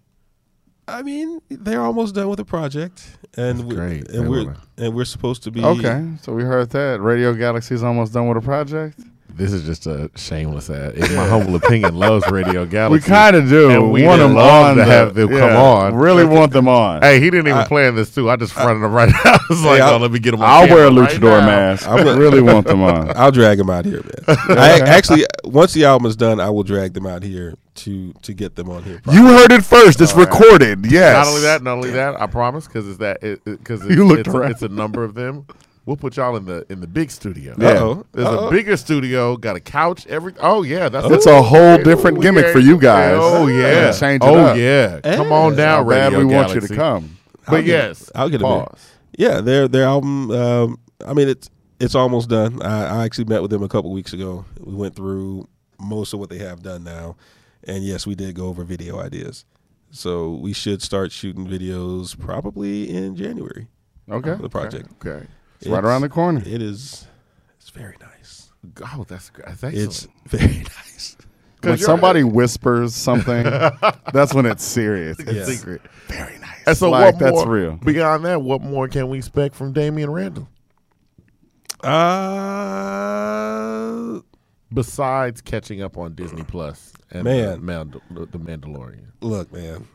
I 0.87 1.03
mean, 1.03 1.39
they're 1.49 1.81
almost 1.83 2.15
done 2.15 2.27
with 2.29 2.37
the 2.37 2.45
project, 2.45 3.19
and 3.37 3.59
That's 3.59 3.67
we 3.69 3.75
great. 3.75 4.07
They 4.07 4.17
and 4.17 4.27
we're 4.29 4.45
wanna- 4.45 4.57
and 4.77 4.95
we're 4.95 5.05
supposed 5.05 5.43
to 5.43 5.51
be 5.51 5.63
Okay, 5.63 6.13
so 6.23 6.33
we 6.33 6.41
heard 6.43 6.71
that 6.71 6.99
Radio 7.01 7.33
Galaxy's 7.35 7.83
almost 7.83 8.13
done 8.13 8.27
with 8.27 8.37
a 8.37 8.41
project. 8.41 8.99
This 9.39 9.53
is 9.53 9.63
just 9.63 9.87
a 9.87 10.11
shameless 10.15 10.69
ad. 10.69 10.95
In 10.95 11.15
my 11.15 11.25
humble 11.27 11.55
opinion, 11.55 11.95
loves 11.95 12.29
Radio 12.29 12.65
Galaxy. 12.67 13.05
We 13.09 13.09
kind 13.15 13.35
of 13.37 13.47
do. 13.47 13.69
And 13.71 13.91
we 13.91 14.03
want 14.05 14.19
them 14.19 14.33
love 14.35 14.65
on 14.65 14.75
to 14.75 14.81
the- 14.81 14.85
have 14.85 15.13
them 15.15 15.29
come 15.29 15.55
on. 15.55 15.95
Really 15.95 16.25
want 16.25 16.51
them 16.51 16.67
on. 16.67 17.01
Hey, 17.01 17.19
he 17.21 17.29
didn't 17.29 17.47
even 17.47 17.59
I- 17.59 17.65
plan 17.67 17.95
this 17.95 18.13
too. 18.13 18.29
I 18.29 18.35
just 18.35 18.51
fronted 18.51 18.83
him 18.83 18.91
right 18.91 19.07
now. 19.09 19.21
I 19.25 19.39
was 19.49 19.63
like, 19.63 19.81
oh, 19.81 19.97
let 19.97 20.11
me 20.11 20.19
get 20.19 20.33
him. 20.33 20.41
On 20.41 20.49
I'll 20.49 20.67
wear 20.67 20.85
a 20.85 20.89
camera 20.89 21.03
right 21.05 21.13
luchador 21.15 21.45
mask. 21.45 21.87
I'm 21.87 22.19
really 22.19 22.41
want 22.41 22.67
them 22.67 22.81
on. 22.81 23.13
I'll 23.15 23.31
drag 23.31 23.57
them 23.57 23.69
out 23.69 23.85
here, 23.85 24.03
man. 24.03 24.37
I 24.57 24.79
actually, 24.85 25.25
once 25.45 25.73
the 25.73 25.85
album 25.85 26.05
is 26.07 26.15
done, 26.17 26.39
I 26.41 26.49
will 26.49 26.63
drag 26.63 26.93
them 26.93 27.05
out 27.07 27.23
here 27.23 27.55
to 27.75 28.11
to 28.23 28.33
get 28.33 28.55
them 28.57 28.69
on 28.69 28.83
here. 28.83 29.01
You 29.09 29.25
heard 29.25 29.53
it 29.53 29.63
first. 29.63 30.01
It's 30.01 30.13
recorded. 30.13 30.85
Yes. 30.85 31.15
Not 31.15 31.27
only 31.27 31.41
that, 31.43 31.63
not 31.63 31.71
only 31.77 31.91
that, 31.91 32.19
I 32.21 32.27
promise, 32.27 32.67
because 32.67 32.87
it's 32.89 32.97
that 32.99 33.21
because 33.45 33.85
You 33.89 34.05
looked 34.05 34.27
it's, 34.27 34.35
around. 34.35 34.51
it's 34.51 34.61
a 34.63 34.67
number 34.67 35.05
of 35.05 35.13
them. 35.13 35.45
We'll 35.89 35.97
put 35.97 36.17
y'all 36.17 36.35
in 36.35 36.45
the 36.45 36.67
in 36.69 36.81
the 36.81 36.87
big 36.87 37.09
studio. 37.09 37.55
Yeah. 37.57 37.69
Uh-oh. 37.69 38.05
There's 38.11 38.27
Uh-oh. 38.27 38.47
a 38.49 38.51
bigger 38.51 38.77
studio, 38.77 39.35
got 39.37 39.55
a 39.55 39.59
couch, 39.59 40.05
every 40.05 40.35
oh 40.39 40.61
yeah, 40.61 40.87
that's 40.87 41.07
It's 41.09 41.25
a 41.25 41.41
whole 41.41 41.79
different 41.81 42.19
We 42.19 42.23
gimmick 42.25 42.43
got- 42.45 42.51
for 42.53 42.59
you 42.59 42.77
guys. 42.77 43.17
Oh 43.19 43.47
yeah, 43.47 43.91
Change 43.91 44.21
it 44.23 44.27
oh 44.27 44.35
up. 44.35 44.55
yeah, 44.57 44.99
come 45.15 45.31
on 45.31 45.53
Hey. 45.53 45.57
down, 45.57 45.83
How 45.85 45.89
bad 45.89 46.13
Radio 46.13 46.19
we 46.19 46.25
want 46.35 46.53
you 46.53 46.61
to 46.61 46.75
come. 46.75 47.17
But 47.47 47.55
I'll 47.55 47.61
get- 47.63 47.67
yes, 47.67 48.11
I'll 48.13 48.29
get 48.29 48.37
them. 48.41 48.51
in. 48.51 48.59
Pause. 48.65 48.87
Yeah, 49.17 49.41
their 49.41 49.67
their 49.67 49.85
album. 49.85 50.29
Um, 50.29 50.77
I 51.03 51.13
mean, 51.15 51.27
it's 51.27 51.49
it's 51.79 51.95
almost 51.95 52.29
done. 52.29 52.61
I, 52.61 52.99
I 52.99 53.05
actually 53.05 53.25
met 53.25 53.41
with 53.41 53.49
them 53.49 53.63
a 53.63 53.67
couple 53.67 53.91
weeks 53.91 54.13
ago. 54.13 54.45
We 54.59 54.75
went 54.75 54.95
through 54.95 55.47
most 55.79 56.13
of 56.13 56.19
what 56.19 56.29
they 56.29 56.37
have 56.37 56.61
done 56.61 56.83
now, 56.83 57.15
and 57.63 57.83
yes, 57.83 58.05
we 58.05 58.13
did 58.13 58.35
go 58.35 58.45
over 58.45 58.63
video 58.63 58.99
ideas. 58.99 59.43
So 59.89 60.33
we 60.35 60.53
should 60.53 60.83
start 60.83 61.11
shooting 61.11 61.47
videos 61.47 62.15
probably 62.15 62.95
in 62.95 63.15
January. 63.15 63.69
Okay. 64.07 64.35
for 64.35 64.41
the 64.43 64.49
project. 64.49 64.87
okay. 65.03 65.25
It's 65.59 65.67
right 65.67 65.83
around 65.83 66.01
the 66.01 66.09
corner. 66.09 66.39
It 66.45 66.61
is. 66.61 67.05
It's 67.59 67.69
very 67.69 67.95
nice. 68.01 68.49
Oh, 68.95 69.05
that's 69.07 69.29
that's 69.37 69.63
excellent. 69.63 69.75
It's 69.75 70.07
very 70.27 70.57
nice. 70.63 71.17
When 71.61 71.71
you're- 71.73 71.77
somebody 71.83 72.23
whispers 72.23 72.95
something, 72.95 73.43
that's 74.13 74.33
when 74.33 74.45
it's 74.45 74.63
serious. 74.63 75.19
It's 75.19 75.31
Yes. 75.31 75.47
secret. 75.47 75.81
Very 76.07 76.37
nice. 76.39 76.49
And 76.67 76.77
so 76.77 76.89
like 76.89 77.15
what 77.15 77.19
that's 77.19 77.45
real. 77.45 77.73
Beyond 77.77 78.23
that, 78.25 78.41
what 78.41 78.61
more 78.61 78.87
can 78.87 79.09
we 79.09 79.17
expect 79.17 79.55
from 79.55 79.73
Damian 79.73 80.09
Randall 80.09 80.47
Uh, 82.89 84.19
besides 84.73 85.41
catching 85.41 85.81
up 85.81 85.97
on 85.97 86.15
Disney 86.15 86.43
Plus 86.43 86.93
and 87.11 87.23
Man. 87.23 87.51
the, 87.51 87.57
Mand- 87.59 88.01
the 88.11 88.39
Mandalorian? 88.39 89.07
look, 89.21 89.51
man. 89.51 89.87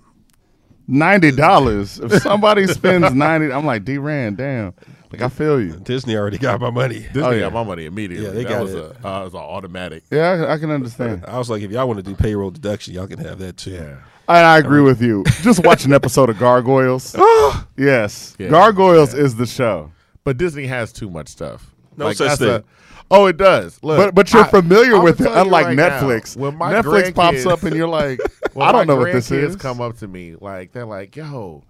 Ninety 0.87 1.31
dollars. 1.31 1.99
If 1.99 2.21
somebody 2.23 2.67
spends 2.67 3.15
ninety, 3.15 3.51
I'm 3.51 3.65
like 3.65 3.85
D 3.87 3.97
Rand. 3.97 4.37
Damn. 4.37 4.75
Like 5.21 5.33
I 5.33 5.35
feel 5.35 5.61
you. 5.61 5.73
Disney 5.77 6.17
already 6.17 6.39
got 6.39 6.61
my 6.61 6.71
money. 6.71 7.01
Disney 7.01 7.23
Oh, 7.23 7.31
yeah. 7.31 7.41
got 7.41 7.53
my 7.53 7.65
money 7.65 7.87
immediately. 7.87 8.27
Yeah, 8.27 8.33
they 8.33 8.43
that 8.45 8.49
got 8.49 8.62
was 8.62 8.75
it. 8.75 8.79
A, 9.03 9.09
uh, 9.09 9.21
it 9.21 9.25
was 9.25 9.35
an 9.35 9.41
automatic. 9.41 10.05
Yeah, 10.11 10.31
I, 10.49 10.55
I 10.55 10.59
can 10.59 10.71
understand. 10.71 11.25
I 11.27 11.39
was 11.39 11.49
like, 11.51 11.62
if 11.62 11.71
y'all 11.71 11.87
want 11.87 11.99
to 11.99 12.03
do 12.03 12.15
payroll 12.15 12.51
deduction, 12.51 12.95
y'all 12.95 13.07
can 13.07 13.19
have 13.21 13.39
that 13.39 13.57
too. 13.57 13.73
Yeah. 13.73 13.97
And 14.27 14.47
I 14.47 14.59
agree 14.59 14.81
with 14.81 15.03
you. 15.03 15.23
Just 15.43 15.65
watch 15.65 15.85
an 15.85 15.93
episode 15.93 16.31
of 16.31 16.39
Gargoyles. 16.39 17.15
yes, 17.77 18.35
Yeah. 18.39 18.49
Gargoyles 18.49 19.15
is 19.15 19.37
the 19.37 19.47
show. 19.47 19.91
But 20.25 20.39
Disney 20.39 20.67
has 20.67 20.93
too 20.93 21.11
much 21.11 21.29
stuff. 21.29 21.75
No 21.97 22.12
such 22.12 22.29
that's 22.29 22.41
a- 22.41 22.59
thing. 22.61 22.69
oh, 23.11 23.27
it 23.27 23.37
does. 23.37 23.79
Look, 23.83 23.99
But 23.99 24.15
but 24.15 24.33
you're 24.33 24.45
I- 24.45 24.49
familiar 24.49 24.95
I'ma 24.95 25.05
with 25.05 25.21
it, 25.21 25.31
unlike 25.31 25.67
right 25.67 25.77
now, 25.77 26.01
Netflix. 26.01 26.37
when 26.37 26.57
my 26.57 26.73
Netflix 26.73 27.15
pops 27.15 27.45
up 27.47 27.62
and 27.65 27.77
you're 27.77 27.87
like, 27.89 28.19
when 28.55 28.67
I 28.67 28.73
don't 28.73 28.87
know 28.87 28.97
what 28.97 29.12
this 29.12 29.31
grandkids 29.31 29.49
is. 29.51 29.57
come 29.57 29.81
up 29.83 29.99
to 29.99 30.09
me 30.09 30.37
like 30.41 30.73
they're 30.73 30.87
like, 30.87 31.15
"Yo, 31.15 31.62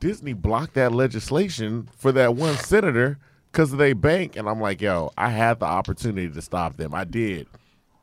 Disney 0.00 0.32
blocked 0.32 0.74
that 0.74 0.92
legislation 0.92 1.88
for 1.96 2.12
that 2.12 2.34
one 2.36 2.56
senator 2.56 3.18
because 3.52 3.72
of 3.72 3.78
their 3.78 3.94
bank," 3.94 4.36
and 4.36 4.48
I'm 4.48 4.60
like, 4.60 4.80
"Yo, 4.80 5.10
I 5.18 5.30
had 5.30 5.60
the 5.60 5.66
opportunity 5.66 6.28
to 6.28 6.42
stop 6.42 6.76
them. 6.76 6.94
I 6.94 7.04
did, 7.04 7.46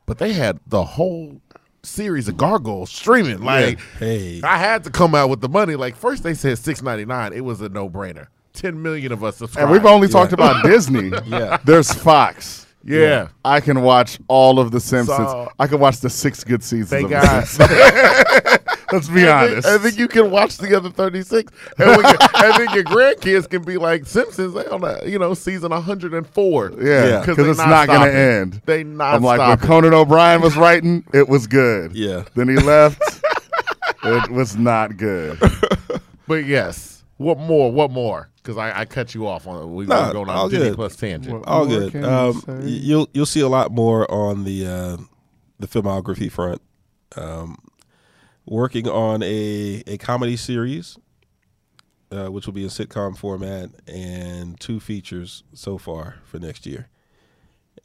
but 0.06 0.18
they 0.18 0.32
had 0.32 0.58
the 0.66 0.84
whole 0.84 1.40
series 1.82 2.26
of 2.26 2.36
gargoyles 2.36 2.90
streaming. 2.90 3.40
Like, 3.40 3.78
Hey. 3.98 4.40
I 4.42 4.58
had 4.58 4.82
to 4.84 4.90
come 4.90 5.14
out 5.14 5.30
with 5.30 5.40
the 5.40 5.48
money. 5.48 5.76
Like, 5.76 5.94
first 5.94 6.22
they 6.24 6.34
said 6.34 6.58
six 6.58 6.82
ninety 6.82 7.04
nine. 7.04 7.32
It 7.32 7.44
was 7.44 7.60
a 7.60 7.68
no 7.68 7.88
brainer. 7.88 8.26
ten 8.52 8.82
million 8.82 9.12
of 9.12 9.22
us 9.22 9.36
subscribe. 9.36 9.64
And 9.64 9.72
we've 9.72 9.86
only 9.86 10.08
talked 10.08 10.32
about 10.32 10.64
Disney. 10.64 11.10
Yeah. 11.26 11.58
There's 11.64 11.92
Fox. 11.92 12.66
yeah. 12.82 13.28
I 13.44 13.60
can 13.60 13.82
watch 13.82 14.18
all 14.28 14.58
of 14.58 14.70
The 14.72 14.80
Simpsons. 14.80 15.28
So- 15.28 15.52
I 15.58 15.66
can 15.68 15.78
watch 15.78 15.98
the 16.00 16.10
six 16.10 16.42
good 16.42 16.62
seasons. 16.64 16.90
Thank 16.90 17.12
of 17.12 17.22
God. 17.22 18.60
The 18.90 19.00
Simpsons. 19.02 19.08
Let's 19.08 19.08
be 19.08 19.20
And 19.22 19.30
honest. 19.30 19.66
then, 19.66 19.74
and 19.76 19.84
then 19.84 19.94
you 19.96 20.08
can 20.08 20.30
watch 20.30 20.56
the 20.58 20.76
other 20.76 20.90
36. 20.90 21.52
And, 21.78 21.88
when 21.88 21.98
you- 22.00 22.18
and 22.34 22.54
then 22.68 22.74
your 22.74 22.84
grandkids 22.84 23.48
can 23.48 23.62
be 23.62 23.76
like, 23.78 24.06
Simpsons, 24.06 24.54
they 24.54 24.64
on 24.66 24.84
a, 24.84 25.04
you 25.06 25.18
know, 25.18 25.34
season 25.34 25.70
104. 25.72 26.72
yeah, 26.78 26.84
Yeah. 27.06 27.20
because 27.20 27.36
they 27.36 27.48
it's 27.50 27.58
not, 27.58 27.86
going 27.88 28.00
to 28.10 28.14
end. 28.16 28.62
They 28.66 28.84
not 28.84 29.14
I'm 29.16 29.22
like, 29.22 29.38
when. 29.38 29.56
Conan 29.58 29.94
O'Brien 29.94 30.40
was 30.40 30.56
writing, 30.56 31.04
it 31.12 31.28
was 31.28 31.46
good. 31.46 31.94
Yeah. 31.94 32.24
Then 32.34 32.48
he 32.48 32.56
left. 32.56 33.00
it 34.04 34.30
was 34.30 34.56
not 34.56 34.96
good. 34.96 35.38
But 36.28 36.44
yes. 36.44 37.04
What 37.18 37.38
more? 37.38 37.70
What 37.70 37.92
more? 37.92 38.28
Because 38.42 38.58
I, 38.58 38.80
I 38.80 38.84
cut 38.84 39.14
you 39.14 39.28
off 39.28 39.46
on 39.46 39.74
we 39.76 39.86
Nah, 39.86 40.08
were 40.08 40.12
going 40.12 40.28
on 40.28 40.50
Disney 40.50 40.66
good. 40.70 40.74
Plus 40.74 40.96
tangent. 40.96 41.32
What 41.38 41.46
All 41.48 41.64
good. 41.66 41.92
can 41.92 42.04
Um, 42.04 42.42
you'll 42.64 43.08
you'll 43.14 43.26
see 43.26 43.40
a 43.40 43.48
lot 43.48 43.70
more 43.70 44.10
on 44.10 44.42
the 44.42 44.66
uh, 44.66 44.96
the 45.60 45.68
filmography 45.68 46.28
front. 46.30 46.60
Um, 47.16 47.58
working 48.46 48.88
on 48.88 49.22
a 49.22 49.82
a 49.86 49.98
comedy 49.98 50.36
series, 50.36 50.96
uh, 52.10 52.26
which 52.26 52.46
will 52.46 52.52
be 52.54 52.62
in 52.62 52.68
sitcom 52.70 53.16
format, 53.16 53.70
and 53.86 54.58
two 54.60 54.80
features 54.80 55.42
so 55.52 55.78
far 55.78 56.16
for 56.24 56.38
next 56.38 56.66
year. 56.66 56.88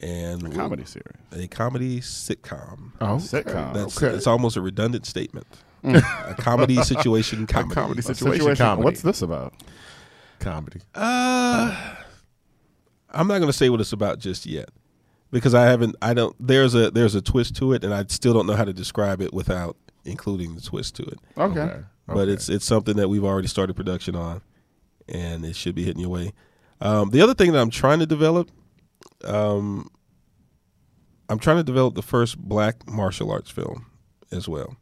And 0.00 0.42
we'll- 0.42 0.52
comedy 0.52 0.84
series. 0.84 1.16
a 1.32 1.46
comedy 1.48 2.00
sitcom. 2.00 2.92
Oh, 3.00 3.16
Sitcom. 3.16 3.74
That's 3.74 4.02
okay. 4.02 4.14
it's 4.16 4.26
almost 4.26 4.56
a 4.56 4.60
redundant 4.60 5.06
statement. 5.06 5.46
a 5.84 6.34
comedy 6.38 6.76
situation 6.82 7.46
comedy. 7.46 7.74
comedy 7.74 8.00
A 8.00 8.02
situation, 8.02 8.56
comedy. 8.56 8.84
What's 8.84 9.02
this 9.02 9.22
about? 9.22 9.52
comedy? 10.40 10.80
Uh, 10.94 11.94
I'm 13.10 13.28
not 13.28 13.38
going 13.38 13.48
to 13.48 13.52
say 13.52 13.68
what 13.68 13.80
it's 13.80 13.92
about 13.92 14.18
just 14.18 14.44
yet 14.46 14.70
because 15.30 15.54
I 15.54 15.66
haven't. 15.66 15.94
I 16.02 16.14
don't. 16.14 16.34
There's 16.40 16.74
a 16.74 16.90
there's 16.90 17.14
a 17.14 17.22
twist 17.22 17.54
to 17.56 17.72
it, 17.72 17.84
and 17.84 17.92
I 17.94 18.04
still 18.08 18.32
don't 18.34 18.46
know 18.46 18.56
how 18.56 18.64
to 18.64 18.72
describe 18.72 19.20
it 19.20 19.32
without 19.32 19.76
including 20.04 20.54
the 20.54 20.60
twist 20.60 20.96
to 20.96 21.02
it. 21.04 21.18
Okay. 21.38 21.80
But 22.06 22.28
it's 22.28 22.48
it's 22.48 22.64
something 22.64 22.96
that 22.96 23.08
we've 23.08 23.24
already 23.24 23.48
started 23.48 23.74
production 23.74 24.14
on, 24.16 24.42
and 25.08 25.44
it 25.44 25.56
should 25.56 25.74
be 25.74 25.82
hitting 25.84 26.00
your 26.00 26.10
way. 26.10 26.32
Um, 26.80 27.10
the 27.10 27.20
other 27.22 27.32
thing 27.34 27.52
that 27.52 27.60
I'm 27.60 27.70
trying 27.70 28.00
to 28.00 28.06
develop, 28.06 28.50
um, 29.24 29.88
I'm 31.28 31.38
trying 31.38 31.56
to 31.58 31.62
develop 31.62 31.94
the 31.94 32.02
first 32.02 32.36
black 32.38 32.88
martial 32.90 33.30
arts 33.30 33.50
film 33.50 33.86
as 34.30 34.48
well. 34.48 34.76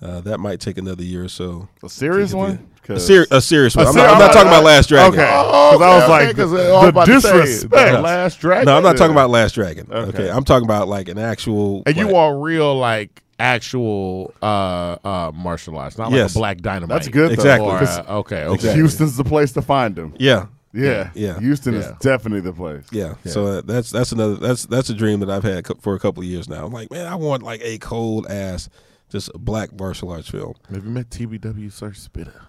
Uh, 0.00 0.20
that 0.22 0.38
might 0.40 0.58
take 0.58 0.78
another 0.78 1.04
year 1.04 1.24
or 1.24 1.28
so. 1.28 1.68
A 1.84 1.88
serious 1.88 2.32
one? 2.34 2.50
the- 2.56 2.62
A, 2.94 2.96
'Cause- 2.96 3.06
ser- 3.06 3.26
a 3.30 3.40
serious 3.40 3.76
one. 3.76 3.84
A 3.84 3.88
I'm, 3.88 3.94
ser- 3.94 3.98
not, 4.00 4.10
I'm 4.14 4.18
not 4.18 4.32
talking 4.32 4.48
about 4.48 4.64
Last 4.64 4.88
Dragon. 4.88 5.12
Okay. 5.20 5.30
Oh, 5.32 5.70
'Cause 5.78 5.82
I 5.82 5.96
was 6.00 6.08
like, 6.08 6.22
okay, 6.28 6.34
'cause 6.34 6.50
the- 6.50 6.56
the 6.56 6.88
about 6.88 7.06
disrespect. 7.06 8.02
Last 8.02 8.40
Dragon. 8.40 8.66
No, 8.66 8.76
I'm 8.76 8.82
not 8.82 8.96
talking 8.96 9.12
about 9.12 9.30
Last 9.30 9.54
Dragon. 9.54 9.86
Okay, 9.92 10.08
Okay. 10.24 10.30
I'm 10.30 10.42
talking 10.42 10.64
about 10.66 10.88
like 10.88 11.08
an 11.08 11.18
actual. 11.18 11.84
And 11.86 11.96
you 11.96 12.06
like- 12.06 12.14
want 12.14 12.42
real, 12.42 12.76
like, 12.76 13.21
actual 13.42 14.32
uh 14.42 14.96
uh 15.04 15.32
martial 15.34 15.76
arts, 15.76 15.98
not 15.98 16.12
Yes. 16.12 16.34
like 16.34 16.36
a 16.36 16.38
black 16.38 16.60
dynamite. 16.60 16.88
That's 16.96 17.08
good, 17.08 17.30
though. 17.30 17.34
Exactly. 17.34 17.68
Or, 17.68 17.78
'Cause 17.78 17.98
uh, 17.98 18.18
okay, 18.20 18.44
okay. 18.44 18.54
Exactly. 18.54 18.80
Houston's 18.80 19.16
the 19.16 19.24
place 19.24 19.52
to 19.52 19.62
find 19.62 19.94
them. 19.96 20.14
Yeah, 20.18 20.46
Yeah. 20.72 21.10
Yeah. 21.14 21.38
Houston 21.40 21.74
Yeah. 21.74 21.80
is 21.80 21.92
definitely 22.00 22.40
the 22.40 22.52
place. 22.52 22.84
yeah. 22.92 23.14
Yeah. 23.24 23.32
So 23.32 23.46
uh, 23.46 23.62
that's 23.62 23.90
that's 23.90 24.12
another 24.12 24.36
that's 24.36 24.64
that's 24.66 24.88
a 24.90 24.94
dream 24.94 25.20
that 25.20 25.30
I've 25.30 25.42
had 25.44 25.64
co- 25.64 25.78
for 25.80 25.94
a 25.94 25.98
couple 25.98 26.22
of 26.22 26.28
years 26.28 26.48
now. 26.48 26.64
I'm 26.64 26.72
like, 26.72 26.90
man, 26.90 27.06
I 27.06 27.16
want 27.16 27.42
like 27.42 27.60
a 27.62 27.78
cold 27.78 28.26
ass, 28.30 28.68
just 29.10 29.30
black 29.34 29.78
martial 29.78 30.10
arts 30.10 30.28
film. 30.30 30.54
Have 30.72 30.84
you 30.84 30.90
met 30.90 31.10
TBW 31.10 31.70
Sir 31.72 31.92
Spitter? 31.92 32.42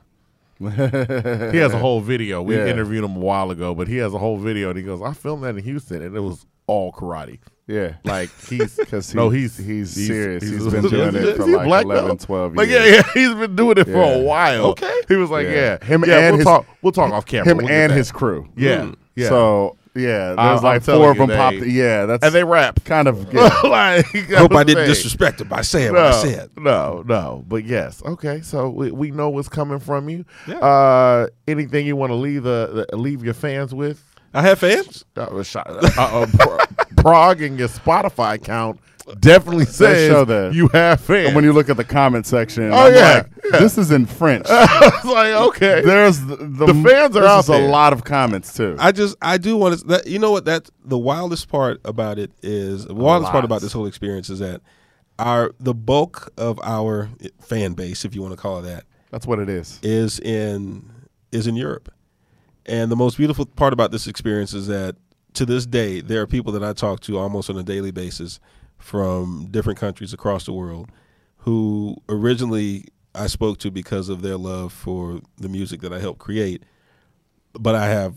He 0.60 1.58
has 1.58 1.74
a 1.74 1.80
whole 1.80 2.00
video. 2.00 2.42
We 2.42 2.56
Yeah. 2.56 2.68
interviewed 2.68 3.04
him 3.04 3.16
a 3.18 3.20
while 3.20 3.52
ago, 3.52 3.74
but 3.76 3.88
he 3.88 3.98
has 3.98 4.14
a 4.14 4.18
whole 4.20 4.38
video 4.38 4.70
and 4.70 4.78
he 4.78 4.84
goes, 4.84 5.02
I 5.02 5.12
filmed 5.14 5.44
that 5.44 5.58
in 5.58 5.64
Houston 5.64 6.02
and 6.02 6.16
it 6.16 6.20
was 6.22 6.46
all 6.68 6.92
karate. 6.94 7.40
Yeah. 7.68 7.96
Like 8.04 8.30
he's 8.50 8.76
Because 8.76 9.16
no, 9.16 9.30
he's 9.30 9.58
he's 9.58 9.92
serious. 9.92 10.44
he's 10.44 10.68
been 10.68 10.84
doing 10.90 11.16
it 11.16 11.36
for 11.38 11.44
a 11.44 11.46
like 11.46 11.66
black 11.68 11.86
11, 11.86 12.06
belt? 12.08 12.20
12 12.20 12.56
Like 12.58 12.70
yeah, 12.70 12.86
yeah, 12.86 13.02
he's 13.14 13.34
been 13.34 13.56
doing 13.56 13.78
it 13.78 13.86
for 13.86 13.92
Yeah. 13.92 14.16
a 14.16 14.22
while. 14.22 14.66
Okay. 14.68 15.02
he 15.08 15.16
was 15.16 15.30
like, 15.30 15.46
Yeah. 15.48 15.78
yeah, 15.82 15.86
Him 15.86 16.04
yeah, 16.06 16.18
and 16.20 16.32
we'll 16.32 16.38
his- 16.40 16.46
talk. 16.46 16.66
We'll 16.82 16.92
talk 16.92 17.12
off 17.14 17.26
camera. 17.26 17.50
Him 17.52 17.58
We'll 17.58 17.68
get 17.68 17.76
and 17.76 17.92
that. 17.92 17.96
his 17.98 18.12
crew. 18.12 18.50
yeah, 18.58 18.92
yeah. 19.16 19.30
So 19.30 19.78
yeah, 19.96 20.34
I- 20.38 20.48
there's 20.50 20.60
I'm 20.60 20.64
like 20.64 20.84
telling 20.84 21.02
four 21.04 21.12
of 21.12 21.18
you, 21.18 21.28
them 21.28 21.38
popped. 21.38 21.60
they- 21.62 21.68
Yeah, 21.68 22.06
that's 22.06 22.26
and 22.26 22.34
they 22.36 22.44
rap. 22.44 22.84
kind 22.84 23.08
of 23.08 23.28
yeah. 23.34 23.44
like, 23.64 24.08
Hope 24.32 24.54
I 24.56 24.64
didn't 24.66 24.88
disrespect 24.88 25.40
him 25.40 25.48
by 25.48 25.62
saying 25.62 25.94
No, 25.94 26.02
what 26.04 26.14
I 26.16 26.22
said. 26.24 26.50
no, 26.58 27.04
no. 27.08 27.46
But 27.48 27.64
yes, 27.64 28.02
okay. 28.04 28.42
So 28.42 28.70
we, 28.70 28.92
we 28.92 29.12
know 29.12 29.30
what's 29.30 29.48
coming 29.50 29.80
from 29.80 30.10
you. 30.10 30.26
Yeah. 30.48 30.56
Uh, 30.58 31.28
anything 31.48 31.86
you 31.86 31.96
want 31.96 32.10
to 32.10 32.16
leave 32.16 32.44
the, 32.44 32.86
the 32.90 32.98
leave 32.98 33.24
your 33.24 33.36
fans 33.36 33.74
with? 33.74 34.04
I 34.34 34.42
have 34.42 34.60
fans. 34.60 35.06
Uh, 35.16 35.22
uh, 35.22 35.44
shot- 35.44 35.68
uh, 35.70 35.90
uh, 35.98 36.66
Prague 36.98 37.42
and 37.42 37.60
your 37.60 37.68
Spotify 37.68 38.36
account 38.36 38.80
definitely 39.20 39.66
says 39.66 40.10
show 40.10 40.24
that. 40.26 40.54
you 40.54 40.70
have 40.70 41.02
fans. 41.02 41.28
And 41.28 41.36
when 41.36 41.44
you 41.44 41.52
look 41.54 41.70
at 41.70 41.76
the 41.78 41.84
comment 41.84 42.26
section, 42.26 42.72
Oh, 42.72 42.88
I'm 42.88 42.94
yeah, 42.94 43.14
like, 43.14 43.28
yeah. 43.52 43.60
this 43.60 43.78
is 43.78 43.92
in 43.92 44.06
French. 44.06 44.46
it's 44.50 45.06
like 45.06 45.34
okay, 45.50 45.82
There's 45.82 46.20
the, 46.22 46.38
the, 46.38 46.66
The 46.68 46.74
fans 46.74 47.16
are 47.18 47.22
this 47.22 47.30
out 47.30 47.40
is 47.42 47.46
there. 47.48 47.64
a 47.64 47.68
lot 47.68 47.92
of 47.94 48.04
comments 48.06 48.54
too. 48.56 48.76
I 48.80 48.92
just 48.92 49.16
I 49.22 49.38
do 49.38 49.58
want 49.58 49.80
to. 49.80 49.86
That, 49.88 50.08
you 50.08 50.20
know 50.20 50.32
what? 50.32 50.46
That 50.46 50.70
the 50.86 50.98
wildest 50.98 51.50
part 51.50 51.82
about 51.86 52.18
it 52.18 52.32
is 52.42 52.86
the 52.86 52.94
wildest 52.96 53.32
part 53.32 53.44
about 53.46 53.62
this 53.62 53.74
whole 53.74 53.86
experience 53.88 54.30
is 54.30 54.40
that 54.40 54.62
our 55.20 55.52
the 55.60 55.74
bulk 55.76 56.32
of 56.38 56.60
our 56.64 57.10
fan 57.42 57.74
base, 57.74 58.06
if 58.06 58.16
you 58.16 58.22
want 58.22 58.34
to 58.34 58.38
call 58.38 58.60
it 58.60 58.64
that, 58.64 58.86
That's 59.12 59.28
what 59.28 59.38
it 59.40 59.50
is. 59.50 59.80
is 59.84 60.20
in 60.22 60.90
is 61.32 61.46
in 61.46 61.56
Europe. 61.56 61.92
And 62.66 62.92
the 62.92 62.96
most 62.96 63.18
beautiful 63.18 63.46
part 63.46 63.74
about 63.74 63.92
this 63.92 64.08
experience 64.08 64.54
is 64.54 64.68
that 64.68 64.96
to 65.34 65.46
this 65.46 65.66
day 65.66 66.02
there 66.02 66.22
are 66.22 66.28
people 66.28 66.52
that 66.54 66.64
I 66.64 66.74
talk 66.74 67.02
to 67.02 67.18
almost 67.18 67.50
on 67.50 67.58
a 67.58 67.64
daily 67.64 67.92
basis 67.92 68.40
from 68.78 69.48
different 69.52 69.80
countries 69.80 70.14
across 70.14 70.46
the 70.46 70.54
world 70.54 70.90
who 71.38 71.98
originally 72.08 72.86
I 73.16 73.28
spoke 73.28 73.58
to 73.60 73.72
because 73.72 74.10
of 74.10 74.22
their 74.22 74.38
love 74.38 74.72
for 74.72 75.20
the 75.38 75.50
music 75.50 75.82
that 75.82 75.94
I 75.94 76.00
helped 76.00 76.20
create. 76.20 76.64
But 77.54 77.76
I 77.76 77.88
have 77.88 78.16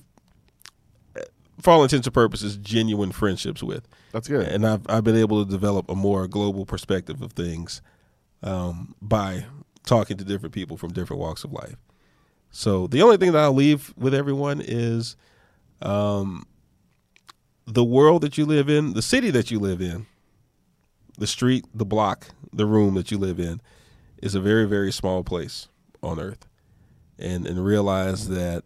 for 1.60 1.70
all 1.70 1.82
intents 1.82 2.06
and 2.06 2.14
purposes 2.14 2.56
genuine 2.58 3.12
friendships 3.12 3.62
with 3.62 3.88
That's 4.12 4.28
good. 4.28 4.46
and 4.46 4.66
I've 4.66 4.82
I've 4.88 5.04
been 5.04 5.16
able 5.16 5.44
to 5.44 5.50
develop 5.50 5.88
a 5.90 5.94
more 5.94 6.28
global 6.28 6.66
perspective 6.66 7.22
of 7.22 7.32
things 7.32 7.80
um, 8.42 8.94
by 9.00 9.46
talking 9.86 10.16
to 10.18 10.24
different 10.24 10.54
people 10.54 10.76
from 10.76 10.92
different 10.92 11.20
walks 11.20 11.44
of 11.44 11.52
life. 11.52 11.76
So 12.56 12.86
the 12.86 13.02
only 13.02 13.18
thing 13.18 13.32
that 13.32 13.44
I'll 13.44 13.52
leave 13.52 13.92
with 13.98 14.14
everyone 14.14 14.62
is 14.64 15.14
um, 15.82 16.46
the 17.66 17.84
world 17.84 18.22
that 18.22 18.38
you 18.38 18.46
live 18.46 18.70
in, 18.70 18.94
the 18.94 19.02
city 19.02 19.30
that 19.32 19.50
you 19.50 19.60
live 19.60 19.82
in, 19.82 20.06
the 21.18 21.26
street, 21.26 21.66
the 21.74 21.84
block, 21.84 22.28
the 22.54 22.64
room 22.64 22.94
that 22.94 23.10
you 23.10 23.18
live 23.18 23.38
in 23.38 23.60
is 24.22 24.34
a 24.34 24.40
very 24.40 24.64
very 24.64 24.90
small 24.90 25.22
place 25.22 25.68
on 26.02 26.18
earth, 26.18 26.48
and 27.18 27.46
and 27.46 27.62
realize 27.62 28.28
that 28.28 28.64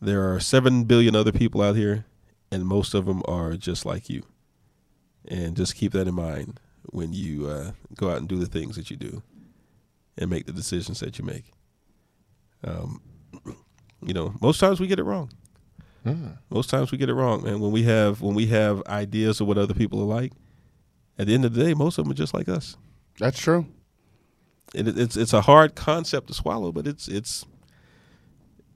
there 0.00 0.32
are 0.32 0.38
seven 0.38 0.84
billion 0.84 1.16
other 1.16 1.32
people 1.32 1.62
out 1.62 1.74
here, 1.74 2.04
and 2.52 2.64
most 2.64 2.94
of 2.94 3.06
them 3.06 3.22
are 3.26 3.54
just 3.54 3.84
like 3.84 4.08
you 4.08 4.22
and 5.26 5.56
just 5.56 5.74
keep 5.74 5.90
that 5.90 6.06
in 6.06 6.14
mind 6.14 6.60
when 6.84 7.12
you 7.12 7.48
uh, 7.48 7.72
go 7.96 8.08
out 8.08 8.18
and 8.18 8.28
do 8.28 8.38
the 8.38 8.46
things 8.46 8.76
that 8.76 8.88
you 8.88 8.96
do 8.96 9.20
and 10.16 10.30
make 10.30 10.46
the 10.46 10.52
decisions 10.52 11.00
that 11.00 11.18
you 11.18 11.24
make. 11.24 11.50
Um, 12.64 13.00
you 14.02 14.12
know, 14.14 14.34
most 14.40 14.60
times 14.60 14.80
we 14.80 14.86
get 14.86 14.98
it 14.98 15.04
wrong. 15.04 15.30
Most 16.50 16.70
times 16.70 16.90
we 16.90 16.98
get 16.98 17.10
it 17.10 17.14
wrong, 17.14 17.44
man. 17.44 17.60
When 17.60 17.72
we 17.72 17.82
have 17.82 18.22
when 18.22 18.34
we 18.34 18.46
have 18.46 18.82
ideas 18.86 19.40
of 19.40 19.46
what 19.46 19.58
other 19.58 19.74
people 19.74 20.00
are 20.00 20.04
like, 20.20 20.32
at 21.18 21.26
the 21.26 21.34
end 21.34 21.44
of 21.44 21.52
the 21.54 21.62
day, 21.62 21.74
most 21.74 21.98
of 21.98 22.04
them 22.04 22.12
are 22.12 22.14
just 22.16 22.32
like 22.32 22.48
us. 22.48 22.76
That's 23.18 23.38
true. 23.38 23.66
And 24.74 24.88
it, 24.88 24.98
it's 24.98 25.16
it's 25.16 25.32
a 25.34 25.42
hard 25.42 25.74
concept 25.74 26.28
to 26.28 26.34
swallow, 26.34 26.72
but 26.72 26.86
it's 26.86 27.06
it's 27.06 27.44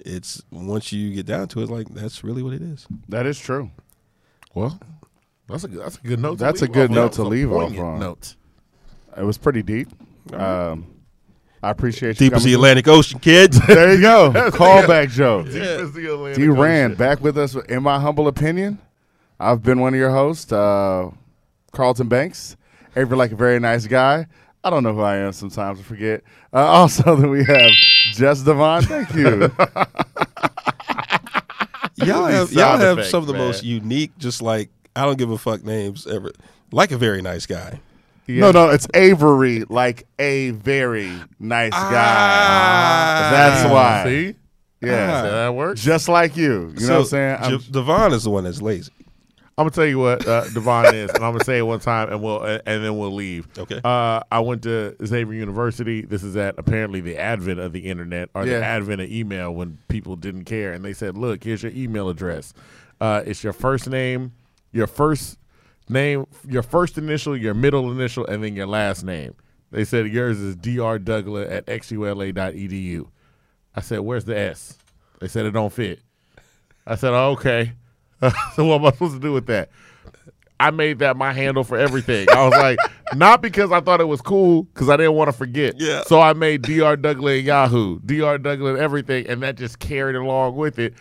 it's 0.05 0.43
once 0.51 0.93
you 0.93 1.15
get 1.15 1.25
down 1.25 1.49
to 1.49 1.63
it, 1.63 1.71
like 1.71 1.89
that's 1.95 2.23
really 2.23 2.43
what 2.43 2.53
it 2.53 2.61
is. 2.63 2.87
That 3.09 3.25
is 3.25 3.39
true. 3.39 3.71
well, 4.55 4.79
that's 5.49 5.65
a 5.65 5.69
good 5.69 5.81
that's 5.81 5.97
a 5.97 6.01
good 6.03 6.21
note. 6.21 6.39
to 6.39 6.45
That's 6.45 6.61
leave 6.61 6.71
a 6.71 6.73
good 6.73 6.91
off. 6.91 6.95
note 6.95 7.13
That 7.13 7.23
to 7.23 7.29
leave 7.29 7.53
off 7.53 7.79
on. 7.79 8.01
Note. 8.01 8.37
It 9.17 9.23
was 9.25 9.39
pretty 9.39 9.63
deep. 9.63 9.89
Um, 10.33 10.87
I 11.65 11.71
appreciate 11.71 12.21
you. 12.21 12.27
Deep 12.27 12.35
as 12.35 12.45
the 12.45 12.51
coming. 12.51 12.55
Atlantic 12.57 12.89
Ocean, 12.89 13.19
kids. 13.19 13.59
There 13.67 13.95
you 13.95 14.01
go. 14.01 14.31
Callback 14.51 15.11
joke. 15.11 15.47
Deep 15.47 15.57
as 15.57 15.93
the 15.93 16.13
Atlantic 16.13 16.37
D 16.39 16.49
Rand 16.49 16.93
Ocean. 16.93 16.99
back 16.99 17.21
with 17.23 17.39
us. 17.39 17.55
In 17.55 17.83
my 17.83 17.99
humble 17.99 18.29
opinion, 18.29 18.79
I've 19.41 19.63
been 19.63 19.81
one 19.81 19.95
of 19.95 19.99
your 19.99 20.11
hosts, 20.11 20.53
uh, 20.53 21.11
Carlton 21.73 22.09
Banks. 22.09 22.57
Avery 22.97 23.17
like 23.17 23.33
a 23.33 23.37
very 23.37 23.59
nice 23.59 23.87
guy. 23.87 24.27
I 24.63 24.71
don't 24.71 24.83
know 24.83 24.95
who 24.95 25.01
I 25.01 25.17
am. 25.17 25.33
Sometimes 25.33 25.81
I 25.81 25.83
forget. 25.83 26.23
Uh, 26.53 26.59
also, 26.59 27.17
then 27.17 27.31
we 27.37 27.45
have 27.45 27.71
Jess 28.13 28.43
Devon. 28.43 28.83
Thank 28.83 29.15
you. 29.15 29.51
y'all 31.97 32.27
have 32.27 32.53
y'all 32.53 32.79
have 32.79 32.99
effects, 32.99 33.11
some 33.11 33.23
of 33.23 33.27
the 33.27 33.33
man. 33.33 33.47
most 33.47 33.65
unique, 33.65 34.17
just 34.19 34.43
like 34.43 34.71
I 34.95 35.05
don't 35.07 35.19
give 35.19 35.31
a 35.31 35.39
fuck 35.39 35.65
names 35.65 36.07
ever. 36.07 36.33
Like 36.71 36.93
a 36.93 36.99
very 36.99 37.23
nice 37.23 37.47
guy. 37.47 37.81
No, 38.27 38.51
no, 38.53 38.71
it's 38.71 38.87
Avery, 38.95 39.65
like 39.69 40.07
a 40.19 40.51
very 40.51 41.13
nice 41.39 41.73
guy. 41.73 41.91
Ah. 41.93 43.29
That's 43.33 43.71
why. 43.71 44.05
See, 44.05 44.35
Yeah. 44.81 45.23
So 45.23 45.31
that 45.31 45.55
works. 45.55 45.83
Just 45.83 46.09
like 46.09 46.37
you. 46.37 46.73
You 46.79 46.87
know 46.87 46.95
what 46.95 47.01
I'm 47.01 47.05
saying? 47.07 47.37
I'm- 47.41 47.61
Devon 47.71 48.13
is 48.13 48.25
the 48.25 48.31
one 48.31 48.45
that's 48.45 48.63
lazy. 48.63 48.93
I'm 49.57 49.63
gonna 49.67 49.71
tell 49.71 49.87
you 49.87 50.01
what 50.01 50.27
uh, 50.27 50.49
Devon 50.53 50.93
is, 50.97 51.11
and 51.11 51.23
I'm 51.25 51.33
gonna 51.33 51.45
say 51.45 51.59
it 51.59 51.63
one 51.63 51.79
time, 51.79 52.11
and 52.11 52.21
we'll 52.21 52.43
and 52.43 52.61
then 52.67 52.99
we'll 52.99 53.15
leave. 53.15 53.47
Okay. 53.57 53.81
Uh, 53.85 54.21
I 54.33 54.41
went 54.41 54.63
to 54.65 54.97
Xavier 55.07 55.33
University. 55.33 56.03
This 56.03 56.25
is 56.25 56.37
at 56.37 56.57
apparently 56.59 57.01
the 57.01 57.17
advent 57.17 57.61
of 57.61 57.73
the 57.73 57.81
internet 57.81 58.31
or 58.35 58.45
Yeah. 58.45 58.59
the 58.59 58.65
advent 58.65 59.01
of 59.03 59.09
email 59.13 59.55
when 59.55 59.79
people 59.87 60.17
didn't 60.17 60.45
care, 60.45 60.73
and 60.73 60.85
they 60.85 60.93
said, 60.93 61.17
"Look, 61.17 61.45
here's 61.45 61.63
your 61.63 61.71
email 61.73 62.09
address. 62.09 62.53
Uh, 63.01 63.23
it's 63.25 63.45
your 63.45 63.53
first 63.53 63.89
name, 63.89 64.33
your 64.73 64.89
first 64.89 65.39
name, 65.89 66.27
your 66.49 66.63
first 66.63 66.99
initial, 66.99 67.37
your 67.37 67.55
middle 67.55 67.91
initial, 67.91 68.27
and 68.27 68.43
then 68.43 68.55
your 68.57 68.67
last 68.67 69.05
name." 69.05 69.35
They 69.71 69.85
said 69.85 70.07
yours 70.07 70.39
is 70.39 70.55
dr 70.55 71.01
douglas 71.01 71.51
at 71.51 71.67
xula.edu. 71.67 73.09
I 73.75 73.81
said, 73.81 74.01
"Where's 74.01 74.25
the 74.25 74.39
S?" 74.39 74.79
They 75.21 75.29
said 75.29 75.47
it 75.47 75.53
don't 75.53 75.73
fit. 75.73 76.01
I 76.87 76.97
said, 76.97 77.15
oh, 77.15 77.31
okay. 77.31 77.73
so 78.55 78.65
what 78.65 78.77
am 78.81 78.87
I 78.87 78.91
supposed 78.91 79.15
to 79.15 79.21
do 79.21 79.33
with 79.33 79.47
that? 79.47 79.71
I 80.61 80.71
made 80.71 81.01
that 81.01 81.17
my 81.17 81.33
handle 81.33 81.65
for 81.65 81.77
everything. 81.77 82.29
I 82.31 82.45
was 82.45 82.53
like, 82.53 82.79
not 83.15 83.43
because 83.43 83.73
I 83.73 83.81
thought 83.81 84.01
it 84.01 84.09
was 84.09 84.21
cool, 84.21 84.65
because 84.65 84.89
I 84.89 84.97
didn't 84.97 85.15
want 85.15 85.29
to 85.29 85.33
forget. 85.33 85.75
Yeah. 85.79 86.03
So 86.03 86.21
I 86.21 86.33
made 86.33 86.63
Dr. 86.63 86.97
Douglas 86.97 87.43
Yahoo, 87.43 88.01
Dr. 88.01 88.39
Douglas 88.39 88.75
and 88.75 88.79
everything, 88.79 89.27
and 89.27 89.43
that 89.43 89.57
just 89.57 89.79
carried 89.79 90.17
along 90.17 90.57
with 90.57 90.79
it. 90.79 90.95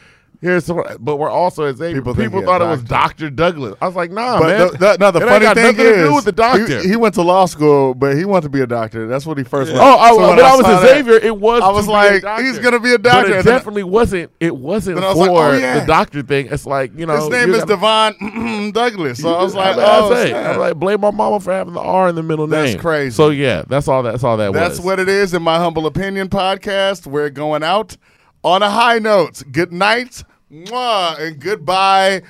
Here's 0.43 0.67
but 0.67 1.15
we're 1.15 1.29
also 1.29 1.63
as 1.63 1.77
Xavier. 1.77 2.01
People 2.01 2.13
People, 2.15 2.23
think 2.31 2.33
he 2.33 2.39
a 2.39 2.45
thought 2.45 2.61
it 2.61 2.65
was 2.65 2.83
doctor. 2.83 3.29
Douglas. 3.29 3.75
I 3.81 3.87
was 3.87 3.95
like, 3.95 4.11
nah, 4.11 4.39
but 4.39 4.47
man. 4.47 4.59
the, 4.59 4.77
the, 4.77 4.97
no, 4.97 5.11
the 5.11 5.19
It 5.25 5.29
funny 5.29 5.45
thing 5.53 5.75
is, 5.79 5.95
to 5.95 6.03
do 6.09 6.13
with 6.15 6.25
the 6.25 6.31
doctor. 6.33 6.81
He, 6.81 6.89
he 6.89 6.95
went 6.97 7.13
to 7.15 7.21
law 7.21 7.45
school, 7.45 7.93
but 7.93 8.17
he 8.17 8.25
wanted 8.25 8.43
to 8.43 8.49
be 8.49 8.59
a 8.59 8.67
doctor. 8.67 9.07
That's 9.07 9.25
what 9.25 9.37
he 9.37 9.45
first. 9.45 9.71
Yeah. 9.71 9.77
went. 9.79 9.85
Oh, 9.87 9.97
I, 9.97 10.09
So 10.09 10.17
when 10.17 10.35
but 10.35 10.43
I, 10.43 10.55
was 10.57 10.65
a 10.65 10.69
that, 10.69 10.81
Xavier. 10.97 11.13
It 11.13 11.37
was. 11.37 11.61
I 11.63 11.69
was 11.69 11.85
to 11.85 11.91
be 11.91 11.95
a 11.95 12.29
like, 12.29 12.41
he's 12.43 12.59
gonna 12.59 12.79
be 12.81 12.93
a 12.93 12.99
But 12.99 13.09
doctor. 13.09 13.31
it 13.31 13.37
And 13.37 13.45
then- 13.45 13.55
definitely 13.55 13.83
wasn't. 13.83 14.31
It 14.41 14.53
wasn't 14.57 14.99
for 14.99 15.15
like, 15.15 15.29
oh, 15.29 15.53
yeah. 15.57 15.79
the 15.79 15.85
doctor 15.85 16.21
thing. 16.21 16.49
It's 16.51 16.65
like 16.65 16.91
you 16.99 17.05
know, 17.05 17.15
His 17.15 17.29
name 17.29 17.51
is 17.51 17.63
gotta- 17.63 17.67
Devon 17.75 18.13
mm, 18.21 18.33
mm, 18.33 18.43
mm, 18.69 18.73
Douglas. 18.73 19.21
So 19.21 19.33
I 19.33 19.43
was 19.43 19.55
like, 19.55 19.77
I 19.77 19.81
I 19.81 19.99
oh, 20.01 20.13
say. 20.13 20.33
I'm 20.33 20.59
like, 20.59 20.75
blame 20.75 20.99
my 20.99 21.11
mama 21.11 21.39
for 21.39 21.53
having 21.53 21.73
the 21.73 21.79
R 21.79 22.09
in 22.09 22.15
the 22.15 22.23
middle 22.23 22.47
name. 22.47 22.65
That's 22.65 22.81
crazy. 22.81 23.11
So 23.15 23.29
yeah, 23.29 23.63
that's 23.69 23.87
all. 23.87 24.03
That's 24.03 24.25
all 24.25 24.35
that 24.35 24.51
was. 24.51 24.59
That's 24.59 24.79
what 24.81 24.99
it 24.99 25.07
is 25.07 25.33
in 25.33 25.41
my 25.41 25.55
humble 25.57 25.85
opinion 25.87 26.27
podcast. 26.27 27.07
We're 27.07 27.29
going 27.29 27.63
out 27.63 27.95
on 28.43 28.61
a 28.61 28.69
high 28.69 28.99
note. 28.99 29.41
Good 29.51 29.71
night, 29.71 30.23
mwah, 30.53 31.19
and 31.19 31.39
goodbye, 31.39 32.21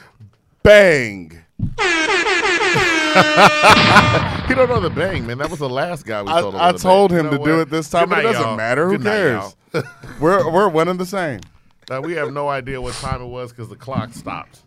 bang. 0.63 1.39
He 4.47 4.55
don't 4.55 4.67
know 4.69 4.79
the 4.81 4.89
bang, 4.89 5.25
man. 5.25 5.37
That 5.37 5.49
was 5.49 5.59
the 5.59 5.69
last 5.69 6.05
guy 6.05 6.21
we 6.21 6.29
I, 6.31 6.41
told 6.41 6.55
him. 6.55 6.61
I 6.61 6.71
told 6.73 7.11
bang. 7.11 7.19
him 7.19 7.25
You 7.25 7.31
to 7.31 7.37
know 7.37 7.45
do 7.45 7.61
it 7.61 7.69
this 7.69 7.89
time, 7.89 8.09
but 8.09 8.19
it 8.19 8.23
doesn't 8.23 8.41
y'all. 8.41 8.57
matter. 8.57 8.87
Who 8.87 8.97
Good 8.97 9.03
cares? 9.05 9.55
y'all. 9.73 9.83
we're 10.19 10.51
we're 10.53 10.69
winning 10.69 10.97
the 10.97 11.05
same. 11.05 11.39
Uh, 11.89 12.01
we 12.03 12.13
have 12.13 12.33
no 12.33 12.49
idea 12.49 12.81
what 12.81 12.93
time 12.95 13.21
it 13.21 13.27
was 13.27 13.51
because 13.51 13.69
the 13.69 13.75
clock 13.75 14.13
stopped. 14.13 14.61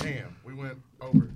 Damn, 0.00 0.34
we 0.44 0.54
went 0.54 0.78
over. 1.00 1.28